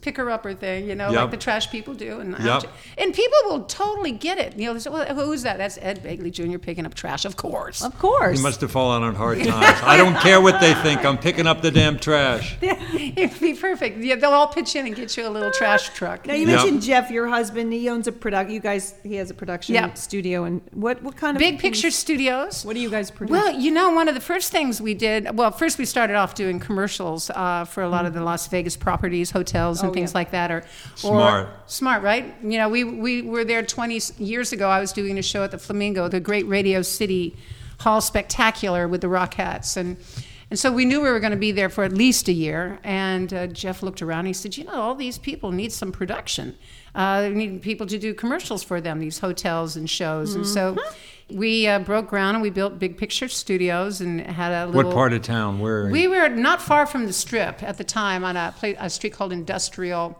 picker 0.01 0.29
upper 0.29 0.53
thing, 0.53 0.87
you 0.87 0.95
know, 0.95 1.09
Yep. 1.11 1.21
like 1.21 1.31
the 1.31 1.37
trash 1.37 1.69
people 1.71 1.93
do. 1.93 2.19
And 2.19 2.37
Yep. 2.43 2.63
and 2.97 3.13
people 3.13 3.37
will 3.45 3.63
totally 3.65 4.11
get 4.11 4.37
it. 4.39 4.57
You 4.57 4.67
know, 4.67 4.73
they 4.73 4.79
say, 4.79 4.89
well, 4.89 5.05
who's 5.25 5.43
that? 5.43 5.57
That's 5.57 5.77
Ed 5.81 6.03
Begley 6.03 6.31
Jr. 6.31 6.57
picking 6.57 6.85
up 6.85 6.93
trash, 6.93 7.25
of 7.25 7.35
course. 7.37 7.81
of 7.83 7.97
course. 7.99 8.37
You 8.37 8.43
must 8.43 8.61
have 8.61 8.71
fallen 8.71 9.03
on 9.03 9.15
hard 9.15 9.37
times. 9.43 9.79
I 9.83 9.97
don't 9.97 10.15
care 10.17 10.41
what 10.41 10.59
they 10.61 10.73
think. 10.75 11.05
I'm 11.05 11.17
picking 11.17 11.47
up 11.47 11.61
the 11.61 11.71
damn 11.71 11.99
trash. 11.99 12.57
It'd 12.61 13.39
be 13.39 13.53
perfect. 13.53 13.99
Yeah, 13.99 14.15
they'll 14.15 14.31
all 14.31 14.47
pitch 14.47 14.75
in 14.75 14.85
and 14.87 14.95
get 14.95 15.15
you 15.17 15.27
a 15.27 15.29
little 15.29 15.51
trash 15.51 15.89
truck. 15.89 16.25
Now 16.25 16.33
you 16.33 16.47
Yep. 16.47 16.57
mentioned 16.57 16.81
Jeff, 16.81 17.11
your 17.11 17.27
husband. 17.27 17.71
He 17.73 17.89
owns 17.89 18.07
a 18.07 18.11
product. 18.11 18.49
You 18.49 18.59
guys, 18.59 18.95
he 19.03 19.15
has 19.15 19.29
a 19.29 19.33
production 19.33 19.75
Yeah. 19.75 19.93
studio. 19.93 20.32
And 20.45 20.61
what 20.71 21.03
what 21.03 21.15
kind 21.15 21.37
of 21.37 21.39
Big 21.39 21.59
Picture 21.59 21.91
Studios. 21.91 22.65
What 22.65 22.73
do 22.73 22.79
you 22.79 22.89
guys 22.89 23.11
produce? 23.11 23.31
Well, 23.31 23.51
you 23.53 23.69
know, 23.71 23.91
one 23.91 24.07
of 24.07 24.15
the 24.15 24.21
first 24.21 24.51
things 24.51 24.81
we 24.81 24.93
did, 24.95 25.37
well, 25.37 25.51
first 25.51 25.77
we 25.77 25.85
started 25.85 26.15
off 26.15 26.33
doing 26.33 26.59
commercials 26.59 27.29
uh, 27.29 27.65
for 27.65 27.83
a 27.83 27.89
lot 27.89 28.05
of 28.07 28.13
the 28.13 28.21
Las 28.21 28.47
Vegas 28.47 28.75
properties, 28.75 29.29
hotels, 29.31 29.81
and 29.81 29.91
Oh, 29.91 29.93
things 29.93 30.11
yeah. 30.13 30.17
like 30.17 30.31
that. 30.31 30.49
Or, 30.51 30.57
or 30.57 30.63
Smart. 30.95 31.49
smart, 31.71 32.01
right? 32.03 32.33
You 32.41 32.57
know, 32.57 32.69
we 32.69 32.83
we 32.83 33.21
were 33.21 33.45
there 33.45 33.61
20 33.63 34.01
years 34.17 34.51
ago. 34.51 34.67
I 34.69 34.79
was 34.79 34.91
doing 34.93 35.17
a 35.19 35.21
show 35.23 35.43
at 35.43 35.51
the 35.51 35.57
Flamingo, 35.59 36.07
the 36.07 36.19
great 36.19 36.47
Radio 36.47 36.81
City 36.81 37.35
Hall 37.81 38.01
Spectacular 38.01 38.87
with 38.87 39.01
the 39.01 39.07
Rockettes, 39.07 39.77
and. 39.77 39.97
And 40.49 40.59
so 40.59 40.71
we 40.71 40.85
knew 40.85 41.01
we 41.01 41.09
were 41.09 41.19
going 41.19 41.31
to 41.31 41.37
be 41.49 41.51
there 41.51 41.67
for 41.69 41.83
at 41.83 41.93
least 41.93 42.27
a 42.27 42.31
year. 42.31 42.77
And 42.83 43.33
uh, 43.33 43.47
Jeff 43.47 43.81
looked 43.81 44.03
around. 44.03 44.19
And 44.19 44.27
he 44.27 44.33
said, 44.33 44.55
"You 44.55 44.65
know, 44.65 44.73
all 44.73 44.93
these 44.93 45.17
people 45.17 45.51
need 45.51 45.71
some 45.71 45.91
production. 45.91 46.55
Uh, 46.95 47.21
they 47.21 47.29
need 47.31 47.61
people 47.61 47.87
to 47.87 47.97
do 47.97 48.13
commercials 48.13 48.63
for 48.63 48.79
them. 48.79 48.99
These 48.99 49.19
hotels 49.19 49.75
and 49.75 49.89
shows." 49.89 50.35
And 50.35 50.45
so 50.45 50.77
we 51.29 51.67
uh, 51.67 51.79
broke 51.79 52.07
ground 52.07 52.35
and 52.35 52.41
we 52.41 52.49
built 52.49 52.79
Big 52.79 52.97
Picture 52.97 53.27
Studios 53.27 54.01
and 54.01 54.21
had 54.21 54.51
a 54.51 54.67
little. 54.67 54.83
What 54.83 54.93
part 54.93 55.13
of 55.13 55.21
town? 55.21 55.59
Where? 55.59 55.89
We 55.89 56.07
were 56.07 56.29
not 56.29 56.61
far 56.61 56.85
from 56.85 57.05
the 57.05 57.13
strip 57.13 57.63
at 57.63 57.77
the 57.77 57.83
time 57.83 58.23
on 58.23 58.37
a, 58.37 58.53
pla 58.57 58.73
a 58.79 58.89
street 58.89 59.13
called 59.13 59.33
Industrial 59.33 60.17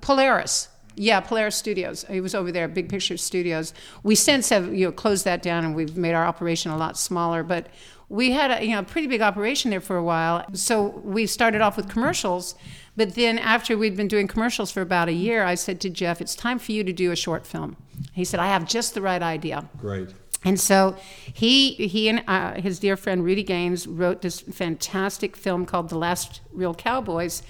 Polaris. 0.00 0.68
Yeah, 0.96 1.20
Polaris 1.20 1.56
Studios. 1.56 2.04
It 2.10 2.20
was 2.20 2.34
over 2.34 2.52
there, 2.52 2.68
Big 2.68 2.88
Picture 2.88 3.16
Studios. 3.16 3.72
We 4.02 4.14
since 4.14 4.48
have 4.50 4.74
you 4.74 4.86
know 4.86 4.92
closed 4.92 5.24
that 5.24 5.42
down 5.42 5.64
and 5.64 5.74
we've 5.74 5.96
made 5.96 6.14
our 6.14 6.26
operation 6.26 6.70
a 6.70 6.76
lot 6.76 6.98
smaller, 6.98 7.42
but 7.42 7.68
we 8.08 8.32
had 8.32 8.50
a 8.50 8.64
you 8.64 8.74
know 8.74 8.82
pretty 8.82 9.06
big 9.06 9.22
operation 9.22 9.70
there 9.70 9.80
for 9.80 9.96
a 9.96 10.02
while. 10.02 10.44
So 10.52 10.88
we 11.04 11.26
started 11.26 11.60
off 11.60 11.76
with 11.76 11.88
commercials, 11.88 12.54
but 13.00 13.14
then 13.14 13.38
after 13.38 13.78
we'd 13.78 13.96
been 13.96 14.08
doing 14.08 14.28
commercials 14.28 14.70
for 14.70 14.82
about 14.82 15.08
a 15.08 15.12
year, 15.14 15.42
I 15.42 15.54
said 15.54 15.80
to 15.80 15.88
Jeff, 15.88 16.20
"It's 16.20 16.34
time 16.34 16.58
for 16.58 16.72
you 16.72 16.84
to 16.84 16.92
do 16.92 17.10
a 17.12 17.16
short 17.16 17.46
film." 17.46 17.78
He 18.12 18.26
said, 18.26 18.40
"I 18.40 18.48
have 18.48 18.68
just 18.68 18.92
the 18.92 19.00
right 19.00 19.22
idea." 19.22 19.70
Great. 19.78 20.10
And 20.44 20.60
so 20.60 20.96
he 21.32 21.72
he 21.72 22.10
and 22.10 22.22
uh, 22.28 22.60
his 22.60 22.78
dear 22.78 22.98
friend 22.98 23.24
Rudy 23.24 23.42
Gaines 23.42 23.86
wrote 23.86 24.20
this 24.20 24.40
fantastic 24.40 25.34
film 25.34 25.64
called 25.64 25.88
The 25.88 25.96
Last 25.96 26.42
Real 26.52 26.74
Cowboys. 26.74 27.42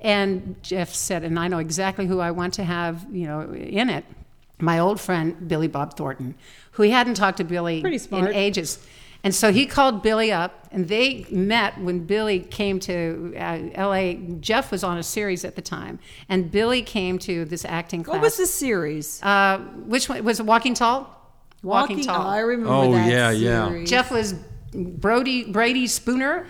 And 0.00 0.54
Jeff 0.62 0.94
said, 0.94 1.24
and 1.24 1.36
I 1.36 1.48
know 1.48 1.58
exactly 1.58 2.06
who 2.06 2.20
I 2.20 2.30
want 2.30 2.54
to 2.54 2.64
have, 2.64 3.04
you 3.10 3.26
know, 3.26 3.52
in 3.52 3.90
it. 3.90 4.04
My 4.60 4.78
old 4.78 5.00
friend 5.00 5.48
Billy 5.48 5.68
Bob 5.68 5.96
Thornton, 5.96 6.36
who 6.72 6.84
he 6.84 6.90
hadn't 6.90 7.14
talked 7.14 7.38
to 7.38 7.44
Billy 7.44 7.80
in 8.12 8.26
ages. 8.28 8.78
And 9.24 9.34
so 9.34 9.52
he 9.52 9.66
called 9.66 10.02
Billy 10.02 10.32
up, 10.32 10.66
and 10.72 10.88
they 10.88 11.26
met 11.30 11.78
when 11.80 12.00
Billy 12.06 12.40
came 12.40 12.80
to 12.80 13.32
uh, 13.36 13.58
L.A. 13.74 14.14
Jeff 14.40 14.72
was 14.72 14.82
on 14.82 14.98
a 14.98 15.02
series 15.02 15.44
at 15.44 15.54
the 15.54 15.62
time, 15.62 16.00
and 16.28 16.50
Billy 16.50 16.82
came 16.82 17.18
to 17.20 17.44
this 17.44 17.64
acting 17.64 18.02
class. 18.02 18.14
what 18.14 18.22
was 18.22 18.36
the 18.36 18.46
series? 18.46 19.22
Uh, 19.22 19.58
which 19.86 20.08
one 20.08 20.24
was 20.24 20.40
it? 20.40 20.46
Walking 20.46 20.74
Tall? 20.74 21.08
Walking, 21.62 22.00
Tall. 22.02 22.26
I 22.26 22.38
remember 22.40 22.72
Oh, 22.72 22.92
that 22.92 23.08
yeah, 23.08 23.30
yeah. 23.30 23.84
Jeff 23.84 24.10
was 24.10 24.34
Brody 24.74 25.44
Grady 25.52 25.86
Spooner, 25.86 26.46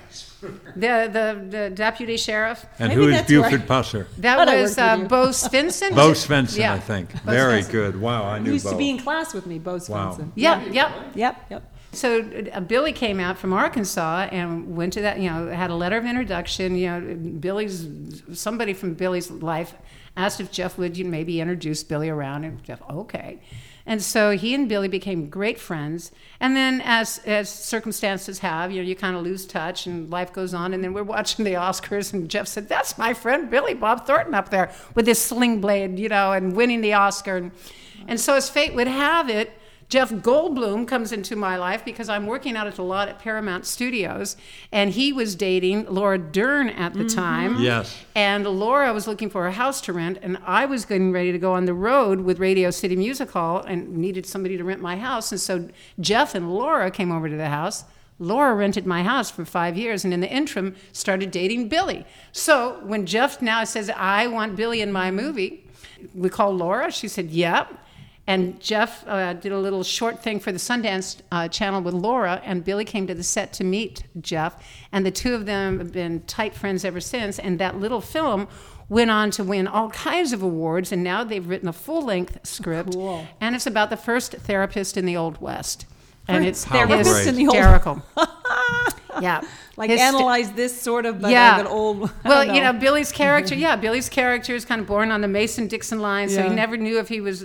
the 0.74 1.10
the, 1.12 1.46
the 1.50 1.70
deputy 1.74 2.16
sheriff. 2.16 2.64
And 2.78 2.88
Maybe 2.88 3.02
who 3.02 3.08
is 3.10 3.20
Buford 3.22 3.52
right. 3.52 3.68
Pusser? 3.68 4.06
That 4.18 4.36
Thought 4.48 4.56
was 4.56 4.78
uh. 4.78 4.96
Bo 5.08 5.26
Svenson. 5.28 5.94
Bo 5.94 6.12
Svenson, 6.12 6.56
Yeah. 6.56 6.72
I 6.72 6.78
think. 6.78 7.12
Bo 7.24 7.32
Very 7.32 7.60
Svenson. 7.62 7.70
good. 7.70 8.00
Wow, 8.00 8.24
I 8.24 8.38
He 8.38 8.44
knew 8.44 8.52
used 8.52 8.64
Bo. 8.64 8.70
to 8.70 8.76
be 8.78 8.88
in 8.88 8.98
class 8.98 9.34
with 9.34 9.44
me, 9.46 9.58
Bo 9.58 9.72
Wow. 9.72 9.78
Svenson. 10.16 10.32
Yep, 10.36 10.72
yep. 10.72 10.92
Yep, 11.14 11.46
yep. 11.50 11.71
So 11.92 12.22
uh, 12.52 12.60
Billy 12.60 12.92
came 12.92 13.20
out 13.20 13.36
from 13.36 13.52
Arkansas 13.52 14.28
and 14.32 14.76
went 14.76 14.94
to 14.94 15.02
that. 15.02 15.20
You 15.20 15.30
know, 15.30 15.48
had 15.48 15.70
a 15.70 15.74
letter 15.74 15.98
of 15.98 16.06
introduction. 16.06 16.74
You 16.76 16.90
know, 16.90 17.14
Billy's 17.38 17.86
somebody 18.32 18.72
from 18.72 18.94
Billy's 18.94 19.30
life 19.30 19.74
asked 20.16 20.40
if 20.40 20.50
Jeff 20.50 20.78
would 20.78 20.96
you 20.96 21.04
maybe 21.04 21.40
introduce 21.40 21.82
Billy 21.82 22.08
around, 22.08 22.44
and 22.44 22.62
Jeff 22.62 22.80
okay. 22.90 23.40
And 23.84 24.00
so 24.00 24.30
he 24.36 24.54
and 24.54 24.68
Billy 24.68 24.86
became 24.88 25.28
great 25.28 25.58
friends. 25.58 26.12
And 26.40 26.56
then, 26.56 26.80
as 26.82 27.18
as 27.26 27.50
circumstances 27.50 28.38
have, 28.38 28.70
you 28.70 28.80
know, 28.80 28.88
you 28.88 28.96
kind 28.96 29.14
of 29.14 29.22
lose 29.22 29.44
touch, 29.44 29.86
and 29.86 30.10
life 30.10 30.32
goes 30.32 30.54
on. 30.54 30.72
And 30.72 30.82
then 30.82 30.94
we're 30.94 31.02
watching 31.02 31.44
the 31.44 31.54
Oscars, 31.54 32.14
and 32.14 32.30
Jeff 32.30 32.48
said, 32.48 32.68
"That's 32.68 32.96
my 32.96 33.12
friend 33.12 33.50
Billy 33.50 33.74
Bob 33.74 34.06
Thornton 34.06 34.34
up 34.34 34.48
there 34.48 34.72
with 34.94 35.06
his 35.06 35.20
sling 35.20 35.60
blade, 35.60 35.98
you 35.98 36.08
know, 36.08 36.32
and 36.32 36.56
winning 36.56 36.80
the 36.80 36.94
Oscar." 36.94 37.36
And, 37.36 37.52
and 38.06 38.18
so, 38.18 38.34
as 38.34 38.48
fate 38.48 38.74
would 38.74 38.88
have 38.88 39.28
it, 39.28 39.52
Jeff 39.92 40.10
Goldblum 40.10 40.88
comes 40.88 41.12
into 41.12 41.36
my 41.36 41.58
life 41.58 41.84
because 41.84 42.08
I'm 42.08 42.26
working 42.26 42.56
out 42.56 42.66
at 42.66 42.76
the 42.76 42.82
lot 42.82 43.10
at 43.10 43.18
Paramount 43.18 43.66
Studios, 43.66 44.38
and 44.72 44.90
he 44.90 45.12
was 45.12 45.34
dating 45.34 45.84
Laura 45.84 46.16
Dern 46.16 46.70
at 46.70 46.94
the 46.94 47.00
mm-hmm. 47.00 47.14
time. 47.14 47.60
Yes. 47.60 48.02
And 48.14 48.46
Laura 48.46 48.90
was 48.94 49.06
looking 49.06 49.28
for 49.28 49.46
a 49.46 49.52
house 49.52 49.82
to 49.82 49.92
rent, 49.92 50.16
and 50.22 50.38
I 50.46 50.64
was 50.64 50.86
getting 50.86 51.12
ready 51.12 51.30
to 51.30 51.38
go 51.38 51.52
on 51.52 51.66
the 51.66 51.74
road 51.74 52.22
with 52.22 52.38
Radio 52.38 52.70
City 52.70 52.96
Music 52.96 53.32
Hall 53.32 53.58
and 53.58 53.94
needed 53.98 54.24
somebody 54.24 54.56
to 54.56 54.64
rent 54.64 54.80
my 54.80 54.96
house. 54.96 55.30
And 55.30 55.38
so 55.38 55.68
Jeff 56.00 56.34
and 56.34 56.54
Laura 56.54 56.90
came 56.90 57.12
over 57.12 57.28
to 57.28 57.36
the 57.36 57.50
house. 57.50 57.84
Laura 58.18 58.54
rented 58.54 58.86
my 58.86 59.02
house 59.02 59.30
for 59.30 59.44
five 59.44 59.76
years, 59.76 60.06
and 60.06 60.14
in 60.14 60.20
the 60.20 60.32
interim, 60.32 60.74
started 60.92 61.30
dating 61.30 61.68
Billy. 61.68 62.06
So 62.32 62.80
when 62.82 63.04
Jeff 63.04 63.42
now 63.42 63.64
says, 63.64 63.90
I 63.94 64.26
want 64.26 64.56
Billy 64.56 64.80
in 64.80 64.90
my 64.90 65.10
movie, 65.10 65.66
we 66.14 66.30
called 66.30 66.56
Laura. 66.56 66.90
She 66.90 67.08
said, 67.08 67.28
Yep. 67.28 67.80
And 68.26 68.60
Jeff 68.60 69.04
uh, 69.08 69.32
did 69.32 69.50
a 69.50 69.58
little 69.58 69.82
short 69.82 70.22
thing 70.22 70.38
for 70.38 70.52
the 70.52 70.58
Sundance 70.58 71.20
uh, 71.32 71.48
channel 71.48 71.82
with 71.82 71.94
Laura, 71.94 72.40
and 72.44 72.64
Billy 72.64 72.84
came 72.84 73.06
to 73.08 73.14
the 73.14 73.22
set 73.24 73.52
to 73.54 73.64
meet 73.64 74.04
Jeff. 74.20 74.64
And 74.92 75.04
the 75.04 75.10
two 75.10 75.34
of 75.34 75.46
them 75.46 75.78
have 75.78 75.92
been 75.92 76.20
tight 76.22 76.54
friends 76.54 76.84
ever 76.84 77.00
since. 77.00 77.38
And 77.38 77.58
that 77.58 77.78
little 77.78 78.00
film 78.00 78.46
went 78.88 79.10
on 79.10 79.30
to 79.32 79.42
win 79.42 79.66
all 79.66 79.90
kinds 79.90 80.32
of 80.32 80.42
awards, 80.42 80.92
and 80.92 81.02
now 81.02 81.24
they've 81.24 81.46
written 81.46 81.68
a 81.68 81.72
full 81.72 82.04
length 82.04 82.38
script. 82.46 82.92
Cool. 82.92 83.26
And 83.40 83.56
it's 83.56 83.66
about 83.66 83.90
the 83.90 83.96
first 83.96 84.32
therapist 84.32 84.96
in 84.96 85.04
the 85.04 85.16
Old 85.16 85.40
West. 85.40 85.86
And 86.28 86.44
it's 86.44 86.64
therapist 86.64 87.26
in 87.26 87.34
the 87.34 87.48
Old- 87.48 87.56
hysterical. 87.56 88.02
yeah. 89.20 89.42
Like 89.76 89.88
His- 89.90 90.00
analyze 90.00 90.52
this 90.52 90.78
sort 90.78 91.06
of, 91.06 91.20
but 91.20 91.30
yeah. 91.30 91.52
like 91.52 91.60
an 91.62 91.66
old. 91.66 92.10
Well, 92.24 92.46
don't 92.46 92.54
you 92.54 92.60
know, 92.62 92.72
Billy's 92.72 93.10
character. 93.10 93.54
Yeah, 93.54 93.74
Billy's 93.76 94.08
character 94.08 94.54
is 94.54 94.64
kind 94.64 94.80
of 94.80 94.86
born 94.86 95.10
on 95.10 95.22
the 95.22 95.28
Mason 95.28 95.66
Dixon 95.66 96.00
line, 96.00 96.28
so 96.28 96.36
Yeah. 96.40 96.50
he 96.50 96.54
never 96.54 96.76
knew 96.76 96.98
if 96.98 97.08
he 97.08 97.20
was 97.20 97.42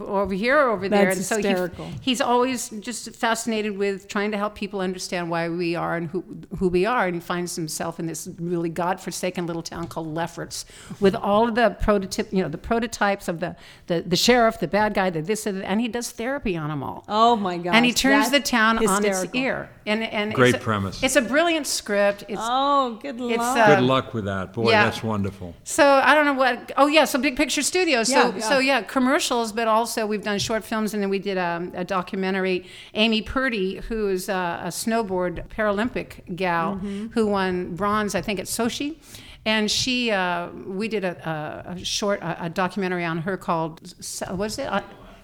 over 0.00 0.34
here 0.34 0.58
or 0.58 0.70
over 0.70 0.88
there. 0.88 1.06
That's 1.06 1.16
and 1.16 1.24
so 1.26 1.36
hysterical. 1.36 1.86
He, 1.86 1.98
he's 2.02 2.20
always 2.20 2.68
just 2.70 3.14
fascinated 3.14 3.76
with 3.76 4.06
trying 4.06 4.30
to 4.32 4.36
help 4.36 4.54
people 4.54 4.80
understand 4.80 5.30
why 5.30 5.48
we 5.48 5.74
are 5.74 5.96
and 5.96 6.08
who 6.08 6.24
who 6.58 6.68
we 6.68 6.84
are. 6.84 7.06
And 7.06 7.14
he 7.14 7.20
finds 7.20 7.56
himself 7.56 7.98
in 7.98 8.06
this 8.06 8.28
really 8.38 8.68
godforsaken 8.68 9.46
little 9.46 9.62
town 9.62 9.86
called 9.88 10.08
Lefferts, 10.14 10.64
with 11.00 11.14
all 11.14 11.48
of 11.48 11.54
the 11.54 11.76
prototype, 11.80 12.32
you 12.32 12.42
know, 12.42 12.48
the 12.48 12.58
prototypes 12.58 13.28
of 13.28 13.40
the 13.40 13.56
the, 13.86 14.02
the 14.02 14.16
sheriff, 14.16 14.60
the 14.60 14.68
bad 14.68 14.94
guy, 14.94 15.10
the 15.10 15.22
this, 15.22 15.46
and 15.46 15.58
that, 15.58 15.64
and 15.68 15.80
he 15.80 15.88
does 15.88 16.10
therapy 16.10 16.56
on 16.56 16.68
them 16.68 16.82
all. 16.82 17.04
Oh 17.08 17.34
my 17.34 17.56
god! 17.56 17.74
and 17.74 17.84
he 17.84 17.92
turns 17.92 18.26
the 18.26 18.38
that's 18.38 18.50
town 18.50 18.86
on 18.86 19.04
its 19.04 19.24
ear. 19.32 19.70
And 19.86 20.02
and 20.04 20.32
Great 20.32 20.54
it's 20.54 20.62
a, 20.62 20.64
premise. 20.64 21.02
It's 21.02 21.16
a 21.16 21.22
brilliant 21.22 21.66
script. 21.72 22.24
It's 22.28 22.40
Oh, 22.42 22.98
good 23.02 23.20
luck. 23.20 23.32
It's, 23.34 23.42
uh, 23.44 23.66
Good 23.76 23.84
luck 23.84 24.14
with 24.14 24.24
that. 24.26 24.52
Boy, 24.52 24.70
yeah. 24.70 24.84
that's 24.84 25.02
wonderful. 25.02 25.54
So 25.64 25.84
I 25.84 26.14
don't 26.14 26.24
know 26.26 26.34
what. 26.34 26.72
Oh 26.76 26.86
yeah, 26.86 27.04
so 27.04 27.18
Big 27.18 27.36
Picture 27.36 27.62
Studios. 27.62 28.08
So 28.08 28.14
Yeah, 28.14 28.34
yeah. 28.36 28.48
so 28.48 28.58
yeah, 28.58 28.82
commercials, 28.82 29.52
but 29.52 29.66
also 29.68 30.06
we've 30.06 30.22
done 30.22 30.38
short 30.38 30.64
films, 30.64 30.94
and 30.94 31.02
then 31.02 31.10
we 31.10 31.18
did 31.18 31.36
a, 31.38 31.70
a 31.74 31.84
documentary. 31.84 32.64
Amy 32.94 33.22
Purdy, 33.22 33.76
who 33.88 34.08
is 34.08 34.28
a, 34.28 34.60
a 34.64 34.68
snowboard 34.68 35.48
Paralympic 35.48 36.36
gal 36.36 36.74
Mm-hmm. 36.76 37.06
who 37.14 37.26
won 37.26 37.74
bronze, 37.74 38.14
I 38.14 38.22
think, 38.22 38.38
at 38.38 38.46
Sochi. 38.46 38.96
And 39.44 39.68
she, 39.68 40.12
uh, 40.12 40.50
we 40.66 40.86
did 40.86 41.04
a, 41.04 41.64
a, 41.68 41.72
a 41.72 41.84
short 41.84 42.20
a, 42.22 42.44
a 42.44 42.48
documentary 42.48 43.04
on 43.04 43.18
her 43.18 43.36
called, 43.36 43.80
S- 43.98 44.22
what 44.30 44.46
is 44.46 44.58
it? 44.60 44.68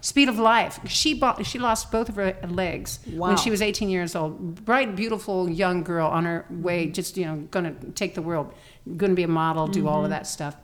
Speed 0.00 0.28
of 0.28 0.38
Life. 0.38 0.80
She 0.88 1.14
bought, 1.14 1.44
she 1.44 1.58
lost 1.58 1.90
both 1.90 2.08
of 2.08 2.16
her 2.16 2.36
legs 2.48 3.00
Wow. 3.12 3.28
when 3.28 3.36
she 3.36 3.50
was 3.50 3.60
18 3.62 3.88
years 3.88 4.14
old. 4.14 4.64
Bright, 4.64 4.94
beautiful 4.94 5.48
young 5.48 5.82
girl 5.82 6.06
on 6.08 6.24
her 6.24 6.44
way, 6.50 6.86
just 6.86 7.16
you 7.16 7.24
know, 7.26 7.36
going 7.50 7.64
to 7.64 7.90
take 7.92 8.14
the 8.14 8.22
world, 8.22 8.52
going 8.96 9.10
to 9.10 9.16
be 9.16 9.22
a 9.24 9.28
model, 9.28 9.66
do 9.66 9.88
all 9.88 10.04
of 10.04 10.10
that 10.10 10.26
stuff, 10.26 10.56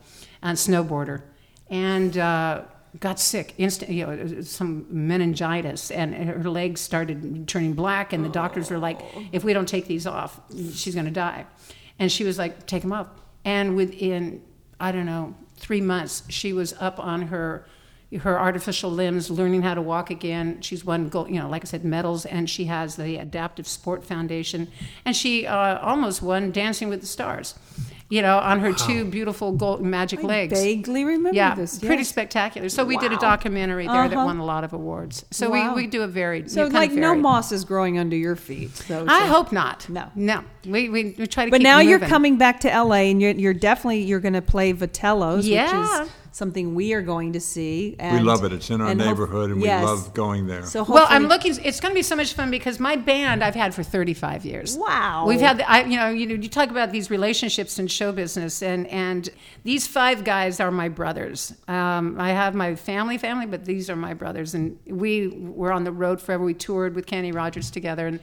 and 0.43 0.57
snowboarder, 0.57 1.22
and 1.68 2.16
uh, 2.16 2.62
got 3.01 3.18
sick 3.18 3.55
instant, 3.59 3.91
you 3.91 4.07
know, 4.07 4.41
some 4.43 4.87
meningitis, 4.89 5.91
and 5.91 6.14
her 6.14 6.49
legs 6.49 6.80
started 6.80 7.49
turning 7.49 7.72
black, 7.72 8.12
and 8.12 8.24
the 8.24 8.28
doctors 8.28 8.70
were 8.70 8.78
like, 8.78 9.01
if 9.32 9.43
we 9.43 9.53
don't 9.53 9.68
take 9.68 9.87
these 9.87 10.07
off, 10.07 10.41
she's 10.74 10.95
going 10.95 11.07
to 11.07 11.11
die, 11.11 11.45
and 11.99 12.11
she 12.12 12.22
was 12.24 12.39
like, 12.39 12.66
take 12.66 12.82
them 12.82 12.93
off, 12.93 13.09
and 13.45 13.74
within 13.74 14.43
I 14.78 14.93
don't 14.93 15.07
know 15.07 15.35
three 15.57 15.80
months, 15.80 16.22
she 16.28 16.53
was 16.53 16.72
up 16.80 16.99
on 17.01 17.22
her 17.22 17.66
her 18.18 18.38
artificial 18.38 18.90
limbs, 18.90 19.30
learning 19.30 19.62
how 19.62 19.74
to 19.74 19.82
walk 19.82 20.10
again. 20.10 20.60
She's 20.60 20.84
won, 20.84 21.08
gold, 21.08 21.28
you 21.30 21.38
know, 21.40 21.48
like 21.48 21.62
I 21.64 21.66
said, 21.66 21.84
medals, 21.84 22.26
and 22.26 22.48
she 22.48 22.64
has 22.66 22.96
the 22.96 23.16
Adaptive 23.16 23.66
Sport 23.66 24.04
Foundation, 24.04 24.68
and 25.04 25.14
she 25.16 25.46
uh, 25.46 25.78
almost 25.80 26.22
won 26.22 26.50
Dancing 26.52 26.88
with 26.88 27.00
the 27.00 27.06
Stars, 27.06 27.54
you 28.10 28.20
know, 28.22 28.38
on 28.38 28.60
her 28.60 28.72
two 28.72 29.04
beautiful 29.06 29.52
gold 29.52 29.82
magic 29.82 30.20
I 30.20 30.22
legs. 30.26 30.60
vaguely 30.60 31.04
remember 31.04 31.34
yeah, 31.36 31.54
this. 31.54 31.78
pretty 31.78 32.04
spectacular. 32.04 32.68
So 32.68 32.84
we 32.84 32.96
did 32.98 33.12
a 33.12 33.16
documentary 33.16 33.86
there 33.86 34.08
that 34.08 34.16
Uh-huh. 34.16 34.26
won 34.26 34.38
a 34.38 34.44
lot 34.44 34.62
of 34.62 34.72
awards. 34.72 35.24
So 35.30 35.50
Wow. 35.50 35.74
we, 35.74 35.82
we 35.82 35.86
do 35.88 36.02
a 36.02 36.06
very 36.06 36.48
So 36.48 36.64
kind 36.64 36.74
like 36.74 36.90
of 36.90 36.96
no 36.98 37.14
moss 37.14 37.50
is 37.50 37.64
growing 37.64 37.98
under 37.98 38.14
your 38.16 38.36
feet. 38.36 38.76
So, 38.76 39.06
I 39.08 39.20
so- 39.20 39.32
hope 39.32 39.52
not. 39.52 39.88
No. 39.88 40.10
no. 40.14 40.44
We, 40.66 40.88
we, 40.90 41.14
we 41.18 41.26
try 41.26 41.46
to. 41.46 41.50
But 41.50 41.62
now 41.62 41.80
you're 41.80 41.98
coming 41.98 42.36
back 42.36 42.60
to 42.60 42.68
LA, 42.68 43.10
and 43.10 43.20
you're, 43.20 43.32
you're 43.32 43.54
definitely 43.54 44.02
you're 44.02 44.20
going 44.20 44.34
to 44.34 44.42
play 44.42 44.72
Vitello's, 44.72 45.46
Yeah. 45.48 45.64
which 46.00 46.06
is 46.06 46.12
something 46.35 46.74
we 46.74 46.93
are 46.95 47.01
going 47.01 47.32
to 47.32 47.41
see. 47.41 47.95
And, 48.01 48.18
we 48.18 48.24
love 48.24 48.43
it. 48.43 48.53
It's 48.53 48.68
in 48.68 48.80
our 48.80 48.89
and 48.89 49.01
hope- 49.01 49.09
neighborhood, 49.09 49.51
and 49.53 49.62
yes. 49.62 49.82
we 49.82 49.87
love 49.87 50.14
going 50.14 50.49
there. 50.49 50.66
So 50.66 50.82
Well, 50.82 51.07
I'm 51.09 51.28
looking. 51.28 51.57
It's 51.62 51.78
going 51.78 51.93
to 51.93 51.95
be 51.95 52.03
so 52.03 52.16
much 52.16 52.32
fun 52.32 52.51
because 52.51 52.80
my 52.80 52.97
band 52.97 53.45
I've 53.45 53.55
had 53.55 53.72
for 53.72 53.85
35 53.85 54.45
years. 54.45 54.76
Wow. 54.76 55.26
We've 55.28 55.41
had, 55.41 55.59
the, 55.59 55.70
I, 55.70 55.85
you 55.85 55.97
know, 55.97 56.09
you 56.09 56.26
know, 56.26 56.35
you 56.35 56.49
talk 56.49 56.70
about 56.70 56.91
these 56.91 57.09
relationships 57.09 57.78
in 57.78 57.87
show 57.87 58.11
business, 58.11 58.62
and 58.62 58.89
and 58.89 59.30
these 59.62 59.87
five 59.87 60.24
guys 60.24 60.59
are 60.59 60.72
my 60.72 60.89
brothers. 60.89 61.55
Um, 61.68 62.20
I 62.20 62.30
have 62.30 62.57
my 62.57 62.74
family, 62.74 63.16
family, 63.16 63.47
but 63.47 63.64
these 63.64 63.89
are 63.89 63.97
my 63.97 64.12
brothers, 64.12 64.55
and 64.55 64.76
we 64.87 65.28
were 65.28 65.72
on 65.72 65.85
the 65.85 65.93
road 65.93 66.20
forever. 66.20 66.43
We 66.43 66.55
toured 66.55 66.97
with 66.97 67.07
Kenny 67.07 67.30
Rogers 67.30 67.70
together, 67.70 68.09
and 68.09 68.18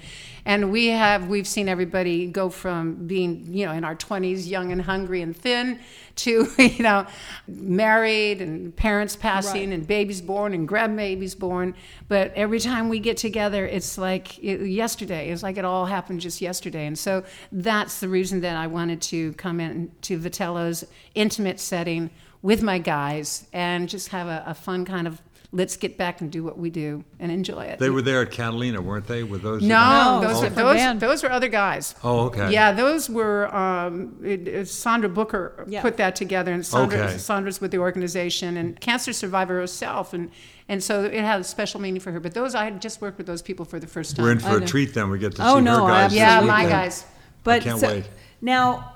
and 0.45 0.69
we 0.69 0.87
have 0.87 1.29
we've 1.29 1.47
seen 1.47 1.69
everybody 1.69 2.27
go 2.27 2.49
from 2.49 3.07
being, 3.07 3.47
you 3.53 3.65
know, 3.65 3.71
in 3.71 3.85
our 3.85 3.95
20s, 3.95 4.49
young 4.49 4.73
and 4.73 4.81
hungry 4.81 5.21
and 5.21 5.33
thin, 5.33 5.79
to 6.17 6.47
you 6.57 6.83
know, 6.83 7.05
married 7.47 8.41
and 8.41 8.75
parents 8.75 9.15
passing 9.15 9.69
Right. 9.69 9.73
and 9.79 9.87
babies 9.87 10.21
born 10.21 10.53
and 10.53 10.67
grandbabies 10.67 11.37
born. 11.37 11.75
But 12.07 12.33
every 12.35 12.59
time 12.59 12.89
we 12.89 12.99
get 12.99 13.17
together, 13.17 13.65
it's 13.65 13.97
like 13.97 14.37
it, 14.39 14.65
yesterday. 14.67 15.29
It's 15.31 15.43
like 15.43 15.57
it 15.57 15.65
all 15.65 15.85
happened 15.85 16.21
just 16.21 16.41
yesterday. 16.41 16.85
And 16.85 16.97
so 16.97 17.23
that's 17.51 17.99
the 17.99 18.07
reason 18.09 18.41
that 18.41 18.55
I 18.55 18.67
wanted 18.67 19.01
to 19.03 19.33
come 19.33 19.59
in 19.59 19.91
to 20.03 20.17
Vitello's 20.19 20.85
intimate 21.15 21.59
setting 21.59 22.09
with 22.41 22.61
my 22.63 22.79
guys 22.79 23.47
and 23.53 23.87
just 23.87 24.09
have 24.09 24.27
a, 24.27 24.43
a 24.47 24.53
fun 24.53 24.85
kind 24.85 25.07
of 25.07 25.21
let's 25.53 25.75
get 25.75 25.97
back 25.97 26.21
and 26.21 26.31
do 26.31 26.43
what 26.45 26.57
we 26.57 26.69
do 26.69 27.03
and 27.19 27.29
enjoy 27.29 27.65
it. 27.65 27.77
they 27.77 27.89
were 27.89 28.01
there 28.01 28.21
at 28.21 28.31
Catalina, 28.31 28.81
weren't 28.81 29.05
they? 29.07 29.23
With 29.23 29.41
those? 29.41 29.61
No, 29.61 30.21
No, 30.21 30.27
those, 30.27 30.31
it's 30.31 30.43
are, 30.43 30.45
a 30.45 30.49
different 30.49 30.99
those, 31.01 31.09
those 31.09 31.23
were 31.23 31.31
other 31.31 31.49
guys. 31.49 31.93
Oh, 32.05 32.27
okay. 32.27 32.51
Yeah, 32.53 32.71
those 32.71 33.09
were 33.09 33.53
um, 33.53 34.15
it, 34.23 34.47
it- 34.47 34.69
Sandra 34.69 35.09
Booker 35.09 35.65
Yeah. 35.67 35.81
put 35.81 35.97
that 35.97 36.15
together, 36.15 36.53
and 36.53 36.65
Sandra, 36.65 36.99
Okay. 36.99 37.17
Sandra's 37.17 37.59
with 37.59 37.71
the 37.71 37.79
organization 37.79 38.55
and 38.55 38.79
cancer 38.79 39.11
survivor 39.13 39.55
herself, 39.59 40.13
and 40.13 40.31
and 40.69 40.81
so 40.81 41.03
it 41.03 41.13
had 41.15 41.41
a 41.41 41.43
special 41.43 41.81
meaning 41.81 41.99
for 41.99 42.13
her. 42.13 42.21
But 42.21 42.33
those 42.33 42.55
I 42.55 42.63
had 42.63 42.81
just 42.81 43.01
worked 43.01 43.17
with 43.17 43.27
those 43.27 43.41
people 43.41 43.65
for 43.65 43.77
the 43.77 43.87
first 43.87 44.15
time. 44.15 44.23
We're 44.23 44.31
in 44.31 44.39
for 44.39 44.47
I 44.47 44.55
a 44.55 44.59
know. 44.61 44.65
treat 44.65 44.93
then. 44.93 45.09
We 45.09 45.19
get 45.19 45.35
to 45.35 45.45
Oh, 45.45 45.55
see 45.57 45.61
no, 45.65 45.85
her 45.85 45.91
guys. 45.91 46.13
yeah, 46.15 46.39
my 46.39 46.63
guys. 46.65 47.05
But 47.43 47.63
can't 47.63 47.79
so- 47.79 47.87
wait. 47.87 48.05
now 48.39 48.93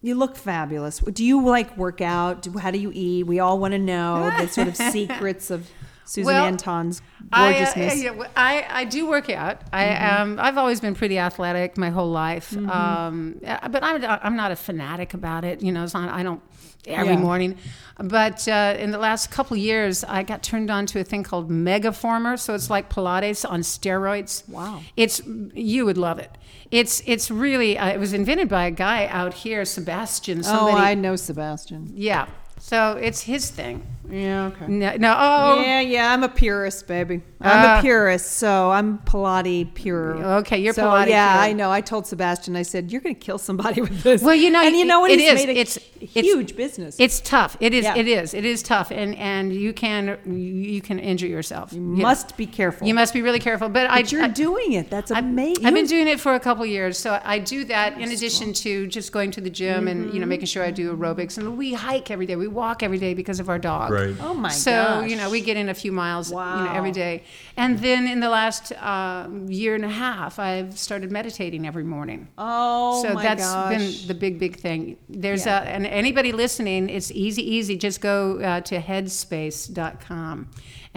you 0.00 0.14
look 0.14 0.36
fabulous. 0.36 0.98
Do 1.00 1.24
you 1.24 1.44
like 1.44 1.76
work 1.76 2.00
out? 2.00 2.42
Do, 2.42 2.58
how 2.58 2.70
do 2.70 2.78
you 2.78 2.90
eat? 2.94 3.26
We 3.26 3.40
all 3.40 3.58
want 3.58 3.72
to 3.72 3.78
know 3.78 4.30
the 4.38 4.46
sort 4.48 4.68
of 4.68 4.76
secrets 4.92 5.50
of 5.50 5.68
Susan 6.04 6.26
Well, 6.26 6.44
Anton's 6.46 7.02
I, 7.32 7.48
uh, 7.62 7.74
gorgeousness. 7.74 8.26
I, 8.36 8.66
I 8.70 8.84
do 8.84 9.08
work 9.08 9.28
out. 9.28 9.62
I 9.72 9.84
Mm-hmm. 9.84 10.22
um, 10.22 10.38
I've 10.40 10.56
always 10.56 10.80
been 10.80 10.94
pretty 10.94 11.18
athletic 11.18 11.76
my 11.76 11.90
whole 11.90 12.10
life, 12.10 12.56
um, 12.56 13.40
uh, 13.46 13.68
but 13.68 13.82
I'm 13.84 14.02
I'm 14.22 14.34
not 14.36 14.50
a 14.50 14.56
fanatic 14.56 15.12
about 15.14 15.44
it. 15.44 15.62
You 15.62 15.70
know, 15.72 15.84
it's 15.84 15.92
not, 15.94 16.08
I 16.08 16.22
don't 16.22 16.40
every 16.86 17.14
Yeah. 17.14 17.20
morning. 17.20 17.56
But 18.00 18.46
uh, 18.46 18.76
in 18.78 18.92
the 18.92 18.98
last 18.98 19.30
couple 19.32 19.56
of 19.56 19.62
years, 19.62 20.04
I 20.04 20.22
got 20.22 20.42
turned 20.42 20.70
on 20.70 20.86
to 20.86 21.00
a 21.00 21.04
thing 21.04 21.24
called 21.24 21.50
Megaformer. 21.50 22.38
So 22.38 22.54
it's 22.54 22.70
like 22.70 22.88
Pilates 22.88 23.44
on 23.48 23.60
steroids. 23.62 24.48
Wow. 24.48 24.80
It's 24.96 25.20
you 25.54 25.84
would 25.84 25.98
love 25.98 26.18
it. 26.20 26.30
It's 26.70 27.02
it's 27.06 27.30
really 27.30 27.76
uh, 27.78 27.88
it 27.88 27.98
was 27.98 28.12
invented 28.12 28.48
by 28.48 28.66
a 28.66 28.70
guy 28.70 29.06
out 29.06 29.34
here, 29.34 29.64
Sebastian. 29.64 30.42
oh, 30.44 30.70
I 30.70 30.94
know 30.94 31.16
Sebastian. 31.16 31.92
yeah. 31.94 32.26
So 32.60 32.92
it's 33.00 33.22
his 33.22 33.50
thing. 33.50 33.82
Yeah, 34.10 34.46
okay. 34.46 34.66
No, 34.68 34.96
no 34.96 35.14
oh, 35.18 35.60
Yeah, 35.62 35.80
yeah, 35.80 36.12
I'm 36.12 36.22
a 36.22 36.28
purist, 36.28 36.86
baby. 36.86 37.22
I'm 37.40 37.66
Ah. 37.66 37.78
a 37.78 37.82
purist, 37.82 38.32
so 38.38 38.70
I'm 38.70 38.98
Pilates 38.98 39.72
pure. 39.74 40.16
Okay, 40.40 40.58
you're 40.58 40.72
so, 40.74 40.84
Pilates 40.84 41.08
Yeah, 41.08 41.34
pure. 41.34 41.44
I 41.44 41.52
know. 41.52 41.70
I 41.70 41.80
told 41.80 42.06
Sebastian, 42.06 42.56
I 42.56 42.62
said, 42.62 42.90
"You're 42.90 43.00
going 43.00 43.14
to 43.14 43.20
kill 43.20 43.38
somebody 43.38 43.80
with 43.88 44.02
this." 44.02 44.22
Well, 44.22 44.34
you 44.34 44.50
know, 44.50 44.60
and 44.62 44.74
you 44.74 44.84
know 44.84 45.00
what? 45.00 45.10
it 45.12 45.18
made 45.18 45.48
a 45.48 45.52
It's- 45.52 45.76
it's- 46.00 46.24
huge 46.24 46.56
business. 46.56 46.96
It's 46.98 47.20
tough. 47.20 47.56
It 47.60 47.74
is. 47.74 47.84
Yeah. 47.84 47.96
It 47.96 48.08
is. 48.08 48.34
It 48.34 48.44
is 48.44 48.62
tough, 48.62 48.90
and 48.90 49.14
and 49.16 49.52
you 49.52 49.72
can 49.72 50.18
you 50.26 50.80
can 50.80 50.98
injure 50.98 51.26
yourself. 51.28 51.72
You 51.72 51.80
must 51.80 52.36
be 52.36 52.46
careful. 52.46 52.86
You 52.88 52.94
must 52.94 53.12
be 53.14 53.22
really 53.22 53.38
careful. 53.40 53.68
But, 53.68 53.88
I, 53.90 54.02
But 54.02 54.12
you're 54.12 54.22
I, 54.24 54.28
doing 54.28 54.72
it. 54.72 54.90
That's 54.90 55.10
amazing. 55.10 55.64
I've 55.66 55.74
been 55.74 55.86
doing 55.86 56.08
it 56.08 56.18
for 56.20 56.34
a 56.34 56.40
couple 56.40 56.64
years, 56.66 56.98
so 56.98 57.20
I 57.24 57.38
do 57.38 57.64
that 57.66 58.00
in 58.00 58.10
addition 58.10 58.52
to 58.64 58.86
just 58.86 59.12
going 59.12 59.30
to 59.32 59.40
the 59.40 59.50
gym 59.50 59.86
and 59.88 60.12
you 60.12 60.18
know 60.20 60.28
Mm-hmm. 60.28 60.28
making 60.28 60.46
sure 60.46 60.62
I 60.64 60.70
do 60.72 60.94
aerobics. 60.94 61.38
And 61.38 61.56
we 61.56 61.72
hike 61.72 62.10
every 62.10 62.26
day. 62.26 62.36
We 62.36 62.48
walk 62.48 62.82
every 62.82 62.98
day 62.98 63.14
because 63.14 63.38
of 63.40 63.48
our 63.48 63.58
dog. 63.58 63.90
Right. 63.90 63.97
Oh 64.20 64.34
my 64.34 64.50
so 64.50 64.70
gosh. 64.70 65.10
you 65.10 65.16
know 65.16 65.28
we 65.30 65.40
get 65.40 65.56
in 65.56 65.68
a 65.68 65.74
few 65.74 65.92
miles 65.92 66.30
you 66.30 66.36
know 66.36 66.72
every 66.80 66.90
Wow. 66.90 66.94
day 67.06 67.14
and 67.56 67.78
then 67.78 68.06
in 68.06 68.20
the 68.20 68.28
last 68.28 68.72
uh, 68.72 69.28
year 69.46 69.74
and 69.74 69.84
a 69.84 69.88
half 70.04 70.38
i've 70.38 70.78
started 70.78 71.10
meditating 71.10 71.66
every 71.66 71.84
morning 71.84 72.28
Oh 72.38 73.02
so 73.02 73.14
my 73.14 73.22
that's 73.22 73.44
gosh. 73.44 73.76
been 73.76 74.08
the 74.08 74.14
big 74.14 74.38
big 74.38 74.54
thing 74.66 74.96
there's 75.08 75.46
Yeah. 75.46 75.62
a 75.62 75.66
and 75.74 75.86
anybody 75.86 76.32
listening 76.32 76.88
it's 76.96 77.10
easy 77.12 77.42
easy 77.56 77.76
just 77.76 78.00
go 78.00 78.16
uh, 78.40 78.60
to 78.70 78.74
headspace.com 78.80 80.48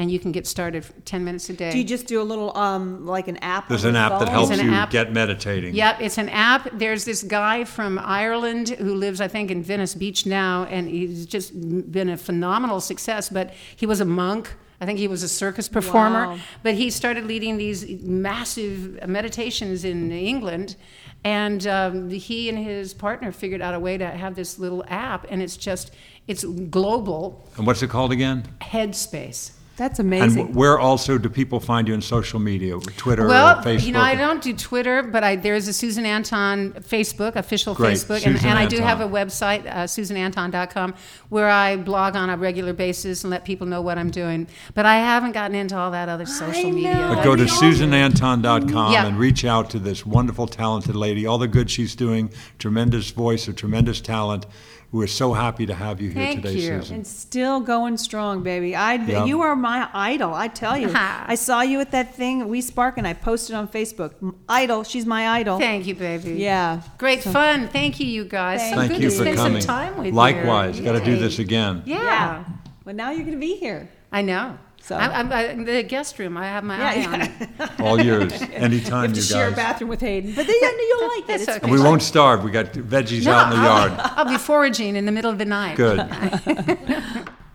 and 0.01 0.11
you 0.11 0.19
can 0.19 0.31
get 0.31 0.47
started 0.47 0.83
10 1.05 1.23
minutes 1.23 1.47
a 1.49 1.53
day 1.53 1.71
Do 1.71 1.77
you 1.77 1.83
just 1.83 2.07
do 2.07 2.21
a 2.21 2.27
little 2.31 2.55
um 2.57 3.05
like 3.05 3.27
an 3.27 3.37
app? 3.37 3.69
There's 3.69 3.85
an 3.85 3.93
your 3.93 4.03
app 4.03 4.19
that 4.19 4.29
helps 4.29 4.57
you 4.57 4.71
app. 4.71 4.89
get 4.89 5.13
meditating. 5.13 5.75
Yep, 5.75 6.01
it's 6.01 6.17
an 6.17 6.29
app. 6.29 6.67
There's 6.73 7.05
this 7.05 7.21
guy 7.23 7.63
from 7.63 7.99
Ireland 7.99 8.69
who 8.69 8.95
lives, 8.95 9.21
I 9.21 9.27
think, 9.27 9.51
in 9.51 9.61
Venice 9.63 9.93
Beach 9.95 10.25
now, 10.25 10.63
and 10.65 10.89
he's 10.89 11.25
just 11.25 11.49
been 11.91 12.09
a 12.09 12.17
phenomenal 12.17 12.81
success. 12.81 13.29
But 13.29 13.53
he 13.75 13.85
was 13.85 14.01
a 14.01 14.05
monk 14.05 14.53
I 14.81 14.85
think 14.87 14.97
he 14.97 15.07
was 15.07 15.21
a 15.21 15.29
circus 15.29 15.69
performer, 15.69 16.25
Wow. 16.29 16.39
but 16.63 16.73
he 16.73 16.89
started 16.89 17.25
leading 17.27 17.57
these 17.57 17.87
massive 18.01 19.07
meditations 19.07 19.85
in 19.85 20.11
England. 20.11 20.75
And 21.23 21.67
um, 21.67 22.09
he 22.09 22.49
and 22.49 22.57
his 22.57 22.95
partner 22.95 23.31
figured 23.31 23.61
out 23.61 23.75
a 23.75 23.79
way 23.79 23.95
to 23.99 24.07
have 24.07 24.33
this 24.33 24.57
little 24.57 24.83
app, 24.87 25.27
and 25.29 25.39
it's 25.39 25.55
just 25.55 25.93
it's 26.27 26.43
global 26.43 27.45
And 27.57 27.67
what's 27.67 27.83
it 27.83 27.91
called 27.91 28.11
again? 28.11 28.43
headspace. 28.59 29.51
That's 29.81 29.97
amazing. 29.97 30.53
wh- 30.53 30.55
where 30.55 30.77
also 30.79 31.17
do 31.17 31.27
people 31.27 31.59
find 31.59 31.87
you 31.87 31.95
in 31.95 32.01
social 32.03 32.39
media, 32.39 32.79
Twitter 32.97 33.25
Well, 33.25 33.57
or 33.59 33.63
Facebook? 33.63 33.83
you 33.87 33.93
know, 33.93 33.99
I 33.99 34.13
don't 34.13 34.39
do 34.39 34.53
Twitter, 34.53 35.01
but 35.01 35.23
I, 35.23 35.37
there's 35.37 35.67
a 35.67 35.73
Susan 35.73 36.05
Anton 36.05 36.73
Facebook, 36.87 37.35
official 37.35 37.73
Great, 37.73 37.93
Facebook, 37.97 38.23
and, 38.27 38.35
Susan 38.35 38.49
and 38.49 38.59
I 38.59 38.67
do 38.67 38.77
have 38.77 39.01
a 39.01 39.07
website, 39.07 39.65
uh, 39.65 39.85
susananton.com, 39.87 40.93
where 41.29 41.49
I 41.49 41.77
blog 41.77 42.15
on 42.15 42.29
a 42.29 42.37
regular 42.37 42.73
basis 42.73 43.23
and 43.23 43.31
let 43.31 43.43
people 43.43 43.65
know 43.65 43.81
what 43.81 43.97
I'm 43.97 44.11
doing. 44.11 44.45
But 44.75 44.85
I 44.85 44.97
haven't 44.97 45.31
gotten 45.31 45.55
into 45.55 45.75
all 45.75 45.89
that 45.89 46.09
other 46.09 46.27
social 46.27 46.69
know. 46.69 46.75
media. 46.75 47.11
But 47.15 47.23
go 47.23 47.35
to 47.35 47.45
susananton.com 47.45 48.93
Yeah. 48.93 49.07
and 49.07 49.17
reach 49.17 49.43
out 49.45 49.71
to 49.71 49.79
this 49.79 50.05
wonderful, 50.05 50.45
talented 50.45 50.95
lady. 50.95 51.25
All 51.25 51.39
the 51.39 51.47
good 51.47 51.71
she's 51.71 51.95
doing, 51.95 52.29
tremendous 52.59 53.09
voice, 53.09 53.47
a 53.47 53.53
tremendous 53.53 53.99
talent. 53.99 54.45
We're 54.93 55.07
so 55.07 55.31
happy 55.31 55.65
to 55.67 55.73
have 55.73 56.01
you 56.01 56.09
here 56.09 56.21
Thank 56.21 56.41
today, 56.41 56.55
you. 56.55 56.81
Susan. 56.81 56.95
and 56.97 57.07
still 57.07 57.61
going 57.61 57.95
strong, 57.95 58.43
baby. 58.43 58.75
I 58.75 58.95
Yeah. 58.95 59.23
you 59.23 59.41
are 59.41 59.55
my 59.55 59.87
idol. 59.93 60.33
I 60.33 60.49
tell 60.49 60.77
you. 60.77 60.91
I 60.93 61.35
saw 61.35 61.61
you 61.61 61.79
at 61.79 61.91
that 61.91 62.13
thing 62.15 62.49
We 62.49 62.59
Spark, 62.59 62.97
and 62.97 63.07
I 63.07 63.13
posted 63.13 63.55
on 63.55 63.69
Facebook. 63.69 64.11
Idol. 64.49 64.83
She's 64.83 65.05
my 65.05 65.29
idol. 65.29 65.59
Thank 65.59 65.87
you, 65.87 65.95
baby. 65.95 66.33
Yeah. 66.33 66.81
Great 66.97 67.23
fun. 67.23 67.69
Thank 67.69 68.01
you, 68.01 68.05
you 68.07 68.25
guys. 68.25 68.69
so 68.69 68.75
Thank 68.75 68.91
good 68.91 69.01
you 69.03 69.09
to 69.11 69.15
for 69.15 69.23
spend 69.23 69.37
coming. 69.37 69.61
some 69.61 69.67
time 69.67 69.97
with 69.97 70.07
you. 70.07 70.11
Likewise, 70.13 70.77
you. 70.77 70.83
got 70.83 70.99
to 70.99 71.05
do 71.05 71.17
this 71.17 71.39
again. 71.39 71.83
Yeah. 71.85 72.43
Well, 72.83 72.93
now 72.95 73.11
you're 73.11 73.21
going 73.23 73.31
to 73.31 73.39
be 73.39 73.55
here. 73.55 73.87
I 74.11 74.21
know. 74.23 74.57
So- 74.83 74.95
I'm, 74.97 75.11
I'm, 75.11 75.31
I'm 75.31 75.65
the 75.65 75.83
guest 75.83 76.17
room. 76.19 76.37
I 76.37 76.45
have 76.47 76.63
my 76.63 76.77
eye 76.81 77.05
on 77.05 77.21
it. 77.21 77.31
All 77.79 78.01
yours, 78.01 78.39
You 78.41 78.47
anytime, 78.53 79.03
have 79.03 79.13
to 79.13 79.17
you 79.19 79.25
share 79.25 79.49
a 79.49 79.51
bathroom 79.51 79.89
with 79.89 80.01
Hayden, 80.01 80.33
but 80.33 80.45
then 80.47 80.55
you'll 80.61 81.07
like 81.07 81.29
it. 81.29 81.41
It's 81.41 81.49
okay. 81.49 81.59
And 81.63 81.71
we 81.71 81.79
won't 81.79 82.01
starve. 82.01 82.43
We 82.43 82.51
got 82.51 82.73
veggies 82.73 83.25
No, 83.25 83.31
out 83.33 83.53
in 83.53 83.59
the 83.61 83.65
I'll, 83.67 83.87
yard. 83.89 83.93
I'll 84.17 84.25
be 84.29 84.37
foraging 84.37 84.95
in 84.95 85.05
the 85.05 85.11
middle 85.11 85.31
of 85.31 85.37
the 85.37 85.45
night. 85.45 85.77
Good. 85.77 85.97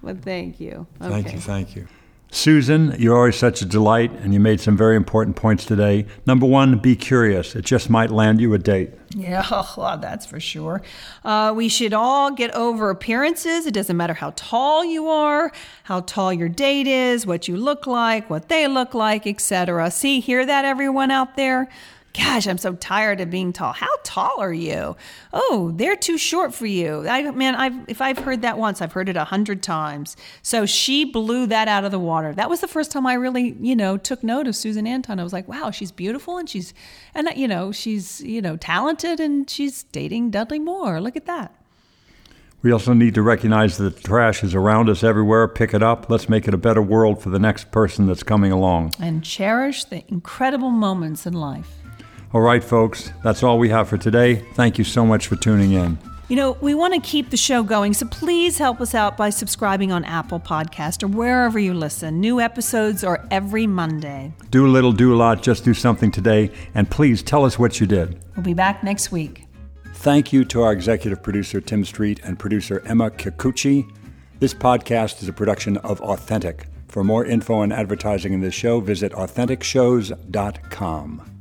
Well, 0.03 0.16
thank 0.22 0.61
you. 0.61 0.87
Thank 1.01 1.33
you, 1.33 1.41
thank 1.41 1.74
you. 1.77 1.89
Susan, 2.37 2.95
you're 2.99 3.16
always 3.16 3.34
such 3.34 3.62
a 3.62 3.64
delight, 3.64 4.12
and 4.20 4.34
you 4.34 4.39
made 4.39 4.61
some 4.61 4.76
very 4.76 4.95
important 4.95 5.37
points 5.37 5.64
today. 5.64 6.05
Number 6.26 6.45
one, 6.45 6.78
be 6.78 6.95
curious. 6.95 7.57
It 7.57 7.64
just 7.64 7.89
might 7.89 8.11
land 8.11 8.43
you 8.43 8.53
a 8.53 8.59
date. 8.59 8.91
Yeah, 9.14 9.45
well, 9.76 9.97
that's 10.03 10.26
for 10.26 10.39
sure. 10.39 10.82
Uh, 11.24 11.55
we 11.57 11.68
should 11.68 11.95
all 11.95 12.30
get 12.30 12.51
over 12.53 12.91
appearances. 12.91 13.66
It 13.66 13.72
doesn't 13.72 13.97
matter 13.97 14.12
how 14.12 14.34
tall 14.37 14.84
you 14.84 15.09
are, 15.09 15.51
how 15.84 16.01
tall 16.01 16.30
your 16.30 16.51
date 16.51 16.87
is, 16.87 17.26
what 17.26 17.49
you 17.49 17.57
look 17.57 17.87
like, 17.87 18.28
what 18.28 18.51
they 18.51 18.68
look 18.68 18.93
like, 18.93 19.26
etc. 19.26 19.91
See, 19.91 20.20
hear 20.20 20.45
that, 20.45 20.66
everyone 20.66 21.11
out 21.11 21.37
there? 21.37 21.68
Gosh, 22.17 22.47
I'm 22.47 22.57
so 22.57 22.75
tired 22.75 23.21
of 23.21 23.31
being 23.31 23.53
tall. 23.53 23.73
How 23.73 23.95
tall 24.03 24.41
are 24.41 24.53
you? 24.53 24.97
Oh, 25.35 25.73
they're 25.75 25.97
too 25.97 26.17
short 26.17 26.55
for 26.55 26.64
you. 26.64 27.07
I, 27.07 27.31
man, 27.31 27.55
I've, 27.55 27.89
if 27.89 28.01
I've 28.01 28.19
heard 28.19 28.43
that 28.43 28.57
once, 28.57 28.81
I've 28.81 28.93
heard 28.93 29.09
it 29.09 29.17
a 29.17 29.25
hundred 29.25 29.62
times. 29.62 30.17
So 30.41 30.64
she 30.64 31.05
blew 31.05 31.47
that 31.47 31.69
out 31.69 31.85
of 31.85 31.91
the 31.91 31.99
water. 31.99 32.33
That 32.33 32.49
was 32.49 32.61
the 32.61 32.69
first 32.69 32.91
time 32.91 33.07
I 33.07 33.14
really, 33.14 33.55
you 33.61 33.77
know, 33.77 33.99
took 33.99 34.23
note 34.23 34.47
of 34.47 34.57
Susan 34.57 34.87
Anton. 34.87 35.21
I 35.21 35.25
was 35.25 35.35
like, 35.35 35.47
wow, 35.47 35.71
she's 35.71 35.93
beautiful 35.93 36.39
and 36.39 36.49
she's, 36.49 36.73
and 37.14 37.29
you 37.37 37.47
know, 37.47 37.71
she's, 37.71 38.23
you 38.23 38.41
know, 38.41 38.57
talented 38.57 39.21
and 39.21 39.49
she's 39.51 39.83
dating 39.85 40.31
Dudley 40.31 40.59
Moore. 40.59 41.01
Look 41.01 41.17
at 41.17 41.27
that. 41.27 41.55
We 42.62 42.73
also 42.73 42.95
need 42.95 43.14
to 43.14 43.23
recognize 43.23 43.77
that 43.77 43.97
the 43.97 44.03
trash 44.03 44.43
is 44.43 44.55
around 44.55 44.89
us 44.89 45.05
everywhere. 45.05 45.47
Pick 45.47 45.75
it 45.75 45.83
up. 45.83 46.09
Let's 46.09 46.29
make 46.29 46.49
it 46.49 46.55
a 46.55 46.59
better 46.59 46.83
world 46.83 47.23
for 47.23 47.29
the 47.29 47.39
next 47.39 47.71
person 47.71 48.07
that's 48.07 48.23
coming 48.23 48.51
along. 48.51 48.95
And 48.99 49.23
cherish 49.23 49.85
the 49.85 50.03
incredible 50.09 50.71
moments 50.71 51.27
in 51.27 51.35
life. 51.35 51.71
All 52.37 52.43
right, 52.43 52.62
folks, 52.62 53.11
that's 53.22 53.43
all 53.43 53.59
we 53.59 53.70
have 53.70 53.89
for 53.89 53.97
today. 53.97 54.45
Thank 54.53 54.76
you 54.76 54.84
so 54.84 55.07
much 55.07 55.26
for 55.26 55.37
tuning 55.37 55.72
in. 55.72 55.97
You 56.28 56.37
know, 56.37 56.59
we 56.61 56.74
want 56.74 56.93
to 56.93 57.01
keep 57.01 57.30
the 57.30 57.37
show 57.39 57.62
going, 57.62 57.95
so 57.95 58.07
please 58.09 58.59
help 58.59 58.82
us 58.82 58.95
out 58.95 59.16
by 59.16 59.30
subscribing 59.30 59.91
on 59.91 60.05
Apple 60.05 60.39
Podcast 60.39 61.03
or 61.03 61.07
wherever 61.07 61.59
you 61.59 61.72
listen. 61.72 62.20
New 62.20 62.39
episodes 62.39 63.03
are 63.03 63.26
every 63.30 63.66
Monday. 63.66 64.34
Do 64.51 64.66
a 64.66 64.68
little, 64.68 64.93
do 64.93 65.14
a 65.14 65.16
lot, 65.16 65.43
just 65.43 65.64
do 65.64 65.72
something 65.72 66.11
today, 66.11 66.51
and 66.74 66.91
please 66.91 67.22
tell 67.22 67.47
us 67.47 67.59
what 67.59 67.80
you 67.80 67.87
did. 67.87 68.20
We'll 68.37 68.45
be 68.45 68.53
back 68.53 68.84
next 68.84 69.11
week. 69.11 69.47
Thank 69.95 70.30
you 70.30 70.45
to 70.45 70.61
our 70.61 70.74
executive 70.74 71.22
producer, 71.22 71.62
Tim 71.62 71.87
Street, 71.87 72.20
and 72.22 72.39
producer, 72.39 72.82
Emma 72.84 73.11
Kikuchi. 73.11 73.91
This 74.41 74.53
podcast 74.53 75.22
is 75.22 75.28
a 75.28 75.32
production 75.32 75.78
of 75.78 76.03
Authentic. 76.03 76.66
For 76.89 77.03
more 77.03 77.24
info 77.24 77.62
and 77.62 77.72
advertising 77.72 78.34
in 78.34 78.43
this 78.43 78.53
show, 78.53 78.80
visit 78.80 79.12
AuthenticShows.com. 79.12 81.36